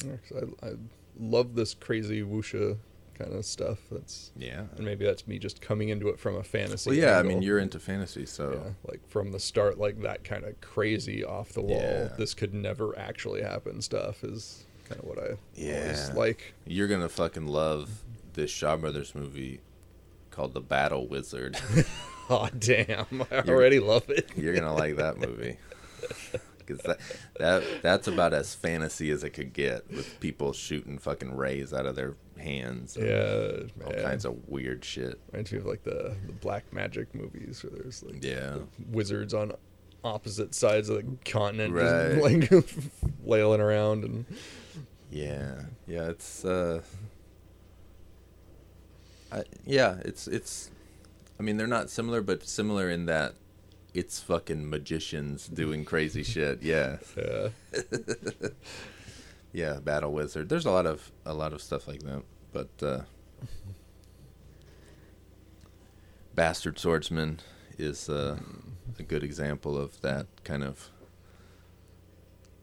Yeah, 0.06 0.18
I, 0.62 0.68
I 0.68 0.72
love 1.20 1.56
this 1.56 1.74
crazy 1.74 2.22
wuxia 2.22 2.78
kind 3.16 3.34
of 3.34 3.46
stuff. 3.46 3.80
That's 3.92 4.32
Yeah. 4.38 4.66
and 4.76 4.86
maybe 4.86 5.06
that's 5.06 5.26
me 5.28 5.40
just 5.40 5.62
coming 5.62 5.90
into 5.90 6.10
it 6.10 6.20
from 6.20 6.36
a 6.36 6.44
fantasy. 6.44 6.90
Well, 6.90 7.00
yeah. 7.00 7.18
I 7.18 7.24
mean, 7.24 7.42
you're 7.42 7.60
into 7.60 7.80
fantasy, 7.80 8.26
so 8.26 8.52
yeah, 8.54 8.72
like 8.92 9.08
from 9.08 9.32
the 9.32 9.40
start, 9.40 9.78
like 9.78 10.02
that 10.02 10.24
kind 10.24 10.44
of 10.44 10.60
crazy 10.62 11.24
off 11.24 11.54
the 11.54 11.62
wall. 11.62 11.80
Yeah. 11.82 12.10
This 12.18 12.34
could 12.34 12.54
never 12.54 12.98
actually 13.00 13.42
happen. 13.42 13.82
Stuff 13.82 14.24
is 14.24 14.65
kind 14.86 15.02
of 15.02 15.08
what 15.08 15.18
I 15.20 15.22
always 15.24 15.38
Yeah. 15.56 16.12
like. 16.16 16.54
You're 16.66 16.88
gonna 16.88 17.10
fucking 17.10 17.48
love 17.48 18.04
this 18.34 18.52
Shaw 18.52 18.78
Brothers 18.78 19.14
movie 19.16 19.60
called 20.32 20.54
The 20.54 20.62
Battle 20.62 21.08
Wizard. 21.08 21.58
Oh 22.28 22.50
damn! 22.58 23.06
I 23.30 23.42
already 23.48 23.80
love 23.80 24.10
it. 24.10 24.32
You're 24.36 24.56
gonna 24.56 24.74
like 24.74 24.96
that 24.96 25.20
movie 25.20 25.58
because 26.58 26.80
that 26.80 26.98
that 27.38 27.64
that's 27.84 28.08
about 28.08 28.34
as 28.34 28.56
fantasy 28.56 29.12
as 29.12 29.24
it 29.24 29.30
could 29.30 29.54
get 29.54 29.88
with 29.92 30.20
people 30.20 30.52
shooting 30.52 30.98
fucking 30.98 31.36
rays 31.36 31.72
out 31.72 31.86
of 31.86 31.96
their 31.96 32.16
hands. 32.40 32.98
and 32.98 33.06
Yeah, 33.06 33.86
all 33.86 33.92
man. 33.92 34.02
kinds 34.04 34.26
of 34.26 34.38
weird 34.50 34.84
shit. 34.84 35.20
Reminds 35.32 35.52
me 35.52 35.60
of 35.60 35.68
like 35.68 35.84
the 35.84 36.16
the 36.26 36.34
black 36.34 36.74
magic 36.74 37.14
movies 37.14 37.64
where 37.64 37.80
there's 37.80 38.02
like 38.02 38.24
Yeah. 38.24 38.58
wizards 38.90 39.36
on 39.36 39.52
opposite 40.04 40.56
sides 40.56 40.90
of 40.90 40.96
the 40.98 41.18
continent, 41.32 41.76
Right. 41.76 42.16
just 42.50 42.56
like 42.56 42.66
flailing 43.24 43.62
around 43.62 44.04
and 44.04 44.26
Yeah, 45.16 45.62
yeah. 45.88 46.10
It's 46.10 46.44
uh, 46.44 46.82
I, 49.32 49.44
yeah. 49.66 49.96
It's 50.04 50.28
it's. 50.28 50.72
I 51.40 51.44
mean, 51.44 51.56
they're 51.56 51.68
not 51.68 51.90
similar, 51.90 52.22
but 52.22 52.46
similar 52.46 52.90
in 52.90 53.06
that 53.06 53.36
it's 53.94 54.20
fucking 54.20 54.70
magicians 54.70 55.48
doing 55.48 55.86
crazy 55.86 56.22
shit. 56.34 56.62
Yeah. 56.62 56.98
yeah, 57.18 57.48
Yeah, 59.54 59.80
Battle 59.80 60.12
Wizard. 60.12 60.50
There's 60.50 60.66
a 60.66 60.72
lot 60.72 60.86
of 60.86 61.10
a 61.26 61.34
lot 61.34 61.54
of 61.54 61.62
stuff 61.62 61.88
like 61.88 62.04
that, 62.04 62.24
but 62.52 62.70
uh, 62.86 63.02
Bastard 66.36 66.78
Swordsman 66.78 67.40
is 67.78 68.10
uh, 68.10 68.38
a 69.00 69.04
good 69.04 69.24
example 69.24 69.78
of 69.78 70.02
that 70.02 70.28
kind 70.44 70.62
of 70.62 70.90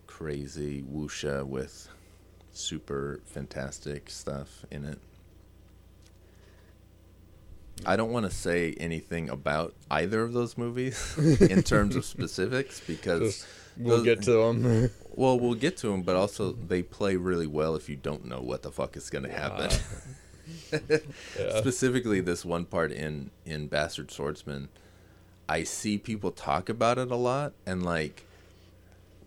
crazy 0.06 0.82
wuxia 0.82 1.46
with 1.46 1.88
super 2.52 3.20
fantastic 3.24 4.10
stuff 4.10 4.64
in 4.70 4.84
it. 4.84 4.98
I 7.84 7.96
don't 7.96 8.12
want 8.12 8.26
to 8.26 8.30
say 8.30 8.74
anything 8.78 9.28
about 9.28 9.74
either 9.90 10.22
of 10.22 10.32
those 10.32 10.56
movies 10.56 11.16
in 11.40 11.62
terms 11.62 11.96
of 11.96 12.04
specifics 12.04 12.80
because 12.80 13.46
we'll 13.76 13.96
those- 13.98 14.04
get 14.04 14.22
to 14.22 14.32
them. 14.32 14.90
well, 15.14 15.38
we'll 15.38 15.54
get 15.54 15.76
to 15.78 15.88
them, 15.88 16.02
but 16.02 16.14
also 16.14 16.52
they 16.52 16.82
play 16.82 17.16
really 17.16 17.46
well 17.46 17.74
if 17.74 17.88
you 17.88 17.96
don't 17.96 18.24
know 18.24 18.40
what 18.40 18.62
the 18.62 18.70
fuck 18.70 18.96
is 18.96 19.10
going 19.10 19.24
to 19.24 19.32
happen. 19.32 19.70
yeah. 20.72 21.58
Specifically, 21.58 22.20
this 22.20 22.44
one 22.44 22.64
part 22.66 22.92
in 22.92 23.30
in 23.44 23.66
Bastard 23.66 24.10
Swordsman, 24.10 24.68
I 25.48 25.64
see 25.64 25.98
people 25.98 26.30
talk 26.30 26.68
about 26.68 26.98
it 26.98 27.10
a 27.10 27.16
lot, 27.16 27.52
and 27.66 27.82
like 27.82 28.24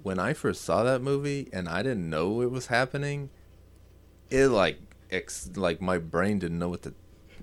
when 0.06 0.20
I 0.20 0.34
first 0.34 0.62
saw 0.62 0.84
that 0.84 1.02
movie 1.02 1.50
and 1.52 1.68
I 1.68 1.82
didn't 1.82 2.08
know 2.08 2.42
it 2.42 2.52
was 2.52 2.68
happening, 2.68 3.32
it 4.30 4.50
like 4.50 4.78
ex 5.10 5.50
like 5.56 5.82
my 5.82 5.98
brain 5.98 6.38
didn't 6.38 6.60
know 6.60 6.70
what 6.70 6.84
to 6.84 6.94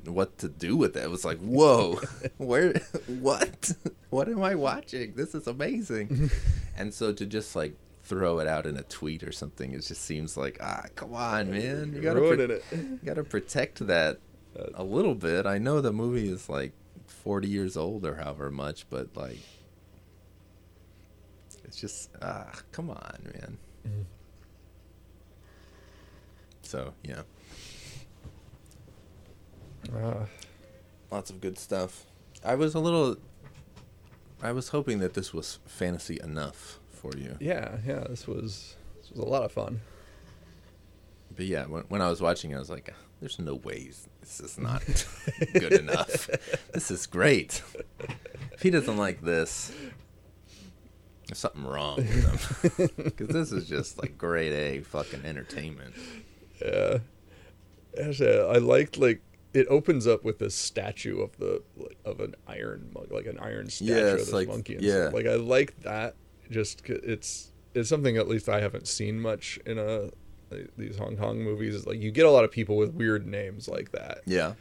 what 0.05 0.39
to 0.39 0.48
do 0.48 0.76
with 0.76 0.97
it. 0.97 1.02
It 1.02 1.10
was 1.10 1.24
like, 1.24 1.39
whoa, 1.39 2.01
where, 2.36 2.74
what, 3.09 3.72
what 4.10 4.28
am 4.28 4.44
I 4.44 4.55
watching? 4.55 5.14
This 5.16 5.34
is 5.34 5.48
amazing. 5.48 6.30
and 6.76 6.94
so 6.94 7.12
to 7.12 7.26
just 7.26 7.56
like 7.56 7.74
throw 8.05 8.39
it 8.39 8.47
out 8.47 8.64
in 8.64 8.76
a 8.76 8.84
tweet 8.84 9.24
or 9.24 9.32
something, 9.32 9.72
it 9.72 9.80
just 9.80 10.02
seems 10.02 10.36
like, 10.36 10.59
ah, 10.60 10.84
come 10.94 11.14
on, 11.14 11.51
man, 11.51 11.93
you 11.93 12.01
gotta 12.01 12.20
pro- 12.20 12.30
it. 12.39 12.64
you 12.70 13.01
gotta 13.05 13.24
protect 13.24 13.84
that 13.89 14.20
a 14.74 14.84
little 14.84 15.16
bit. 15.16 15.47
I 15.47 15.59
know 15.59 15.80
the 15.80 15.93
movie 15.93 16.28
is 16.28 16.48
like 16.48 16.74
forty 17.09 17.48
years 17.48 17.76
old 17.76 18.06
or 18.06 18.14
however 18.14 18.52
much, 18.52 18.89
but 18.89 19.16
like, 19.16 19.39
it's 21.73 21.81
just, 21.81 22.11
ah, 22.20 22.53
come 22.70 22.90
on, 22.90 23.32
man. 23.35 23.57
So 26.61 26.93
yeah. 27.03 27.23
Ah, 29.97 30.27
lots 31.11 31.31
of 31.31 31.40
good 31.40 31.59
stuff. 31.59 32.05
I 32.44 32.57
was 32.57 32.74
a 32.74 32.78
little. 32.78 33.16
I 34.43 34.53
was 34.53 34.69
hoping 34.69 34.99
that 34.99 35.15
this 35.15 35.32
was 35.32 35.61
fantasy 35.65 36.20
enough 36.23 36.78
for 36.90 37.16
you, 37.16 37.39
yeah, 37.40 37.78
yeah. 37.86 38.05
This 38.09 38.27
was 38.27 38.77
this 39.01 39.11
was 39.11 39.20
a 39.20 39.24
lot 39.24 39.43
of 39.44 39.53
fun. 39.53 39.81
but 41.35 41.47
yeah, 41.47 41.65
when, 41.65 41.85
when 41.85 42.03
I 42.03 42.11
was 42.11 42.20
watching, 42.20 42.55
I 42.55 42.59
was 42.59 42.69
like, 42.69 42.93
"There's 43.20 43.39
no 43.39 43.55
way 43.55 43.90
this 44.20 44.40
is 44.40 44.59
not 44.59 44.82
good 45.55 45.73
enough. 45.73 46.28
This 46.73 46.90
is 46.90 47.07
great. 47.07 47.62
if 48.53 48.61
he 48.62 48.69
doesn't 48.70 48.97
like 48.99 49.23
this, 49.23 49.73
there's 51.33 51.39
something 51.39 51.65
wrong 51.65 51.97
with 51.97 52.63
him. 52.77 52.89
Because 53.05 53.29
this 53.29 53.53
is 53.53 53.67
just 53.67 53.99
like 53.99 54.19
grade 54.19 54.53
A 54.53 54.81
fucking 54.83 55.25
entertainment. 55.25 55.95
Yeah. 56.61 56.99
Actually, 58.01 58.39
I 58.41 58.59
liked 58.59 58.99
like 58.99 59.23
it 59.55 59.67
opens 59.69 60.07
up 60.07 60.25
with 60.25 60.39
this 60.39 60.55
statue 60.55 61.21
of 61.21 61.37
the 61.39 61.63
like, 61.77 61.97
of 62.05 62.21
an 62.21 62.35
iron 62.47 62.91
mon- 62.95 63.09
like 63.11 63.27
an 63.27 63.39
iron 63.39 63.69
statue 63.71 63.93
Yeah, 63.95 64.01
of 64.09 64.15
it's 64.17 64.25
this 64.27 64.35
like- 64.35 64.49
monkey. 64.49 64.75
And 64.75 64.83
yeah. 64.83 65.03
stuff. 65.05 65.15
like 65.15 65.27
I 65.27 65.35
like 65.35 65.81
that. 65.83 66.15
Just 66.51 66.83
it's 66.89 67.51
it's 67.75 67.89
something 67.89 68.17
at 68.19 68.29
least 68.29 68.49
I 68.51 68.61
haven't 68.61 68.87
seen 68.87 69.19
much 69.21 69.59
in 69.65 69.79
uh, 69.79 70.11
a 70.51 70.57
these 70.77 70.97
Hong 70.99 71.17
Kong 71.17 71.39
movies. 71.43 71.75
Is 71.75 71.87
like 71.87 71.99
you 72.01 72.11
get 72.11 72.27
a 72.27 72.31
lot 72.31 72.45
of 72.45 72.51
people 72.51 72.77
with 72.77 72.93
weird 72.93 73.27
names 73.27 73.69
like 73.69 73.93
that, 73.93 74.19
Yeah. 74.27 74.53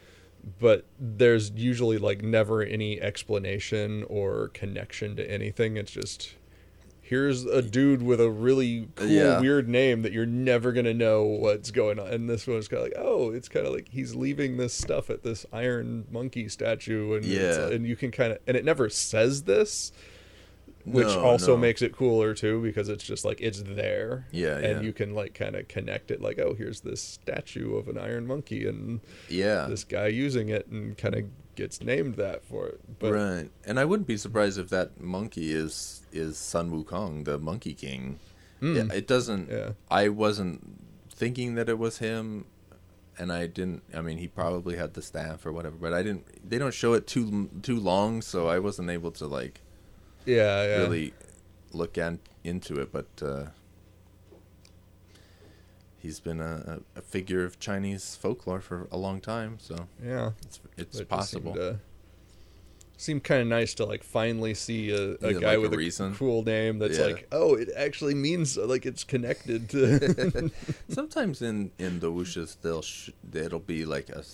but 0.58 0.86
there's 0.98 1.50
usually 1.50 1.98
like 1.98 2.22
never 2.22 2.62
any 2.62 2.98
explanation 3.00 4.04
or 4.08 4.48
connection 4.48 5.16
to 5.16 5.30
anything. 5.30 5.76
It's 5.76 5.92
just 5.92 6.34
here's 7.12 7.44
a 7.44 7.60
dude 7.60 8.02
with 8.02 8.18
a 8.22 8.30
really 8.30 8.88
cool 8.94 9.06
Yeah. 9.06 9.38
weird 9.38 9.68
name 9.68 10.00
that 10.00 10.12
you're 10.12 10.24
never 10.24 10.72
gonna 10.72 10.94
know 10.94 11.24
what's 11.24 11.70
going 11.70 11.98
on. 11.98 12.06
And 12.08 12.26
this 12.30 12.46
one's 12.46 12.68
kind 12.68 12.78
of 12.82 12.88
like, 12.88 12.96
oh, 12.96 13.30
it's 13.32 13.50
kind 13.50 13.66
of 13.66 13.74
like 13.74 13.88
he's 13.90 14.14
leaving 14.14 14.56
this 14.56 14.72
stuff 14.72 15.10
at 15.10 15.22
this 15.22 15.44
iron 15.52 16.06
monkey 16.10 16.48
statue, 16.48 17.12
and 17.12 17.24
Yeah. 17.26 17.68
and 17.68 17.86
you 17.86 17.96
can 17.96 18.10
kind 18.12 18.32
of 18.32 18.38
and 18.46 18.56
it 18.56 18.64
never 18.64 18.88
says 18.88 19.42
this. 19.42 19.92
Which 20.84 21.06
No, 21.06 21.20
also 21.20 21.52
no. 21.52 21.58
makes 21.58 21.80
it 21.80 21.92
cooler 21.92 22.34
too 22.34 22.60
because 22.60 22.88
it's 22.88 23.04
just 23.04 23.24
like 23.24 23.40
it's 23.40 23.62
there, 23.62 24.26
Yeah, 24.32 24.56
and 24.56 24.78
yeah. 24.78 24.80
you 24.80 24.92
can 24.92 25.14
like 25.14 25.32
kind 25.32 25.54
of 25.54 25.68
connect 25.68 26.10
it 26.10 26.20
like, 26.20 26.40
oh, 26.40 26.54
here's 26.58 26.80
this 26.80 27.00
statue 27.00 27.76
of 27.76 27.86
an 27.86 27.96
iron 27.98 28.26
monkey, 28.26 28.66
and 28.66 28.98
Yeah. 29.28 29.66
this 29.68 29.84
guy 29.84 30.08
using 30.08 30.48
it 30.48 30.66
and 30.66 30.98
kind 30.98 31.14
of 31.14 31.24
gets 31.54 31.82
named 31.82 32.16
that 32.16 32.44
for 32.44 32.66
it. 32.68 32.80
But 32.98 33.12
right. 33.12 33.50
And 33.64 33.78
I 33.78 33.84
wouldn't 33.84 34.06
be 34.06 34.16
surprised 34.16 34.58
if 34.58 34.68
that 34.70 35.00
monkey 35.00 35.52
is 35.52 36.02
is 36.12 36.36
Sun 36.38 36.70
Wukong, 36.70 37.24
the 37.24 37.38
Monkey 37.38 37.74
King. 37.74 38.18
Yeah, 38.60 38.84
it 38.92 39.08
doesn't. 39.08 39.50
Yeah. 39.50 39.70
I 39.90 40.08
wasn't 40.08 40.78
thinking 41.10 41.56
that 41.56 41.68
it 41.68 41.78
was 41.78 41.98
him, 41.98 42.44
and 43.18 43.32
I 43.32 43.46
didn't. 43.46 43.82
I 43.92 44.00
mean, 44.02 44.18
he 44.18 44.28
probably 44.28 44.76
had 44.76 44.94
the 44.94 45.02
staff 45.02 45.44
or 45.44 45.52
whatever, 45.52 45.76
but 45.76 45.92
I 45.92 46.02
didn't. 46.02 46.48
They 46.48 46.58
don't 46.58 46.74
show 46.74 46.92
it 46.92 47.06
too 47.06 47.50
too 47.62 47.80
long, 47.80 48.22
so 48.22 48.48
I 48.48 48.60
wasn't 48.60 48.90
able 48.90 49.10
to 49.12 49.26
like 49.26 49.60
yeah, 50.24 50.64
yeah, 50.64 50.76
really 50.78 51.14
look 51.72 51.98
at, 51.98 52.18
into 52.44 52.80
it. 52.80 52.92
But 52.92 53.08
uh, 53.20 53.46
he's 56.02 56.18
been 56.20 56.40
a, 56.40 56.80
a, 56.96 57.00
figure 57.00 57.44
of 57.44 57.60
Chinese 57.60 58.16
folklore 58.20 58.60
for 58.60 58.88
a 58.90 58.96
long 58.96 59.20
time, 59.20 59.58
so 59.60 59.86
yeah. 60.04 60.32
it's 60.42 60.60
it's 60.76 60.98
It 60.98 61.08
possible. 61.08 61.54
Seemed, 61.54 61.64
uh, 61.64 61.74
seemed 62.96 63.24
kind 63.24 63.40
of 63.40 63.48
nice 63.48 63.74
to 63.74 63.84
like 63.84 64.02
finally 64.02 64.54
see 64.54 64.90
a, 64.90 65.12
a 65.20 65.32
Yeah, 65.32 65.40
guy 65.40 65.50
like 65.52 65.60
with 65.60 65.74
a, 65.74 65.76
reason. 65.76 66.14
cool 66.14 66.42
name 66.42 66.78
that's 66.78 66.98
Yeah. 66.98 67.06
like, 67.06 67.28
oh, 67.32 67.54
it 67.54 67.68
actually 67.76 68.14
means 68.14 68.56
like 68.56 68.84
it's 68.84 69.04
connected 69.04 69.68
to. 69.70 70.50
Sometimes 70.88 71.40
in 71.40 71.70
in 71.78 72.00
the 72.00 72.10
wuxias 72.10 72.56
they'll 72.60 72.82
sh- 72.82 73.10
it'll 73.32 73.60
be 73.60 73.84
like 73.84 74.08
a 74.10 74.24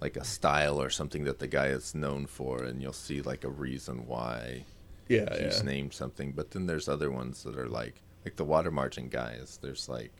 like 0.00 0.16
a 0.16 0.24
style 0.24 0.80
or 0.80 0.90
something 0.90 1.24
that 1.24 1.38
the 1.38 1.48
guy 1.48 1.66
is 1.66 1.94
known 1.94 2.26
for, 2.26 2.62
and 2.62 2.80
you'll 2.80 2.92
see 2.92 3.20
like 3.20 3.44
a 3.44 3.50
reason 3.50 4.06
why 4.06 4.64
yeah, 5.08 5.28
he's 5.36 5.58
yeah. 5.58 5.62
named 5.64 5.92
something. 5.92 6.32
But 6.32 6.52
then 6.52 6.66
there's 6.66 6.88
other 6.88 7.10
ones 7.10 7.42
that 7.42 7.58
are 7.58 7.68
like 7.68 8.00
like 8.24 8.36
the 8.36 8.44
water 8.44 8.70
margin 8.70 9.08
guys. 9.08 9.58
There's 9.62 9.88
like 9.88 10.12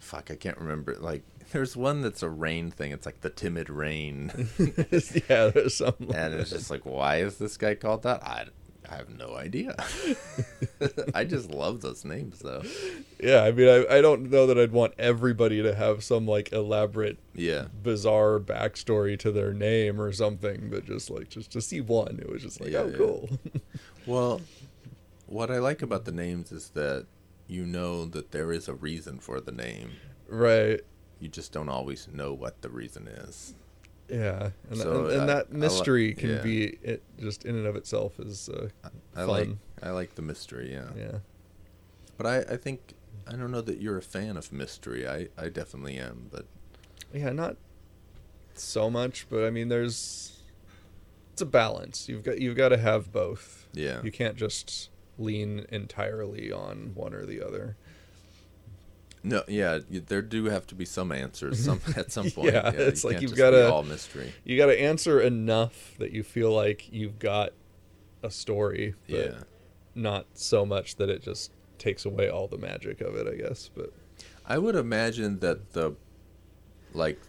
fuck, 0.00 0.30
I 0.30 0.36
can't 0.36 0.58
remember. 0.58 0.96
Like 0.98 1.22
there's 1.52 1.76
one 1.76 2.02
that's 2.02 2.22
a 2.22 2.30
rain 2.30 2.70
thing. 2.70 2.92
It's 2.92 3.06
like 3.06 3.20
the 3.20 3.30
timid 3.30 3.68
rain, 3.70 4.30
yeah, 5.28 5.48
there's 5.48 5.76
some. 5.76 5.94
and 6.14 6.34
it's 6.34 6.50
just 6.50 6.70
like 6.70 6.84
why 6.86 7.16
is 7.16 7.38
this 7.38 7.56
guy 7.56 7.74
called 7.74 8.02
that? 8.04 8.22
I. 8.22 8.46
I 8.90 8.96
have 8.96 9.10
no 9.10 9.34
idea. 9.36 9.76
I 11.12 11.24
just 11.24 11.50
love 11.50 11.82
those 11.82 12.06
names 12.06 12.38
though. 12.38 12.62
Yeah, 13.22 13.42
I 13.42 13.52
mean, 13.52 13.68
I, 13.68 13.98
I 13.98 14.00
don't 14.00 14.30
know 14.30 14.46
that 14.46 14.58
I'd 14.58 14.72
want 14.72 14.94
everybody 14.98 15.60
to 15.62 15.74
have 15.74 16.02
some 16.02 16.26
like 16.26 16.52
elaborate, 16.54 17.18
Yeah. 17.34 17.66
bizarre 17.82 18.38
backstory 18.40 19.18
to 19.18 19.30
their 19.30 19.52
name 19.52 20.00
or 20.00 20.10
something, 20.12 20.70
but 20.70 20.86
just 20.86 21.10
like 21.10 21.28
just 21.28 21.50
to 21.52 21.60
see 21.60 21.82
one, 21.82 22.18
it 22.18 22.30
was 22.30 22.40
just 22.40 22.62
like, 22.62 22.70
Yeah, 22.70 22.78
oh, 22.78 22.86
yeah. 22.88 22.96
cool. 22.96 23.28
Well, 24.06 24.40
what 25.28 25.50
I 25.50 25.58
like 25.58 25.82
about 25.82 26.04
the 26.04 26.12
names 26.12 26.50
is 26.52 26.70
that 26.70 27.06
you 27.46 27.64
know 27.64 28.04
that 28.06 28.30
there 28.32 28.52
is 28.52 28.68
a 28.68 28.74
reason 28.74 29.18
for 29.18 29.40
the 29.40 29.52
name. 29.52 29.92
right. 30.28 30.80
You 31.20 31.28
just 31.28 31.50
don't 31.52 31.68
always 31.68 32.06
know 32.12 32.32
what 32.32 32.62
the 32.62 32.68
reason 32.68 33.08
is. 33.08 33.54
Yeah, 34.08 34.50
and, 34.70 34.78
So, 34.78 35.06
and, 35.06 35.12
and 35.14 35.22
I- 35.22 35.26
that 35.26 35.46
I 35.50 35.52
li- 35.52 35.58
mystery 35.58 36.14
can 36.14 36.30
yeah. 36.30 36.42
be 36.42 36.64
it 36.82 37.02
just 37.18 37.44
in 37.44 37.56
and 37.56 37.66
of 37.66 37.74
itself 37.76 38.20
is 38.20 38.48
uh, 38.48 38.68
I 39.16 39.18
fun. 39.18 39.26
like 39.28 39.48
I 39.82 39.90
like 39.90 40.14
the 40.14 40.22
mystery, 40.22 40.72
yeah. 40.72 40.90
yeah. 40.96 41.18
But 42.16 42.26
I, 42.26 42.36
I 42.54 42.56
think 42.56 42.94
I 43.26 43.32
don't 43.32 43.50
know 43.50 43.60
that 43.62 43.80
you're 43.80 43.98
a 43.98 44.02
fan 44.02 44.36
of 44.36 44.52
mystery. 44.52 45.06
I, 45.08 45.28
I 45.36 45.48
definitely 45.48 45.98
am, 45.98 46.28
but 46.30 46.46
Yeah, 47.12 47.30
not 47.32 47.56
so 48.54 48.88
much, 48.88 49.26
but 49.28 49.44
I 49.44 49.50
mean, 49.50 49.68
there's 49.68 50.40
it's 51.32 51.42
a 51.42 51.46
balance. 51.46 52.08
You've 52.08 52.22
got 52.22 52.40
you've 52.40 52.56
got 52.56 52.68
to 52.70 52.78
have 52.78 53.12
both. 53.12 53.66
yeah. 53.72 54.00
You 54.04 54.12
can't 54.12 54.36
just 54.36 54.88
lean 55.18 55.66
entirely 55.70 56.50
on 56.52 56.92
one 56.94 57.12
or 57.14 57.26
the 57.26 57.42
other. 57.44 57.76
No, 59.24 59.42
yeah, 59.48 59.80
you, 59.90 60.00
there 60.00 60.22
do 60.22 60.44
have 60.44 60.66
to 60.68 60.74
be 60.76 60.84
some 60.84 61.10
answers 61.10 61.62
some 61.64 61.80
at 61.96 62.12
some 62.12 62.30
point. 62.30 62.52
Yeah, 62.54 62.70
it's 62.70 63.04
like 63.04 63.20
you've 63.20 63.34
gotta- 63.36 63.70
all 63.70 63.82
mystery. 63.82 64.32
You 64.44 64.56
got 64.56 64.66
to 64.66 64.80
answer 64.80 65.20
enough 65.20 65.94
that 65.98 66.12
you 66.12 66.22
feel 66.22 66.52
like 66.52 66.92
you've 66.92 67.18
got 67.18 67.50
a 68.22 68.30
story, 68.30 68.94
but 69.08 69.16
Yeah. 69.18 69.38
not 69.94 70.26
so 70.34 70.64
much 70.64 70.96
that 70.96 71.08
it 71.10 71.22
just 71.22 71.52
takes 71.78 72.04
away 72.04 72.28
all 72.28 72.46
the 72.48 72.58
magic 72.58 73.00
of 73.00 73.14
it. 73.16 73.26
I 73.26 73.36
guess, 73.36 73.68
but 73.74 73.92
I 74.46 74.58
would 74.58 74.76
imagine 74.76 75.40
that 75.40 75.72
the 75.72 75.94
like 76.94 77.20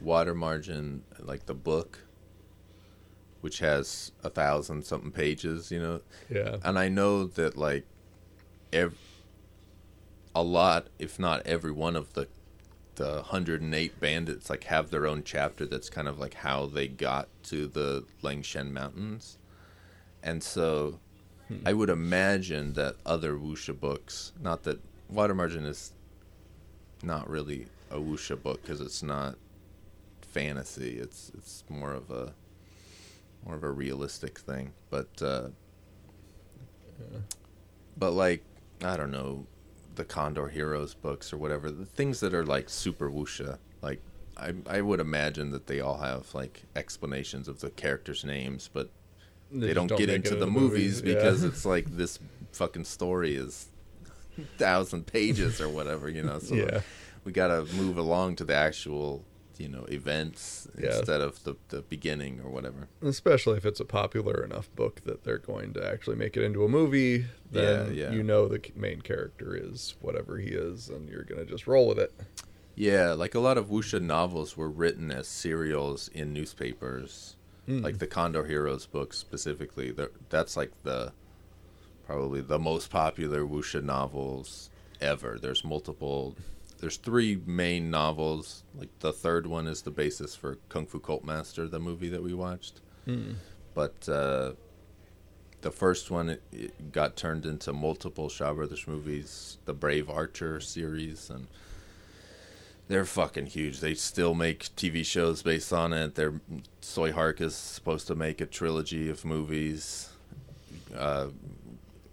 water 0.00 0.34
margin, 0.34 1.02
like 1.18 1.46
the 1.46 1.54
book, 1.54 1.98
which 3.40 3.58
has 3.60 4.12
a 4.22 4.30
thousand 4.30 4.84
something 4.84 5.10
pages, 5.10 5.70
you 5.70 5.80
know, 5.80 6.00
yeah, 6.28 6.56
and 6.64 6.78
I 6.78 6.88
know 6.88 7.24
that 7.24 7.56
like 7.56 7.84
ev- 8.72 8.98
a 10.34 10.42
lot, 10.42 10.88
if 10.98 11.18
not 11.18 11.46
every 11.46 11.72
one 11.72 11.96
of 11.96 12.12
the 12.14 12.28
the 12.96 13.14
108 13.14 13.98
bandits 13.98 14.50
like 14.50 14.64
have 14.64 14.90
their 14.90 15.06
own 15.06 15.22
chapter 15.24 15.64
that's 15.64 15.88
kind 15.88 16.06
of 16.06 16.18
like 16.18 16.34
how 16.34 16.66
they 16.66 16.86
got 16.86 17.28
to 17.42 17.66
the 17.66 18.04
Liangshan 18.22 18.72
Mountains. 18.72 19.38
And 20.22 20.42
so 20.42 20.98
hmm. 21.48 21.60
I 21.64 21.72
would 21.72 21.88
imagine 21.88 22.74
that 22.74 22.96
other 23.06 23.34
wuxia 23.34 23.78
books, 23.78 24.32
not 24.38 24.64
that 24.64 24.80
Water 25.08 25.34
Margin 25.34 25.64
is 25.64 25.92
not 27.02 27.28
really 27.30 27.68
a 27.90 27.96
wuxia 27.96 28.40
book 28.40 28.60
because 28.60 28.82
it's 28.82 29.02
not 29.02 29.36
fantasy. 30.20 30.98
It's 30.98 31.32
it's 31.34 31.64
more 31.70 31.92
of 31.92 32.10
a 32.10 32.34
more 33.44 33.54
of 33.54 33.64
a 33.64 33.70
realistic 33.70 34.38
thing. 34.38 34.72
But 34.90 35.08
uh, 35.22 35.48
but 37.96 38.12
like 38.12 38.44
I 38.82 38.96
don't 38.96 39.10
know, 39.10 39.46
the 39.94 40.04
Condor 40.04 40.48
Heroes 40.48 40.94
books 40.94 41.32
or 41.32 41.36
whatever, 41.36 41.70
the 41.70 41.86
things 41.86 42.20
that 42.20 42.34
are 42.34 42.44
like 42.44 42.68
super 42.68 43.10
wuxia, 43.10 43.58
like 43.82 44.00
I 44.36 44.54
I 44.66 44.80
would 44.80 45.00
imagine 45.00 45.50
that 45.50 45.66
they 45.66 45.80
all 45.80 45.98
have 45.98 46.34
like 46.34 46.62
explanations 46.76 47.48
of 47.48 47.60
the 47.60 47.70
characters' 47.70 48.24
names, 48.24 48.68
but 48.72 48.90
they, 49.52 49.74
just 49.74 49.88
don't, 49.88 49.98
get 49.98 50.10
into 50.10 50.36
the 50.36 50.46
movies 50.46 51.02
yeah. 51.04 51.14
because 51.14 51.44
it's 51.44 51.64
like 51.74 51.96
this 51.96 52.18
fucking 52.52 52.84
story 52.84 53.34
is 53.34 53.68
thousand 54.56 55.06
pages 55.06 55.60
or 55.60 55.68
whatever, 55.68 56.08
you 56.08 56.22
know. 56.22 56.38
So 56.38 56.54
Yeah. 56.60 56.80
we 57.24 57.32
gotta 57.32 57.64
move 57.74 57.98
along 57.98 58.36
to 58.36 58.44
the 58.44 58.54
actual, 58.54 59.24
you 59.60 59.68
know, 59.68 59.84
events 59.90 60.66
Yeah. 60.78 60.96
instead 60.96 61.20
of 61.20 61.44
the 61.44 61.54
the 61.68 61.82
beginning 61.82 62.40
or 62.42 62.50
whatever. 62.50 62.88
especially 63.02 63.56
if 63.58 63.64
it's 63.66 63.80
a 63.80 63.84
popular 63.84 64.42
enough 64.42 64.74
book 64.74 65.02
that 65.04 65.24
they're 65.24 65.38
going 65.52 65.72
to 65.74 65.86
actually 65.86 66.16
make 66.16 66.36
it 66.36 66.42
into 66.42 66.64
a 66.64 66.68
movie. 66.68 67.26
Then 67.50 67.94
Yeah, 67.94 68.02
yeah. 68.04 68.12
you 68.12 68.22
know 68.22 68.48
the 68.48 68.60
main 68.74 69.00
character 69.02 69.54
is 69.56 69.94
whatever 70.00 70.38
he 70.38 70.48
is, 70.50 70.88
and 70.88 71.08
you're 71.08 71.24
gonna 71.24 71.44
just 71.44 71.66
roll 71.66 71.86
with 71.88 71.98
it. 71.98 72.12
Yeah, 72.74 73.12
like 73.12 73.34
a 73.34 73.40
lot 73.40 73.58
of 73.58 73.66
wuxia 73.68 74.00
novels 74.00 74.56
were 74.56 74.70
written 74.70 75.10
as 75.10 75.26
serials 75.28 76.08
in 76.14 76.32
newspapers, 76.32 77.36
Hmm. 77.66 77.80
like 77.82 77.98
the 77.98 78.06
Condor 78.06 78.46
Heroes 78.46 78.86
books 78.86 79.18
specifically. 79.18 79.92
That's 80.30 80.56
like 80.56 80.72
the 80.84 81.12
probably 82.06 82.40
the 82.40 82.58
most 82.58 82.90
popular 82.90 83.42
wuxia 83.44 83.82
novels 83.84 84.70
ever. 85.00 85.38
There's 85.40 85.64
multiple. 85.64 86.36
There's 86.80 86.96
three 86.96 87.40
main 87.46 87.90
novels. 87.90 88.64
Like 88.74 88.88
the 89.00 89.12
third 89.12 89.46
one 89.46 89.66
is 89.66 89.82
the 89.82 89.90
basis 89.90 90.34
for 90.34 90.56
Kung 90.68 90.86
Fu 90.86 90.98
Cult 90.98 91.24
Master, 91.24 91.68
the 91.68 91.78
movie 91.78 92.08
that 92.08 92.22
we 92.22 92.32
watched. 92.34 92.80
But 93.74 94.08
uh, 94.08 94.52
the 95.60 95.70
first 95.70 96.10
one 96.10 96.30
it, 96.30 96.42
it 96.52 96.92
got 96.92 97.16
turned 97.16 97.44
into 97.46 97.72
multiple 97.72 98.28
Shaw 98.28 98.54
Brothers 98.54 98.86
movies, 98.86 99.58
the 99.66 99.74
Brave 99.74 100.08
Archer 100.08 100.58
series, 100.60 101.28
and 101.30 101.46
They're 102.88 103.04
fucking 103.04 103.46
huge. 103.46 103.80
They 103.80 103.94
still 103.94 104.34
make 104.34 104.74
TV 104.74 105.04
shows 105.04 105.42
based 105.42 105.72
on 105.72 105.92
it. 105.92 106.14
They're 106.16 106.40
Tsui 106.82 107.12
Hark 107.12 107.40
is 107.40 107.54
supposed 107.54 108.06
to 108.08 108.14
make 108.14 108.40
a 108.40 108.46
trilogy 108.46 109.08
of 109.10 109.24
movies. 109.24 110.08
Uh, 110.96 111.28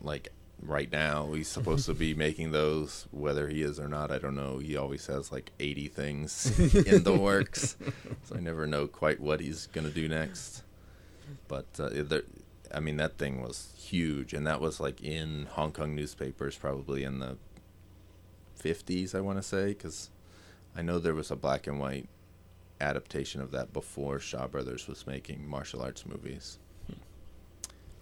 like 0.02 0.30
right 0.62 0.92
now, 0.92 1.34
he's 1.34 1.48
supposed 1.48 1.86
to 1.86 1.94
be 1.94 2.14
making 2.14 2.52
those. 2.52 3.08
Whether 3.12 3.48
he 3.48 3.62
is 3.62 3.80
or 3.80 3.88
not, 3.88 4.12
I 4.12 4.18
don't 4.18 4.36
know. 4.36 4.58
He 4.60 4.76
always 4.76 5.06
has 5.08 5.32
like 5.32 5.52
eighty 5.60 5.88
things 5.88 6.58
in 6.76 7.04
the 7.04 7.18
works, 7.18 7.76
so 8.24 8.36
I 8.36 8.40
never 8.40 8.68
know 8.68 8.88
quite 8.88 9.20
what 9.20 9.40
he's 9.40 9.68
gonna 9.68 9.90
do 9.90 10.08
next. 10.08 10.64
But 11.48 11.66
uh, 11.80 11.90
there, 11.94 12.24
I 12.74 12.80
mean, 12.80 12.98
that 12.98 13.18
thing 13.18 13.42
was 13.42 13.74
huge, 13.78 14.34
and 14.34 14.46
that 14.48 14.62
was 14.62 14.80
like 14.80 15.02
in 15.02 15.48
Hong 15.52 15.72
Kong 15.72 15.96
newspapers, 15.96 16.58
probably 16.58 17.04
in 17.04 17.20
the 17.20 17.38
fifties. 18.56 19.14
I 19.14 19.22
want 19.22 19.38
to 19.38 19.44
say 19.44 19.68
because 19.70 20.10
I 20.76 20.82
know 20.82 21.00
there 21.00 21.16
was 21.16 21.32
a 21.32 21.36
black 21.36 21.68
and 21.68 21.80
white 21.80 22.10
adaptation 22.80 23.42
of 23.42 23.52
that 23.52 23.74
before 23.74 24.20
Shaw 24.20 24.48
Brothers 24.48 24.88
was 24.88 25.08
making 25.08 25.48
martial 25.48 25.82
arts 25.82 26.06
movies. 26.06 26.60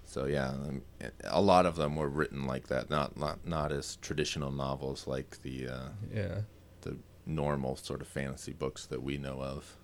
So 0.06 0.26
yeah, 0.26 0.49
um, 0.49 0.82
a 1.26 1.41
lot 1.41 1.65
of 1.65 1.76
them 1.76 1.95
were 1.95 2.10
written 2.10 2.45
like 2.45 2.68
that, 2.68 2.90
not 2.90 3.18
not 3.18 3.45
not 3.45 3.72
as 3.72 3.98
traditional 3.98 4.52
novels 4.52 5.07
like 5.07 5.41
the 5.41 5.68
uh, 5.68 5.90
Yeah. 6.14 6.41
the 6.82 6.98
normal 7.26 7.76
sort 7.76 8.02
of 8.02 8.07
fantasy 8.07 8.53
books 8.53 8.86
that 8.86 9.02
we 9.02 9.18
know 9.18 9.41
of 9.41 9.77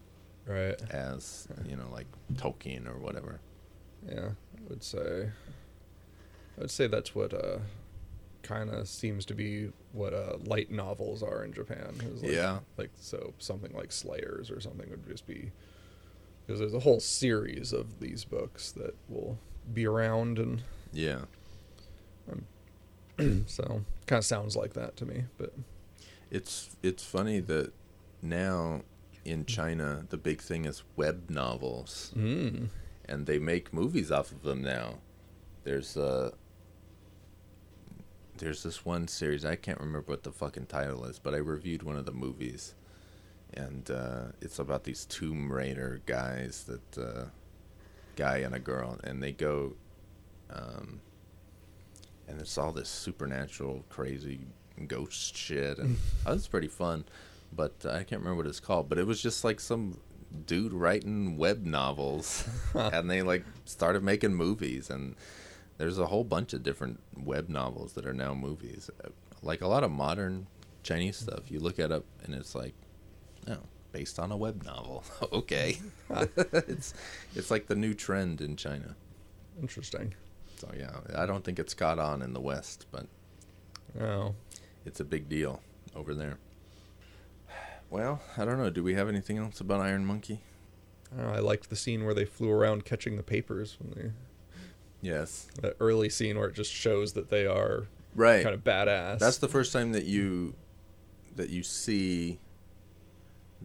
Right. 0.45 0.79
as 0.91 1.47
you 1.67 1.75
know 1.75 1.89
like 1.91 2.07
Tolkien 2.35 2.87
or 2.87 2.97
whatever. 2.99 3.39
Yeah. 4.07 4.29
I 4.57 4.61
would 4.69 4.83
say. 4.83 5.29
I 6.57 6.61
would 6.61 6.71
say 6.71 6.87
that's 6.87 7.15
what 7.15 7.33
uh, 7.33 7.59
kind 8.43 8.69
of 8.69 8.87
seems 8.87 9.25
to 9.25 9.33
be 9.33 9.71
what 9.93 10.13
uh, 10.13 10.37
light 10.45 10.69
novels 10.71 11.23
are 11.23 11.43
in 11.43 11.53
Japan. 11.53 11.95
like, 12.21 12.31
Yeah. 12.31 12.59
Like 12.77 12.91
so, 12.95 13.33
something 13.39 13.73
like 13.73 13.91
Slayers 13.91 14.51
or 14.51 14.59
something 14.59 14.89
would 14.89 15.07
just 15.07 15.25
be 15.25 15.51
because 16.45 16.59
there's 16.59 16.73
a 16.73 16.79
whole 16.79 16.99
series 16.99 17.71
of 17.73 17.99
these 17.99 18.25
books 18.25 18.71
that 18.73 18.95
will 19.09 19.39
be 19.73 19.85
around 19.85 20.39
and 20.39 20.61
Yeah. 20.93 21.21
so 23.45 23.81
kind 24.07 24.17
of 24.19 24.25
sounds 24.25 24.55
like 24.55 24.73
that 24.73 24.95
to 24.97 25.05
me. 25.05 25.25
But 25.37 25.53
It's 26.29 26.75
it's 26.81 27.03
funny 27.03 27.39
that 27.41 27.71
now 28.21 28.81
in 29.25 29.45
China 29.45 30.05
the 30.09 30.17
big 30.17 30.41
thing 30.41 30.65
is 30.65 30.83
web 30.95 31.29
novels, 31.29 32.11
mm, 32.15 32.67
and 33.05 33.25
they 33.25 33.37
make 33.39 33.73
movies 33.73 34.11
off 34.11 34.31
of 34.31 34.41
them 34.43 34.61
now. 34.61 34.95
There's 35.63 35.97
uh 35.97 36.31
there's 38.37 38.63
this 38.63 38.83
one 38.85 39.07
series 39.07 39.45
I 39.45 39.55
can't 39.55 39.79
remember 39.79 40.03
what 40.07 40.23
the 40.23 40.31
fucking 40.31 40.65
title 40.65 41.05
is, 41.05 41.19
but 41.19 41.33
I 41.35 41.37
reviewed 41.37 41.83
one 41.83 41.95
of 41.95 42.05
the 42.05 42.11
movies, 42.11 42.73
and 43.53 43.89
uh, 43.91 44.23
it's 44.41 44.57
about 44.57 44.83
these 44.83 45.05
Tomb 45.05 45.51
Raider 45.51 46.01
guys 46.07 46.63
that 46.63 46.97
uh, 46.97 47.25
guy 48.15 48.37
and 48.37 48.55
a 48.55 48.59
girl, 48.59 48.99
and 49.03 49.21
they 49.21 49.31
go, 49.31 49.73
um, 50.49 51.01
and 52.27 52.39
it's 52.39 52.57
all 52.57 52.71
this 52.71 52.89
supernatural, 52.89 53.85
crazy 53.89 54.39
ghost 54.87 55.35
shit, 55.35 55.77
and 55.77 55.97
oh, 56.25 56.33
it's 56.33 56.47
pretty 56.47 56.67
fun. 56.67 57.05
But 57.53 57.73
uh, 57.85 57.89
I 57.89 58.03
can't 58.03 58.21
remember 58.21 58.35
what 58.35 58.47
it's 58.47 58.59
called. 58.59 58.87
But 58.87 58.97
it 58.97 59.05
was 59.05 59.21
just 59.21 59.43
like 59.43 59.59
some 59.59 59.99
dude 60.45 60.73
writing 60.73 61.37
web 61.37 61.65
novels, 61.65 62.47
and 62.73 63.09
they 63.09 63.21
like 63.21 63.43
started 63.65 64.03
making 64.03 64.33
movies, 64.33 64.89
and 64.89 65.15
there's 65.77 65.99
a 65.99 66.05
whole 66.05 66.23
bunch 66.23 66.53
of 66.53 66.63
different 66.63 66.99
web 67.17 67.49
novels 67.49 67.93
that 67.93 68.05
are 68.05 68.13
now 68.13 68.33
movies. 68.33 68.89
Like 69.41 69.61
a 69.61 69.67
lot 69.67 69.83
of 69.83 69.91
modern 69.91 70.47
Chinese 70.83 71.17
stuff, 71.17 71.51
you 71.51 71.59
look 71.59 71.79
it 71.79 71.91
up, 71.91 72.05
and 72.23 72.33
it's 72.33 72.55
like, 72.55 72.73
oh, 73.49 73.57
based 73.91 74.19
on 74.19 74.31
a 74.31 74.37
web 74.37 74.63
novel. 74.63 75.03
okay, 75.33 75.77
it's 76.09 76.93
it's 77.35 77.51
like 77.51 77.67
the 77.67 77.75
new 77.75 77.93
trend 77.93 78.41
in 78.41 78.55
China. 78.55 78.95
interesting. 79.61 80.13
So 80.57 80.69
yeah, 80.77 80.91
I 81.15 81.25
don't 81.25 81.43
think 81.43 81.57
it's 81.59 81.73
caught 81.73 81.97
on 81.99 82.21
in 82.21 82.33
the 82.33 82.39
West, 82.41 82.85
but 82.91 83.07
Oh, 83.99 84.35
it's 84.85 84.99
a 84.99 85.03
big 85.03 85.27
deal 85.27 85.61
over 85.95 86.13
there. 86.13 86.37
Well, 87.89 88.21
I 88.37 88.45
don't 88.45 88.57
know. 88.57 88.69
Do 88.69 88.83
we 88.83 88.93
have 88.93 89.09
anything 89.09 89.37
else 89.37 89.59
about 89.59 89.81
Iron 89.81 90.05
Monkey? 90.05 90.39
I, 91.17 91.23
I 91.23 91.39
liked 91.39 91.69
the 91.69 91.75
scene 91.75 92.05
where 92.05 92.13
they 92.13 92.23
flew 92.25 92.49
around 92.51 92.85
catching 92.85 93.17
the 93.17 93.23
papers. 93.23 93.77
When 93.81 93.91
they, 93.91 94.11
Yes. 95.01 95.47
The 95.59 95.75
early 95.79 96.09
scene 96.09 96.37
where 96.37 96.47
it 96.47 96.53
just 96.55 96.71
shows 96.71 97.13
that 97.13 97.29
they 97.29 97.45
are 97.47 97.87
Right. 98.15 98.43
kind 98.43 98.53
of 98.55 98.63
badass. 98.63 99.19
That's 99.19 99.39
the 99.39 99.47
first 99.49 99.73
time 99.73 99.91
that 99.93 100.05
you 100.05 100.53
that 101.35 101.49
you 101.49 101.63
see 101.63 102.39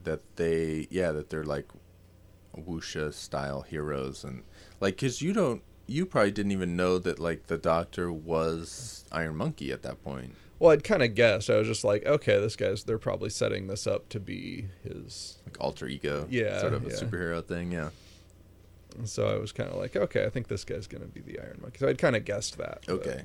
that 0.05 0.20
they 0.36 0.86
yeah 0.90 1.12
that 1.12 1.31
they're 1.31 1.44
like 1.44 1.66
wuxia 2.56 3.12
style 3.12 3.62
heroes 3.62 4.24
and 4.24 4.43
like 4.81 4.94
because 4.97 5.20
you 5.20 5.32
don't 5.32 5.62
you 5.86 6.05
probably 6.06 6.31
didn't 6.31 6.52
even 6.52 6.74
know 6.77 6.98
that 6.98 7.18
like 7.18 7.47
the 7.47 7.59
doctor 7.59 8.10
was 8.12 9.05
Iron 9.12 9.36
Monkey 9.36 9.70
at 9.70 9.82
that 9.82 10.02
point. 10.02 10.35
Well, 10.59 10.73
I'd 10.73 10.82
kind 10.82 11.02
of 11.02 11.14
guessed. 11.14 11.48
I 11.51 11.56
was 11.59 11.68
just 11.68 11.85
like, 11.85 12.05
okay, 12.06 12.40
this 12.40 12.56
guy's. 12.56 12.82
They're 12.82 12.98
probably 12.98 13.28
setting 13.31 13.66
this 13.68 13.86
up 13.86 14.09
to 14.09 14.18
be 14.18 14.66
his. 14.82 15.36
Like 15.44 15.59
alter 15.60 15.86
ego, 15.86 16.27
Yeah, 16.31 16.59
sort 16.60 16.73
of 16.73 16.85
a 16.86 16.89
superhero 16.89 17.44
thing, 17.44 17.70
yeah. 17.73 17.90
and 18.97 19.09
So 19.09 19.27
I 19.28 19.36
was 19.39 19.52
kind 19.52 19.68
of 19.70 19.77
like, 19.77 19.94
okay, 19.94 20.24
I 20.24 20.31
think 20.31 20.48
this 20.48 20.64
guy's 20.64 20.86
gonna 20.89 21.05
be 21.06 21.20
the 21.20 21.39
Iron 21.39 21.59
Monkey. 21.60 21.78
So 21.78 21.89
I'd 21.89 21.98
kind 21.98 22.16
of 22.16 22.24
guessed 22.24 22.56
that. 22.59 22.81
but- 22.86 22.94
Okay. 22.94 23.23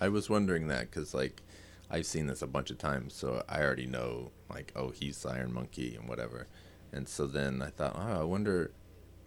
I 0.00 0.08
was 0.08 0.28
wondering 0.30 0.68
that 0.68 0.90
because, 0.90 1.14
like, 1.14 1.42
I've 1.92 2.06
seen 2.06 2.26
this 2.26 2.40
a 2.42 2.46
bunch 2.46 2.70
of 2.70 2.78
times, 2.78 3.12
so 3.14 3.44
I 3.48 3.60
already 3.60 3.86
know, 3.86 4.30
like, 4.48 4.72
oh, 4.74 4.90
he's 4.90 5.24
Iron 5.26 5.52
Monkey 5.52 5.94
and 5.94 6.08
whatever. 6.08 6.46
And 6.92 7.06
so 7.08 7.26
then 7.26 7.60
I 7.62 7.68
thought, 7.68 7.94
oh, 7.96 8.20
I 8.20 8.24
wonder, 8.24 8.70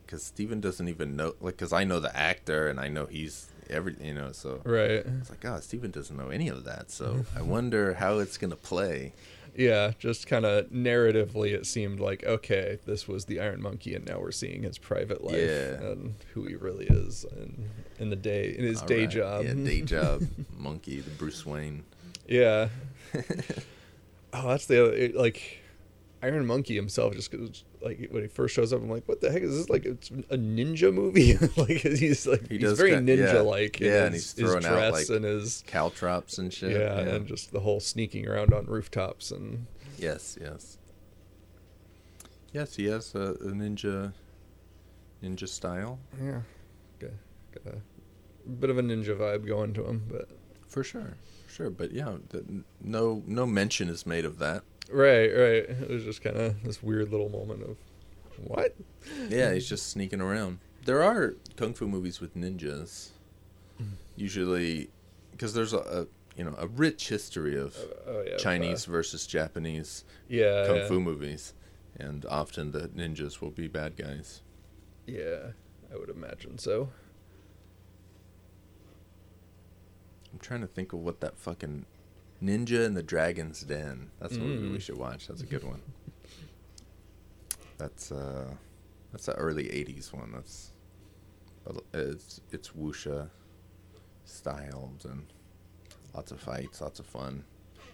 because 0.05 0.23
Stephen 0.23 0.59
doesn't 0.61 0.87
even 0.87 1.15
know, 1.15 1.35
like, 1.39 1.57
because 1.57 1.71
I 1.73 1.83
know 1.83 1.99
the 1.99 2.15
actor 2.17 2.67
and 2.67 2.79
I 2.79 2.87
know 2.87 3.05
he's 3.05 3.49
every, 3.69 3.95
you 4.01 4.13
know, 4.15 4.31
so 4.31 4.61
Right. 4.65 5.05
it's 5.19 5.29
like, 5.29 5.45
oh, 5.45 5.59
Stephen 5.59 5.91
doesn't 5.91 6.17
know 6.17 6.29
any 6.29 6.47
of 6.47 6.63
that. 6.65 6.89
So 6.91 7.23
I 7.35 7.43
wonder 7.43 7.93
how 7.93 8.17
it's 8.19 8.37
going 8.37 8.51
to 8.51 8.57
play. 8.57 9.13
Yeah, 9.57 9.91
just 9.99 10.27
kind 10.27 10.43
of 10.45 10.65
narratively, 10.71 11.53
it 11.53 11.65
seemed 11.65 12.01
like 12.01 12.25
okay, 12.25 12.77
this 12.85 13.07
was 13.07 13.23
the 13.23 13.39
Iron 13.39 13.61
Monkey, 13.61 13.95
and 13.95 14.05
now 14.05 14.19
we're 14.19 14.33
seeing 14.33 14.63
his 14.63 14.77
private 14.77 15.23
life 15.23 15.35
Yeah. 15.37 15.81
and 15.81 16.15
who 16.33 16.43
he 16.45 16.55
really 16.55 16.87
is 16.87 17.23
and 17.31 17.69
in 17.97 18.09
the 18.09 18.17
day 18.17 18.49
in 18.57 18.65
his 18.65 18.81
All 18.81 18.87
day 18.87 19.01
right. 19.01 19.09
job. 19.09 19.45
Yeah, 19.45 19.53
day 19.53 19.81
job. 19.95 20.23
Monkey, 20.57 20.99
the 20.99 21.09
Bruce 21.11 21.45
Wayne. 21.45 21.83
Yeah. 22.27 22.69
oh, 24.33 24.49
that's 24.49 24.65
the 24.65 24.83
other 24.83 24.93
it, 24.93 25.15
like 25.15 25.59
Iron 26.21 26.45
Monkey 26.45 26.75
himself. 26.75 27.13
Just 27.13 27.33
like 27.81 28.07
when 28.09 28.23
he 28.23 28.27
first 28.27 28.55
shows 28.55 28.73
up, 28.73 28.81
I'm 28.81 28.89
like, 28.89 29.07
what 29.07 29.21
the 29.21 29.31
heck 29.31 29.43
is 29.43 29.55
this? 29.55 29.69
Like 29.69 29.85
it's 29.85 30.09
a 30.09 30.37
ninja 30.37 30.93
movie? 30.93 31.37
like 31.57 31.69
he's 31.81 32.25
like 32.25 32.49
He 32.49 32.57
he's 32.57 32.73
very 32.73 32.91
ninja 32.91 33.45
like. 33.45 33.79
Yeah, 33.79 33.99
in 33.99 34.03
and 34.07 34.15
he's 34.15 34.33
throwing 34.33 34.57
his 34.57 34.65
out, 34.65 34.93
like, 34.93 35.09
and 35.09 35.23
his 35.23 35.63
Caltrops 35.67 36.37
and 36.37 36.51
shit. 36.51 36.71
yeah, 36.71 36.99
and 36.99 37.27
just 37.27 37.51
the 37.51 37.59
whole 37.59 37.79
sneaking 37.79 38.27
around 38.27 38.53
on 38.53 38.65
rooftops 38.65 39.31
and 39.31 39.67
Yes, 39.97 40.37
yes. 40.41 40.77
Yes, 42.51 42.75
he 42.75 42.85
has 42.85 43.13
a, 43.15 43.19
a 43.19 43.51
ninja 43.51 44.13
ninja 45.23 45.47
style. 45.47 45.99
yeah, 46.21 46.41
got, 46.99 47.11
got 47.53 47.73
a 47.75 48.49
bit 48.49 48.69
of 48.69 48.77
a 48.77 48.81
ninja 48.81 49.17
vibe 49.17 49.45
going 49.45 49.73
to 49.73 49.85
him, 49.85 50.03
but 50.09 50.29
For 50.67 50.83
sure. 50.83 51.15
Sure, 51.55 51.69
but 51.69 51.93
yeah, 51.93 52.17
the, 52.29 52.63
no 52.81 53.23
no 53.25 53.45
mention 53.45 53.87
is 53.87 54.05
made 54.05 54.25
of 54.25 54.39
that. 54.39 54.63
right, 54.91 55.29
right. 55.29 55.63
It 55.69 55.89
was 55.89 56.03
just 56.03 56.21
kind 56.21 56.35
of 56.35 56.61
this 56.63 56.83
weird 56.83 57.11
little 57.11 57.29
moment 57.29 57.63
of 57.63 57.77
what? 58.43 58.75
Yeah, 59.29 59.53
he's 59.53 59.69
just 59.69 59.89
sneaking 59.89 60.19
around. 60.19 60.59
There 60.83 61.01
are 61.01 61.35
kung 61.55 61.73
fu 61.73 61.87
movies 61.87 62.19
with 62.19 62.35
ninjas. 62.35 63.11
Usually 64.17 64.89
because 65.31 65.53
there's 65.53 65.71
a, 65.71 65.77
a 65.77 66.07
you 66.37 66.43
know, 66.43 66.55
a 66.57 66.67
rich 66.67 67.07
history 67.07 67.57
of 67.57 67.77
Oh 68.05 68.21
yeah, 68.27 68.35
Chinese 68.35 68.85
uh, 68.85 68.91
versus 68.91 69.25
Japanese 69.25 70.03
yeah, 70.27 70.65
kung 70.67 70.75
yeah. 70.77 70.87
fu 70.87 70.99
movies. 70.99 71.53
And 71.97 72.25
often 72.25 72.73
the 72.73 72.89
ninjas 72.89 73.39
will 73.39 73.51
be 73.51 73.69
bad 73.69 73.95
guys. 73.95 74.41
Yeah, 75.07 75.51
I 75.89 75.97
would 75.97 76.09
imagine 76.09 76.57
so. 76.57 76.89
I'm 80.35 80.39
trying 80.41 80.59
to 80.61 80.67
think 80.67 80.91
of 80.91 80.99
what 80.99 81.21
that 81.21 81.37
fucking 81.37 81.85
Ninja 82.43 82.85
in 82.85 82.93
the 82.93 83.01
Dragon's 83.01 83.61
Den. 83.61 84.11
That's 84.19 84.33
what 84.37 84.47
movie 84.47 84.67
we 84.67 84.77
Mm. 84.77 84.81
should 84.81 84.97
watch. 84.97 85.27
That's 85.27 85.41
a 85.41 85.45
good 85.45 85.63
one. 85.63 85.81
That's 87.77 88.11
uh, 88.11 88.53
that's 89.13 89.29
an 89.29 89.35
early 89.35 89.63
'80s 89.69 90.11
one. 90.13 90.33
That's 90.33 90.71
it's 91.93 92.41
it's 92.51 92.69
wuxia 92.71 93.29
styled 94.25 95.05
and 95.09 95.25
lots 96.13 96.31
of 96.33 96.41
fights, 96.41 96.81
lots 96.81 96.99
of 96.99 97.05
fun. 97.05 97.45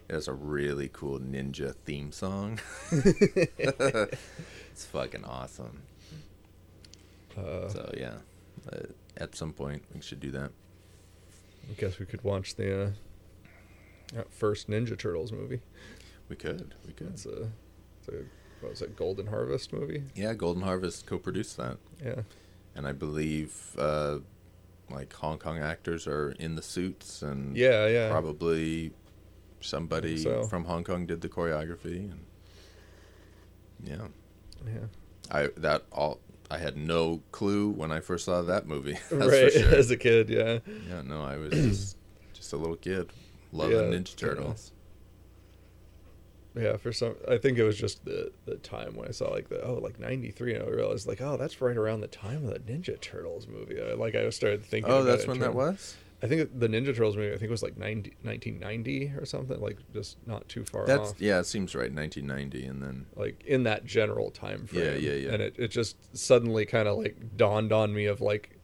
It 0.10 0.14
has 0.16 0.28
a 0.28 0.34
really 0.34 0.90
cool 0.92 1.20
ninja 1.20 1.76
theme 1.86 2.12
song. 2.12 2.60
it's 2.92 4.86
fucking 4.92 5.26
awesome. 5.26 5.84
Uh, 7.38 7.70
So 7.70 7.92
yeah, 7.96 8.16
uh, 8.74 8.88
at 9.18 9.36
some 9.36 9.54
point 9.54 9.84
we 9.94 10.02
should 10.02 10.20
do 10.20 10.32
that. 10.32 10.52
I 11.70 11.74
guess 11.80 12.00
we 12.00 12.06
could 12.06 12.24
watch 12.24 12.56
the 12.56 12.84
uh, 12.84 12.90
that 14.14 14.34
first 14.34 14.70
Ninja 14.70 14.98
Turtles 14.98 15.32
movie. 15.32 15.62
We 16.30 16.36
could. 16.36 16.76
We 16.86 16.94
could. 16.94 17.08
It's 17.14 17.26
a 17.26 17.50
the 18.06 18.26
what 18.62 18.72
was 18.72 18.82
it, 18.82 18.96
Golden 18.96 19.28
Harvest 19.28 19.74
movie? 19.74 20.04
Yeah, 20.16 20.34
Golden 20.34 20.62
Harvest 20.64 21.06
co-produced 21.08 21.58
that, 21.58 21.78
Yeah. 22.04 22.22
and 22.76 22.86
I 22.86 22.92
believe 22.92 23.76
uh, 23.78 24.20
like 24.90 25.12
Hong 25.14 25.40
Kong 25.40 25.58
actors 25.60 26.08
are 26.08 26.32
in 26.40 26.56
the 26.56 26.62
suits, 26.62 27.22
and 27.24 27.56
Yeah, 27.58 27.88
yeah. 27.88 28.10
probably 28.10 28.92
somebody 29.62 30.18
so. 30.18 30.44
from 30.44 30.66
Hong 30.66 30.84
Kong 30.84 31.06
did 31.08 31.22
the 31.22 31.30
choreography, 31.30 32.12
and 32.12 32.26
yeah, 33.84 34.08
Yeah. 34.66 34.86
I 35.32 35.48
that 35.58 35.84
all 35.92 36.20
I 36.52 36.58
had 36.58 36.76
no 36.76 37.22
clue 37.32 37.70
when 37.70 37.92
I 37.94 38.02
first 38.02 38.26
saw 38.26 38.42
that 38.42 38.68
movie. 38.68 38.98
Right. 39.12 39.52
for 39.54 39.60
sure. 39.60 39.76
As 39.76 39.90
a 39.90 39.98
kid, 39.98 40.30
yeah. 40.30 40.60
yeah, 40.90 41.02
no, 41.02 41.22
I 41.22 41.38
was 41.38 41.52
just 41.54 41.98
just 42.34 42.52
a 42.52 42.58
little 42.58 42.76
kid 42.76 43.10
loving 43.54 43.78
Yeah, 43.78 43.98
Ninja. 43.98 44.16
Turtles. 44.16 44.74
Yeah, 46.54 46.76
for 46.76 46.92
some, 46.92 47.16
I 47.30 47.38
think 47.38 47.58
it 47.58 47.64
was 47.64 47.78
just 47.78 48.04
the 48.04 48.34
the 48.46 48.56
time 48.58 48.98
when 48.98 49.08
I 49.08 49.12
saw 49.12 49.30
like 49.30 49.48
the 49.48 49.64
oh 49.64 49.76
like 49.76 50.00
'93, 50.00 50.56
and 50.56 50.64
I 50.66 50.68
realized 50.68 51.08
like 51.08 51.22
oh 51.22 51.38
that's 51.38 51.62
right 51.62 51.78
around 51.78 52.02
the 52.02 52.08
time 52.10 52.46
of 52.46 52.54
the 52.54 52.60
Ninja 52.60 53.00
Turtles 53.00 53.48
movie. 53.48 53.82
I, 53.82 53.94
like 53.94 54.16
I 54.16 54.30
started 54.32 54.62
thinking. 54.62 54.92
Oh, 54.92 54.98
about 54.98 55.06
that's 55.06 55.28
when 55.28 55.40
that 55.40 55.54
was. 55.54 55.96
I 56.24 56.28
think 56.28 56.60
the 56.60 56.68
Ninja 56.68 56.88
Turtles 56.88 57.18
movie. 57.18 57.30
I 57.30 57.38
think 57.38 57.44
it 57.44 57.50
was 57.50 57.64
like 57.64 57.78
90, 57.78 58.12
1990 58.22 59.14
or 59.18 59.26
something. 59.26 59.60
Like 59.60 59.78
just 59.92 60.18
not 60.28 60.48
too 60.48 60.64
far 60.64 60.86
That's 60.86 61.12
off. 61.12 61.22
yeah, 61.22 61.40
it 61.40 61.46
seems 61.46 61.74
right. 61.74 61.92
1990, 61.92 62.66
and 62.66 62.82
then 62.84 63.06
Like 63.16 63.44
in 63.46 63.64
that 63.64 63.86
general 63.86 64.30
time 64.30 64.68
frame. 64.68 64.84
Yeah, 64.84 64.94
yeah, 64.94 65.14
yeah. 65.14 65.34
And 65.34 65.42
it 65.42 65.56
it 65.58 65.70
just 65.70 66.16
suddenly 66.16 66.66
kind 66.66 66.88
of 66.88 66.98
like 66.98 67.38
dawned 67.38 67.72
on 67.74 67.94
me 67.94 68.06
of 68.06 68.22
like, 68.22 68.60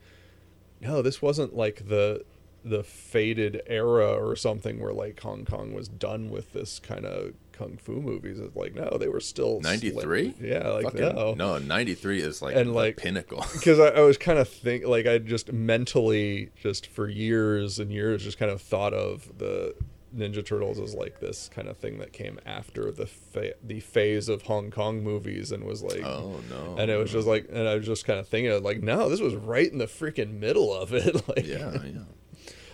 no, 0.80 1.02
this 1.02 1.20
wasn't 1.20 1.56
like 1.56 1.88
the 1.88 2.24
the 2.64 2.82
faded 2.82 3.62
era 3.66 4.08
or 4.12 4.34
something 4.36 4.80
where 4.80 4.92
like 4.92 5.20
Hong 5.20 5.44
Kong 5.44 5.72
was 5.72 5.88
done 5.88 6.30
with 6.30 6.52
this 6.52 6.78
kind 6.78 7.04
of 7.06 7.34
kung 7.52 7.76
fu 7.76 8.00
movies. 8.00 8.38
It's 8.38 8.56
like 8.56 8.74
no, 8.74 8.96
they 8.98 9.08
were 9.08 9.20
still 9.20 9.60
slick. 9.62 9.82
93. 9.82 10.34
Yeah, 10.40 10.68
like 10.68 10.84
Fucking- 10.84 11.00
no, 11.00 11.34
no, 11.34 11.58
93 11.58 12.20
is 12.20 12.42
like 12.42 12.56
And, 12.56 12.70
the 12.70 12.72
like, 12.72 12.96
pinnacle. 12.96 13.44
because 13.52 13.78
I, 13.78 13.88
I 13.88 14.00
was 14.00 14.18
kind 14.18 14.38
of 14.38 14.48
think 14.48 14.84
like 14.86 15.06
I 15.06 15.18
just 15.18 15.52
mentally 15.52 16.50
just 16.60 16.86
for 16.88 17.08
years 17.08 17.78
and 17.78 17.92
years 17.92 18.22
just 18.24 18.38
kind 18.38 18.50
of 18.50 18.60
thought 18.60 18.92
of 18.94 19.38
the 19.38 19.74
Ninja 20.16 20.44
Turtles 20.44 20.80
as 20.80 20.94
like 20.94 21.20
this 21.20 21.50
kind 21.50 21.68
of 21.68 21.76
thing 21.76 21.98
that 21.98 22.12
came 22.14 22.40
after 22.46 22.90
the 22.90 23.06
fa- 23.06 23.54
the 23.62 23.80
phase 23.80 24.28
of 24.30 24.42
Hong 24.42 24.70
Kong 24.70 25.02
movies 25.04 25.52
and 25.52 25.64
was 25.64 25.82
like 25.82 26.02
oh 26.02 26.40
no. 26.48 26.76
and 26.78 26.90
it 26.90 26.96
was 26.96 27.12
just 27.12 27.26
like 27.28 27.46
and 27.52 27.68
I 27.68 27.74
was 27.74 27.84
just 27.84 28.06
kind 28.06 28.18
of 28.18 28.26
thinking 28.26 28.62
like 28.62 28.82
no 28.82 29.10
this 29.10 29.20
was 29.20 29.34
right 29.34 29.70
in 29.70 29.76
the 29.76 29.86
freaking 29.86 30.38
middle 30.38 30.72
of 30.74 30.94
it 30.94 31.28
like 31.36 31.46
yeah, 31.46 31.72
yeah. 31.84 32.04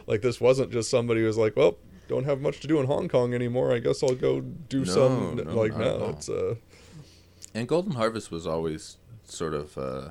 Like 0.07 0.23
this 0.23 0.41
wasn't 0.41 0.71
just 0.73 0.91
somebody 0.91 1.21
who 1.21 1.27
was 1.27 1.37
like 1.37 1.57
well 1.57 1.77
don't 2.09 2.25
have 2.25 2.41
much 2.41 2.61
to 2.61 2.67
do 2.67 2.79
in 2.81 2.87
Hong 2.87 3.09
Kong 3.09 3.33
anymore 3.35 3.73
I 3.73 3.79
guess 3.79 4.03
I'll 4.03 4.15
go 4.15 4.41
do 4.41 4.81
No, 4.81 4.85
some 4.85 5.37
no, 5.37 5.55
like 5.55 5.77
no 5.77 6.11
it's 6.11 6.29
uh 6.29 6.57
And 7.55 7.67
Golden 7.69 7.93
Harvest 7.93 8.31
was 8.31 8.47
always 8.47 8.99
sort 9.25 9.55
of 9.55 9.79
uh, 9.79 10.11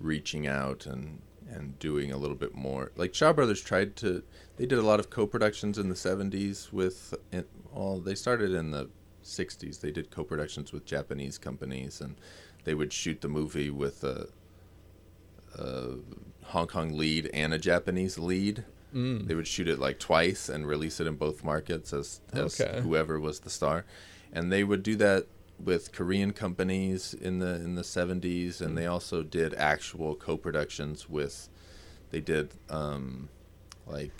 reaching 0.00 0.46
out 0.46 0.86
and 0.86 1.20
and 1.50 1.78
doing 1.78 2.10
a 2.10 2.16
little 2.16 2.36
bit 2.36 2.54
more. 2.54 2.92
Like 2.96 3.14
Shaw 3.14 3.32
Brothers 3.32 3.60
tried 3.60 3.94
to. 3.96 4.22
They 4.56 4.66
did 4.66 4.78
a 4.78 4.82
lot 4.82 5.00
of 5.00 5.10
co-productions 5.10 5.78
in 5.78 5.88
the 5.88 5.94
'70s 5.94 6.72
with. 6.72 7.14
Well, 7.72 8.00
they 8.00 8.14
started 8.14 8.52
in 8.52 8.70
the 8.70 8.88
'60s. 9.22 9.80
They 9.80 9.90
did 9.90 10.10
co-productions 10.10 10.72
with 10.72 10.84
Japanese 10.86 11.38
companies, 11.38 12.00
and 12.00 12.16
they 12.64 12.74
would 12.74 12.92
shoot 12.92 13.20
the 13.20 13.28
movie 13.28 13.70
with 13.70 14.02
a, 14.02 14.28
a 15.58 15.96
Hong 16.44 16.66
Kong 16.66 16.96
lead 16.96 17.30
and 17.34 17.52
a 17.52 17.58
Japanese 17.58 18.18
lead. 18.18 18.64
Mm, 18.94 19.26
They 19.26 19.34
would 19.34 19.46
shoot 19.46 19.68
it 19.68 19.78
like 19.78 19.98
twice 19.98 20.48
and 20.48 20.66
release 20.66 21.00
it 21.00 21.06
in 21.06 21.14
both 21.16 21.42
markets 21.44 21.92
as, 21.92 22.20
as 22.32 22.60
Okay. 22.60 22.80
whoever 22.80 23.18
was 23.20 23.40
the 23.40 23.50
star, 23.50 23.84
and 24.32 24.52
they 24.52 24.64
would 24.64 24.82
do 24.82 24.96
that 24.96 25.26
with 25.62 25.92
Korean 25.92 26.32
companies 26.32 27.14
in 27.14 27.38
the 27.38 27.54
in 27.56 27.74
the 27.76 27.84
seventies, 27.84 28.60
and 28.60 28.76
they 28.76 28.86
also 28.86 29.22
did 29.22 29.54
actual 29.54 30.14
co-productions 30.16 31.08
with. 31.08 31.48
They 32.10 32.20
did 32.20 32.50
um, 32.68 33.28
like 33.86 34.10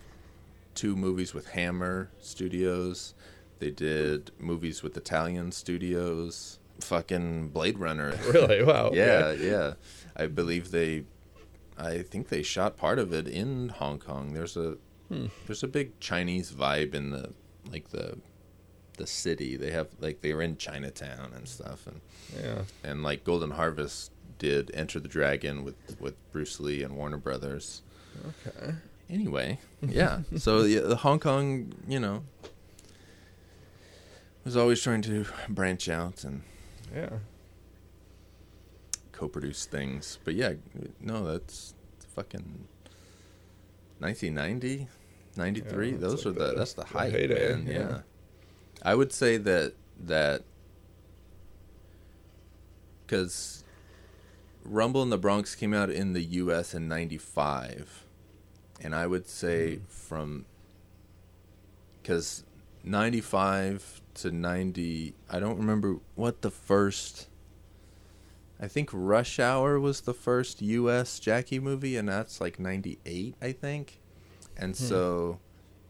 two 0.74 0.96
movies 0.96 1.34
with 1.34 1.48
Hammer 1.48 2.10
Studios. 2.20 3.14
They 3.58 3.70
did 3.70 4.30
movies 4.38 4.82
with 4.82 4.96
Italian 4.96 5.52
studios. 5.52 6.58
Fucking 6.80 7.48
Blade 7.50 7.78
Runner. 7.78 8.14
really 8.28 8.62
wow 8.64 8.90
yeah, 8.94 9.32
yeah. 9.32 9.74
I 10.16 10.26
believe 10.26 10.70
they 10.70 11.04
I 11.82 12.02
think 12.02 12.28
they 12.28 12.42
shot 12.42 12.76
part 12.76 12.98
of 12.98 13.12
it 13.12 13.26
in 13.26 13.70
Hong 13.70 13.98
Kong. 13.98 14.32
There's 14.34 14.56
a 14.56 14.76
Hmm. 15.08 15.26
there's 15.46 15.62
a 15.62 15.68
big 15.68 15.98
Chinese 16.00 16.52
vibe 16.52 16.94
in 16.94 17.10
the 17.10 17.32
like 17.70 17.90
the 17.90 18.18
the 18.98 19.06
city. 19.06 19.56
They 19.56 19.70
have 19.72 19.88
like 20.00 20.20
they 20.22 20.32
were 20.32 20.42
in 20.42 20.56
Chinatown 20.56 21.32
and 21.34 21.46
stuff 21.48 21.86
and 21.86 22.00
yeah 22.40 22.62
and 22.84 23.02
like 23.02 23.24
Golden 23.24 23.50
Harvest 23.50 24.10
did 24.38 24.70
Enter 24.74 25.00
the 25.00 25.08
Dragon 25.08 25.64
with 25.64 25.74
with 26.00 26.14
Bruce 26.32 26.60
Lee 26.60 26.82
and 26.82 26.96
Warner 26.96 27.18
Brothers. 27.18 27.82
okay 28.28 28.74
Anyway, 29.10 29.58
yeah. 29.82 30.20
so 30.38 30.62
the, 30.62 30.78
the 30.78 30.96
Hong 30.96 31.18
Kong, 31.20 31.74
you 31.86 32.00
know, 32.00 32.22
was 34.44 34.56
always 34.56 34.80
trying 34.80 35.02
to 35.02 35.26
branch 35.48 35.88
out 35.88 36.24
and 36.24 36.42
yeah 36.94 37.10
co-produce 39.22 39.66
things. 39.66 40.18
But 40.24 40.34
yeah, 40.34 40.54
no, 41.00 41.24
that's 41.24 41.74
fucking 42.16 42.66
1990, 44.00 44.88
93. 45.36 45.90
Yeah, 45.92 45.96
those 45.98 46.26
like 46.26 46.34
are 46.36 46.38
the, 46.38 46.46
the- 46.48 46.58
that's 46.58 46.72
the 46.74 46.82
the 46.82 46.88
height, 46.88 47.12
heyday, 47.12 47.54
man. 47.54 47.66
Yeah. 47.66 47.72
yeah. 47.78 47.98
I 48.82 48.94
would 48.96 49.12
say 49.12 49.36
that 49.36 49.74
that 50.00 50.42
because 53.06 53.62
Rumble 54.64 55.02
in 55.02 55.10
the 55.10 55.18
Bronx 55.18 55.54
came 55.54 55.72
out 55.74 55.90
in 55.90 56.12
the 56.14 56.22
U.S. 56.22 56.74
in 56.74 56.88
'95, 56.88 58.04
and 58.80 58.94
I 58.94 59.06
would 59.06 59.28
say 59.28 59.76
Hmm. 59.76 59.82
from 59.88 60.44
because 62.02 62.42
'95 62.82 64.00
to 64.14 64.32
'90, 64.32 65.14
I 65.30 65.38
don't 65.38 65.58
remember 65.58 65.98
what 66.16 66.42
the 66.42 66.50
first. 66.50 67.28
I 68.62 68.68
think 68.68 68.90
Rush 68.92 69.38
Hour 69.40 69.78
was 69.80 70.02
the 70.02 70.14
first 70.14 70.62
U.S. 70.62 71.18
Jackie 71.18 71.58
movie, 71.58 71.96
and 71.96 72.08
that's 72.08 72.40
like 72.40 72.58
'98, 72.60 73.34
I 73.42 73.50
think. 73.52 73.98
And 74.56 74.76
Hmm. 74.76 74.84
so, 74.84 75.40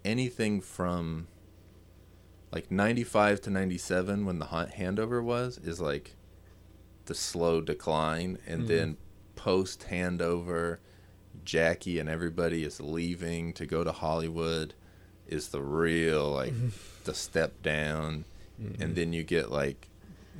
anything 0.05 0.61
from 0.63 1.29
like 2.51 2.71
95 2.71 3.41
to 3.43 3.51
97 3.51 4.25
when 4.27 4.39
the 4.39 4.47
ha- 4.47 4.67
handover 4.67 5.23
was 5.23 5.59
is 5.59 5.81
like 5.81 6.17
the 7.07 7.15
slow 7.15 7.61
decline 7.61 8.39
and 8.47 8.63
Mhm. 8.65 8.69
then 8.69 8.97
post 9.37 9.87
handover 9.91 10.79
Jackie 11.45 11.99
and 11.99 12.09
everybody 12.09 12.63
is 12.63 12.79
leaving 12.81 13.53
to 13.55 13.65
go 13.67 13.83
to 13.85 13.91
Hollywood 13.93 14.75
is 15.27 15.49
the 15.49 15.63
real 15.63 16.31
like 16.31 16.53
the 17.05 17.15
step 17.15 17.63
down 17.63 18.25
and 18.79 18.95
then 18.95 19.13
you 19.13 19.25
get 19.25 19.51
like 19.51 19.89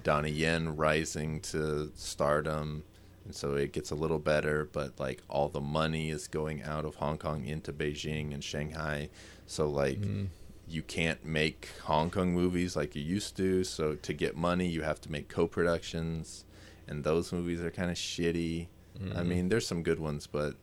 Donnie 0.03 0.31
Yen 0.31 0.77
rising 0.77 1.41
to 1.41 1.91
stardom 1.95 2.85
and 3.25 3.35
so 3.35 3.55
it 3.55 3.73
gets 3.73 3.91
a 3.91 3.95
little 3.95 4.19
better 4.19 4.69
but 4.73 4.99
like 4.99 5.23
all 5.29 5.49
the 5.49 5.61
money 5.61 6.11
is 6.11 6.27
going 6.27 6.63
out 6.63 6.85
of 6.85 6.97
Hong 6.97 7.19
Kong 7.19 7.45
into 7.45 7.73
Beijing 7.73 8.33
and 8.35 8.43
Shanghai 8.43 9.09
so 9.47 9.69
like 9.69 10.01
Mm-hmm. 10.01 10.25
you 10.67 10.83
can't 10.83 11.25
make 11.25 11.69
Hong 11.85 12.11
Kong 12.11 12.33
movies 12.33 12.75
like 12.77 12.97
you 12.97 13.03
used 13.03 13.37
to. 13.37 13.63
So 13.65 13.95
to 13.97 14.13
get 14.13 14.37
money, 14.37 14.67
you 14.67 14.83
have 14.83 15.01
to 15.03 15.11
make 15.13 15.29
co-productions, 15.29 16.45
and 16.89 17.05
those 17.05 17.33
movies 17.33 17.61
are 17.61 17.71
kind 17.71 17.91
of 17.91 17.97
shitty. 17.97 18.69
I 19.17 19.23
mean, 19.23 19.49
there's 19.49 19.67
some 19.67 19.83
good 19.83 19.99
ones, 19.99 20.27
but 20.27 20.55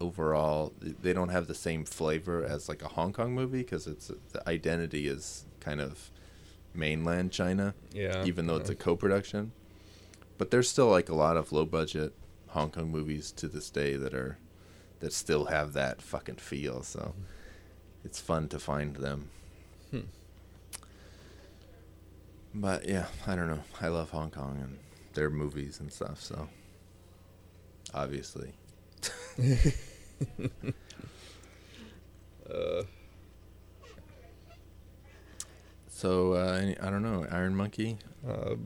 overall, 0.00 0.72
they 0.80 1.12
don't 1.12 1.30
have 1.30 1.46
the 1.46 1.54
same 1.54 1.84
flavor 1.84 2.44
as 2.44 2.68
like 2.68 2.82
a 2.82 2.88
Hong 2.88 3.12
Kong 3.12 3.34
movie 3.34 3.58
because 3.62 3.86
it's 3.86 4.10
the 4.32 4.48
identity 4.48 5.08
is 5.08 5.44
kind 5.60 5.80
of 5.80 6.10
mainland 6.74 7.32
China, 7.32 7.74
yeah 7.92 8.24
even 8.24 8.46
though 8.46 8.56
it's 8.56 8.70
a 8.70 8.74
co-production. 8.74 9.52
But 10.36 10.50
there's 10.50 10.68
still 10.68 10.88
like 10.88 11.08
a 11.08 11.14
lot 11.14 11.36
of 11.36 11.52
low-budget 11.52 12.12
Hong 12.48 12.70
Kong 12.70 12.90
movies 12.90 13.32
to 13.32 13.48
this 13.48 13.70
day 13.70 13.96
that 13.96 14.14
are 14.14 14.38
that 15.00 15.12
still 15.12 15.46
have 15.46 15.72
that 15.74 16.00
fucking 16.00 16.36
feel. 16.36 16.82
So 16.82 17.14
it's 18.04 18.20
fun 18.20 18.48
to 18.48 18.58
find 18.58 18.96
them. 18.96 19.28
Hmm. 19.90 20.00
But 22.54 22.88
yeah, 22.88 23.06
I 23.26 23.34
don't 23.34 23.48
know. 23.48 23.64
I 23.80 23.88
love 23.88 24.10
Hong 24.10 24.30
Kong 24.30 24.58
and 24.62 24.78
their 25.14 25.30
movies 25.30 25.80
and 25.80 25.92
stuff. 25.92 26.20
So 26.22 26.48
obviously, 27.92 28.52
uh, 32.50 32.82
so 36.04 36.34
uh, 36.34 36.58
any- 36.62 36.78
I 36.78 36.90
don't 36.90 37.02
know. 37.02 37.26
Iron 37.30 37.54
Monkey, 37.56 37.96
uh, 38.28 38.56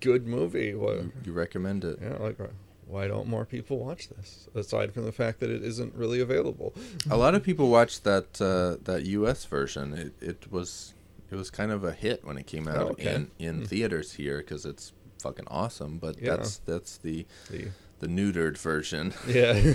good 0.00 0.26
movie 0.26 0.74
what 0.74 0.96
you, 0.96 1.12
you 1.26 1.32
recommend 1.32 1.84
it? 1.84 1.98
yeah 2.00 2.16
like 2.26 2.38
uh, 2.40 2.46
why 2.86 3.06
don't 3.08 3.26
more 3.26 3.46
people 3.46 3.78
watch 3.78 4.08
this 4.14 4.46
aside 4.54 4.92
from 4.94 5.04
the 5.04 5.12
fact 5.12 5.40
that 5.40 5.50
it 5.50 5.62
isn't 5.64 5.94
really 5.94 6.20
available 6.20 6.74
A 7.10 7.16
lot 7.16 7.34
of 7.34 7.42
people 7.42 7.68
watched 7.70 8.04
that 8.04 8.28
uh, 8.40 8.76
that 8.88 9.00
U.S. 9.18 9.44
version. 9.46 9.86
It 9.94 10.12
it 10.32 10.40
was 10.52 10.94
it 11.30 11.36
was 11.36 11.50
kind 11.50 11.72
of 11.72 11.84
a 11.84 11.92
hit 11.92 12.18
when 12.24 12.36
it 12.38 12.46
came 12.46 12.66
out 12.68 12.76
Oh, 12.76 12.88
okay. 12.92 13.14
in 13.14 13.30
in 13.38 13.66
theaters 13.66 14.08
here 14.20 14.38
because 14.38 14.64
it's 14.66 14.92
fucking 15.22 15.46
awesome. 15.48 15.98
But 15.98 16.14
Yeah. 16.20 16.36
that's 16.36 16.58
that's 16.70 16.92
the 16.98 17.26
The- 17.50 17.68
the 18.00 18.08
neutered 18.08 18.58
version, 18.58 19.14
Yeah. 19.26 19.54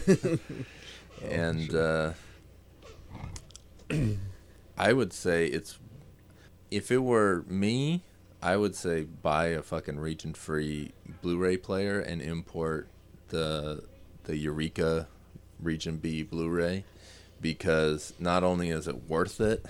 and 1.43 1.73
uh, 1.73 2.13
I 4.77 4.93
would 4.93 5.13
say 5.13 5.47
it's 5.47 5.79
if 6.71 6.91
it 6.91 6.99
were 6.99 7.43
me, 7.47 8.03
I 8.41 8.57
would 8.57 8.75
say 8.75 9.03
buy 9.03 9.47
a 9.47 9.61
fucking 9.61 9.99
region 9.99 10.33
free 10.33 10.93
Blu-ray 11.21 11.57
player 11.57 11.99
and 11.99 12.21
import 12.21 12.87
the 13.29 13.83
the 14.23 14.37
Eureka 14.37 15.07
Region 15.61 15.97
B 15.97 16.23
Blu-ray 16.23 16.83
because 17.41 18.13
not 18.19 18.43
only 18.43 18.69
is 18.69 18.87
it 18.87 19.09
worth 19.09 19.41
it, 19.41 19.65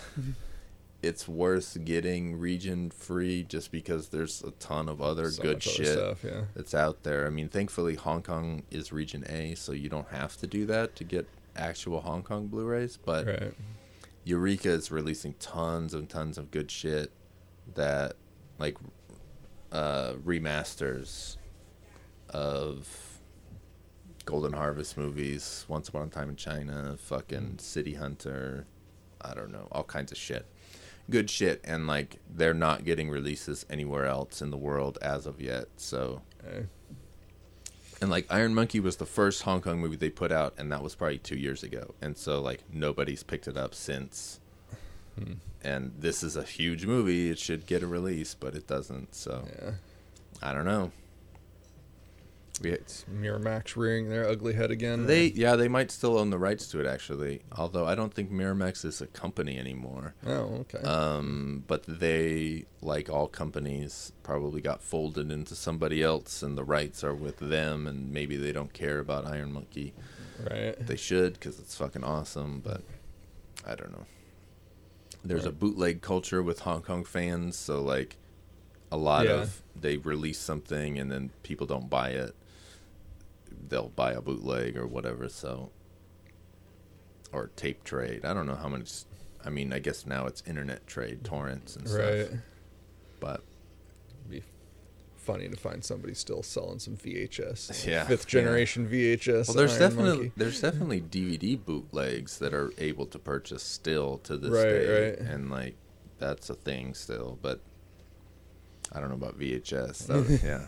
it's 1.01 1.27
worth 1.27 1.77
getting 1.85 2.38
region 2.39 2.89
free 2.89 3.43
just 3.43 3.71
because 3.71 4.09
there's 4.09 4.43
a 4.43 4.51
ton 4.51 4.89
of 4.89 5.01
other 5.01 5.31
So 5.31 5.43
good 5.43 5.55
much 5.57 5.67
other 5.67 5.76
shit 5.76 5.88
stuff, 5.88 6.23
yeah. 6.23 6.41
that's 6.55 6.73
out 6.73 7.03
there. 7.03 7.26
I 7.26 7.30
mean, 7.30 7.47
thankfully 7.47 7.95
Hong 7.95 8.21
Kong 8.21 8.63
is 8.69 8.91
region 8.91 9.26
A, 9.30 9.55
so 9.55 9.71
you 9.71 9.89
don't 9.89 10.09
have 10.09 10.38
to 10.38 10.47
do 10.47 10.65
that 10.65 10.95
to 10.97 11.03
get 11.03 11.27
actual 11.55 12.01
Hong 12.01 12.23
Kong 12.23 12.47
Blu-rays, 12.47 12.97
but 12.97 13.26
Right. 13.26 13.53
Eureka 14.30 14.69
is 14.69 14.91
releasing 14.91 15.34
tons 15.34 15.95
and 15.95 16.07
tons 16.07 16.38
of 16.38 16.51
good 16.51 16.69
shit 16.69 17.11
that 17.73 18.14
like 18.60 18.77
uh 19.72 20.14
remasters 20.23 21.38
of 22.30 22.88
Golden 24.26 24.53
Harvest 24.53 24.95
movies, 24.95 25.65
Once 25.68 25.89
Upon 25.89 26.07
a 26.07 26.10
Time 26.11 26.30
in 26.30 26.35
China, 26.35 26.95
fucking 26.99 27.57
City 27.57 27.95
Hunter, 27.95 28.68
I 29.19 29.34
don't 29.34 29.51
know, 29.51 29.68
all 29.72 29.84
kinds 29.84 30.11
of 30.11 30.19
shit. 30.19 30.45
Good 31.10 31.31
shit 31.31 31.60
and 31.64 31.88
like 31.88 32.19
they're 32.30 32.53
not 32.53 32.85
getting 32.85 33.10
releases 33.10 33.65
anywhere 33.68 34.06
else 34.06 34.43
in 34.43 34.51
the 34.51 34.57
world 34.57 34.99
as 35.01 35.26
of 35.26 35.41
yet. 35.41 35.65
So 35.77 36.22
Okay. 36.45 36.68
And 38.01 38.09
like 38.09 38.26
Iron 38.30 38.53
Monkey 38.53 38.80
was 38.80 38.97
the 38.97 39.05
first 39.05 39.43
Hong 39.43 39.61
Kong 39.61 39.80
movie 39.80 39.95
they 39.95 40.09
put 40.09 40.31
out, 40.31 40.53
and 40.57 40.71
that 40.71 40.81
was 40.84 40.95
probably 40.95 41.17
two 41.17 41.35
years 41.38 41.63
ago. 41.63 41.93
And 42.01 42.17
so 42.17 42.41
like 42.41 42.61
nobody's 42.71 43.23
picked 43.23 43.47
it 43.47 43.57
up 43.57 43.73
since. 43.76 44.39
Hmm. 45.17 45.34
And 45.63 45.91
this 45.99 46.23
is 46.23 46.35
a 46.35 46.43
huge 46.43 46.85
movie; 46.85 47.30
it 47.30 47.39
should 47.39 47.65
get 47.65 47.84
a 47.84 47.88
release, 47.88 48.34
but 48.34 48.55
it 48.55 48.67
doesn't. 48.67 49.13
So 49.15 49.45
Yeah. 49.61 49.71
I 50.41 50.53
don't 50.53 50.65
know. 50.65 50.91
It's 52.61 53.06
Miramax 53.14 53.76
rearing 53.76 54.10
their 54.10 54.27
ugly 54.27 54.53
head 54.53 54.72
again. 54.72 55.06
they 55.06 55.27
yeah 55.27 55.56
they 55.56 55.68
might 55.68 55.91
still 55.91 56.18
own 56.18 56.30
the 56.30 56.38
rights 56.38 56.68
to 56.72 56.80
it 56.80 56.86
actually, 56.88 57.41
although 57.57 57.86
I 57.86 57.95
don't 57.95 58.14
think 58.14 58.31
Miramax 58.31 58.84
is 58.86 59.02
a 59.02 59.07
company 59.07 59.57
anymore. 59.57 60.14
Oh, 60.26 60.65
okay. 60.65 60.80
Um, 60.80 61.64
but 61.68 61.84
they, 61.88 62.65
like 62.81 63.10
all 63.10 63.27
companies, 63.27 64.11
probably 64.23 64.61
got 64.61 64.81
folded 64.81 65.31
into 65.31 65.56
somebody 65.56 66.03
else, 66.03 66.44
and 66.44 66.57
the 66.57 66.64
rights 66.64 67.03
are 67.03 67.14
with 67.15 67.38
them, 67.38 67.88
and 67.88 68.11
maybe 68.11 68.36
they 68.36 68.52
don't 68.52 68.73
care 68.73 68.99
about 68.99 69.26
Iron 69.26 69.52
Monkey. 69.53 69.94
right. 70.49 70.76
They 70.80 70.95
should 70.98 71.34
because 71.34 71.60
it's 71.60 71.76
fucking 71.76 72.03
awesome, 72.03 72.60
but 72.64 72.81
I 73.65 73.76
don't 73.76 73.91
know. 73.91 74.06
There's 75.23 75.45
a 75.45 75.52
bootleg 75.52 76.02
culture 76.02 76.41
with 76.41 76.60
Hong 76.61 76.81
Kong 76.81 77.03
fans, 77.03 77.57
so 77.57 77.81
like 77.81 78.15
a 78.91 78.98
lot 78.98 79.26
Yeah. 79.26 79.41
of 79.41 79.61
they 79.76 79.98
release 79.98 80.40
something 80.40 80.98
and 80.98 81.11
then 81.11 81.31
people 81.44 81.68
don't 81.68 81.90
buy 81.90 82.10
it. 82.10 82.34
They'll 83.69 83.89
buy 83.89 84.13
a 84.13 84.21
bootleg 84.21 84.75
or 84.77 84.87
whatever, 84.87 85.29
so 85.29 85.71
or 87.31 87.51
tape 87.55 87.83
trade. 87.83 88.25
I 88.25 88.33
don't 88.33 88.47
know 88.47 88.55
how 88.55 88.67
much. 88.69 88.91
I 89.45 89.49
mean, 89.49 89.71
I 89.71 89.79
guess 89.79 90.05
now 90.05 90.25
it's 90.25 90.43
internet 90.47 90.85
trade, 90.87 91.23
torrents 91.23 91.75
and 91.75 91.87
stuff. 91.87 92.01
Right. 92.01 92.29
But 93.19 93.43
Be 94.29 94.43
funny 95.15 95.47
to 95.47 95.55
find 95.55 95.83
somebody 95.83 96.13
still 96.13 96.41
selling 96.43 96.79
some 96.79 96.97
VHS. 96.97 97.85
Yeah, 97.87 98.05
Fifth 98.05 98.25
yeah. 98.33 98.41
generation 98.41 98.87
VHS. 98.89 99.47
well, 99.47 99.55
there's 99.57 99.71
Iron 99.73 99.79
definitely 99.81 100.11
Monkey. 100.17 100.31
there's 100.35 100.61
definitely 100.61 101.01
DVD 101.01 101.63
bootlegs 101.63 102.39
that 102.39 102.53
are 102.53 102.71
able 102.77 103.05
to 103.07 103.19
purchase 103.19 103.63
still 103.63 104.17
to 104.19 104.37
this 104.37 104.51
Right, 104.51 104.63
day, 104.63 105.09
right. 105.09 105.19
and 105.19 105.49
like 105.51 105.75
that's 106.17 106.49
a 106.49 106.55
thing 106.55 106.93
still. 106.93 107.37
But 107.41 107.61
I 108.91 108.99
don't 108.99 109.09
know 109.09 109.15
about 109.15 109.37
VHS. 109.39 110.07
That 110.07 110.41
yeah, 110.43 110.67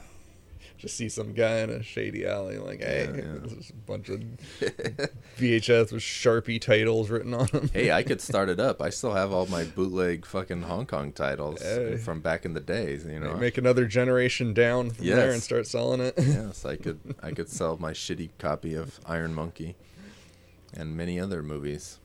just 0.82 0.98
see 0.98 1.08
some 1.10 1.34
guy 1.34 1.60
in 1.60 1.70
a 1.70 1.84
shady 1.84 2.26
alley 2.26 2.58
like, 2.58 2.82
hey, 2.82 3.06
Yeah, 3.10 3.16
yeah. 3.18 3.38
there's 3.44 3.70
a 3.70 3.74
bunch 3.74 4.10
of 4.10 4.20
VHS 5.38 5.92
with 5.92 6.02
Sharpie 6.02 6.60
titles 6.60 7.10
written 7.12 7.34
on 7.36 7.46
them. 7.48 7.70
hey, 7.72 7.92
I 7.92 8.02
could 8.04 8.20
start 8.30 8.50
it 8.50 8.60
up. 8.60 8.82
I 8.82 8.90
still 8.90 9.14
have 9.14 9.32
all 9.32 9.46
my 9.46 9.64
bootleg 9.64 10.26
fucking 10.26 10.64
Hong 10.64 10.88
Kong 10.88 11.12
titles 11.12 11.62
Hey. 11.62 11.98
from 11.98 12.20
back 12.22 12.46
in 12.46 12.54
the 12.54 12.60
days. 12.60 13.06
You 13.06 13.20
know, 13.20 13.36
Make 13.38 13.58
another 13.60 13.86
generation 13.86 14.54
down 14.54 14.90
from 14.90 15.06
there 15.06 15.32
and 15.32 15.42
start 15.44 15.68
selling 15.68 16.02
it. 16.02 16.16
yes, 16.18 16.66
I 16.66 16.76
could 16.78 17.00
I 17.22 17.32
could 17.32 17.48
sell 17.50 17.78
my 17.78 17.92
shitty 17.92 18.30
copy 18.40 18.74
of 18.74 19.00
Iron 19.06 19.36
Monkey 19.36 19.76
and 20.74 20.98
many 20.98 21.20
other 21.20 21.44
movies. 21.44 22.00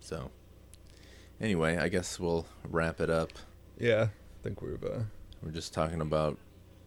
So 0.00 0.30
anyway, 1.40 1.76
I 1.76 1.88
guess 1.88 2.18
we'll 2.18 2.46
wrap 2.68 3.00
it 3.00 3.10
up. 3.10 3.30
yeah, 3.78 4.04
I 4.04 4.42
think 4.42 4.62
we've, 4.62 4.82
uh, 4.82 5.00
We're 5.42 5.50
just 5.50 5.74
talking 5.74 6.00
about 6.00 6.38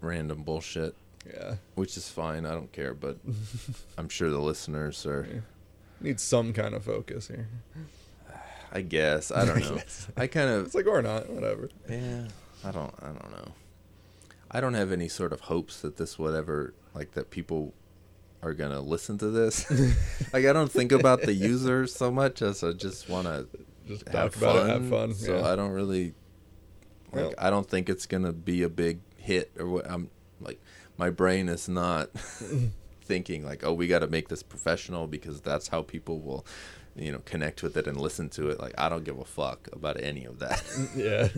random 0.01 0.43
bullshit, 0.43 0.95
yeah, 1.25 1.55
which 1.75 1.95
is 1.97 2.09
fine. 2.09 2.45
I 2.45 2.51
don't 2.51 2.71
care, 2.71 2.93
but 2.93 3.17
I'm 3.97 4.09
sure 4.09 4.29
the 4.29 4.39
listeners 4.39 5.05
are 5.05 5.43
need 5.99 6.19
some 6.19 6.51
kind 6.53 6.73
of 6.73 6.83
focus 6.83 7.27
here. 7.27 7.47
I 8.73 8.81
guess, 8.81 9.31
I 9.31 9.45
don't 9.45 9.59
know. 9.75 9.81
I 10.17 10.27
kind 10.27 10.49
of 10.49 10.65
It's 10.67 10.75
like, 10.75 10.87
or 10.87 11.01
not, 11.01 11.29
whatever. 11.29 11.69
Yeah, 11.89 12.27
I 12.63 12.71
don't. 12.71 12.93
I 13.01 13.07
don't 13.07 13.31
know. 13.31 13.51
I 14.49 14.59
don't 14.61 14.73
have 14.73 14.91
any 14.91 15.07
sort 15.07 15.31
of 15.33 15.41
hopes 15.41 15.81
that 15.81 15.97
this 15.97 16.17
would 16.19 16.35
ever 16.35 16.73
like 16.93 17.11
that 17.13 17.29
people 17.31 17.73
are 18.43 18.53
gonna 18.53 18.81
listen 18.81 19.17
to 19.19 19.29
this. 19.29 19.69
like 20.33 20.45
I 20.45 20.53
don't 20.53 20.71
think 20.71 20.91
about 20.91 21.21
the 21.21 21.33
users 21.33 21.93
so 21.93 22.09
much 22.11 22.41
as 22.41 22.63
I 22.63 22.71
just 22.73 23.07
want 23.09 23.27
to 23.27 23.47
Just 23.87 24.07
have 24.09 24.33
talk 24.33 24.35
about 24.37 24.55
fun. 24.55 24.69
it, 24.69 24.73
have 24.73 24.89
fun. 24.89 25.13
So 25.13 25.37
yeah. 25.37 25.51
I 25.51 25.55
don't 25.55 25.71
really 25.71 26.13
like. 27.11 27.23
Well- 27.25 27.33
I 27.37 27.49
don't 27.49 27.69
think 27.69 27.89
it's 27.89 28.05
gonna 28.05 28.33
be 28.33 28.63
a 28.63 28.69
big 28.69 28.99
hit 29.21 29.51
or 29.57 29.67
what. 29.67 29.89
I'm 29.89 30.09
like 30.39 30.59
my 30.97 31.09
brain 31.09 31.49
is 31.49 31.67
not 31.67 32.09
thinking 33.03 33.43
like, 33.43 33.63
oh, 33.63 33.73
we 33.73 33.87
got 33.87 33.99
to 33.99 34.07
make 34.07 34.29
this 34.29 34.43
professional 34.43 35.07
because 35.07 35.41
that's 35.41 35.69
how 35.69 35.81
people 35.81 36.19
will. 36.19 36.45
You 36.93 37.13
know, 37.13 37.19
connect 37.19 37.63
with 37.63 37.77
it 37.77 37.87
and 37.87 37.95
listen 37.97 38.27
to 38.31 38.49
it. 38.49 38.59
Like 38.59 38.73
I 38.77 38.89
don't 38.89 39.05
give 39.05 39.17
a 39.17 39.23
fuck 39.23 39.69
about 39.71 39.97
any 40.03 40.25
of 40.25 40.39
that. 40.39 40.61
yeah. 40.93 41.29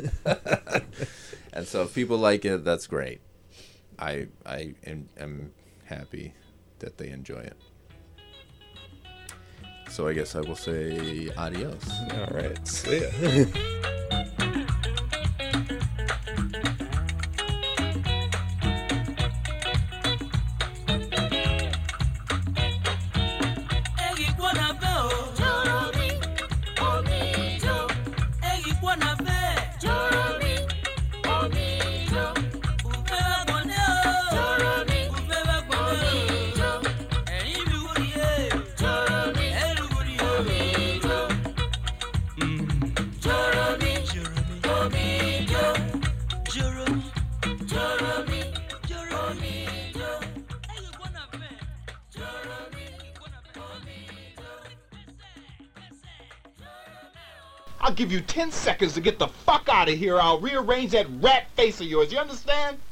And 1.53 1.67
so 1.67 1.83
if 1.83 1.93
people 1.93 2.17
like 2.17 2.43
it, 2.43 2.63
that's 2.63 2.87
great. 2.87 3.21
I 3.99 4.29
I 4.47 4.73
am, 4.83 5.09
am 5.15 5.51
happy 5.85 6.33
that 6.79 6.97
they 6.97 7.09
enjoy 7.09 7.41
it. 7.41 7.57
So 9.91 10.07
I 10.07 10.13
guess 10.13 10.35
I 10.35 10.41
will 10.41 10.55
say 10.55 11.29
adios. 11.37 11.87
All 12.13 12.33
right. 12.33 12.67
See 12.67 13.01
ya. 13.01 13.93
Give 58.03 58.11
you 58.11 58.19
10 58.19 58.51
seconds 58.51 58.93
to 58.93 58.99
get 58.99 59.17
the 59.17 59.29
fuck 59.29 59.69
out 59.69 59.87
of 59.87 59.97
here. 59.97 60.19
I'll 60.19 60.41
rearrange 60.41 60.91
that 60.91 61.07
rat 61.21 61.49
face 61.55 61.79
of 61.79 61.87
yours. 61.87 62.11
You 62.11 62.17
understand? 62.17 62.83